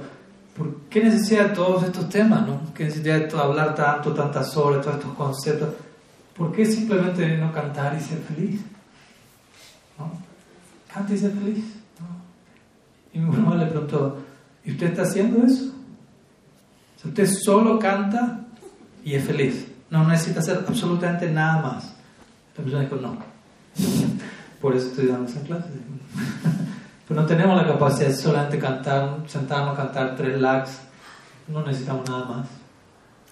¿por 0.56 0.76
qué 0.92 1.04
necesidad 1.06 1.50
de 1.50 1.56
todos 1.56 1.86
estos 1.86 2.08
temas? 2.10 2.46
¿no? 2.46 2.72
¿Qué 2.76 2.84
necesidad 2.84 3.18
de 3.18 3.36
hablar 3.36 3.74
tanto, 3.74 4.14
tantas 4.14 4.56
horas, 4.56 4.84
todos 4.84 4.98
estos 4.98 5.16
conceptos? 5.16 5.70
¿Por 6.38 6.52
qué 6.52 6.68
simplemente 6.68 7.36
no 7.36 7.52
cantar 7.52 7.98
y 8.00 8.00
ser 8.00 8.20
feliz? 8.20 8.62
Canta 10.94 11.14
y 11.14 11.18
ser 11.18 11.32
feliz. 11.32 11.66
Y 13.14 13.20
mi 13.20 13.38
mamá 13.38 13.56
le 13.56 13.66
preguntó, 13.66 14.20
¿y 14.64 14.72
usted 14.72 14.88
está 14.88 15.04
haciendo 15.04 15.46
eso? 15.46 15.74
Si 17.02 17.08
usted 17.08 17.28
solo 17.28 17.80
canta 17.80 18.42
y 19.04 19.16
es 19.16 19.24
feliz, 19.24 19.68
no 19.90 20.08
necesita 20.08 20.42
hacer 20.42 20.64
absolutamente 20.68 21.30
nada 21.32 21.62
más. 21.62 21.94
La 22.58 22.64
persona 22.64 22.84
dijo, 22.84 22.96
no. 22.98 23.18
Por 24.62 24.76
eso 24.76 24.88
estoy 24.88 25.08
dando 25.08 25.30
esa 25.30 25.42
clase. 25.42 25.70
Pero 27.08 27.22
no 27.22 27.26
tenemos 27.26 27.58
la 27.58 27.68
capacidad 27.68 28.10
de 28.10 28.14
solamente 28.14 28.60
cantar, 28.60 29.18
sentarnos 29.28 29.74
a 29.74 29.84
cantar 29.84 30.16
tres 30.16 30.40
lags. 30.40 30.80
No 31.48 31.64
necesitamos 31.64 32.08
nada 32.08 32.26
más. 32.26 32.48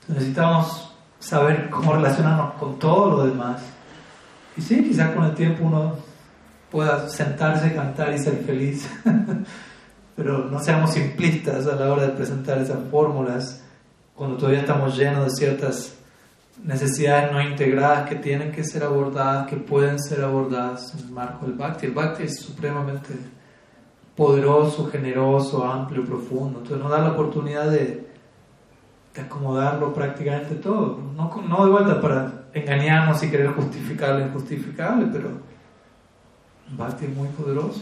Necesitamos 0.07 0.91
saber 1.19 1.69
cómo 1.69 1.93
relacionarnos 1.93 2.53
con 2.53 2.79
todo 2.79 3.17
lo 3.17 3.27
demás. 3.27 3.61
Y 4.55 4.61
sí, 4.61 4.83
quizás 4.83 5.13
con 5.13 5.25
el 5.25 5.35
tiempo 5.35 5.65
uno 5.65 5.95
pueda 6.71 7.09
sentarse, 7.09 7.73
cantar 7.73 8.13
y 8.13 8.19
ser 8.19 8.37
feliz. 8.43 8.89
Pero 10.15 10.45
no 10.45 10.59
seamos 10.59 10.93
simplistas 10.93 11.67
a 11.67 11.75
la 11.75 11.91
hora 11.91 12.03
de 12.03 12.13
presentar 12.13 12.57
esas 12.57 12.79
fórmulas 12.89 13.63
cuando 14.15 14.37
todavía 14.37 14.61
estamos 14.61 14.97
llenos 14.97 15.25
de 15.25 15.29
ciertas 15.31 15.95
necesidades 16.63 17.31
no 17.31 17.39
integradas 17.39 18.09
que 18.09 18.15
tienen 18.15 18.51
que 18.51 18.63
ser 18.63 18.83
abordadas, 18.83 19.47
que 19.47 19.57
pueden 19.57 19.99
ser 19.99 20.23
abordadas 20.23 20.93
en 20.95 21.05
el 21.05 21.11
marco 21.11 21.45
del 21.45 21.55
Bhakti. 21.55 21.85
El 21.85 21.93
Bhakti 21.93 22.23
es 22.23 22.39
supremamente 22.39 23.13
poderoso, 24.15 24.87
generoso, 24.87 25.63
amplio, 25.63 26.03
profundo. 26.03 26.59
Entonces 26.59 26.79
nos 26.79 26.89
da 26.89 26.99
la 26.99 27.11
oportunidad 27.11 27.69
de, 27.69 28.07
acomodarlo 29.19 29.93
prácticamente 29.93 30.55
todo. 30.55 30.99
No, 31.15 31.41
no 31.47 31.65
de 31.65 31.71
vuelta 31.71 31.99
para 31.99 32.45
engañarnos 32.53 33.21
y 33.23 33.31
querer 33.31 33.47
justificar 33.47 34.15
lo 34.15 34.27
injustificable, 34.27 35.07
pero 35.11 35.29
Bhakti 36.69 37.05
es 37.05 37.15
muy 37.15 37.27
poderoso. 37.29 37.81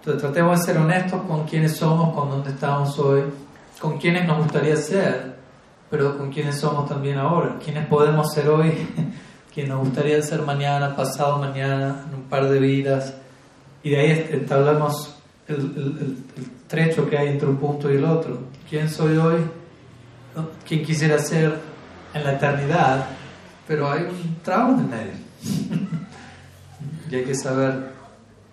Entonces 0.00 0.22
tratemos 0.22 0.60
de 0.60 0.66
ser 0.66 0.78
honestos 0.78 1.22
con 1.22 1.46
quiénes 1.46 1.76
somos, 1.76 2.14
con 2.14 2.30
dónde 2.30 2.50
estamos 2.50 2.98
hoy, 2.98 3.22
con 3.80 3.98
quiénes 3.98 4.26
nos 4.26 4.38
gustaría 4.38 4.76
ser, 4.76 5.36
pero 5.90 6.16
con 6.16 6.30
quiénes 6.30 6.60
somos 6.60 6.88
también 6.88 7.18
ahora, 7.18 7.58
quiénes 7.62 7.86
podemos 7.86 8.32
ser 8.32 8.48
hoy, 8.48 8.72
quién 9.54 9.68
nos 9.68 9.80
gustaría 9.80 10.22
ser 10.22 10.42
mañana, 10.42 10.94
pasado 10.94 11.38
mañana, 11.38 12.04
en 12.08 12.14
un 12.14 12.22
par 12.28 12.48
de 12.48 12.60
vidas 12.60 13.14
y 13.82 13.90
de 13.90 14.00
ahí 14.00 14.28
entablamos 14.32 15.14
el, 15.46 15.56
el, 15.56 16.16
trecho 16.66 17.08
que 17.08 17.16
hay 17.16 17.28
entre 17.28 17.48
un 17.48 17.56
punto 17.56 17.88
y 17.92 17.96
el 17.96 18.04
otro. 18.04 18.40
¿Quién 18.68 18.90
soy 18.90 19.16
hoy? 19.16 19.36
¿Quién 20.66 20.84
quisiera 20.84 21.18
ser 21.20 21.56
en 22.12 22.24
la 22.24 22.32
eternidad? 22.32 23.06
Pero 23.68 23.88
hay 23.88 24.02
un 24.02 24.38
tramo 24.42 24.80
en 24.80 24.90
medio. 24.90 25.12
y 27.10 27.14
hay 27.14 27.24
que 27.24 27.34
saber, 27.34 27.90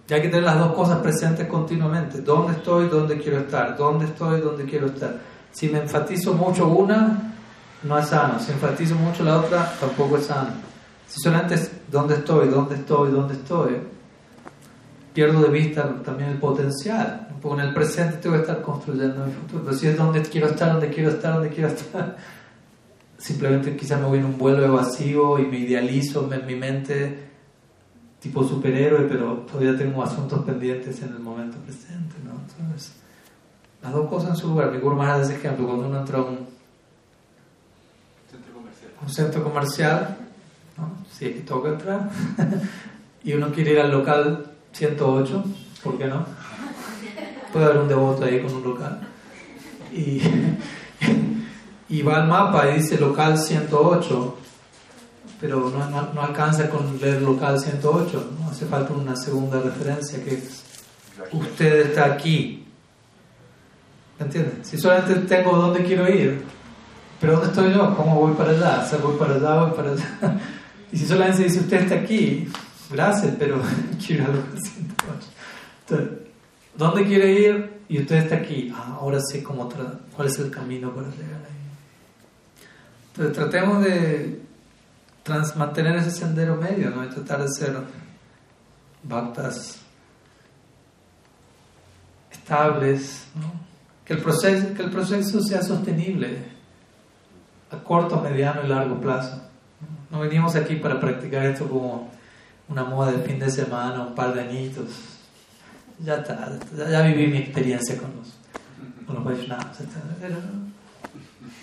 y 0.08 0.14
hay 0.14 0.22
que 0.22 0.30
tener 0.30 0.44
las 0.44 0.60
dos 0.60 0.74
cosas 0.74 1.00
presentes 1.00 1.48
continuamente. 1.48 2.22
¿Dónde 2.22 2.54
estoy? 2.54 2.88
¿Dónde 2.88 3.18
quiero 3.18 3.40
estar? 3.40 3.76
¿Dónde 3.78 4.06
estoy? 4.06 4.42
¿Dónde 4.42 4.66
quiero 4.66 4.88
estar? 4.88 5.18
Si 5.52 5.70
me 5.70 5.80
enfatizo 5.80 6.34
mucho 6.34 6.68
una, 6.68 7.34
no 7.84 7.98
es 7.98 8.08
sano. 8.08 8.40
Si 8.40 8.52
enfatizo 8.52 8.96
mucho 8.96 9.24
la 9.24 9.40
otra, 9.40 9.72
tampoco 9.80 10.18
es 10.18 10.26
sano. 10.26 10.52
Si 11.08 11.20
solamente 11.22 11.56
es 11.56 11.72
dónde 11.92 12.16
estoy, 12.16 12.48
dónde 12.48 12.76
estoy, 12.76 13.12
dónde 13.12 13.36
estoy, 13.36 13.78
pierdo 15.14 15.42
de 15.42 15.50
vista 15.50 16.02
también 16.04 16.32
el 16.32 16.38
potencial. 16.38 17.28
Porque 17.42 17.62
en 17.62 17.68
el 17.68 17.74
presente 17.74 18.18
tengo 18.18 18.36
que 18.36 18.42
estar 18.42 18.62
construyendo 18.62 19.26
mi 19.26 19.32
futuro. 19.32 19.64
Pero 19.66 19.78
si 19.78 19.88
es 19.88 19.98
donde 19.98 20.22
quiero 20.22 20.48
estar, 20.48 20.72
donde 20.72 20.90
quiero 20.90 21.10
estar, 21.10 21.34
donde 21.34 21.50
quiero 21.50 21.70
estar, 21.70 22.18
simplemente 23.18 23.76
quizás 23.76 24.00
me 24.00 24.08
voy 24.08 24.20
en 24.20 24.26
un 24.26 24.38
vuelo 24.38 24.66
evasivo 24.66 25.38
y 25.40 25.46
me 25.46 25.60
idealizo 25.60 26.32
en 26.34 26.46
mi 26.46 26.56
mente 26.56 27.33
tipo 28.24 28.42
superhéroe, 28.42 29.02
pero 29.10 29.46
todavía 29.52 29.78
tengo 29.78 30.02
asuntos 30.02 30.46
pendientes 30.46 31.02
en 31.02 31.10
el 31.10 31.20
momento 31.20 31.58
presente. 31.58 32.16
¿no? 32.24 32.32
Entonces, 32.32 32.94
las 33.82 33.92
dos 33.92 34.08
cosas 34.08 34.30
en 34.30 34.36
su 34.38 34.48
lugar. 34.48 34.72
Mi 34.72 34.80
Guru 34.80 34.96
Maharaj 34.96 35.24
ese 35.24 35.36
ejemplo, 35.36 35.68
cuando 35.68 35.90
uno 35.90 36.00
entra 36.00 36.20
a 36.20 36.22
un 36.22 36.48
centro 38.32 38.54
comercial, 38.54 38.92
un 39.02 39.10
centro 39.10 39.44
comercial 39.44 40.18
¿no? 40.78 40.92
si 41.12 41.26
es 41.26 41.36
que 41.36 41.42
toca 41.42 41.70
entrar, 41.70 42.10
y 43.26 43.34
uno 43.34 43.52
quiere 43.52 43.74
ir 43.74 43.80
al 43.82 43.92
local 43.92 44.52
108, 44.72 45.44
¿por 45.84 45.98
qué 45.98 46.08
no? 46.08 46.26
Puede 47.52 47.66
haber 47.66 47.78
un 47.80 47.88
devoto 47.90 48.24
ahí 48.24 48.42
con 48.42 48.54
un 48.54 48.64
local. 48.64 49.02
Y, 49.92 50.22
y 51.90 52.02
va 52.04 52.22
al 52.22 52.30
mapa 52.30 52.72
y 52.72 52.76
dice 52.76 52.98
local 52.98 53.38
108, 53.38 54.38
pero 55.44 55.70
no, 55.70 56.14
no, 56.14 56.22
alcanza 56.22 56.70
con 56.70 56.98
leer 57.02 57.22
local 57.22 57.60
108, 57.60 58.32
¿no? 58.40 58.50
hace 58.50 58.66
falta 58.66 58.94
una 58.94 59.14
segunda 59.14 59.60
referencia 59.60 60.24
que 60.24 60.36
es 60.36 60.64
usted 61.34 61.88
está 61.88 62.06
aquí. 62.06 62.66
¿Me 64.18 64.26
entiendes? 64.26 64.66
Si 64.66 64.78
solamente 64.78 65.16
tengo 65.28 65.58
dónde 65.58 65.84
quiero 65.84 66.08
ir, 66.08 66.46
pero 67.20 67.34
¿dónde 67.34 67.48
estoy 67.50 67.74
yo? 67.74 67.94
¿Cómo 67.94 68.22
voy 68.22 68.34
para 68.36 68.52
allá? 68.52 68.88
O 68.90 69.00
voy 69.00 69.18
para 69.18 69.36
allá, 69.36 69.66
voy 69.66 69.72
para 69.76 69.92
allá. 69.92 70.40
Y 70.94 70.98
si 70.98 71.06
solamente 71.06 71.44
dice 71.44 71.60
usted 71.60 71.82
está 71.82 71.96
aquí, 71.96 72.48
gracias, 72.90 73.36
pero 73.38 73.60
quiero 74.08 74.24
algo 74.24 74.44
Entonces, 75.82 76.20
¿dónde 76.78 77.04
quiere 77.04 77.34
ir? 77.34 77.82
Y 77.90 78.00
usted 78.00 78.16
está 78.16 78.36
aquí. 78.36 78.72
Ah, 78.74 78.98
ahora 79.02 79.20
sé 79.20 79.44
cómo 79.44 79.68
cuál 80.16 80.28
es 80.30 80.40
el 80.40 80.50
camino 80.50 80.94
para 80.96 81.10
llegar 81.10 81.42
ahí. 81.42 81.54
Entonces, 83.10 83.36
tratemos 83.36 83.84
de 83.84 84.43
mantener 85.56 85.96
ese 85.98 86.12
sendero 86.12 86.56
medio, 86.56 86.90
¿no? 86.90 87.04
Y 87.06 87.10
tratar 87.10 87.44
de 87.44 87.50
ser 87.50 87.78
bhaktas 89.04 89.80
estables, 92.32 93.26
¿no? 93.36 93.52
Que 94.06 94.14
el, 94.14 94.22
proceso, 94.22 94.74
que 94.74 94.84
el 94.84 94.90
proceso 94.90 95.42
sea 95.42 95.64
sostenible 95.64 96.44
a 97.72 97.78
corto, 97.78 98.20
mediano 98.20 98.66
y 98.66 98.68
largo 98.68 99.00
plazo. 99.00 99.42
No 100.12 100.20
venimos 100.20 100.56
aquí 100.56 100.76
para 100.76 101.00
practicar 101.00 101.46
esto 101.46 101.68
como 101.68 102.12
una 102.68 102.84
moda 102.84 103.14
de 103.14 103.24
fin 103.24 103.40
de 103.40 103.50
semana, 103.50 104.02
un 104.02 104.14
par 104.14 104.34
de 104.34 104.42
añitos. 104.42 104.90
Ya 106.00 106.16
está, 106.16 106.60
ya 106.76 107.02
viví 107.02 107.28
mi 107.28 107.38
experiencia 107.38 107.98
con 107.98 108.12
los, 108.18 108.34
con 109.06 109.16
los 109.16 109.24
Vaishnavas. 109.24 109.78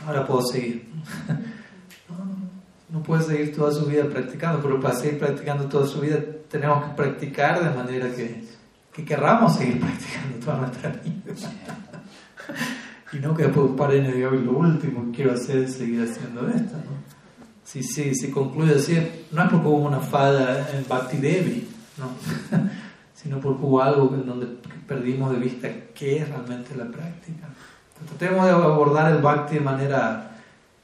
Ahora 0.06 0.26
puedo 0.26 0.42
seguir. 0.46 0.88
No, 2.90 3.02
puede 3.02 3.22
seguir 3.22 3.54
toda 3.54 3.72
su 3.72 3.86
vida 3.86 4.04
practicando, 4.04 4.60
pero 4.60 4.80
para 4.80 4.94
seguir 4.94 5.18
practicando 5.18 5.66
toda 5.66 5.86
su 5.86 6.00
vida 6.00 6.18
tenemos 6.48 6.84
que 6.84 6.94
practicar 6.94 7.62
de 7.62 7.70
manera 7.74 8.08
que, 8.14 8.44
que 8.92 9.04
querramos 9.04 9.56
seguir 9.56 9.80
practicando 9.80 10.44
toda 10.44 10.56
nuestra 10.58 10.90
vida. 10.90 11.34
y 13.12 13.16
no 13.18 13.34
que 13.34 13.44
después 13.44 13.70
un 13.70 13.76
par 13.76 13.92
de 13.92 14.00
años 14.00 14.14
diga, 14.14 14.30
lo 14.30 14.52
último 14.52 15.06
que 15.06 15.16
quiero 15.16 15.32
hacer 15.32 15.58
es 15.58 15.74
seguir 15.74 16.02
haciendo 16.02 16.48
esto. 16.48 16.76
¿no? 16.76 17.00
si, 17.70 17.84
si, 17.84 18.14
si 18.16 18.30
concluye 18.30 18.74
así, 18.74 18.98
no 19.30 19.44
es 19.44 19.50
porque 19.50 19.68
hubo 19.68 19.86
una 19.86 20.00
falla 20.00 20.68
en 20.72 20.84
Bhakti 20.88 21.18
Devi, 21.18 21.68
¿no? 21.98 22.10
sino 23.14 23.38
porque 23.38 23.64
hubo 23.64 23.80
algo 23.82 24.12
en 24.14 24.26
donde 24.26 24.46
perdimos 24.88 25.32
de 25.32 25.38
vista 25.38 25.68
qué 25.94 26.18
es 26.18 26.28
realmente 26.28 26.74
la 26.74 26.86
práctica. 26.86 27.48
tratemos 28.08 28.46
de 28.46 28.50
abordar 28.50 29.12
el 29.12 29.22
bhakti 29.22 29.56
de 29.56 29.60
manera 29.60 30.29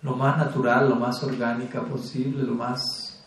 lo 0.06 0.14
más 0.14 0.38
natural, 0.38 0.88
lo 0.88 0.94
más 0.94 1.20
orgánica 1.24 1.82
posible, 1.82 2.44
lo 2.44 2.54
más 2.54 3.24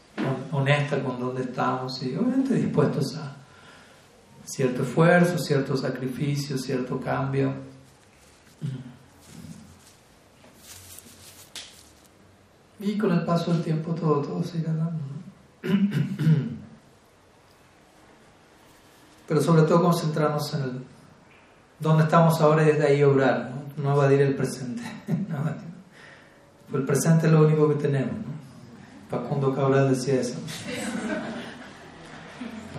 honesta 0.53 1.03
con 1.03 1.19
donde 1.19 1.41
estamos 1.41 2.01
y 2.03 2.15
obviamente 2.15 2.53
dispuestos 2.55 3.17
a 3.17 3.35
cierto 4.45 4.83
esfuerzo, 4.83 5.37
cierto 5.37 5.75
sacrificio, 5.75 6.57
cierto 6.57 6.97
cambio. 7.01 7.53
Y 12.79 12.97
con 12.97 13.11
el 13.11 13.25
paso 13.25 13.51
del 13.51 13.61
tiempo 13.61 13.93
todo, 13.93 14.21
todo 14.21 14.41
sigue 14.41 14.69
andando. 14.69 15.03
Pero 19.27 19.41
sobre 19.41 19.63
todo 19.63 19.83
concentrarnos 19.83 20.53
en 20.53 20.61
el 20.61 20.81
donde 21.77 22.05
estamos 22.05 22.39
ahora 22.39 22.63
y 22.63 22.67
desde 22.67 22.87
ahí 22.87 23.03
obrar, 23.03 23.51
no, 23.75 23.83
no 23.83 23.95
evadir 23.95 24.21
el 24.21 24.35
presente. 24.35 24.81
el 26.73 26.83
presente 26.83 27.27
es 27.27 27.33
lo 27.33 27.45
único 27.45 27.67
que 27.69 27.75
tenemos. 27.75 28.13
¿no? 28.13 28.29
Facundo 29.09 29.55
Cabral 29.55 29.89
decía 29.89 30.21
eso. 30.21 30.37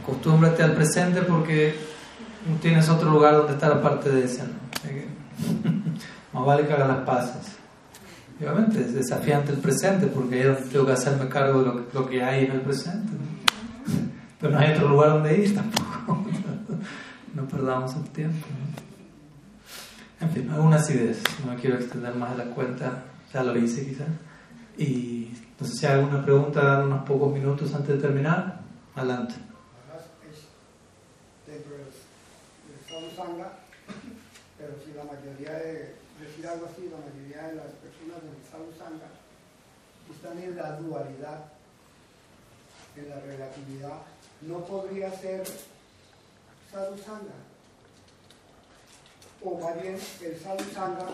Acostúmbrate 0.03 0.63
al 0.63 0.73
presente 0.73 1.23
porque 1.23 1.75
no 2.49 2.57
tienes 2.57 2.89
otro 2.89 3.11
lugar 3.11 3.37
donde 3.37 3.53
estar 3.55 3.73
aparte 3.73 4.11
de 4.11 4.25
ese. 4.25 4.45
¿no? 4.45 4.51
Más 6.33 6.47
vale 6.47 6.67
que 6.67 6.73
haga 6.73 6.87
las 6.87 6.99
paces 6.99 7.61
obviamente 8.41 8.81
es 8.81 8.95
desafiante 8.95 9.53
el 9.53 9.59
presente 9.59 10.07
porque 10.07 10.43
yo 10.43 10.57
tengo 10.57 10.87
que 10.87 10.93
hacerme 10.93 11.29
cargo 11.29 11.63
de 11.63 11.83
lo, 11.93 12.09
que 12.09 12.23
hay 12.23 12.47
en 12.47 12.53
el 12.53 12.61
presente. 12.63 13.13
Pero 14.41 14.53
no 14.53 14.59
hay 14.59 14.73
otro 14.73 14.89
lugar 14.89 15.11
donde 15.11 15.37
ir 15.37 15.55
tampoco. 15.55 16.25
no 17.35 17.45
perdamos 17.45 17.95
el 17.97 18.05
tiempo. 18.05 18.47
En 20.21 20.31
fin, 20.31 20.51
algunas 20.51 20.89
ideas. 20.91 21.19
No 21.45 21.53
me 21.53 21.61
quiero 21.61 21.77
extender 21.77 22.15
más 22.15 22.37
de 22.37 22.45
la 22.45 22.51
cuenta. 22.53 23.05
Ya 23.33 23.43
lo 23.45 23.57
hice 23.57 23.87
quizás. 23.87 24.09
Y 24.77 25.33
no 25.59 25.67
sé 25.67 25.75
si 25.75 25.87
hay 25.87 26.01
alguna 26.01 26.25
pregunta 26.25 26.83
unos 26.85 27.07
pocos 27.07 27.33
minutos 27.33 27.73
antes 27.75 27.97
de 27.97 28.01
terminar. 28.01 28.61
Adelante. 28.95 29.35
Pero 34.59 34.75
si 34.85 34.93
la 34.93 35.05
mayoría 35.05 35.53
de 35.59 35.95
decir 36.21 36.47
algo 36.47 36.67
así, 36.67 36.91
la 36.91 36.99
mayoría 36.99 37.49
de 37.49 37.55
las 37.57 37.73
personas 37.81 38.23
del 38.23 38.41
Sadhu 38.51 38.73
Sangha 38.79 39.09
están 40.11 40.39
en 40.39 40.57
la 40.57 40.77
dualidad, 40.77 41.45
en 42.97 43.09
la 43.09 43.21
relatividad. 43.21 44.03
No 44.43 44.65
podría 44.65 45.11
ser 45.13 45.47
Sadhu 46.73 46.97
Sangha. 46.99 47.39
O 49.43 49.59
más 49.59 49.83
bien, 49.83 49.99
el 50.23 50.39
Sadhu 50.39 50.65
Sangha 50.75 51.07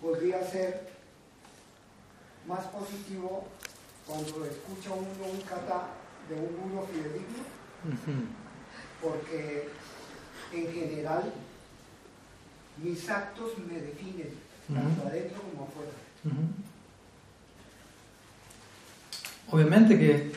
podría 0.00 0.44
ser 0.44 0.97
más 2.48 2.64
positivo 2.66 3.46
cuando 4.06 4.46
escucha 4.46 4.90
uno 4.94 5.32
un 5.32 5.40
kata 5.42 5.88
de 6.28 6.34
un 6.34 6.56
guru 6.56 6.86
fidedigno, 6.86 7.44
porque 9.02 9.68
en 10.52 10.72
general 10.72 11.32
mis 12.82 13.08
actos 13.10 13.50
me 13.58 13.80
definen, 13.80 14.30
tanto 14.72 15.06
adentro 15.06 15.42
como 15.42 15.68
afuera. 15.68 15.92
Obviamente 19.50 19.98
que, 19.98 20.32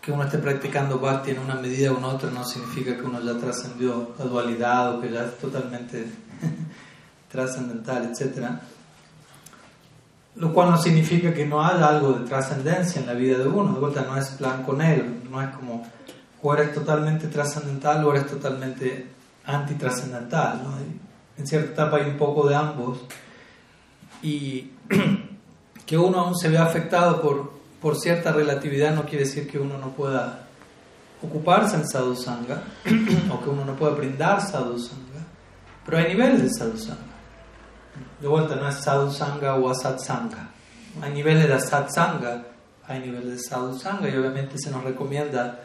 que 0.00 0.12
uno 0.12 0.24
esté 0.24 0.38
practicando 0.38 0.98
bhakti 0.98 1.32
en 1.32 1.38
una 1.40 1.54
medida 1.54 1.92
u 1.92 2.02
otra 2.04 2.30
no 2.30 2.44
significa 2.44 2.96
que 2.96 3.02
uno 3.02 3.20
ya 3.20 3.38
trascendió 3.38 4.14
la 4.18 4.24
dualidad 4.24 4.94
o 4.94 5.00
que 5.00 5.10
ya 5.10 5.26
es 5.26 5.38
totalmente 5.38 6.06
trascendental, 7.30 8.10
etc. 8.10 8.58
Lo 10.36 10.52
cual 10.52 10.70
no 10.70 10.78
significa 10.78 11.32
que 11.34 11.44
no 11.44 11.62
haya 11.62 11.88
algo 11.88 12.12
de 12.14 12.26
trascendencia 12.26 13.00
en 13.00 13.06
la 13.06 13.12
vida 13.12 13.38
de 13.38 13.46
uno. 13.46 13.74
De 13.74 13.80
vuelta, 13.80 14.04
no 14.06 14.16
es 14.16 14.38
blanco 14.38 14.72
negro, 14.72 15.06
no 15.30 15.42
es 15.42 15.48
como 15.54 15.84
o 16.42 16.52
eres 16.54 16.74
totalmente 16.74 17.28
trascendental 17.28 18.04
o 18.04 18.10
eres 18.10 18.26
totalmente 18.26 19.06
antitrascendental. 19.44 20.62
¿no? 20.62 20.74
En 21.38 21.46
cierta 21.46 21.72
etapa 21.72 21.98
hay 21.98 22.10
un 22.10 22.16
poco 22.16 22.48
de 22.48 22.54
ambos. 22.54 22.98
Y 24.22 24.70
que 25.86 25.96
uno 25.96 26.20
aún 26.20 26.36
se 26.36 26.48
vea 26.48 26.64
afectado 26.64 27.20
por, 27.22 27.52
por 27.80 27.96
cierta 27.96 28.32
relatividad 28.32 28.94
no 28.94 29.04
quiere 29.04 29.24
decir 29.24 29.48
que 29.48 29.58
uno 29.58 29.78
no 29.78 29.90
pueda 29.90 30.46
ocuparse 31.22 31.76
en 31.76 31.88
sadhusanga 31.88 32.62
o 33.32 33.42
que 33.42 33.50
uno 33.50 33.64
no 33.64 33.76
pueda 33.76 33.94
brindar 33.94 34.40
sadhusanga. 34.40 35.02
Pero 35.84 35.98
hay 35.98 36.08
niveles 36.08 36.42
de 36.42 36.50
sadhusanga. 36.50 37.11
De 38.20 38.28
vuelta, 38.28 38.56
no 38.56 38.68
es 38.68 38.76
sadhusanga 38.76 39.56
o 39.56 39.70
asatsanga. 39.70 40.50
Hay 41.00 41.12
niveles 41.12 41.48
de 41.48 41.54
asatsanga, 41.54 42.44
hay 42.86 43.00
niveles 43.00 43.30
de 43.30 43.38
sadhusanga 43.38 44.08
y 44.08 44.16
obviamente 44.16 44.58
se 44.58 44.70
nos 44.70 44.84
recomienda 44.84 45.60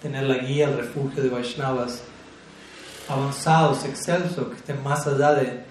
tener 0.00 0.24
la 0.24 0.38
guía, 0.38 0.68
el 0.68 0.76
refugio 0.76 1.22
de 1.22 1.28
Vaishnavas 1.28 2.02
avanzados, 3.08 3.84
excelsos, 3.84 4.48
que 4.48 4.56
estén 4.56 4.82
más 4.82 5.06
allá 5.06 5.32
de, 5.34 5.66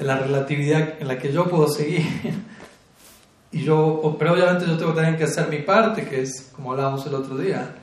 la 0.00 0.18
relatividad 0.18 1.00
en 1.00 1.08
la 1.08 1.18
que 1.18 1.32
yo 1.32 1.48
puedo 1.48 1.68
seguir. 1.68 2.04
y 3.52 3.64
yo, 3.64 4.16
pero 4.18 4.34
obviamente 4.34 4.66
yo 4.66 4.76
tengo 4.76 4.92
también 4.92 5.16
que 5.16 5.24
hacer 5.24 5.48
mi 5.48 5.60
parte, 5.60 6.06
que 6.06 6.22
es, 6.22 6.50
como 6.54 6.72
hablábamos 6.72 7.06
el 7.06 7.14
otro 7.14 7.36
día, 7.36 7.74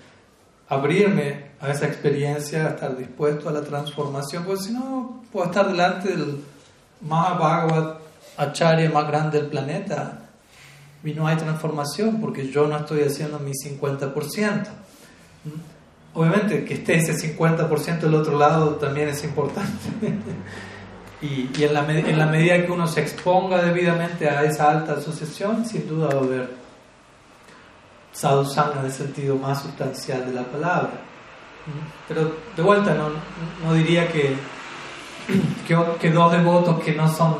abrirme 0.68 1.52
a 1.60 1.72
esa 1.72 1.88
experiencia, 1.88 2.70
estar 2.70 2.96
dispuesto 2.98 3.50
a 3.50 3.52
la 3.52 3.62
transformación, 3.62 4.44
porque 4.46 4.64
si 4.64 4.74
no, 4.74 5.24
puedo 5.32 5.48
estar 5.48 5.68
delante 5.68 6.10
del 6.10 6.44
Mahabhagavat 7.02 8.00
Acharya 8.38 8.90
más 8.90 9.08
grande 9.08 9.40
del 9.40 9.50
planeta 9.50 10.20
y 11.04 11.14
no 11.14 11.28
hay 11.28 11.38
transformación 11.38 12.20
porque 12.20 12.50
yo 12.50 12.68
no 12.68 12.78
estoy 12.78 13.04
haciendo 13.04 13.40
mi 13.40 13.52
50% 13.52 14.68
obviamente 16.16 16.64
que 16.66 16.76
esté 16.76 16.96
ese 16.96 17.14
50% 17.14 18.00
del 18.00 18.16
otro 18.16 18.38
lado 18.38 18.76
también 18.76 19.10
es 19.10 19.24
importante. 19.24 19.70
y, 21.22 21.50
y 21.56 21.64
en, 21.64 21.74
la, 21.74 21.86
en, 21.92 22.18
la, 22.18 22.26
medida 22.26 22.66
que 22.66 22.72
uno 22.72 22.88
se 22.88 23.02
exponga 23.02 23.62
debidamente 23.62 24.28
a 24.28 24.44
esa 24.44 24.72
alta 24.72 24.94
asociación, 24.94 25.66
sin 25.66 25.88
duda 25.88 26.08
va 26.08 26.22
a 26.22 26.24
haber 26.24 26.50
sadhusanga 28.12 28.80
en 28.80 28.86
el 28.86 28.92
sentido 28.92 29.36
más 29.36 29.62
sustancial 29.62 30.26
de 30.26 30.34
la 30.34 30.44
palabra. 30.44 30.92
Pero 32.08 32.32
de 32.56 32.64
vuelta, 32.64 32.94
no, 32.94 33.10
no 33.64 33.74
diría 33.74 34.08
que, 34.08 34.36
que, 35.68 35.78
que, 36.00 36.12
dos 36.12 36.32
devotos 36.32 36.80
que 36.84 36.94
no 36.94 37.08
son 37.08 37.38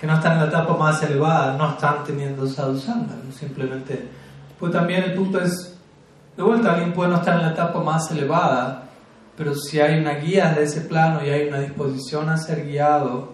que 0.00 0.06
no 0.06 0.14
están 0.14 0.32
en 0.32 0.38
la 0.40 0.46
etapa 0.46 0.76
más 0.76 1.02
elevada 1.02 1.56
no 1.56 1.70
están 1.70 2.02
teniendo 2.04 2.46
sadhusanga, 2.46 3.14
simplemente. 3.30 4.08
Pues 4.58 4.72
también 4.72 5.04
el 5.04 5.14
punto 5.14 5.40
es 5.40 5.78
de 6.36 6.42
vuelta, 6.42 6.72
alguien 6.72 6.92
puede 6.92 7.10
no 7.10 7.16
estar 7.16 7.36
en 7.36 7.42
la 7.42 7.52
etapa 7.52 7.80
más 7.82 8.10
elevada, 8.10 8.84
pero 9.36 9.54
si 9.54 9.80
hay 9.80 10.00
una 10.00 10.14
guía 10.14 10.52
de 10.54 10.64
ese 10.64 10.82
plano 10.82 11.24
y 11.24 11.30
hay 11.30 11.48
una 11.48 11.60
disposición 11.60 12.28
a 12.28 12.36
ser 12.36 12.66
guiado, 12.66 13.32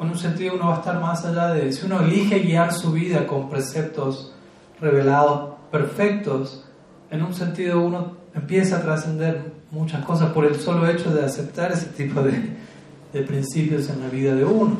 en 0.00 0.08
un 0.08 0.18
sentido 0.18 0.54
uno 0.54 0.68
va 0.68 0.76
a 0.76 0.78
estar 0.78 1.00
más 1.00 1.24
allá 1.24 1.48
de, 1.48 1.72
si 1.72 1.84
uno 1.84 2.00
elige 2.00 2.38
guiar 2.38 2.72
su 2.72 2.92
vida 2.92 3.26
con 3.26 3.50
preceptos 3.50 4.32
revelados 4.80 5.56
perfectos, 5.70 6.64
en 7.10 7.22
un 7.22 7.34
sentido 7.34 7.80
uno 7.80 8.16
empieza 8.34 8.76
a 8.76 8.82
trascender 8.82 9.57
muchas 9.70 10.04
cosas 10.04 10.32
por 10.32 10.44
el 10.44 10.56
solo 10.56 10.88
hecho 10.88 11.14
de 11.14 11.24
aceptar 11.24 11.72
ese 11.72 11.86
tipo 11.86 12.22
de, 12.22 12.56
de 13.12 13.22
principios 13.22 13.88
en 13.90 14.00
la 14.00 14.08
vida 14.08 14.34
de 14.34 14.44
uno. 14.44 14.76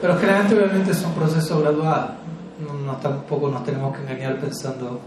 Pero 0.00 0.16
generalmente 0.18 0.54
obviamente 0.54 0.92
es 0.92 1.04
un 1.04 1.12
proceso 1.12 1.60
gradual 1.60 2.20
no, 2.60 2.96
tampoco 2.96 3.48
nos 3.48 3.64
tenemos 3.64 3.96
que 3.96 4.02
engañar 4.02 4.38
pensando, 4.38 5.00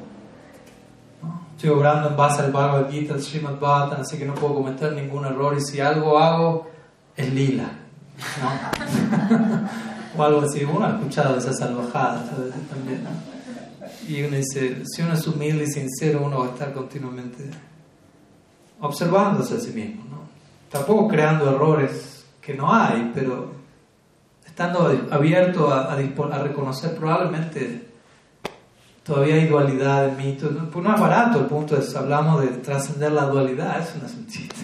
estoy 1.56 1.70
obrando 1.70 2.10
en 2.10 2.18
base 2.18 2.42
al 2.42 2.52
Bhagavad 2.52 2.90
Gita, 2.90 3.14
al 3.14 3.22
Srimad 3.22 3.60
Bhattan, 3.60 4.02
así 4.02 4.18
que 4.18 4.26
no 4.26 4.36
puedo 4.36 4.56
cometer 4.56 4.94
ningún 4.94 5.26
error 5.26 5.56
y 5.58 5.62
si 5.62 5.80
algo 5.80 6.18
hago 6.18 6.68
es 7.16 7.34
lila. 7.34 7.70
o 10.18 10.24
algo 10.24 10.42
así, 10.42 10.64
uno 10.64 10.86
ha 10.86 10.92
escuchado 10.92 11.38
esas 11.38 11.58
salvajadas 11.58 12.30
también. 12.70 13.04
Y 14.08 14.24
uno 14.24 14.38
dice, 14.38 14.84
si 14.86 15.02
uno 15.02 15.14
es 15.14 15.26
humilde 15.28 15.64
y 15.64 15.68
sincero, 15.68 16.22
uno 16.24 16.40
va 16.40 16.48
a 16.48 16.50
estar 16.50 16.74
continuamente 16.74 17.50
observándose 18.82 19.56
a 19.56 19.60
sí 19.60 19.72
mismo. 19.72 20.04
¿no? 20.10 20.18
Tampoco 20.70 21.08
creando 21.08 21.50
errores 21.50 22.26
que 22.42 22.54
no 22.54 22.74
hay, 22.74 23.12
pero 23.14 23.54
estando 24.46 25.08
abierto 25.10 25.74
a, 25.74 25.94
a, 25.94 26.44
reconocer 26.44 26.96
probablemente 26.96 27.88
todavía 29.04 29.36
hay 29.36 29.48
dualidad 29.48 30.10
en 30.10 30.18
mí. 30.18 30.38
Pues 30.40 30.84
no 30.84 30.94
es 30.94 31.00
barato 31.00 31.40
el 31.40 31.46
punto 31.46 31.78
es, 31.78 31.96
hablamos 31.96 32.42
de 32.42 32.48
trascender 32.48 33.14
la 33.14 33.26
dualidad, 33.26 33.88
no 34.02 34.06
es 34.06 34.14
un 34.16 34.28
chiste. 34.28 34.62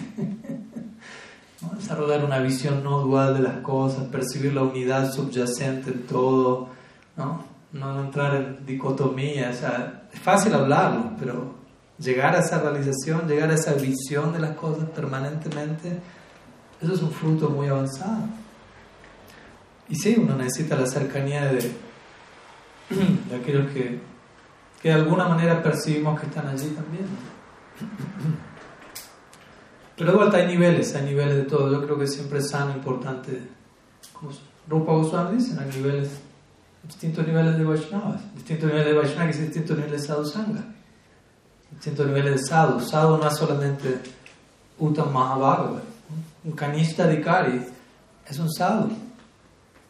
Desarrollar 1.76 2.24
una 2.24 2.38
visión 2.38 2.84
no 2.84 3.00
dual 3.00 3.34
de 3.34 3.40
las 3.40 3.56
cosas, 3.58 4.04
percibir 4.04 4.54
la 4.54 4.62
unidad 4.62 5.10
subyacente 5.12 5.90
en 5.90 6.06
todo, 6.06 6.68
¿no? 7.16 7.49
No, 7.72 8.00
entrar 8.00 8.34
en 8.34 8.66
dicotomía, 8.66 9.50
o 9.50 9.54
sea, 9.54 10.08
es 10.12 10.20
fácil 10.20 10.54
hablarlo, 10.54 11.12
pero 11.18 11.54
llegar 11.98 12.34
a 12.34 12.40
esa 12.40 12.60
realización, 12.60 13.28
llegar 13.28 13.50
a 13.50 13.54
esa 13.54 13.74
visión 13.74 14.32
de 14.32 14.40
las 14.40 14.56
cosas 14.56 14.88
permanentemente, 14.90 15.98
eso 16.80 16.94
es 16.94 17.02
un 17.02 17.12
fruto 17.12 17.50
muy 17.50 17.68
avanzado. 17.68 18.24
Y 19.88 19.96
sí, 19.96 20.16
uno 20.18 20.36
necesita 20.36 20.76
la 20.76 20.86
cercanía 20.86 21.46
de, 21.46 21.72
de 23.28 23.36
aquellos 23.36 23.70
que, 23.72 24.00
que 24.80 24.88
de 24.88 24.94
alguna 24.94 25.28
manera 25.28 25.62
percibimos 25.62 26.18
que 26.20 26.26
están 26.26 26.46
allí 26.46 26.68
también. 26.68 27.06
Pero 29.96 30.30
de 30.30 30.36
hay 30.38 30.46
niveles, 30.46 30.94
hay 30.94 31.04
niveles 31.04 31.36
de 31.36 31.42
todo. 31.42 31.70
Yo 31.70 31.84
creo 31.84 31.98
que 31.98 32.06
siempre 32.06 32.38
es 32.38 32.48
sano, 32.48 32.72
importante. 32.72 33.42
Como 34.14 34.30
Rupa 34.66 34.92
Goswami 34.92 35.36
dice, 35.36 35.60
hay 35.60 35.68
niveles, 35.76 36.08
distintos 36.82 37.26
niveles 37.26 37.56
de 37.56 37.64
Vaishnavas, 37.64 38.20
distintos 38.34 38.68
niveles 38.68 38.86
de 38.86 38.92
Vaishnava 38.94 39.30
y 39.30 39.32
distintos 39.32 39.76
niveles 39.76 40.00
de 40.00 40.06
Sadhu 40.06 40.24
Sangha, 40.24 40.64
distintos 41.70 42.06
niveles 42.06 42.40
de 42.40 42.46
Sadhu. 42.46 42.80
Sadhu 42.80 43.16
no 43.18 43.28
es 43.28 43.36
solamente 43.36 44.00
Uttam 44.78 45.12
Mahabhagavad, 45.12 45.82
un 46.44 46.52
Kanishta 46.52 47.04
Adhikari 47.04 47.62
es 48.28 48.38
un 48.38 48.50
Sadhu. 48.50 48.90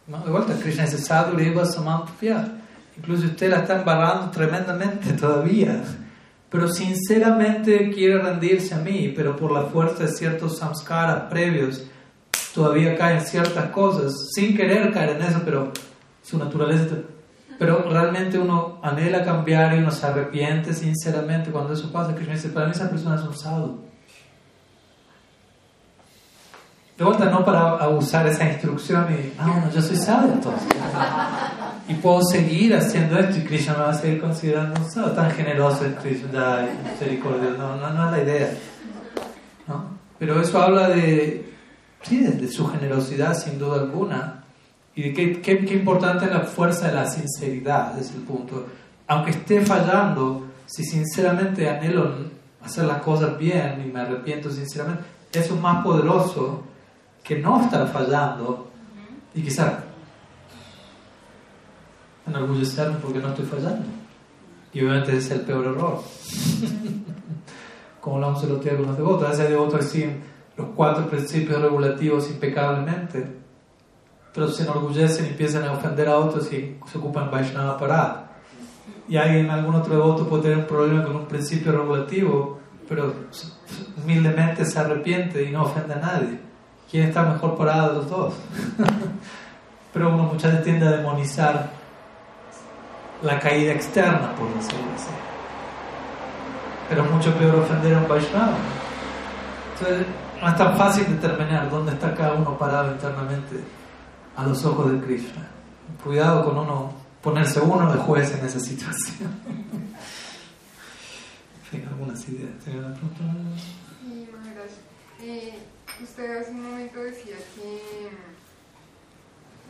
De 0.07 0.31
vuelta, 0.31 0.55
Krishna 0.61 0.85
dice 0.85 0.99
Sadhu 0.99 1.37
Reva 1.37 1.65
Samampya. 1.65 2.57
Incluso 2.97 3.27
usted 3.27 3.49
la 3.49 3.59
está 3.59 3.79
embarrando 3.79 4.31
tremendamente 4.31 5.13
todavía 5.21 5.83
pero 6.51 6.67
sinceramente 6.69 7.91
quiere 7.91 8.19
rendirse 8.19 8.75
a 8.75 8.79
mí, 8.79 9.13
pero 9.15 9.37
por 9.37 9.53
la 9.53 9.67
fuerza 9.67 10.05
de 10.05 10.09
ciertos 10.09 10.59
samskaras 10.59 11.31
previos, 11.31 11.85
todavía 12.53 12.97
caen 12.97 13.21
ciertas 13.21 13.71
cosas, 13.71 14.13
sin 14.35 14.57
querer 14.57 14.93
caer 14.93 15.11
en 15.11 15.23
eso, 15.23 15.43
pero 15.45 15.73
su 16.31 16.39
naturaleza. 16.39 16.97
Pero 17.59 17.91
realmente 17.91 18.39
uno 18.39 18.79
anhela 18.83 19.23
cambiar 19.23 19.75
y 19.75 19.79
uno 19.79 19.91
se 19.91 20.07
arrepiente 20.07 20.73
sinceramente 20.73 21.51
cuando 21.51 21.75
eso 21.75 21.93
pasa. 21.93 22.15
Krishna 22.15 22.35
dice, 22.35 22.49
para 22.49 22.67
mí 22.67 22.73
esa 22.73 22.89
persona 22.89 23.17
es 23.17 23.23
un 23.23 23.37
sadhu. 23.37 23.81
De 26.97 27.05
vuelta, 27.05 27.27
no 27.27 27.45
para 27.45 27.89
usar 27.89 28.27
esa 28.27 28.47
instrucción 28.47 29.07
y, 29.11 29.33
ah, 29.39 29.47
bueno, 29.47 29.71
yo 29.75 29.81
soy 29.81 29.97
sadhu 29.97 30.33
entonces 30.33 30.69
y 31.91 31.95
puedo 31.95 32.23
seguir 32.23 32.77
haciendo 32.77 33.19
esto 33.19 33.39
y 33.39 33.43
Krishna 33.43 33.73
me 33.73 33.81
va 33.81 33.91
a 33.91 33.95
seguir 33.95 34.21
considerando 34.21 34.81
no, 34.95 35.11
tan 35.11 35.31
generoso 35.33 35.85
es 35.85 35.95
misericordioso 36.05 37.59
no, 37.59 37.77
no, 37.77 37.91
no, 37.91 38.07
es 38.07 38.13
la 38.13 38.23
idea 38.23 38.51
¿no? 39.67 39.87
pero 40.17 40.41
eso 40.41 40.63
habla 40.63 40.89
de 40.89 41.53
sí, 42.03 42.19
de, 42.19 42.47
su 42.49 42.69
generosidad 42.69 43.37
sin 43.37 43.59
duda 43.59 43.81
alguna 43.81 44.40
y 45.01 45.09
de 45.09 45.13
qué, 45.15 45.41
qué, 45.41 45.65
qué 45.65 45.75
importante 45.75 46.27
es 46.27 46.31
la 46.31 46.41
fuerza 46.41 46.89
de 46.89 46.95
la 46.95 47.07
sinceridad 47.07 47.99
es 47.99 48.11
el 48.13 48.23
punto 48.23 48.67
aunque 49.07 49.31
esté 49.31 49.65
fallando 49.65 50.47
si 50.67 50.85
sinceramente 50.85 51.69
anhelo 51.69 52.15
hacer 52.63 52.85
las 52.85 53.03
cosas 53.03 53.39
bien 53.39 53.83
y 53.87 53.91
me 53.91 54.01
arrepiento 54.01 54.51
sinceramente 54.51 55.05
eso 55.33 55.55
es 55.55 55.61
más 55.61 55.83
poderoso 55.83 56.65
que 57.23 57.39
no 57.39 57.63
estar 57.63 57.87
fallando 57.89 58.71
y 59.35 59.43
quizás 59.43 59.73
enorgullecerme 62.27 62.97
porque 62.99 63.19
no 63.19 63.29
estoy 63.29 63.47
fallando. 63.47 63.87
Y 64.73 64.81
obviamente 64.81 65.17
ese 65.17 65.35
es 65.35 65.41
el 65.41 65.47
peor 65.47 65.67
error. 65.67 66.03
Como 68.01 68.17
hablamos 68.17 68.43
el 68.45 68.53
otro 68.53 68.63
día 68.63 68.77
con 68.77 68.87
los 68.87 68.97
devotos, 68.97 69.25
a 69.25 69.31
veces 69.31 69.47
hay 69.47 69.53
devotos 69.53 69.81
que 69.81 69.87
siguen 69.87 70.23
los 70.57 70.69
cuatro 70.75 71.09
principios 71.09 71.61
regulativos 71.61 72.31
impecablemente, 72.31 73.40
pero 74.33 74.49
se 74.49 74.63
enorgullecen 74.63 75.27
y 75.27 75.29
empiezan 75.31 75.65
a 75.65 75.73
ofender 75.73 76.09
a 76.09 76.17
otros 76.17 76.53
y 76.53 76.79
se 76.91 76.99
ocupan 76.99 77.31
Vaishnava 77.31 77.77
Parad. 77.79 78.17
Y 79.09 79.17
alguien, 79.17 79.51
algún 79.51 79.75
otro 79.75 79.95
devoto 79.95 80.29
puede 80.29 80.45
tener 80.45 80.59
un 80.59 80.67
problema 80.67 81.05
con 81.05 81.17
un 81.17 81.27
principio 81.27 81.73
regulativo, 81.73 82.61
pero 82.89 83.13
humildemente 84.03 84.65
se 84.65 84.79
arrepiente 84.79 85.43
y 85.43 85.51
no 85.51 85.63
ofende 85.63 85.95
a 85.95 85.99
nadie. 85.99 86.41
¿Quién 86.89 87.09
está 87.09 87.25
mejor 87.25 87.57
parado 87.57 87.89
de 87.89 87.95
los 87.97 88.11
dos? 88.11 88.35
pero 89.93 90.15
uno 90.15 90.25
muchas 90.25 90.53
veces 90.53 90.65
tiende 90.65 90.87
a 90.87 90.93
demonizar 90.93 91.71
la 93.23 93.39
caída 93.39 93.73
externa, 93.73 94.33
por 94.37 94.47
decirlo 94.55 94.87
así. 94.95 95.11
Pero 96.89 97.05
es 97.05 97.11
mucho 97.11 97.35
peor 97.35 97.57
ofender 97.57 97.95
a 97.95 97.99
un 97.99 98.09
Vaishnava. 98.09 98.57
Entonces, 99.75 100.07
no 100.41 100.49
es 100.49 100.57
tan 100.57 100.77
fácil 100.77 101.07
determinar 101.09 101.69
dónde 101.69 101.93
está 101.93 102.15
cada 102.15 102.35
uno 102.35 102.57
parado 102.57 102.93
internamente 102.93 103.57
a 104.41 104.47
los 104.47 104.65
ojos 104.65 104.91
de 104.91 104.99
Krishna. 105.07 105.47
Cuidado 106.03 106.47
con 106.47 106.57
uno 106.57 106.95
ponerse 107.23 107.61
uno 107.61 107.93
de 107.93 107.99
juez 107.99 108.33
en 108.33 108.47
esa 108.47 108.59
situación. 108.59 109.39
en 111.73 111.87
algunas 111.87 112.27
ideas. 112.27 112.51
¿Tiene 112.65 112.79
una 112.79 112.95
pregunta? 112.95 113.21
Sí, 114.01 114.27
Maharaj. 114.33 114.71
Eh, 115.21 115.59
usted 116.03 116.39
hace 116.39 116.53
un 116.53 116.71
momento 116.71 117.01
decía 117.01 117.37
que, 117.55 118.09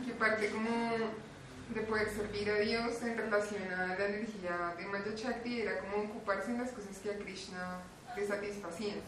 que 0.06 0.12
parte 0.12 0.50
como 0.50 0.70
de 1.74 1.80
poder 1.82 2.08
servir 2.10 2.48
a 2.50 2.60
Dios 2.60 3.02
en 3.02 3.16
relación 3.16 3.72
a 3.72 3.86
la 3.86 4.06
energía 4.06 4.74
de 4.78 4.86
Maya 4.86 5.12
Chakti 5.16 5.62
era 5.62 5.80
como 5.80 6.04
ocuparse 6.04 6.52
en 6.52 6.58
las 6.58 6.70
cosas 6.70 6.96
que 7.02 7.10
a 7.10 7.18
Krishna 7.18 7.80
le 8.16 8.24
satisfacían. 8.26 8.98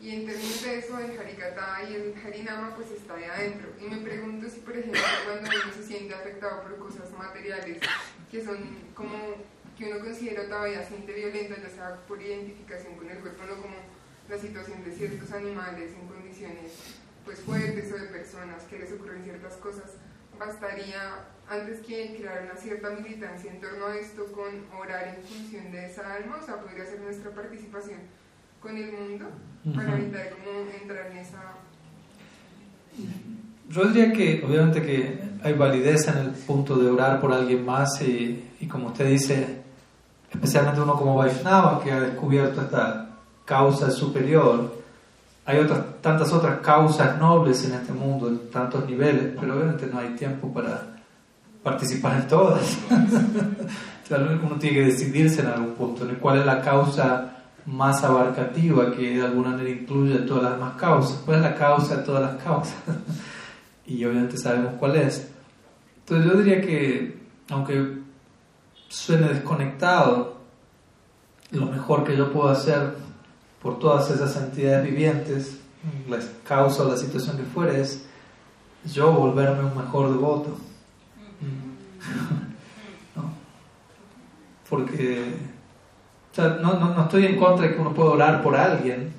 Y 0.00 0.14
en 0.14 0.26
términos 0.26 0.62
de 0.62 0.78
eso, 0.78 0.98
el 0.98 1.18
Harikata 1.18 1.82
y 1.82 1.94
el 1.94 2.14
Harinama 2.24 2.74
pues 2.76 2.90
está 2.92 3.16
de 3.16 3.26
adentro. 3.26 3.68
Y 3.80 3.84
me 3.84 3.96
pregunto 3.98 4.48
si, 4.48 4.60
por 4.60 4.76
ejemplo, 4.76 5.00
cuando 5.26 5.50
uno 5.50 5.72
se 5.74 5.82
siente 5.82 6.14
afectado 6.14 6.62
por 6.62 6.78
cosas 6.78 7.10
materiales 7.12 7.78
que 8.30 8.44
son 8.44 8.58
como 8.94 9.18
que 9.76 9.92
uno 9.92 10.04
considera 10.04 10.46
todavía 10.46 10.86
siente 10.86 11.12
violento, 11.12 11.54
ya 11.60 11.70
sea 11.70 11.96
por 12.06 12.20
identificación 12.20 12.96
con 12.96 13.10
el 13.10 13.18
cuerpo, 13.18 13.44
no 13.44 13.62
como 13.62 13.76
la 14.28 14.38
situación 14.38 14.84
de 14.84 14.92
ciertos 14.92 15.32
animales 15.32 15.92
en 15.92 16.06
condiciones 16.06 16.72
pues 17.24 17.40
fuertes 17.40 17.92
o 17.92 17.98
de 17.98 18.06
personas 18.06 18.64
que 18.64 18.78
les 18.78 18.92
ocurren 18.92 19.24
ciertas 19.24 19.54
cosas, 19.54 19.92
bastaría 20.38 21.24
antes 21.48 21.80
que 21.80 22.16
crear 22.16 22.44
una 22.44 22.56
cierta 22.56 22.90
militancia 22.90 23.50
en 23.50 23.60
torno 23.60 23.86
a 23.86 23.96
esto 23.96 24.26
con 24.32 24.66
orar 24.78 25.08
en 25.08 25.22
función 25.22 25.72
de 25.72 25.86
esa 25.86 26.14
alma, 26.14 26.38
o 26.42 26.44
sea, 26.44 26.60
podría 26.60 26.84
ser 26.84 27.00
nuestra 27.00 27.30
participación 27.30 27.98
con 28.60 28.76
el 28.76 28.92
mundo 28.92 29.26
para 29.74 29.96
evitar 29.98 30.30
cómo 30.30 30.70
entrar 30.80 31.10
en 31.10 31.18
esa... 31.18 31.38
Yo 33.68 33.84
diría 33.86 34.12
que 34.12 34.42
obviamente 34.46 34.82
que 34.82 35.20
hay 35.42 35.52
validez 35.52 36.08
en 36.08 36.18
el 36.18 36.30
punto 36.30 36.76
de 36.76 36.90
orar 36.90 37.20
por 37.20 37.32
alguien 37.32 37.64
más 37.64 38.00
y, 38.02 38.48
y 38.60 38.66
como 38.66 38.88
usted 38.88 39.08
dice, 39.10 39.62
especialmente 40.30 40.80
uno 40.80 40.94
como 40.94 41.16
Vaishnava 41.16 41.82
que 41.82 41.92
ha 41.92 42.00
descubierto 42.00 42.62
esta 42.62 43.10
causa 43.44 43.90
superior, 43.90 44.78
hay 45.44 45.58
otras, 45.58 45.80
tantas 46.02 46.32
otras 46.32 46.60
causas 46.60 47.18
nobles 47.18 47.64
en 47.64 47.74
este 47.74 47.92
mundo, 47.92 48.28
en 48.28 48.50
tantos 48.50 48.86
niveles, 48.86 49.34
pero 49.40 49.54
obviamente 49.54 49.86
no 49.86 49.98
hay 49.98 50.10
tiempo 50.10 50.52
para 50.52 50.96
participar 51.62 52.20
en 52.20 52.28
todas. 52.28 52.78
uno 54.10 54.56
tiene 54.58 54.76
que 54.76 54.84
decidirse 54.86 55.40
en 55.40 55.46
algún 55.46 55.74
punto, 55.74 56.08
en 56.08 56.16
cuál 56.16 56.40
es 56.40 56.46
la 56.46 56.60
causa 56.60 57.37
más 57.68 58.02
abarcativa 58.02 58.90
que 58.90 59.16
de 59.16 59.24
alguna 59.24 59.50
manera 59.50 59.70
incluye 59.70 60.18
todas 60.20 60.44
las 60.44 60.52
demás 60.52 60.76
causas. 60.76 61.22
¿Cuál 61.24 61.38
es 61.38 61.42
la 61.42 61.54
causa 61.54 61.96
de 61.96 62.02
todas 62.02 62.22
las 62.22 62.42
causas? 62.42 62.76
y 63.86 64.04
obviamente 64.04 64.38
sabemos 64.38 64.74
cuál 64.78 64.96
es. 64.96 65.28
Entonces 66.00 66.32
yo 66.32 66.38
diría 66.38 66.60
que, 66.60 67.18
aunque 67.50 67.98
suene 68.88 69.28
desconectado, 69.28 70.38
lo 71.50 71.66
mejor 71.66 72.04
que 72.04 72.16
yo 72.16 72.32
puedo 72.32 72.48
hacer 72.48 72.94
por 73.62 73.78
todas 73.78 74.10
esas 74.10 74.36
entidades 74.36 74.88
vivientes, 74.88 75.58
la 76.08 76.18
causa 76.44 76.84
o 76.84 76.88
la 76.88 76.96
situación 76.96 77.36
que 77.36 77.44
fuere, 77.44 77.80
es 77.80 78.04
yo 78.84 79.12
volverme 79.12 79.64
un 79.64 79.76
mejor 79.76 80.10
devoto 80.10 80.56
Porque 84.68 85.34
no, 86.38 86.78
no, 86.78 87.02
estoy 87.02 87.26
en 87.26 87.36
contra 87.36 87.66
de 87.66 87.74
que 87.74 87.80
uno 87.80 87.92
pueda 87.92 88.10
orar 88.10 88.42
por 88.42 88.56
alguien, 88.56 89.12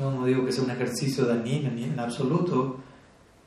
no, 0.00 0.10
no 0.10 0.26
digo 0.26 0.44
que 0.44 0.52
sea 0.52 0.64
un 0.64 0.70
ejercicio 0.70 1.24
dañino 1.24 1.70
ni 1.70 1.84
en 1.84 1.98
absoluto, 1.98 2.76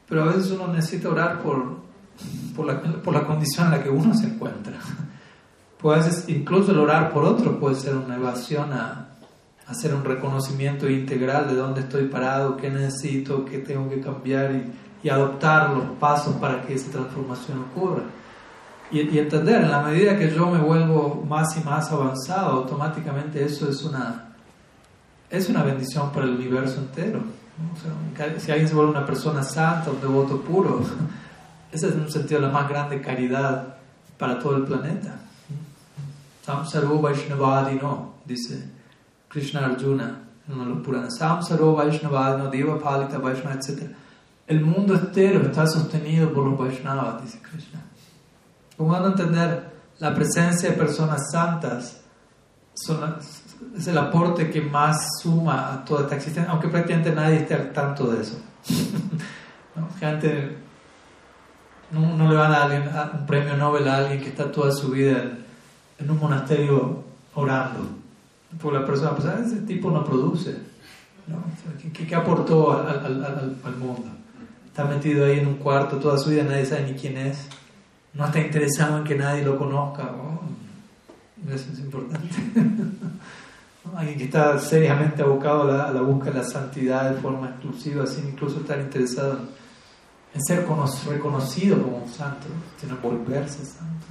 pero 0.07 0.23
a 0.23 0.25
veces 0.25 0.51
uno 0.51 0.67
necesita 0.67 1.09
orar 1.09 1.41
por, 1.41 1.77
por, 2.55 2.65
la, 2.65 2.81
por 2.81 3.13
la 3.13 3.25
condición 3.25 3.67
en 3.67 3.71
la 3.71 3.83
que 3.83 3.89
uno 3.89 4.13
se 4.13 4.27
encuentra. 4.27 4.73
Pues 5.79 6.27
incluso 6.27 6.73
el 6.73 6.79
orar 6.79 7.13
por 7.13 7.23
otro 7.23 7.57
puede 7.57 7.75
ser 7.75 7.95
una 7.95 8.17
evasión 8.17 8.73
a, 8.73 9.05
hacer 9.65 9.93
un 9.93 10.03
reconocimiento 10.03 10.89
integral 10.89 11.47
de 11.47 11.55
dónde 11.55 11.81
estoy 11.81 12.07
parado, 12.07 12.57
qué 12.57 12.69
necesito, 12.69 13.45
qué 13.45 13.59
tengo 13.59 13.87
que 13.87 14.01
cambiar 14.01 14.51
y, 14.51 15.07
y 15.07 15.09
adoptar 15.09 15.69
los 15.69 15.85
pasos 15.99 16.35
para 16.35 16.63
que 16.63 16.73
esa 16.73 16.91
transformación 16.91 17.59
ocurra. 17.71 18.01
Y, 18.91 19.17
entender, 19.19 19.61
en 19.63 19.69
la 19.69 19.81
medida 19.83 20.17
que 20.17 20.33
yo 20.33 20.49
me 20.49 20.57
vuelvo 20.59 21.23
más 21.27 21.55
y 21.57 21.63
más 21.63 21.91
avanzado, 21.91 22.51
automáticamente 22.51 23.43
eso 23.43 23.69
es 23.69 23.83
una, 23.83 24.33
es 25.29 25.47
una 25.47 25.63
bendición 25.63 26.11
para 26.11 26.25
el 26.25 26.31
universo 26.31 26.79
entero. 26.79 27.21
si 28.39 28.51
alguien 28.51 28.67
se 28.67 28.73
vuelve 28.73 28.91
una 28.91 29.05
persona 29.05 29.43
santa, 29.43 29.91
un 29.91 30.01
devoto 30.01 30.41
puro, 30.41 30.81
esa 31.71 31.87
es 31.87 31.93
en 31.93 32.01
un 32.01 32.11
sentido 32.11 32.41
la 32.41 32.49
más 32.49 32.67
grande 32.67 32.99
caridad 32.99 33.75
para 34.17 34.39
todo 34.39 34.57
el 34.57 34.63
planeta. 34.63 35.19
Sam 36.43 36.65
Sarvo 36.65 36.99
Vaishnavadino, 36.99 38.13
dice 38.25 38.67
Krishna 39.27 39.65
Arjuna 39.65 40.17
en 40.47 40.69
los 40.69 40.79
Puranas. 40.79 41.15
Sam 41.15 41.43
Sarvo 41.43 41.75
Vaishnavadino, 41.75 42.49
Deva 42.49 42.79
Palita 42.79 43.19
Vaishnava, 43.19 43.53
etc. 43.53 43.83
El 44.47 44.61
mundo 44.61 44.95
entero 44.95 45.43
está 45.43 45.67
sostenido 45.67 46.33
por 46.33 46.47
los 46.47 46.57
Vaishnavas, 46.57 47.21
dice 47.21 47.39
Krishna. 47.39 47.81
¿Cómo 48.79 48.93
van 48.93 49.03
a 49.03 49.07
entender 49.07 49.73
la 49.99 50.15
presencia 50.15 50.69
de 50.69 50.77
personas 50.77 51.29
santas? 51.33 51.99
es 53.77 53.87
el 53.87 53.97
aporte 53.97 54.49
que 54.49 54.61
más 54.61 55.19
suma 55.21 55.73
a 55.73 55.83
toda 55.83 56.03
esta 56.03 56.15
existencia, 56.15 56.49
aunque 56.49 56.69
prácticamente 56.69 57.11
nadie 57.11 57.39
esté 57.39 57.55
al 57.55 57.73
tanto 57.73 58.09
de 58.09 58.21
eso. 58.21 58.39
Gente, 59.99 60.55
no, 61.91 62.29
le 62.29 62.35
van 62.37 62.53
a 62.53 62.69
dar 62.69 63.11
un 63.19 63.25
premio 63.25 63.57
Nobel 63.57 63.85
a 63.85 63.97
alguien 63.97 64.21
que 64.21 64.29
está 64.29 64.49
toda 64.49 64.71
su 64.71 64.91
vida 64.91 65.29
en, 65.97 66.09
un 66.09 66.17
monasterio 66.17 67.03
orando. 67.35 67.81
Por 68.61 68.71
la 68.71 68.85
persona, 68.85 69.11
pues 69.11 69.27
ah, 69.27 69.41
ese 69.45 69.57
tipo 69.63 69.91
no 69.91 70.05
produce. 70.05 70.55
¿Qué, 72.07 72.15
aportó 72.15 72.79
al, 72.79 73.75
mundo? 73.77 74.07
Está 74.67 74.85
metido 74.85 75.25
ahí 75.25 75.39
en 75.39 75.47
un 75.47 75.55
cuarto 75.55 75.97
toda 75.97 76.17
su 76.17 76.29
vida, 76.29 76.43
nadie 76.43 76.65
sabe 76.65 76.83
ni 76.83 76.93
quién 76.93 77.17
es. 77.17 77.58
No 78.13 78.25
está 78.25 78.39
interesado 78.39 78.97
en 78.97 79.03
que 79.03 79.15
nadie 79.15 79.43
lo 79.43 79.57
conozca. 79.57 80.11
Oh, 80.11 80.41
eso 81.51 81.71
es 81.71 81.79
importante. 81.79 82.27
Alguien 83.95 84.17
que 84.17 84.25
está 84.25 84.59
seriamente 84.59 85.21
abocado 85.23 85.63
a 85.63 85.91
la, 85.91 86.01
búsqueda 86.01 86.33
de 86.33 86.39
la 86.39 86.45
santidad 86.45 87.11
de 87.11 87.21
forma 87.21 87.49
exclusiva, 87.49 88.05
sin 88.05 88.29
incluso 88.29 88.59
estar 88.59 88.79
interesado 88.79 89.39
en 90.33 90.43
ser 90.43 90.65
reconocido 91.07 91.81
como 91.81 91.97
un 92.03 92.09
santo, 92.09 92.47
sino 92.79 92.97
volverse 92.97 93.65
santo. 93.65 94.05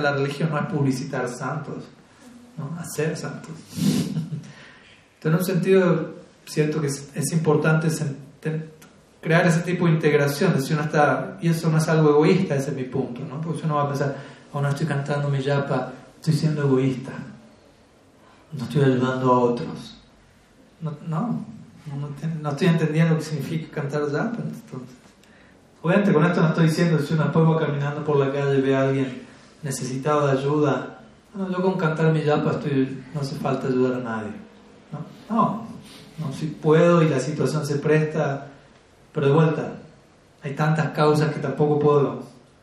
La 0.00 0.12
religión 0.12 0.50
no 0.50 0.58
es 0.58 0.66
publicitar 0.66 1.28
santos, 1.28 1.84
¿no? 2.56 2.76
hacer 2.78 3.16
santos. 3.16 3.52
Entonces, 3.76 5.24
en 5.24 5.34
un 5.34 5.44
sentido, 5.44 6.14
siento 6.44 6.80
que 6.80 6.88
es, 6.88 7.32
importante 7.32 7.88
crear 9.22 9.46
ese 9.46 9.60
tipo 9.60 9.86
de 9.86 9.92
integración, 9.92 10.60
si 10.60 10.74
uno 10.74 10.82
y 11.40 11.48
eso 11.48 11.70
no 11.70 11.78
es 11.78 11.88
algo 11.88 12.10
egoísta, 12.10 12.56
ese 12.56 12.70
es 12.70 12.76
mi 12.76 12.84
punto, 12.84 13.22
¿no? 13.24 13.40
porque 13.40 13.60
si 13.60 13.64
uno 13.64 13.76
va 13.76 13.84
a 13.84 13.88
pensar, 13.88 14.16
oh, 14.52 14.60
no 14.60 14.68
estoy 14.68 14.86
cantando 14.86 15.28
mi 15.28 15.40
yapa, 15.40 15.92
estoy 16.18 16.34
siendo 16.34 16.62
egoísta 16.62 17.12
no 18.52 18.64
estoy 18.64 18.82
ayudando 18.84 19.32
a 19.32 19.38
otros. 19.38 19.96
No, 20.80 20.92
no, 21.06 22.50
estoy 22.50 22.68
entendiendo 22.68 23.14
lo 23.14 23.20
significa 23.20 23.80
cantar 23.80 24.02
japa. 24.10 24.38
Entonces, 24.38 24.96
obviamente 25.80 26.12
con 26.12 26.24
esto 26.24 26.40
no 26.40 26.48
estoy 26.48 26.66
diciendo 26.66 26.98
si 26.98 27.14
uno 27.14 27.24
después 27.24 27.48
va 27.48 27.58
caminando 27.58 28.04
por 28.04 28.16
la 28.16 28.32
calle 28.32 28.58
y 28.58 28.62
ve 28.62 28.76
a 28.76 28.82
alguien 28.82 29.22
necesitado 29.62 30.26
de 30.26 30.32
ayuda, 30.38 31.00
no, 31.34 31.50
yo 31.50 31.62
con 31.62 31.78
cantar 31.78 32.12
mi 32.12 32.22
yapa 32.22 32.52
estoy, 32.52 33.02
no 33.14 33.20
hace 33.20 33.36
falta 33.36 33.68
ayudar 33.68 34.00
a 34.00 34.04
nadie. 34.04 34.32
No, 35.30 35.66
no, 36.18 36.32
si 36.32 36.46
puedo 36.46 37.02
y 37.02 37.08
la 37.08 37.20
situación 37.20 37.64
se 37.64 37.76
presta, 37.76 38.48
pero 39.12 39.26
de 39.26 39.32
vuelta, 39.32 39.74
hay 40.42 40.54
tantas 40.54 40.90
causas 40.90 41.32
que 41.32 41.40
tampoco 41.40 41.78
puedo 41.78 42.22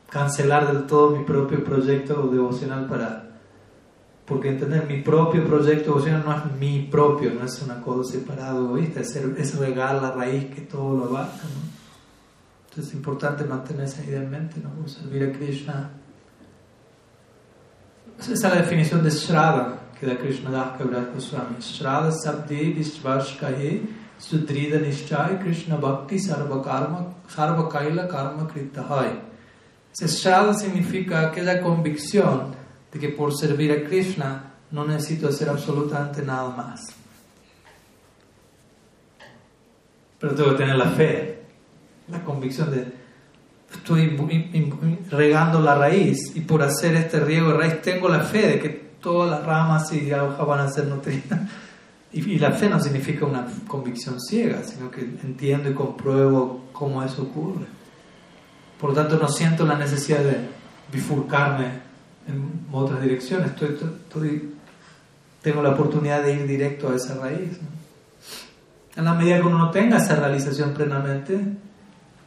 cancelar 0.09 0.71
del 0.73 0.85
todo 0.85 1.11
mi 1.11 1.23
propio 1.23 1.63
proyecto 1.63 2.27
devocional 2.27 2.87
para 2.87 3.25
porque 4.25 4.49
entender 4.49 4.85
mi 4.85 5.01
propio 5.01 5.43
proyecto 5.47 5.91
devocional 5.91 6.23
no 6.23 6.37
es 6.37 6.59
mi 6.59 6.87
propio, 6.91 7.33
no 7.33 7.45
es 7.45 7.61
una 7.63 7.81
cosa 7.81 8.11
separada, 8.11 8.59
egoísta, 8.59 8.99
es, 8.99 9.15
es 9.15 9.57
regar 9.57 9.99
la 10.01 10.11
raíz 10.11 10.53
que 10.53 10.61
todo 10.61 10.95
lo 10.95 11.05
abarca. 11.05 11.47
Entonces 12.69 12.89
es 12.89 12.93
importante 12.93 13.43
mantener 13.43 13.85
esa 13.85 14.03
idea 14.03 14.21
en 14.21 14.29
mente, 14.29 14.61
¿no? 14.61 14.87
servir 14.87 15.23
a 15.23 15.31
Krishna. 15.31 15.89
Esa 18.19 18.33
es 18.33 18.43
la 18.43 18.61
definición 18.61 19.03
de 19.03 19.09
Shraddha 19.09 19.79
que 19.99 20.05
da 20.05 20.17
Krishna 20.17 20.51
Das 20.51 20.77
Kaviraj 20.77 21.13
Goswami. 21.13 21.57
Shraddha 21.59 22.11
Sabdi 22.11 22.73
Vishvashkahe 22.73 23.81
Krishna 24.19 25.77
Bhakti 25.77 26.17
Sarva 26.17 26.61
Karma 26.63 27.15
Sarva 27.27 27.69
Kaila 27.69 28.07
Karma 28.07 28.47
Kritahai. 28.47 29.21
Shraddha 29.93 30.53
significa 30.53 31.27
aquella 31.27 31.61
convicción 31.61 32.55
de 32.91 32.99
que 32.99 33.09
por 33.09 33.35
servir 33.35 33.71
a 33.71 33.83
Krishna 33.87 34.53
no 34.71 34.85
necesito 34.85 35.27
hacer 35.27 35.49
absolutamente 35.49 36.21
nada 36.21 36.49
más. 36.49 36.81
Pero 40.19 40.35
tengo 40.35 40.51
que 40.51 40.57
tener 40.57 40.75
la 40.75 40.89
fe, 40.91 41.43
la 42.09 42.23
convicción 42.23 42.71
de 42.71 42.99
estoy 43.71 44.17
regando 45.11 45.61
la 45.61 45.75
raíz 45.75 46.35
y 46.35 46.41
por 46.41 46.63
hacer 46.63 46.95
este 46.95 47.19
riego 47.19 47.51
de 47.51 47.57
raíz 47.57 47.81
tengo 47.81 48.09
la 48.09 48.21
fe 48.21 48.47
de 48.47 48.59
que 48.59 48.69
todas 48.69 49.29
las 49.29 49.45
ramas 49.45 49.91
y 49.93 50.11
hojas 50.11 50.45
van 50.45 50.59
a 50.59 50.69
ser 50.69 50.87
nutridas. 50.87 51.39
Y, 52.11 52.39
la 52.39 52.51
fe 52.51 52.69
no 52.69 52.79
significa 52.79 53.25
una 53.25 53.45
convicción 53.67 54.19
ciega, 54.19 54.63
sino 54.63 54.89
que 54.89 55.01
entiendo 55.01 55.69
y 55.69 55.73
compruebo 55.73 56.65
cómo 56.71 57.03
eso 57.03 57.23
ocurre. 57.23 57.67
Por 58.79 58.91
lo 58.91 58.95
tanto, 58.95 59.17
no 59.17 59.27
siento 59.27 59.65
la 59.65 59.77
necesidad 59.77 60.19
de 60.19 60.37
bifurcarme 60.91 61.65
en 62.27 62.65
otras 62.71 63.01
direcciones. 63.01 63.51
Estoy, 63.51 64.55
tengo 65.41 65.61
la 65.61 65.69
oportunidad 65.69 66.23
de 66.23 66.33
ir 66.33 66.47
directo 66.47 66.89
a 66.89 66.95
esa 66.95 67.15
raíz. 67.15 67.59
En 68.95 69.05
la 69.05 69.13
medida 69.13 69.37
que 69.37 69.47
uno 69.47 69.59
no 69.59 69.71
tenga 69.71 69.97
esa 69.97 70.15
realización 70.15 70.73
plenamente, 70.73 71.39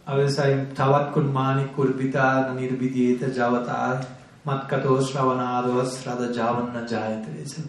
a 0.05 0.15
veces 0.15 0.39
hay 0.39 0.69
tavat 0.75 1.13
kulmani 1.13 1.67
kurvita 1.77 2.53
nirvidita 2.55 3.27
javatar 3.35 4.01
matkato 4.45 5.01
shravanado 5.01 5.85
srada 5.85 6.33
javan 6.35 6.73
najayate 6.73 7.31
dice 7.39 7.63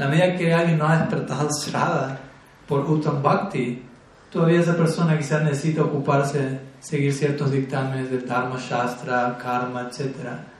La 0.00 0.08
medida 0.08 0.36
que 0.36 0.52
alguien 0.52 0.78
no 0.78 0.88
ha 0.88 0.96
despertado 0.96 1.52
srada 1.62 2.18
por 2.66 2.88
uttam 2.88 3.22
bhakti, 3.22 3.84
todavía 4.32 4.60
esa 4.60 4.76
persona 4.76 5.18
quizás 5.18 5.42
necesita 5.42 5.82
ocuparse, 5.82 6.60
seguir 6.80 7.12
ciertos 7.12 7.52
dictámenes 7.52 8.10
de 8.10 8.20
dharma 8.20 8.56
shastra, 8.58 9.36
karma, 9.38 9.88
etcétera 9.88 10.50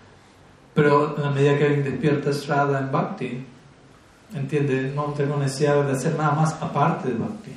pero 0.74 1.16
en 1.16 1.22
la 1.22 1.30
medida 1.30 1.58
que 1.58 1.64
alguien 1.64 1.84
despierta 1.84 2.30
Shraddha 2.30 2.78
en 2.78 2.90
Bhakti, 2.92 3.46
entiende, 4.34 4.92
no 4.94 5.12
tengo 5.12 5.36
necesidad 5.36 5.84
de 5.84 5.92
hacer 5.92 6.14
nada 6.16 6.32
más 6.32 6.54
aparte 6.54 7.08
de 7.08 7.18
Bhakti. 7.18 7.52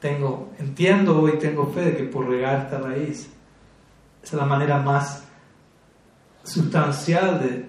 Tengo, 0.00 0.52
entiendo 0.58 1.28
y 1.28 1.38
tengo 1.38 1.66
fe 1.72 1.86
de 1.86 1.96
que 1.96 2.04
por 2.04 2.28
regar 2.28 2.64
esta 2.64 2.78
raíz, 2.78 3.28
es 4.22 4.32
la 4.32 4.44
manera 4.44 4.78
más 4.78 5.24
sustancial 6.44 7.40
de 7.40 7.68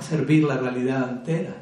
servir 0.00 0.44
la 0.44 0.56
realidad 0.56 1.10
entera. 1.10 1.54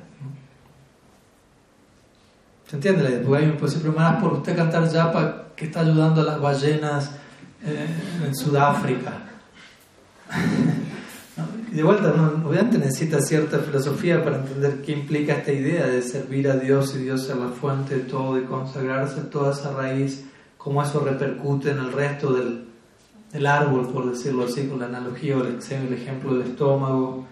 ¿Se 2.69 2.77
entiende 2.77 3.03
la 3.03 3.11
idea? 3.11 3.23
Porque 3.23 3.47
me 3.47 3.53
puede 3.53 3.75
decir, 3.75 3.93
pero 3.95 4.21
por 4.21 4.33
usted 4.35 4.57
cantar 4.57 4.89
yapa 4.91 5.47
que 5.55 5.67
está 5.67 5.81
ayudando 5.81 6.21
a 6.21 6.25
las 6.25 6.41
ballenas 6.41 7.11
eh, 7.65 7.87
en 8.27 8.35
Sudáfrica. 8.35 9.13
de 11.77 11.83
vuelta, 11.83 12.13
obviamente 12.45 12.79
necesita 12.79 13.21
cierta 13.21 13.59
filosofía 13.59 14.25
para 14.25 14.39
entender 14.39 14.81
qué 14.81 14.93
implica 14.93 15.35
esta 15.35 15.53
idea 15.53 15.87
de 15.87 16.01
servir 16.01 16.49
a 16.49 16.57
Dios 16.57 16.95
y 16.97 17.03
Dios 17.03 17.29
es 17.29 17.37
la 17.37 17.49
fuente 17.49 17.97
de 17.97 18.01
todo 18.05 18.39
y 18.39 18.45
consagrarse 18.45 19.21
toda 19.23 19.53
esa 19.53 19.73
raíz, 19.73 20.25
cómo 20.57 20.83
eso 20.83 21.01
repercute 21.01 21.71
en 21.71 21.79
el 21.79 21.93
resto 21.93 22.33
del, 22.33 22.67
del 23.31 23.47
árbol, 23.47 23.89
por 23.93 24.11
decirlo 24.11 24.47
así, 24.47 24.67
con 24.67 24.81
la 24.81 24.87
analogía 24.87 25.37
o 25.37 25.43
el, 25.45 25.59
ejemplo 25.93 26.35
del 26.35 26.49
estómago. 26.49 27.27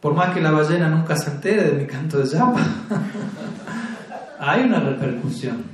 Por 0.00 0.14
más 0.14 0.32
que 0.32 0.40
la 0.40 0.52
ballena 0.52 0.88
nunca 0.88 1.16
se 1.16 1.30
entere 1.30 1.64
de 1.64 1.72
mi 1.72 1.86
canto 1.86 2.18
de 2.18 2.26
llama, 2.26 2.60
hay 4.50 4.64
una 4.64 4.80
repercusión. 4.80 5.64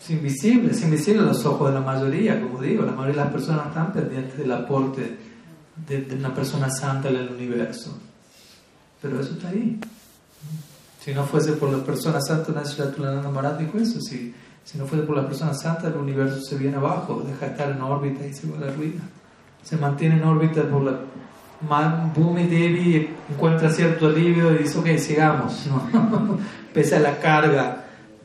Es 0.00 0.10
invisible, 0.10 0.70
es 0.70 0.82
invisible 0.82 1.22
a 1.22 1.26
los 1.26 1.44
ojos 1.44 1.68
de 1.68 1.74
la 1.74 1.80
mayoría, 1.80 2.40
como 2.40 2.60
digo, 2.62 2.84
la 2.84 2.92
mayoría 2.92 3.16
de 3.16 3.24
las 3.24 3.32
personas 3.32 3.66
están 3.66 3.92
pendientes 3.92 4.38
del 4.38 4.52
aporte 4.52 5.18
de, 5.86 6.16
una 6.16 6.34
persona 6.34 6.70
santa 6.70 7.08
en 7.08 7.16
el 7.16 7.28
universo. 7.30 7.98
Pero 9.02 9.20
eso 9.20 9.32
está 9.32 9.48
ahí. 9.48 9.80
Si 11.00 11.12
no 11.12 11.24
fuese 11.24 11.52
por 11.52 11.70
la 11.70 11.84
persona 11.84 12.20
santa, 12.20 12.52
Nashiratulana 12.52 13.28
Maharaj 13.28 13.58
dijo 13.58 13.78
eso. 13.78 14.00
Si, 14.00 14.34
si 14.64 14.78
no 14.78 14.86
fuese 14.86 15.04
por 15.04 15.16
la 15.16 15.26
persona 15.26 15.54
santa, 15.54 15.88
el 15.88 15.96
universo 15.96 16.40
se 16.42 16.56
viene 16.56 16.76
abajo, 16.76 17.24
deja 17.26 17.46
de 17.46 17.52
estar 17.52 17.70
en 17.70 17.80
órbita 17.80 18.26
y 18.26 18.32
se 18.32 18.48
va 18.48 18.58
a 18.58 18.60
la 18.60 18.72
ruina. 18.72 19.02
Se 19.62 19.76
mantiene 19.76 20.16
en 20.16 20.24
órbita 20.24 20.62
por 20.62 20.82
la. 20.82 21.00
Bhumi 22.14 22.46
Devi 22.46 23.08
encuentra 23.28 23.68
cierto 23.70 24.06
alivio 24.06 24.54
y 24.54 24.58
dice: 24.58 24.78
Ok, 24.78 24.96
sigamos. 24.98 25.66
Pese 26.74 26.96
a 26.96 27.00
la 27.00 27.18
carga 27.18 27.77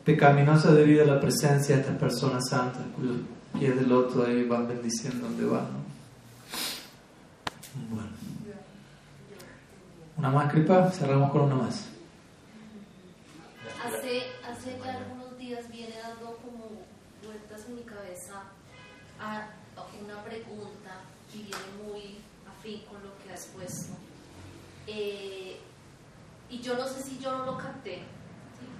pecaminosa 0.04 0.72
debido 0.72 1.02
a 1.02 1.06
la 1.06 1.20
presencia 1.20 1.76
de 1.76 1.80
estas 1.82 1.96
personas 1.96 2.48
santas, 2.48 2.82
cuyos 2.94 3.16
pies 3.58 3.74
del 3.76 3.90
otro 3.90 4.26
ahí 4.26 4.44
van 4.44 4.68
bendiciendo 4.68 5.26
donde 5.26 5.46
van. 5.46 5.66
Bueno. 7.90 8.08
Una 10.16 10.30
más, 10.30 10.52
Kripa, 10.52 10.90
cerramos 10.90 11.30
con 11.32 11.42
una 11.42 11.56
más. 11.56 11.86
Hace, 13.84 14.22
hace 14.48 14.78
ya 14.84 14.96
algunos 14.98 15.36
días 15.38 15.68
viene 15.70 15.94
dando 16.00 16.36
como 16.36 16.70
vueltas 17.24 17.66
en 17.68 17.76
mi 17.76 17.82
cabeza 17.82 18.42
a, 19.20 19.48
una 20.02 20.22
pregunta 20.24 21.00
y 21.32 21.38
viene 21.38 21.56
muy 21.84 22.18
afín 22.48 22.82
con 22.84 23.02
lo 23.02 23.16
que 23.18 23.32
has 23.32 23.46
puesto. 23.46 23.94
Eh, 24.86 25.58
y 26.50 26.60
yo 26.60 26.76
no 26.76 26.86
sé 26.86 27.02
si 27.02 27.18
yo 27.18 27.36
no 27.36 27.46
lo 27.46 27.58
capté, 27.58 28.02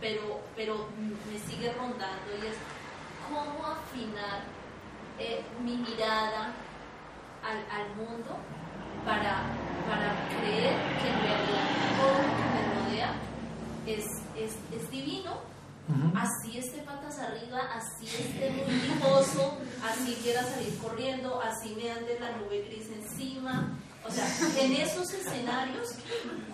pero, 0.05 0.39
pero 0.55 0.87
me 1.33 1.39
sigue 1.49 1.73
rondando 1.73 2.29
y 2.37 2.47
es 2.47 2.57
cómo 3.27 3.67
afinar 3.67 4.45
eh, 5.19 5.43
mi 5.65 5.79
mirada 5.79 6.53
al, 7.43 7.57
al 7.73 7.89
mundo 7.97 8.37
para, 9.03 9.45
para, 9.89 10.29
creer 10.29 10.75
que 11.01 11.09
en 11.09 11.21
realidad 11.23 11.67
todo 11.97 12.19
lo 12.21 12.37
que 12.37 12.47
me 12.53 12.63
rodea 12.75 13.15
es, 13.87 14.05
es, 14.37 14.57
es 14.79 14.91
divino. 14.91 15.55
Así 16.15 16.59
esté 16.59 16.79
patas 16.81 17.19
arriba, 17.19 17.61
así 17.75 18.07
esté 18.07 18.51
muy 18.51 18.89
lujoso, 18.89 19.59
así 19.87 20.15
quiera 20.23 20.43
salir 20.43 20.79
corriendo, 20.79 21.43
así 21.43 21.75
me 21.77 21.91
ande 21.91 22.19
la 22.19 22.33
nube 22.39 22.63
gris 22.67 22.89
encima. 22.89 23.77
O 24.07 24.11
sea, 24.11 24.27
en 24.61 24.73
esos 24.73 25.13
escenarios, 25.13 25.95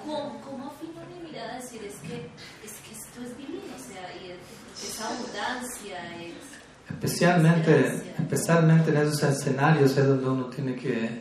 ¿cómo, 0.05 0.41
cómo 0.41 0.67
afino 0.67 1.01
mi 1.07 1.29
mirada 1.29 1.55
a 1.55 1.57
decir 1.57 1.85
es 1.85 1.97
que 1.97 2.31
esto 3.21 3.33
es 3.33 3.39
divino? 3.39 3.61
O 3.75 3.79
sea, 3.79 4.09
y 4.17 4.33
es, 4.33 5.01
abundancia, 5.01 6.17
es. 6.21 6.35
Especialmente, 6.89 8.03
especialmente 8.19 8.91
en 8.91 8.97
esos 8.97 9.23
escenarios 9.23 9.97
es 9.97 10.07
donde 10.07 10.29
uno 10.29 10.45
tiene 10.47 10.75
que, 10.75 11.21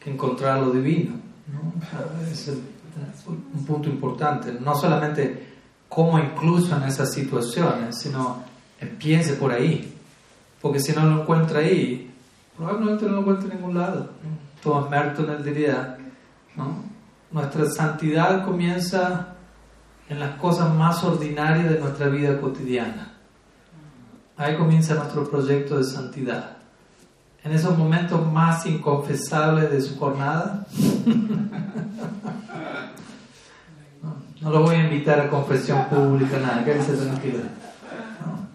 que 0.00 0.10
encontrar 0.10 0.60
lo 0.60 0.70
divino. 0.70 1.12
¿no? 1.52 1.72
es 2.32 2.48
un 3.26 3.64
punto 3.66 3.88
importante. 3.88 4.52
No 4.52 4.74
solamente 4.74 5.46
cómo 5.88 6.18
incluso 6.18 6.76
en 6.76 6.84
esas 6.84 7.12
situaciones, 7.12 7.98
sino 8.00 8.42
empiece 8.80 9.34
por 9.34 9.52
ahí. 9.52 9.94
Porque 10.60 10.80
si 10.80 10.92
no 10.92 11.04
lo 11.04 11.22
encuentra 11.22 11.60
ahí, 11.60 12.10
probablemente 12.56 13.04
no 13.04 13.12
lo 13.12 13.20
encuentra 13.20 13.48
en 13.50 13.56
ningún 13.56 13.78
lado. 13.78 14.10
Thomas 14.62 14.90
Merton 14.90 15.44
diría, 15.44 15.98
¿no? 16.56 16.84
nuestra 17.30 17.66
santidad 17.70 18.44
comienza 18.44 19.35
en 20.08 20.20
las 20.20 20.36
cosas 20.38 20.74
más 20.74 21.02
ordinarias 21.04 21.70
de 21.70 21.80
nuestra 21.80 22.08
vida 22.08 22.40
cotidiana. 22.40 23.14
Ahí 24.36 24.56
comienza 24.56 24.94
nuestro 24.94 25.28
proyecto 25.28 25.78
de 25.78 25.84
santidad. 25.84 26.56
En 27.42 27.52
esos 27.52 27.76
momentos 27.78 28.30
más 28.32 28.66
inconfesables 28.66 29.70
de 29.70 29.80
su 29.80 29.96
jornada, 29.96 30.66
No 34.46 34.52
lo 34.52 34.62
voy 34.62 34.76
a 34.76 34.84
invitar 34.84 35.18
a 35.18 35.28
confesión 35.28 35.86
pública, 35.86 36.38
nada, 36.38 36.64
quédese 36.64 36.92
tranquilo. 36.92 37.38
¿no? 37.38 38.46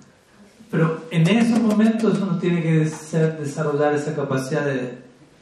Pero 0.70 1.06
en 1.12 1.28
esos 1.28 1.60
momentos 1.60 2.18
uno 2.22 2.38
tiene 2.38 2.62
que 2.62 2.90
desarrollar 3.40 3.94
esa 3.96 4.16
capacidad 4.16 4.64
de, 4.64 5.00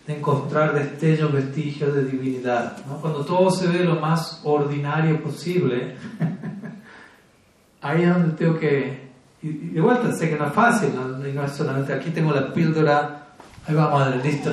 encontrar 0.10 0.74
destellos, 0.74 1.32
vestigios 1.32 1.94
de 1.94 2.06
divinidad. 2.06 2.78
¿no? 2.88 2.98
Cuando 2.98 3.26
todo 3.26 3.50
se 3.52 3.68
ve 3.68 3.84
lo 3.84 3.96
más 3.96 4.42
ordinario 4.44 5.22
posible, 5.22 5.96
ahí 7.82 8.04
es 8.04 8.14
donde 8.14 8.36
tengo 8.36 8.58
que... 8.58 9.10
Y, 9.42 9.50
de 9.70 9.82
vuelta, 9.82 10.12
sé 10.14 10.30
que 10.30 10.38
no 10.38 10.48
es 10.48 10.54
fácil, 10.54 10.90
¿no? 10.96 11.08
no 11.08 11.44
es 11.44 11.52
solamente 11.52 11.94
aquí 11.94 12.10
tengo 12.10 12.34
la 12.34 12.52
píldora, 12.54 13.28
ahí 13.68 13.76
vamos, 13.76 14.00
madre, 14.00 14.22
listo. 14.24 14.52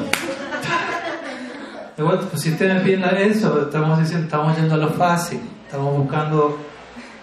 De 1.96 2.02
vuelta, 2.02 2.26
pues 2.30 2.42
si 2.42 2.50
ustedes 2.50 2.82
piensan 2.82 3.16
eso, 3.16 3.62
estamos 3.62 3.98
diciendo, 3.98 4.26
estamos 4.26 4.54
yendo 4.56 4.74
a 4.74 4.78
lo 4.78 4.90
fácil. 4.90 5.40
Estamos 5.64 5.96
buscando 5.96 6.58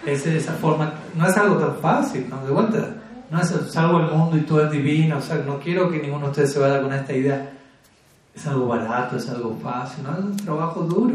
ese, 0.04 0.36
esa 0.36 0.54
forma. 0.54 0.92
No 1.14 1.26
es 1.26 1.36
algo 1.36 1.56
tan 1.56 1.76
fácil, 1.76 2.26
¿no? 2.28 2.44
De 2.44 2.50
vuelta. 2.50 2.88
No 3.30 3.40
es 3.40 3.54
salvo 3.70 4.00
el 4.00 4.10
mundo 4.10 4.36
y 4.36 4.40
todo 4.40 4.64
es 4.64 4.72
divino. 4.72 5.18
O 5.18 5.20
sea, 5.20 5.36
no 5.36 5.60
quiero 5.60 5.88
que 5.88 6.00
ninguno 6.00 6.24
de 6.24 6.30
ustedes 6.30 6.52
se 6.52 6.58
vaya 6.58 6.82
con 6.82 6.92
esta 6.92 7.12
idea. 7.12 7.52
Es 8.34 8.46
algo 8.46 8.66
barato, 8.66 9.16
es 9.16 9.28
algo 9.28 9.56
fácil. 9.62 10.04
No, 10.04 10.12
es 10.12 10.24
un 10.24 10.36
trabajo 10.36 10.80
duro. 10.82 11.14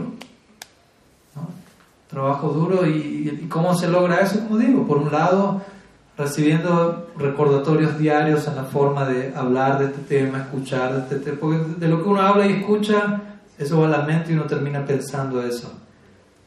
¿no? 1.35 1.47
Trabajo 2.07 2.49
duro 2.49 2.85
y, 2.87 3.39
y, 3.41 3.47
cómo 3.47 3.75
se 3.75 3.87
logra 3.89 4.21
eso, 4.21 4.39
como 4.39 4.57
digo. 4.57 4.87
Por 4.87 4.97
un 4.97 5.11
lado, 5.11 5.61
recibiendo 6.17 7.09
recordatorios 7.17 7.97
diarios 7.97 8.47
en 8.47 8.55
la 8.55 8.63
forma 8.63 9.05
de 9.05 9.33
hablar 9.35 9.79
de 9.79 9.85
este 9.85 10.01
tema, 10.01 10.39
escuchar 10.39 10.93
de 10.93 10.99
este 10.99 11.15
tema. 11.17 11.37
Porque 11.39 11.57
de 11.77 11.87
lo 11.87 12.01
que 12.01 12.09
uno 12.09 12.21
habla 12.21 12.47
y 12.47 12.53
escucha, 12.53 13.21
eso 13.57 13.81
va 13.81 13.87
a 13.87 13.89
la 13.89 14.03
mente 14.03 14.31
y 14.31 14.35
uno 14.35 14.45
termina 14.45 14.85
pensando 14.85 15.43
eso. 15.43 15.71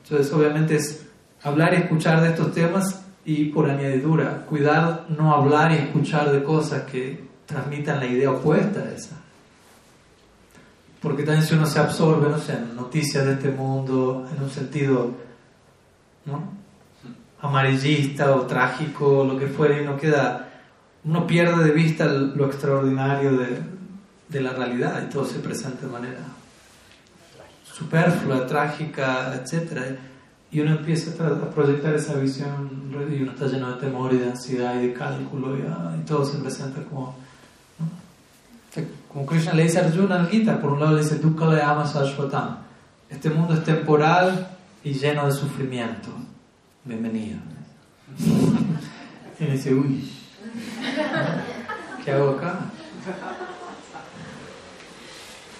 Entonces, 0.03 0.33
obviamente 0.33 0.77
es 0.77 1.07
hablar 1.43 1.75
y 1.75 1.77
escuchar 1.77 2.21
de 2.23 2.31
estos 2.31 2.53
temas 2.53 3.03
y 3.25 3.47
por 3.47 3.71
añadidura, 3.71 4.45
cuidar 4.49 5.07
no 5.09 5.33
hablar 5.33 5.73
y 5.73 5.77
escuchar 5.77 6.33
de 6.33 6.43
cosas 6.43 6.83
que 6.83 7.29
transmitan 7.47 8.01
la 8.01 8.07
idea 8.07 8.31
opuesta 8.31 8.81
a 8.81 8.93
esa. 8.93 9.22
Porque 11.03 11.25
también 11.25 11.45
si 11.45 11.55
uno 11.55 11.67
se 11.67 11.81
absorbe, 11.81 12.29
no 12.29 12.39
sé, 12.39 12.53
en 12.53 12.77
noticias 12.77 13.27
de 13.27 13.33
este 13.33 13.51
mundo, 13.51 14.27
en 14.35 14.43
un 14.43 14.51
sentido 14.51 15.11
¿no? 16.25 16.53
amarillista 17.41 18.35
o 18.37 18.43
trágico, 18.43 19.25
lo 19.25 19.37
que 19.37 19.49
fuere, 19.49 19.83
uno 19.83 19.97
queda, 19.97 20.49
uno 21.05 21.27
pierde 21.27 21.65
de 21.65 21.73
vista 21.73 22.07
lo 22.07 22.47
extraordinario 22.47 23.37
de, 23.37 23.59
de 24.29 24.41
la 24.41 24.53
realidad 24.53 25.03
y 25.05 25.11
todo 25.11 25.25
se 25.25 25.41
presenta 25.41 25.87
de 25.87 25.93
manera 25.93 26.21
superflua, 27.73 28.47
trágica, 28.47 29.35
etc. 29.35 29.99
Y 30.51 30.61
uno 30.61 30.73
empieza 30.73 31.11
a 31.25 31.51
proyectar 31.51 31.95
esa 31.95 32.15
visión 32.15 32.93
y 33.11 33.23
uno 33.23 33.33
está 33.33 33.47
lleno 33.47 33.73
de 33.73 33.81
temor 33.81 34.13
y 34.13 34.19
de 34.19 34.31
ansiedad 34.31 34.81
y 34.81 34.89
de 34.89 34.93
cálculo 34.93 35.59
y, 35.59 35.63
ah, 35.63 35.97
todo 36.07 36.25
se 36.25 36.39
presenta 36.39 36.83
como... 36.85 37.17
Como 39.13 39.27
Krishna 39.27 39.53
le 39.53 39.65
dice 39.65 39.79
a 39.79 39.85
Arjuna 39.85 40.21
al 40.21 40.29
Gita, 40.29 40.59
por 40.59 40.73
un 40.73 40.81
lado 40.81 40.95
le 40.95 41.03
dice, 41.03 41.17
Dukkha 41.17 41.47
le 41.47 41.61
amas 41.61 41.95
Ashwatam. 41.95 42.57
Este 43.11 43.29
mundo 43.29 43.53
es 43.53 43.63
temporal 43.63 44.49
y 44.83 44.95
lleno 44.95 45.27
de 45.27 45.33
sufrimiento. 45.33 46.09
Bienvenido. 46.83 47.39
y 49.39 49.45
le 49.45 49.53
dice, 49.53 49.75
uy, 49.75 50.11
¿qué 52.03 52.13
hago 52.13 52.31
acá? 52.31 52.61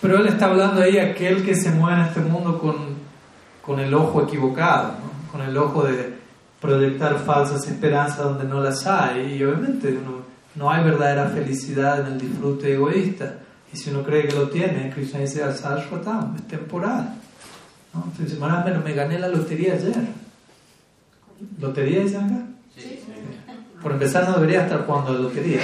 Pero 0.01 0.19
él 0.19 0.29
está 0.29 0.47
hablando 0.47 0.81
ahí 0.81 0.99
aquel 0.99 1.45
que 1.45 1.55
se 1.55 1.71
mueve 1.73 2.01
en 2.01 2.07
este 2.07 2.21
mundo 2.21 2.59
con, 2.59 2.77
con 3.61 3.79
el 3.81 3.93
ojo 3.93 4.23
equivocado, 4.23 4.95
con 5.31 5.43
el 5.43 5.55
ojo 5.59 5.85
de 5.85 6.15
proyectar 6.59 7.19
falsas 7.19 7.69
esperanzas 7.69 8.25
donde 8.25 8.45
no 8.45 8.63
las 8.63 8.87
hay. 8.87 9.35
Y 9.35 9.45
obviamente 9.45 10.01
no 10.55 10.71
hay 10.71 10.85
verdadera 10.85 11.29
felicidad 11.29 12.01
en 12.01 12.15
el 12.15 12.21
disfrute 12.21 12.75
egoísta. 12.75 13.37
Y 13.73 13.77
si 13.77 13.91
uno 13.91 14.03
cree 14.03 14.27
que 14.27 14.35
lo 14.35 14.49
tiene, 14.51 14.91
Krishna 14.91 15.21
dice, 15.21 15.43
es 15.49 15.63
temporal. 16.49 17.15
¿no? 17.95 18.05
Entonces, 18.11 18.39
pero 18.65 18.81
me 18.83 18.93
gané 18.93 19.19
la 19.19 19.29
lotería 19.29 19.75
ayer. 19.75 19.95
¿Lotería 21.59 22.03
dicen 22.03 22.25
acá? 22.25 22.45
Sí. 22.77 23.01
Por 23.83 23.93
empezar, 23.93 24.29
no 24.29 24.35
debería 24.35 24.63
estar 24.63 24.87
jugando 24.87 25.15
la 25.15 25.21
lotería. 25.21 25.61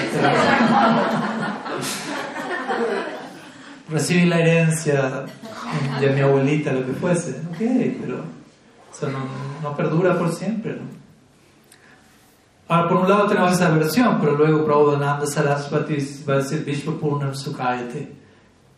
recibí 3.91 4.27
la 4.27 4.41
herencia 4.41 5.25
de 6.01 6.11
mi 6.11 6.21
abuelita, 6.21 6.73
lo 6.73 6.87
que 6.87 6.93
fuese. 6.93 7.43
Ok, 7.51 7.59
pero 8.01 8.25
eso 8.93 9.09
no, 9.11 9.19
no 9.63 9.77
perdura 9.77 10.19
por 10.19 10.35
siempre. 10.35 10.73
¿no? 10.73 11.08
Ahora, 12.69 12.89
por 12.89 12.99
un 12.99 13.09
lado 13.09 13.27
tenemos 13.27 13.53
esa 13.53 13.71
versión, 13.71 14.19
pero 14.21 14.37
luego 14.37 14.65
Prabhupada 14.65 15.27
Saraswati 15.27 15.97
va 16.29 16.35
a 16.35 16.37
decir 16.37 16.65
Vishwapurnam 16.65 17.35
Sukhayate. 17.35 18.13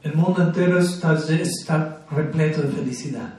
El 0.02 0.14
mundo 0.14 0.42
entero 0.42 0.78
está, 0.78 1.14
está 1.14 2.02
repleto 2.10 2.62
de 2.62 2.68
felicidad. 2.68 3.34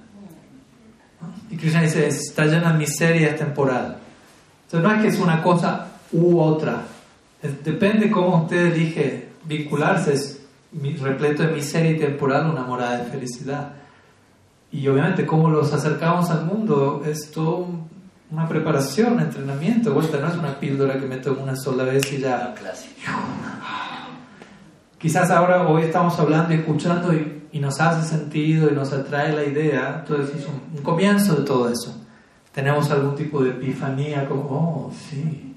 Y 1.50 1.56
Krishna 1.56 1.84
dice, 1.84 2.06
está 2.08 2.46
llena 2.46 2.74
de 2.74 2.80
miseria, 2.80 3.30
es 3.30 3.38
temporal. 3.38 3.98
Entonces 4.66 4.90
no 4.90 4.96
es 4.96 5.02
que 5.02 5.08
es 5.08 5.20
una 5.20 5.42
cosa 5.42 5.88
u 6.12 6.38
otra. 6.40 6.84
Depende 7.64 8.12
cómo 8.12 8.44
usted 8.44 8.74
elige 8.74 9.30
vincularse 9.46 10.40
repleto 11.00 11.44
de 11.44 11.54
miseria 11.54 11.92
y 11.92 11.98
temporal, 11.98 12.50
una 12.50 12.64
morada 12.64 12.98
de 12.98 13.06
felicidad. 13.06 13.74
Y 14.72 14.88
obviamente, 14.88 15.26
cómo 15.26 15.50
los 15.50 15.72
acercamos 15.74 16.30
al 16.30 16.46
mundo 16.46 17.04
es 17.06 17.32
todo 17.32 17.68
una 18.32 18.48
preparación, 18.48 19.14
un 19.14 19.20
entrenamiento. 19.20 19.94
Vuelta 19.94 20.18
no 20.20 20.30
es 20.30 20.36
una 20.36 20.60
píldora 20.60 20.98
que 20.98 21.06
me 21.06 21.18
tomo 21.18 21.44
una 21.44 21.56
sola 21.56 21.84
vez 21.84 22.12
y 22.14 22.20
ya. 22.20 22.56
Quizás 24.98 25.30
ahora, 25.32 25.68
hoy 25.68 25.84
estamos 25.84 26.18
hablando 26.20 26.54
y 26.54 26.58
escuchando 26.58 27.14
y, 27.14 27.48
y, 27.52 27.60
nos 27.60 27.82
hace 27.82 28.08
sentido 28.08 28.70
y 28.70 28.76
nos 28.76 28.94
atrae 28.94 29.34
la 29.34 29.44
idea. 29.44 29.98
Entonces, 30.00 30.36
es 30.36 30.48
un, 30.48 30.78
un 30.78 30.84
comienzo 30.84 31.36
de 31.36 31.44
todo 31.44 31.70
eso. 31.70 31.98
Tenemos 32.54 32.90
algún 32.92 33.16
tipo 33.16 33.44
de 33.44 33.52
epifanía, 33.52 34.28
como, 34.28 34.44
oh, 34.44 34.92
sí. 35.10 35.56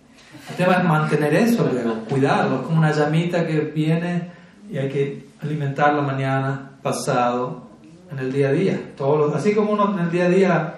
El 0.50 0.56
tema 0.56 0.74
es 0.74 0.84
mantener 0.84 1.34
eso 1.34 1.68
luego, 1.70 1.94
cuidarlo, 2.08 2.62
como 2.64 2.78
una 2.78 2.92
llamita 2.92 3.46
que 3.46 3.60
viene 3.60 4.30
y 4.70 4.76
hay 4.76 4.88
que 4.88 5.28
alimentarlo 5.42 6.02
mañana, 6.02 6.72
pasado, 6.82 7.68
en 8.10 8.18
el 8.18 8.32
día 8.32 8.48
a 8.48 8.52
día. 8.52 8.92
Todos 8.96 9.34
así 9.34 9.54
como 9.54 9.72
uno 9.72 9.92
en 9.94 10.04
el 10.04 10.10
día 10.10 10.26
a 10.26 10.28
día, 10.28 10.74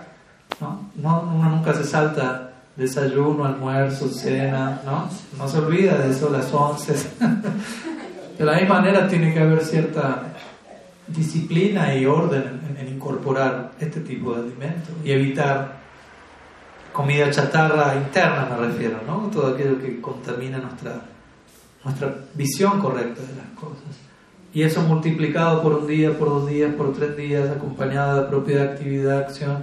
¿no? 0.61 0.89
uno 1.35 1.51
nunca 1.51 1.75
se 1.75 1.85
salta 1.85 2.53
desayuno, 2.77 3.45
almuerzo, 3.45 4.09
cena, 4.09 4.81
¿no? 4.85 5.09
No 5.39 5.49
se 5.49 5.59
olvida 5.59 5.99
de 5.99 6.11
eso, 6.11 6.31
las 6.31 6.53
once. 6.53 6.93
de 8.39 8.45
la 8.45 8.55
misma 8.61 8.81
manera 8.81 9.09
tiene 9.09 9.33
que 9.33 9.41
haber 9.41 9.65
cierta 9.65 10.35
disciplina 11.07 11.95
y 11.95 12.05
orden 12.05 12.61
en, 12.79 12.89
incorporar 12.89 13.73
este 13.81 14.01
tipo 14.01 14.35
de 14.35 14.43
alimentos 14.43 14.91
y 15.05 15.13
evitar 15.13 15.77
comida 16.93 17.31
chatarra 17.31 17.95
interna, 17.95 18.49
me 18.51 18.67
refiero, 18.67 19.01
¿no? 19.07 19.31
Todo 19.31 19.55
aquello 19.55 19.81
que 19.81 20.01
contamina 20.01 20.59
nuestra, 20.59 21.03
nuestra 21.85 22.15
visión 22.35 22.81
correcta 22.81 23.23
de 23.23 23.37
las 23.37 23.49
cosas. 23.59 24.07
Y 24.53 24.63
eso 24.63 24.81
multiplicado 24.83 25.63
por 25.63 25.75
un 25.75 25.87
día, 25.87 26.19
por 26.19 26.31
dos 26.31 26.49
días, 26.49 26.75
por 26.75 26.95
tres 26.95 27.17
días, 27.17 27.51
acompañado 27.51 28.23
de 28.23 28.29
propia 28.29 28.63
actividad, 28.63 29.19
acción. 29.19 29.63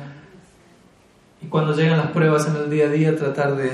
Y 1.43 1.47
cuando 1.47 1.75
llegan 1.75 1.97
las 1.97 2.11
pruebas 2.11 2.47
en 2.47 2.55
el 2.55 2.69
día 2.69 2.85
a 2.85 2.89
día, 2.89 3.15
tratar 3.15 3.55
de, 3.55 3.71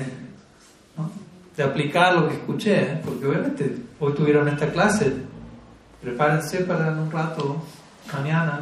de 1.56 1.64
aplicar 1.64 2.16
lo 2.16 2.28
que 2.28 2.36
escuché, 2.36 2.82
¿eh? 2.82 3.02
porque 3.06 3.28
obviamente 3.28 3.78
hoy 4.00 4.14
tuvieron 4.14 4.48
esta 4.48 4.72
clase, 4.72 5.14
prepárense 6.02 6.62
para 6.62 6.92
un 6.92 7.12
rato, 7.12 7.62
mañana, 8.14 8.62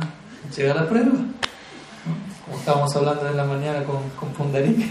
llega 0.56 0.74
la 0.74 0.88
prueba. 0.88 1.12
Como 2.46 2.58
estábamos 2.58 2.96
hablando 2.96 3.28
en 3.28 3.38
la 3.38 3.46
mañana 3.46 3.84
con, 3.84 4.10
con 4.20 4.30
Pundarik. 4.30 4.78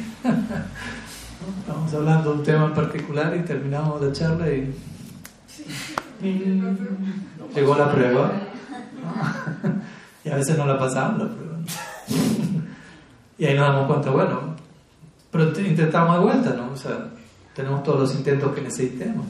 Estamos 1.60 1.94
hablando 1.94 2.32
de 2.32 2.38
un 2.38 2.44
tema 2.44 2.64
en 2.66 2.74
particular 2.74 3.36
y 3.36 3.40
terminamos 3.40 4.00
la 4.00 4.12
charla 4.12 4.48
y 4.48 4.74
llegó 7.54 7.76
la 7.76 7.92
prueba. 7.92 8.32
y 10.24 10.30
a 10.30 10.36
veces 10.36 10.56
no 10.56 10.66
la 10.66 10.78
pasamos 10.78 11.18
la 11.20 11.28
prueba. 11.28 11.56
Y 13.38 13.44
ahí 13.44 13.54
nos 13.54 13.68
damos 13.68 13.86
cuenta, 13.86 14.10
bueno, 14.10 14.56
pero 15.30 15.44
intentamos 15.60 16.18
de 16.18 16.24
vuelta, 16.24 16.54
¿no? 16.54 16.72
O 16.72 16.76
sea, 16.76 17.08
tenemos 17.54 17.82
todos 17.82 18.00
los 18.00 18.14
intentos 18.14 18.54
que 18.54 18.62
necesitemos. 18.62 19.26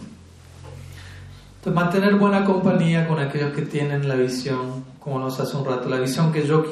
Entonces, 1.56 1.74
mantener 1.74 2.14
buena 2.16 2.44
compañía 2.44 3.08
con 3.08 3.18
aquellos 3.18 3.52
que 3.52 3.62
tienen 3.62 4.08
la 4.08 4.14
visión, 4.14 4.84
como 5.00 5.18
nos 5.18 5.40
hace 5.40 5.56
un 5.56 5.64
rato, 5.64 5.88
la 5.88 5.98
visión 5.98 6.32
que 6.32 6.46
yo, 6.46 6.64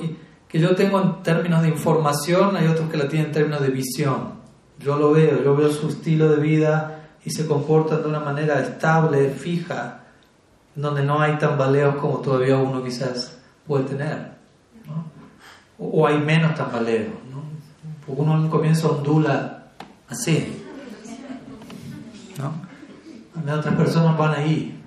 que 0.49 0.61
yo 0.61 0.75
tengo 0.77 1.01
en 1.01 1.23
términos 1.23 1.63
de 1.63 1.69
información, 1.69 2.57
hay 2.57 2.69
otros 2.69 2.89
que 2.91 2.97
la 2.97 3.09
tienen 3.09 3.29
en 3.29 3.33
términos 3.33 3.61
de 3.61 3.69
visión. 3.69 4.35
Yo 4.79 4.97
lo 4.97 5.13
veo, 5.13 5.43
yo 5.43 5.57
veo 5.57 5.71
su 5.71 5.89
estilo 5.89 6.29
de 6.29 6.37
vida 6.37 7.09
y 7.25 7.31
se 7.31 7.47
comportan 7.47 8.03
de 8.03 8.09
una 8.09 8.21
manera 8.21 8.61
estable, 8.61 9.31
fija, 9.31 10.05
donde 10.75 11.03
no 11.03 11.21
hay 11.21 11.39
tambaleos 11.39 11.97
como 11.97 12.19
todavía 12.19 12.57
uno 12.57 12.83
quizás 12.83 13.39
puede 13.67 13.85
tener. 13.85 14.35
O, 15.79 16.07
hay 16.07 16.19
menos 16.19 16.55
tambaleos. 16.55 17.13
Uno 18.07 18.35
al 18.35 18.49
comienzo 18.49 18.97
ondula 18.99 19.69
así. 20.09 20.63
¿no? 22.39 23.55
Otras 23.57 23.75
personas 23.75 24.17
van 24.17 24.35
ahí. 24.35 24.81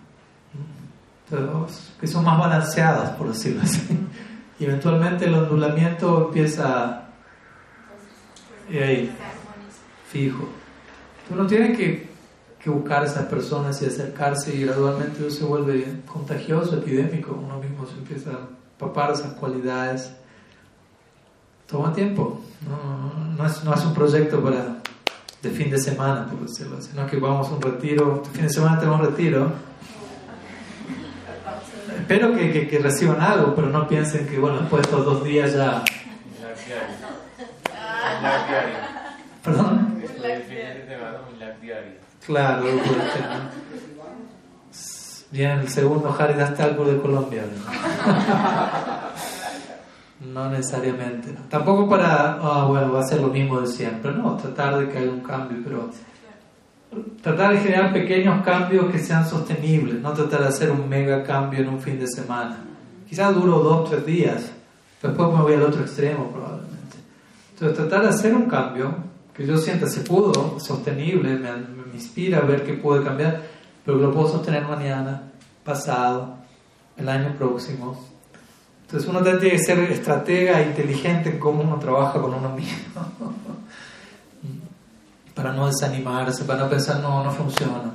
que 2.00 2.08
son 2.08 2.24
más 2.24 2.40
balanceadas, 2.40 3.12
por 3.12 3.30
decirlo 3.30 3.62
así. 3.64 3.82
Eventualmente 4.60 5.26
el 5.26 5.36
ondulamiento 5.36 6.28
empieza 6.28 7.08
y 8.70 8.78
ahí, 8.80 9.16
fijo. 10.10 10.48
Uno 11.30 11.48
tiene 11.48 11.74
que, 11.74 12.08
buscar 12.66 13.06
esas 13.06 13.28
personas 13.28 13.82
y 13.82 13.86
acercarse 13.86 14.54
y 14.54 14.64
gradualmente 14.66 15.26
eso 15.26 15.38
se 15.38 15.46
vuelve 15.46 16.02
contagioso, 16.06 16.76
epidémico. 16.76 17.32
Uno 17.32 17.60
mismo 17.60 17.86
se 17.86 17.94
empieza 17.94 18.32
a 18.32 18.50
papar 18.78 19.12
esas 19.12 19.32
cualidades. 19.36 20.12
Toma 21.68 21.94
tiempo. 21.94 22.42
No, 22.68 23.36
no, 23.38 23.46
es, 23.46 23.64
no 23.64 23.74
es 23.74 23.86
un 23.86 23.94
proyecto 23.94 24.42
para 24.42 24.78
de 25.42 25.50
fin 25.50 25.70
de 25.70 25.78
semana, 25.78 26.26
por 26.26 26.48
decirlo 26.48 26.78
así. 26.78 26.92
No 26.96 27.06
que 27.06 27.18
vamos 27.18 27.48
a 27.50 27.52
un 27.52 27.62
retiro. 27.62 28.22
Este 28.24 28.36
fin 28.36 28.48
de 28.48 28.54
semana 28.54 28.80
tenemos 28.80 29.02
retiro. 29.02 29.52
Espero 32.00 32.34
que, 32.34 32.68
que, 32.68 32.80
reciban 32.80 33.20
algo, 33.20 33.54
pero 33.54 33.68
no 33.68 33.88
piensen 33.88 34.28
que, 34.28 34.40
bueno, 34.40 34.60
después 34.60 34.82
de 34.82 34.90
estos 34.90 35.06
dos 35.06 35.24
días 35.24 35.54
ya... 35.54 35.84
¿Perdón? 39.44 39.98
Claro, 42.26 42.66
Bien, 45.30 45.60
el 45.60 45.70
segundo 45.70 46.16
Haridas 46.18 46.58
algo 46.60 46.86
de 46.86 46.98
Colombia. 47.02 47.44
Necesariamente. 50.20 51.36
Tampoco 51.50 51.88
para, 51.88 52.34
ah, 52.42 52.66
bueno, 52.66 52.92
va 52.92 53.02
a 53.02 53.04
ser 53.04 53.22
lo 53.22 53.28
mismo 53.28 53.62
de 53.62 53.68
siempre. 53.68 54.12
No, 54.12 54.36
tratar 54.36 54.80
de 54.80 54.90
que 54.90 54.98
haya 54.98 55.12
un 55.12 55.22
cambio, 55.22 55.60
pero 55.64 55.90
tratar 57.22 57.54
de 57.54 57.60
generar 57.60 57.94
pequeños 57.94 58.44
cambios 58.44 58.92
que 58.92 59.00
sean 59.00 59.28
sostenibles. 59.28 60.02
No 60.02 60.14
tratar 60.14 60.42
de 60.42 60.48
hacer 60.48 60.72
un 60.72 60.88
mega 60.88 61.24
cambio 61.24 61.60
en 61.60 61.70
un 61.70 61.80
fin 61.80 62.00
de 62.00 62.08
semana. 62.08 62.58
Quizás 63.08 63.34
duro 63.36 63.60
dos, 63.60 63.90
tres 63.90 64.06
días. 64.06 64.52
Después 65.02 65.34
me 65.34 65.42
voy 65.42 65.54
al 65.54 65.64
otro 65.64 65.82
extremo 65.82 66.32
probablemente. 66.32 66.98
Entonces 67.54 67.78
tratar 67.78 68.04
de 68.04 68.10
hacer 68.10 68.36
un 68.36 68.46
cambio 68.46 69.08
que 69.38 69.46
yo 69.46 69.58
sienta 69.58 69.88
se 69.88 70.02
pudo, 70.02 70.60
sostenible, 70.60 71.38
me, 71.38 71.50
inspira 71.94 72.40
a 72.40 72.42
ver 72.42 72.64
que 72.64 72.74
puede 72.74 73.04
cambiar, 73.04 73.42
pero 73.86 73.98
lo 73.98 74.12
puedo 74.12 74.30
sostener 74.30 74.64
mañana, 74.68 75.32
pasado, 75.64 76.38
el 76.98 77.08
año 77.08 77.36
próximo. 77.38 78.17
Entonces 78.88 79.10
uno 79.10 79.22
tiene 79.22 79.38
que 79.38 79.60
ser 79.60 79.80
estratega 79.92 80.62
e 80.62 80.68
inteligente 80.68 81.30
en 81.30 81.40
cómo 81.40 81.62
uno 81.62 81.76
trabaja 81.76 82.22
con 82.22 82.34
uno 82.34 82.50
mismo. 82.56 83.06
para 85.36 85.52
no 85.52 85.68
desanimarse, 85.68 86.46
para 86.46 86.60
no 86.64 86.70
pensar, 86.70 87.02
no, 87.02 87.22
no 87.22 87.30
funciona. 87.32 87.92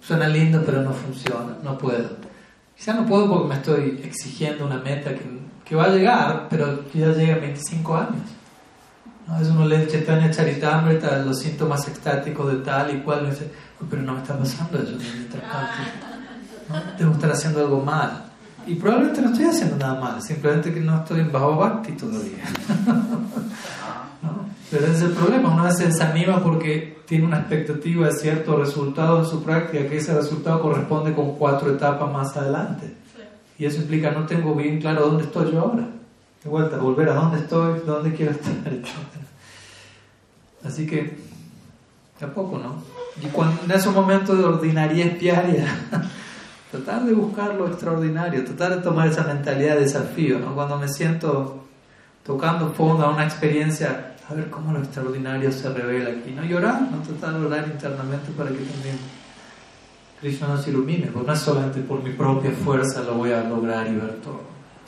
Suena 0.00 0.26
lindo, 0.26 0.60
pero 0.66 0.82
no 0.82 0.92
funciona, 0.92 1.56
no 1.62 1.78
puedo. 1.78 2.16
Quizá 2.76 2.92
no 2.92 3.06
puedo 3.06 3.28
porque 3.28 3.48
me 3.48 3.54
estoy 3.54 4.00
exigiendo 4.02 4.66
una 4.66 4.78
meta 4.78 5.14
que, 5.14 5.22
que 5.64 5.76
va 5.76 5.84
a 5.84 5.90
llegar, 5.90 6.48
pero 6.50 6.84
ya 6.92 7.12
llega 7.12 7.34
en 7.34 7.40
25 7.42 7.96
años. 7.96 8.22
¿no? 9.28 9.40
Es 9.40 9.46
uno 9.46 9.64
lee 9.64 9.86
Chaitanya 9.88 10.28
Charitamrita, 10.28 11.18
los 11.18 11.38
síntomas 11.38 11.86
extáticos 11.86 12.52
de 12.52 12.58
tal 12.64 12.96
y 12.96 13.00
cual, 13.02 13.26
y 13.28 13.30
dice, 13.30 13.48
pero 13.88 14.02
no 14.02 14.14
me 14.14 14.22
está 14.22 14.36
pasando 14.36 14.76
eso 14.76 14.96
mientras 14.98 15.42
tanto. 15.44 16.98
¿no? 16.98 17.12
estar 17.12 17.30
haciendo 17.30 17.60
algo 17.60 17.80
mal. 17.80 18.31
Y 18.66 18.74
probablemente 18.76 19.22
no 19.22 19.30
estoy 19.30 19.46
haciendo 19.46 19.76
nada 19.76 20.00
mal, 20.00 20.22
simplemente 20.22 20.72
que 20.72 20.80
no 20.80 20.98
estoy 20.98 21.20
en 21.20 21.32
bajo 21.32 21.56
bhakti 21.56 21.92
todavía. 21.92 22.42
Pero 24.70 24.86
ese 24.86 24.94
es 24.94 25.02
el 25.02 25.10
problema, 25.10 25.54
uno 25.54 25.70
se 25.70 25.88
desanima 25.88 26.42
porque 26.42 27.02
tiene 27.06 27.26
una 27.26 27.40
expectativa 27.40 28.06
de 28.06 28.12
cierto 28.12 28.56
resultado 28.56 29.18
en 29.18 29.26
su 29.26 29.42
práctica, 29.42 29.86
que 29.86 29.98
ese 29.98 30.14
resultado 30.14 30.62
corresponde 30.62 31.12
con 31.12 31.36
cuatro 31.36 31.74
etapas 31.74 32.10
más 32.10 32.34
adelante. 32.38 32.94
Y 33.58 33.66
eso 33.66 33.82
implica 33.82 34.12
no 34.12 34.24
tengo 34.24 34.54
bien 34.54 34.80
claro 34.80 35.08
dónde 35.08 35.24
estoy 35.24 35.52
yo 35.52 35.60
ahora. 35.60 35.86
De 36.42 36.48
vuelta, 36.48 36.78
volver 36.78 37.10
a 37.10 37.14
dónde 37.14 37.40
estoy, 37.40 37.82
dónde 37.84 38.14
quiero 38.14 38.32
estar, 38.32 38.54
Así 40.64 40.86
que, 40.86 41.18
tampoco, 42.18 42.58
¿no? 42.58 42.82
Y 43.20 43.26
cuando, 43.26 43.62
en 43.64 43.72
esos 43.72 43.94
momentos 43.94 44.38
de 44.38 44.44
ordinariedad 44.44 45.18
diaria, 45.18 45.66
tratar 46.72 47.04
de 47.04 47.12
buscar 47.12 47.54
lo 47.54 47.68
extraordinario, 47.68 48.44
tratar 48.44 48.76
de 48.76 48.82
tomar 48.82 49.06
esa 49.06 49.24
mentalidad 49.24 49.74
de 49.74 49.82
desafío, 49.82 50.38
¿no? 50.38 50.54
Cuando 50.54 50.78
me 50.78 50.88
siento 50.88 51.64
tocando 52.24 52.70
fondo 52.70 53.04
a 53.04 53.10
una 53.10 53.24
experiencia, 53.24 54.14
a 54.28 54.32
ver 54.32 54.48
cómo 54.48 54.72
lo 54.72 54.78
extraordinario 54.78 55.52
se 55.52 55.68
revela 55.70 56.10
aquí, 56.10 56.30
no 56.30 56.42
llorar, 56.42 56.80
no 56.90 57.02
tratar 57.02 57.38
de 57.38 57.46
orar 57.46 57.68
internamente 57.68 58.32
para 58.32 58.48
que 58.48 58.56
también 58.56 58.98
Krishna 60.18 60.48
nos 60.48 60.66
ilumine, 60.66 61.08
porque 61.08 61.26
no 61.26 61.34
es 61.34 61.40
solamente 61.40 61.80
por 61.82 62.02
mi 62.02 62.10
propia 62.10 62.52
fuerza 62.52 63.02
lo 63.02 63.14
voy 63.16 63.32
a 63.32 63.44
lograr 63.44 63.86
y 63.88 63.96
ver 63.96 64.14
todo. 64.22 64.40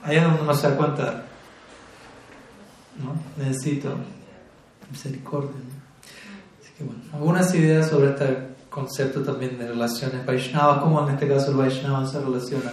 Ahí 0.02 0.16
es 0.16 0.23
donde 0.23 0.40
uno 0.40 0.55
se 0.55 0.70
da 0.70 0.77
cuenta 0.77 1.24
¿no? 3.02 3.44
Necesito 3.44 3.94
misericordia. 4.90 5.51
Así 6.62 6.73
que 6.78 6.85
bueno, 6.85 7.01
algunas 7.12 7.55
ideas 7.55 7.90
sobre 7.90 8.11
este 8.11 8.53
concepto 8.74 9.22
también 9.22 9.56
de 9.56 9.68
relaciones 9.68 10.26
Vaishnava, 10.26 10.80
como 10.80 11.06
en 11.06 11.14
este 11.14 11.28
caso 11.28 11.52
el 11.52 11.56
Vaishnava 11.56 12.05
se 12.06 12.18
relaciona 12.20 12.72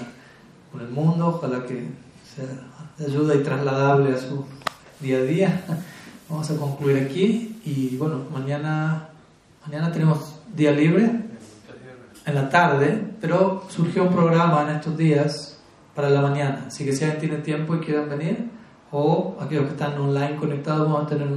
con 0.71 0.81
el 0.81 0.89
mundo, 0.89 1.27
ojalá 1.27 1.63
que 1.63 1.89
sea 2.35 3.05
ayuda 3.05 3.35
y 3.35 3.43
trasladable 3.43 4.15
a 4.15 4.17
su 4.17 4.43
día 4.99 5.17
a 5.17 5.21
día. 5.21 5.61
Vamos 6.29 6.49
a 6.49 6.55
concluir 6.55 7.05
aquí 7.05 7.61
y 7.63 7.95
bueno, 7.97 8.21
mañana, 8.33 9.09
mañana 9.63 9.91
tenemos 9.91 10.39
día 10.55 10.71
libre 10.71 11.11
en 12.25 12.35
la 12.35 12.49
tarde, 12.49 12.99
pero 13.21 13.63
surgió 13.69 14.03
un 14.03 14.13
programa 14.13 14.63
en 14.63 14.77
estos 14.77 14.97
días 14.97 15.59
para 15.93 16.09
la 16.09 16.21
mañana, 16.21 16.65
así 16.67 16.83
que 16.83 16.93
si 16.93 17.03
alguien 17.03 17.19
tiene 17.19 17.37
tiempo 17.43 17.75
y 17.75 17.79
quieran 17.79 18.09
venir, 18.09 18.49
o 18.91 19.37
aquellos 19.39 19.65
que 19.65 19.71
están 19.71 19.99
online 19.99 20.35
conectados 20.37 20.89
vamos 20.89 21.05
a 21.05 21.15
tener 21.15 21.27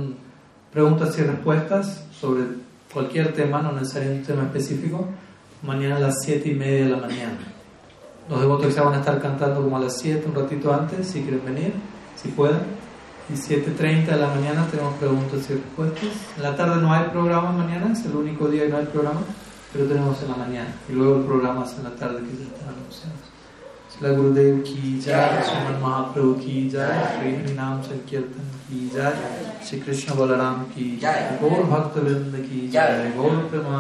preguntas 0.73 1.19
y 1.19 1.23
respuestas 1.23 2.05
sobre 2.19 2.64
cualquier 2.95 3.33
tema, 3.33 3.61
no 3.61 3.73
necesariamente 3.73 4.33
un 4.33 4.39
tema 4.39 4.49
específico, 4.49 5.07
mañana 5.63 5.97
a 5.97 6.01
las 6.01 6.23
7 6.23 6.49
y 6.49 6.55
media 6.55 6.85
de 6.85 6.91
la 6.91 6.97
mañana. 6.99 7.39
Los 8.31 8.41
devotos 8.41 8.69
quizás 8.69 8.85
van 8.85 8.95
a 8.95 8.99
estar 9.01 9.21
cantando 9.21 9.63
como 9.63 9.77
a 9.77 9.81
las 9.81 9.99
7, 9.99 10.25
un 10.29 10.35
ratito 10.35 10.73
antes, 10.73 11.09
si 11.09 11.23
quieren 11.23 11.45
venir, 11.45 11.73
si 12.17 12.29
pueden. 12.29 12.61
Y 13.29 13.33
7.30 13.35 14.07
de 14.07 14.17
la 14.17 14.29
mañana 14.29 14.67
tenemos 14.71 14.95
preguntas 14.95 15.41
y 15.51 15.55
respuestas. 15.55 16.11
En 16.37 16.43
la 16.43 16.55
tarde 16.57 16.81
no 16.81 16.93
hay 16.93 17.09
programa 17.09 17.53
mañana, 17.53 17.93
es 17.93 18.05
el 18.05 18.15
único 18.15 18.49
día 18.49 18.65
que 18.65 18.69
no 18.69 18.77
hay 18.79 18.87
programa, 18.87 19.21
pero 19.73 19.87
tenemos 19.87 20.23
en 20.23 20.29
la 20.29 20.37
mañana. 20.37 20.75
Y 20.89 20.93
luego 20.93 21.17
el 21.17 21.25
programa 21.25 21.65
es 21.65 21.73
en 21.77 21.85
la 21.85 21.91
tarde 21.91 22.19
que 22.19 22.37
ya 22.37 22.45
están 22.45 22.69
anunciados. 22.69 23.35
La 24.01 24.11
Gurudev 24.11 24.63
ki 24.65 25.01
jai, 25.01 25.43
Suman 25.45 25.81
Mahaprabhu 25.81 26.39
ki 26.41 26.69
jai, 26.69 27.15
Sri 27.15 27.55
Nam 27.55 27.83
Sankirtan 27.83 28.43
Shrikrishna 29.67 30.09
বলরাম 30.17 30.57
কি 30.73 30.85
গৌর 31.41 31.63
ভক্তবৃন্দ 31.65 32.35
কি 32.47 32.59
গৌর 33.17 33.39
প্রেমা 33.49 33.79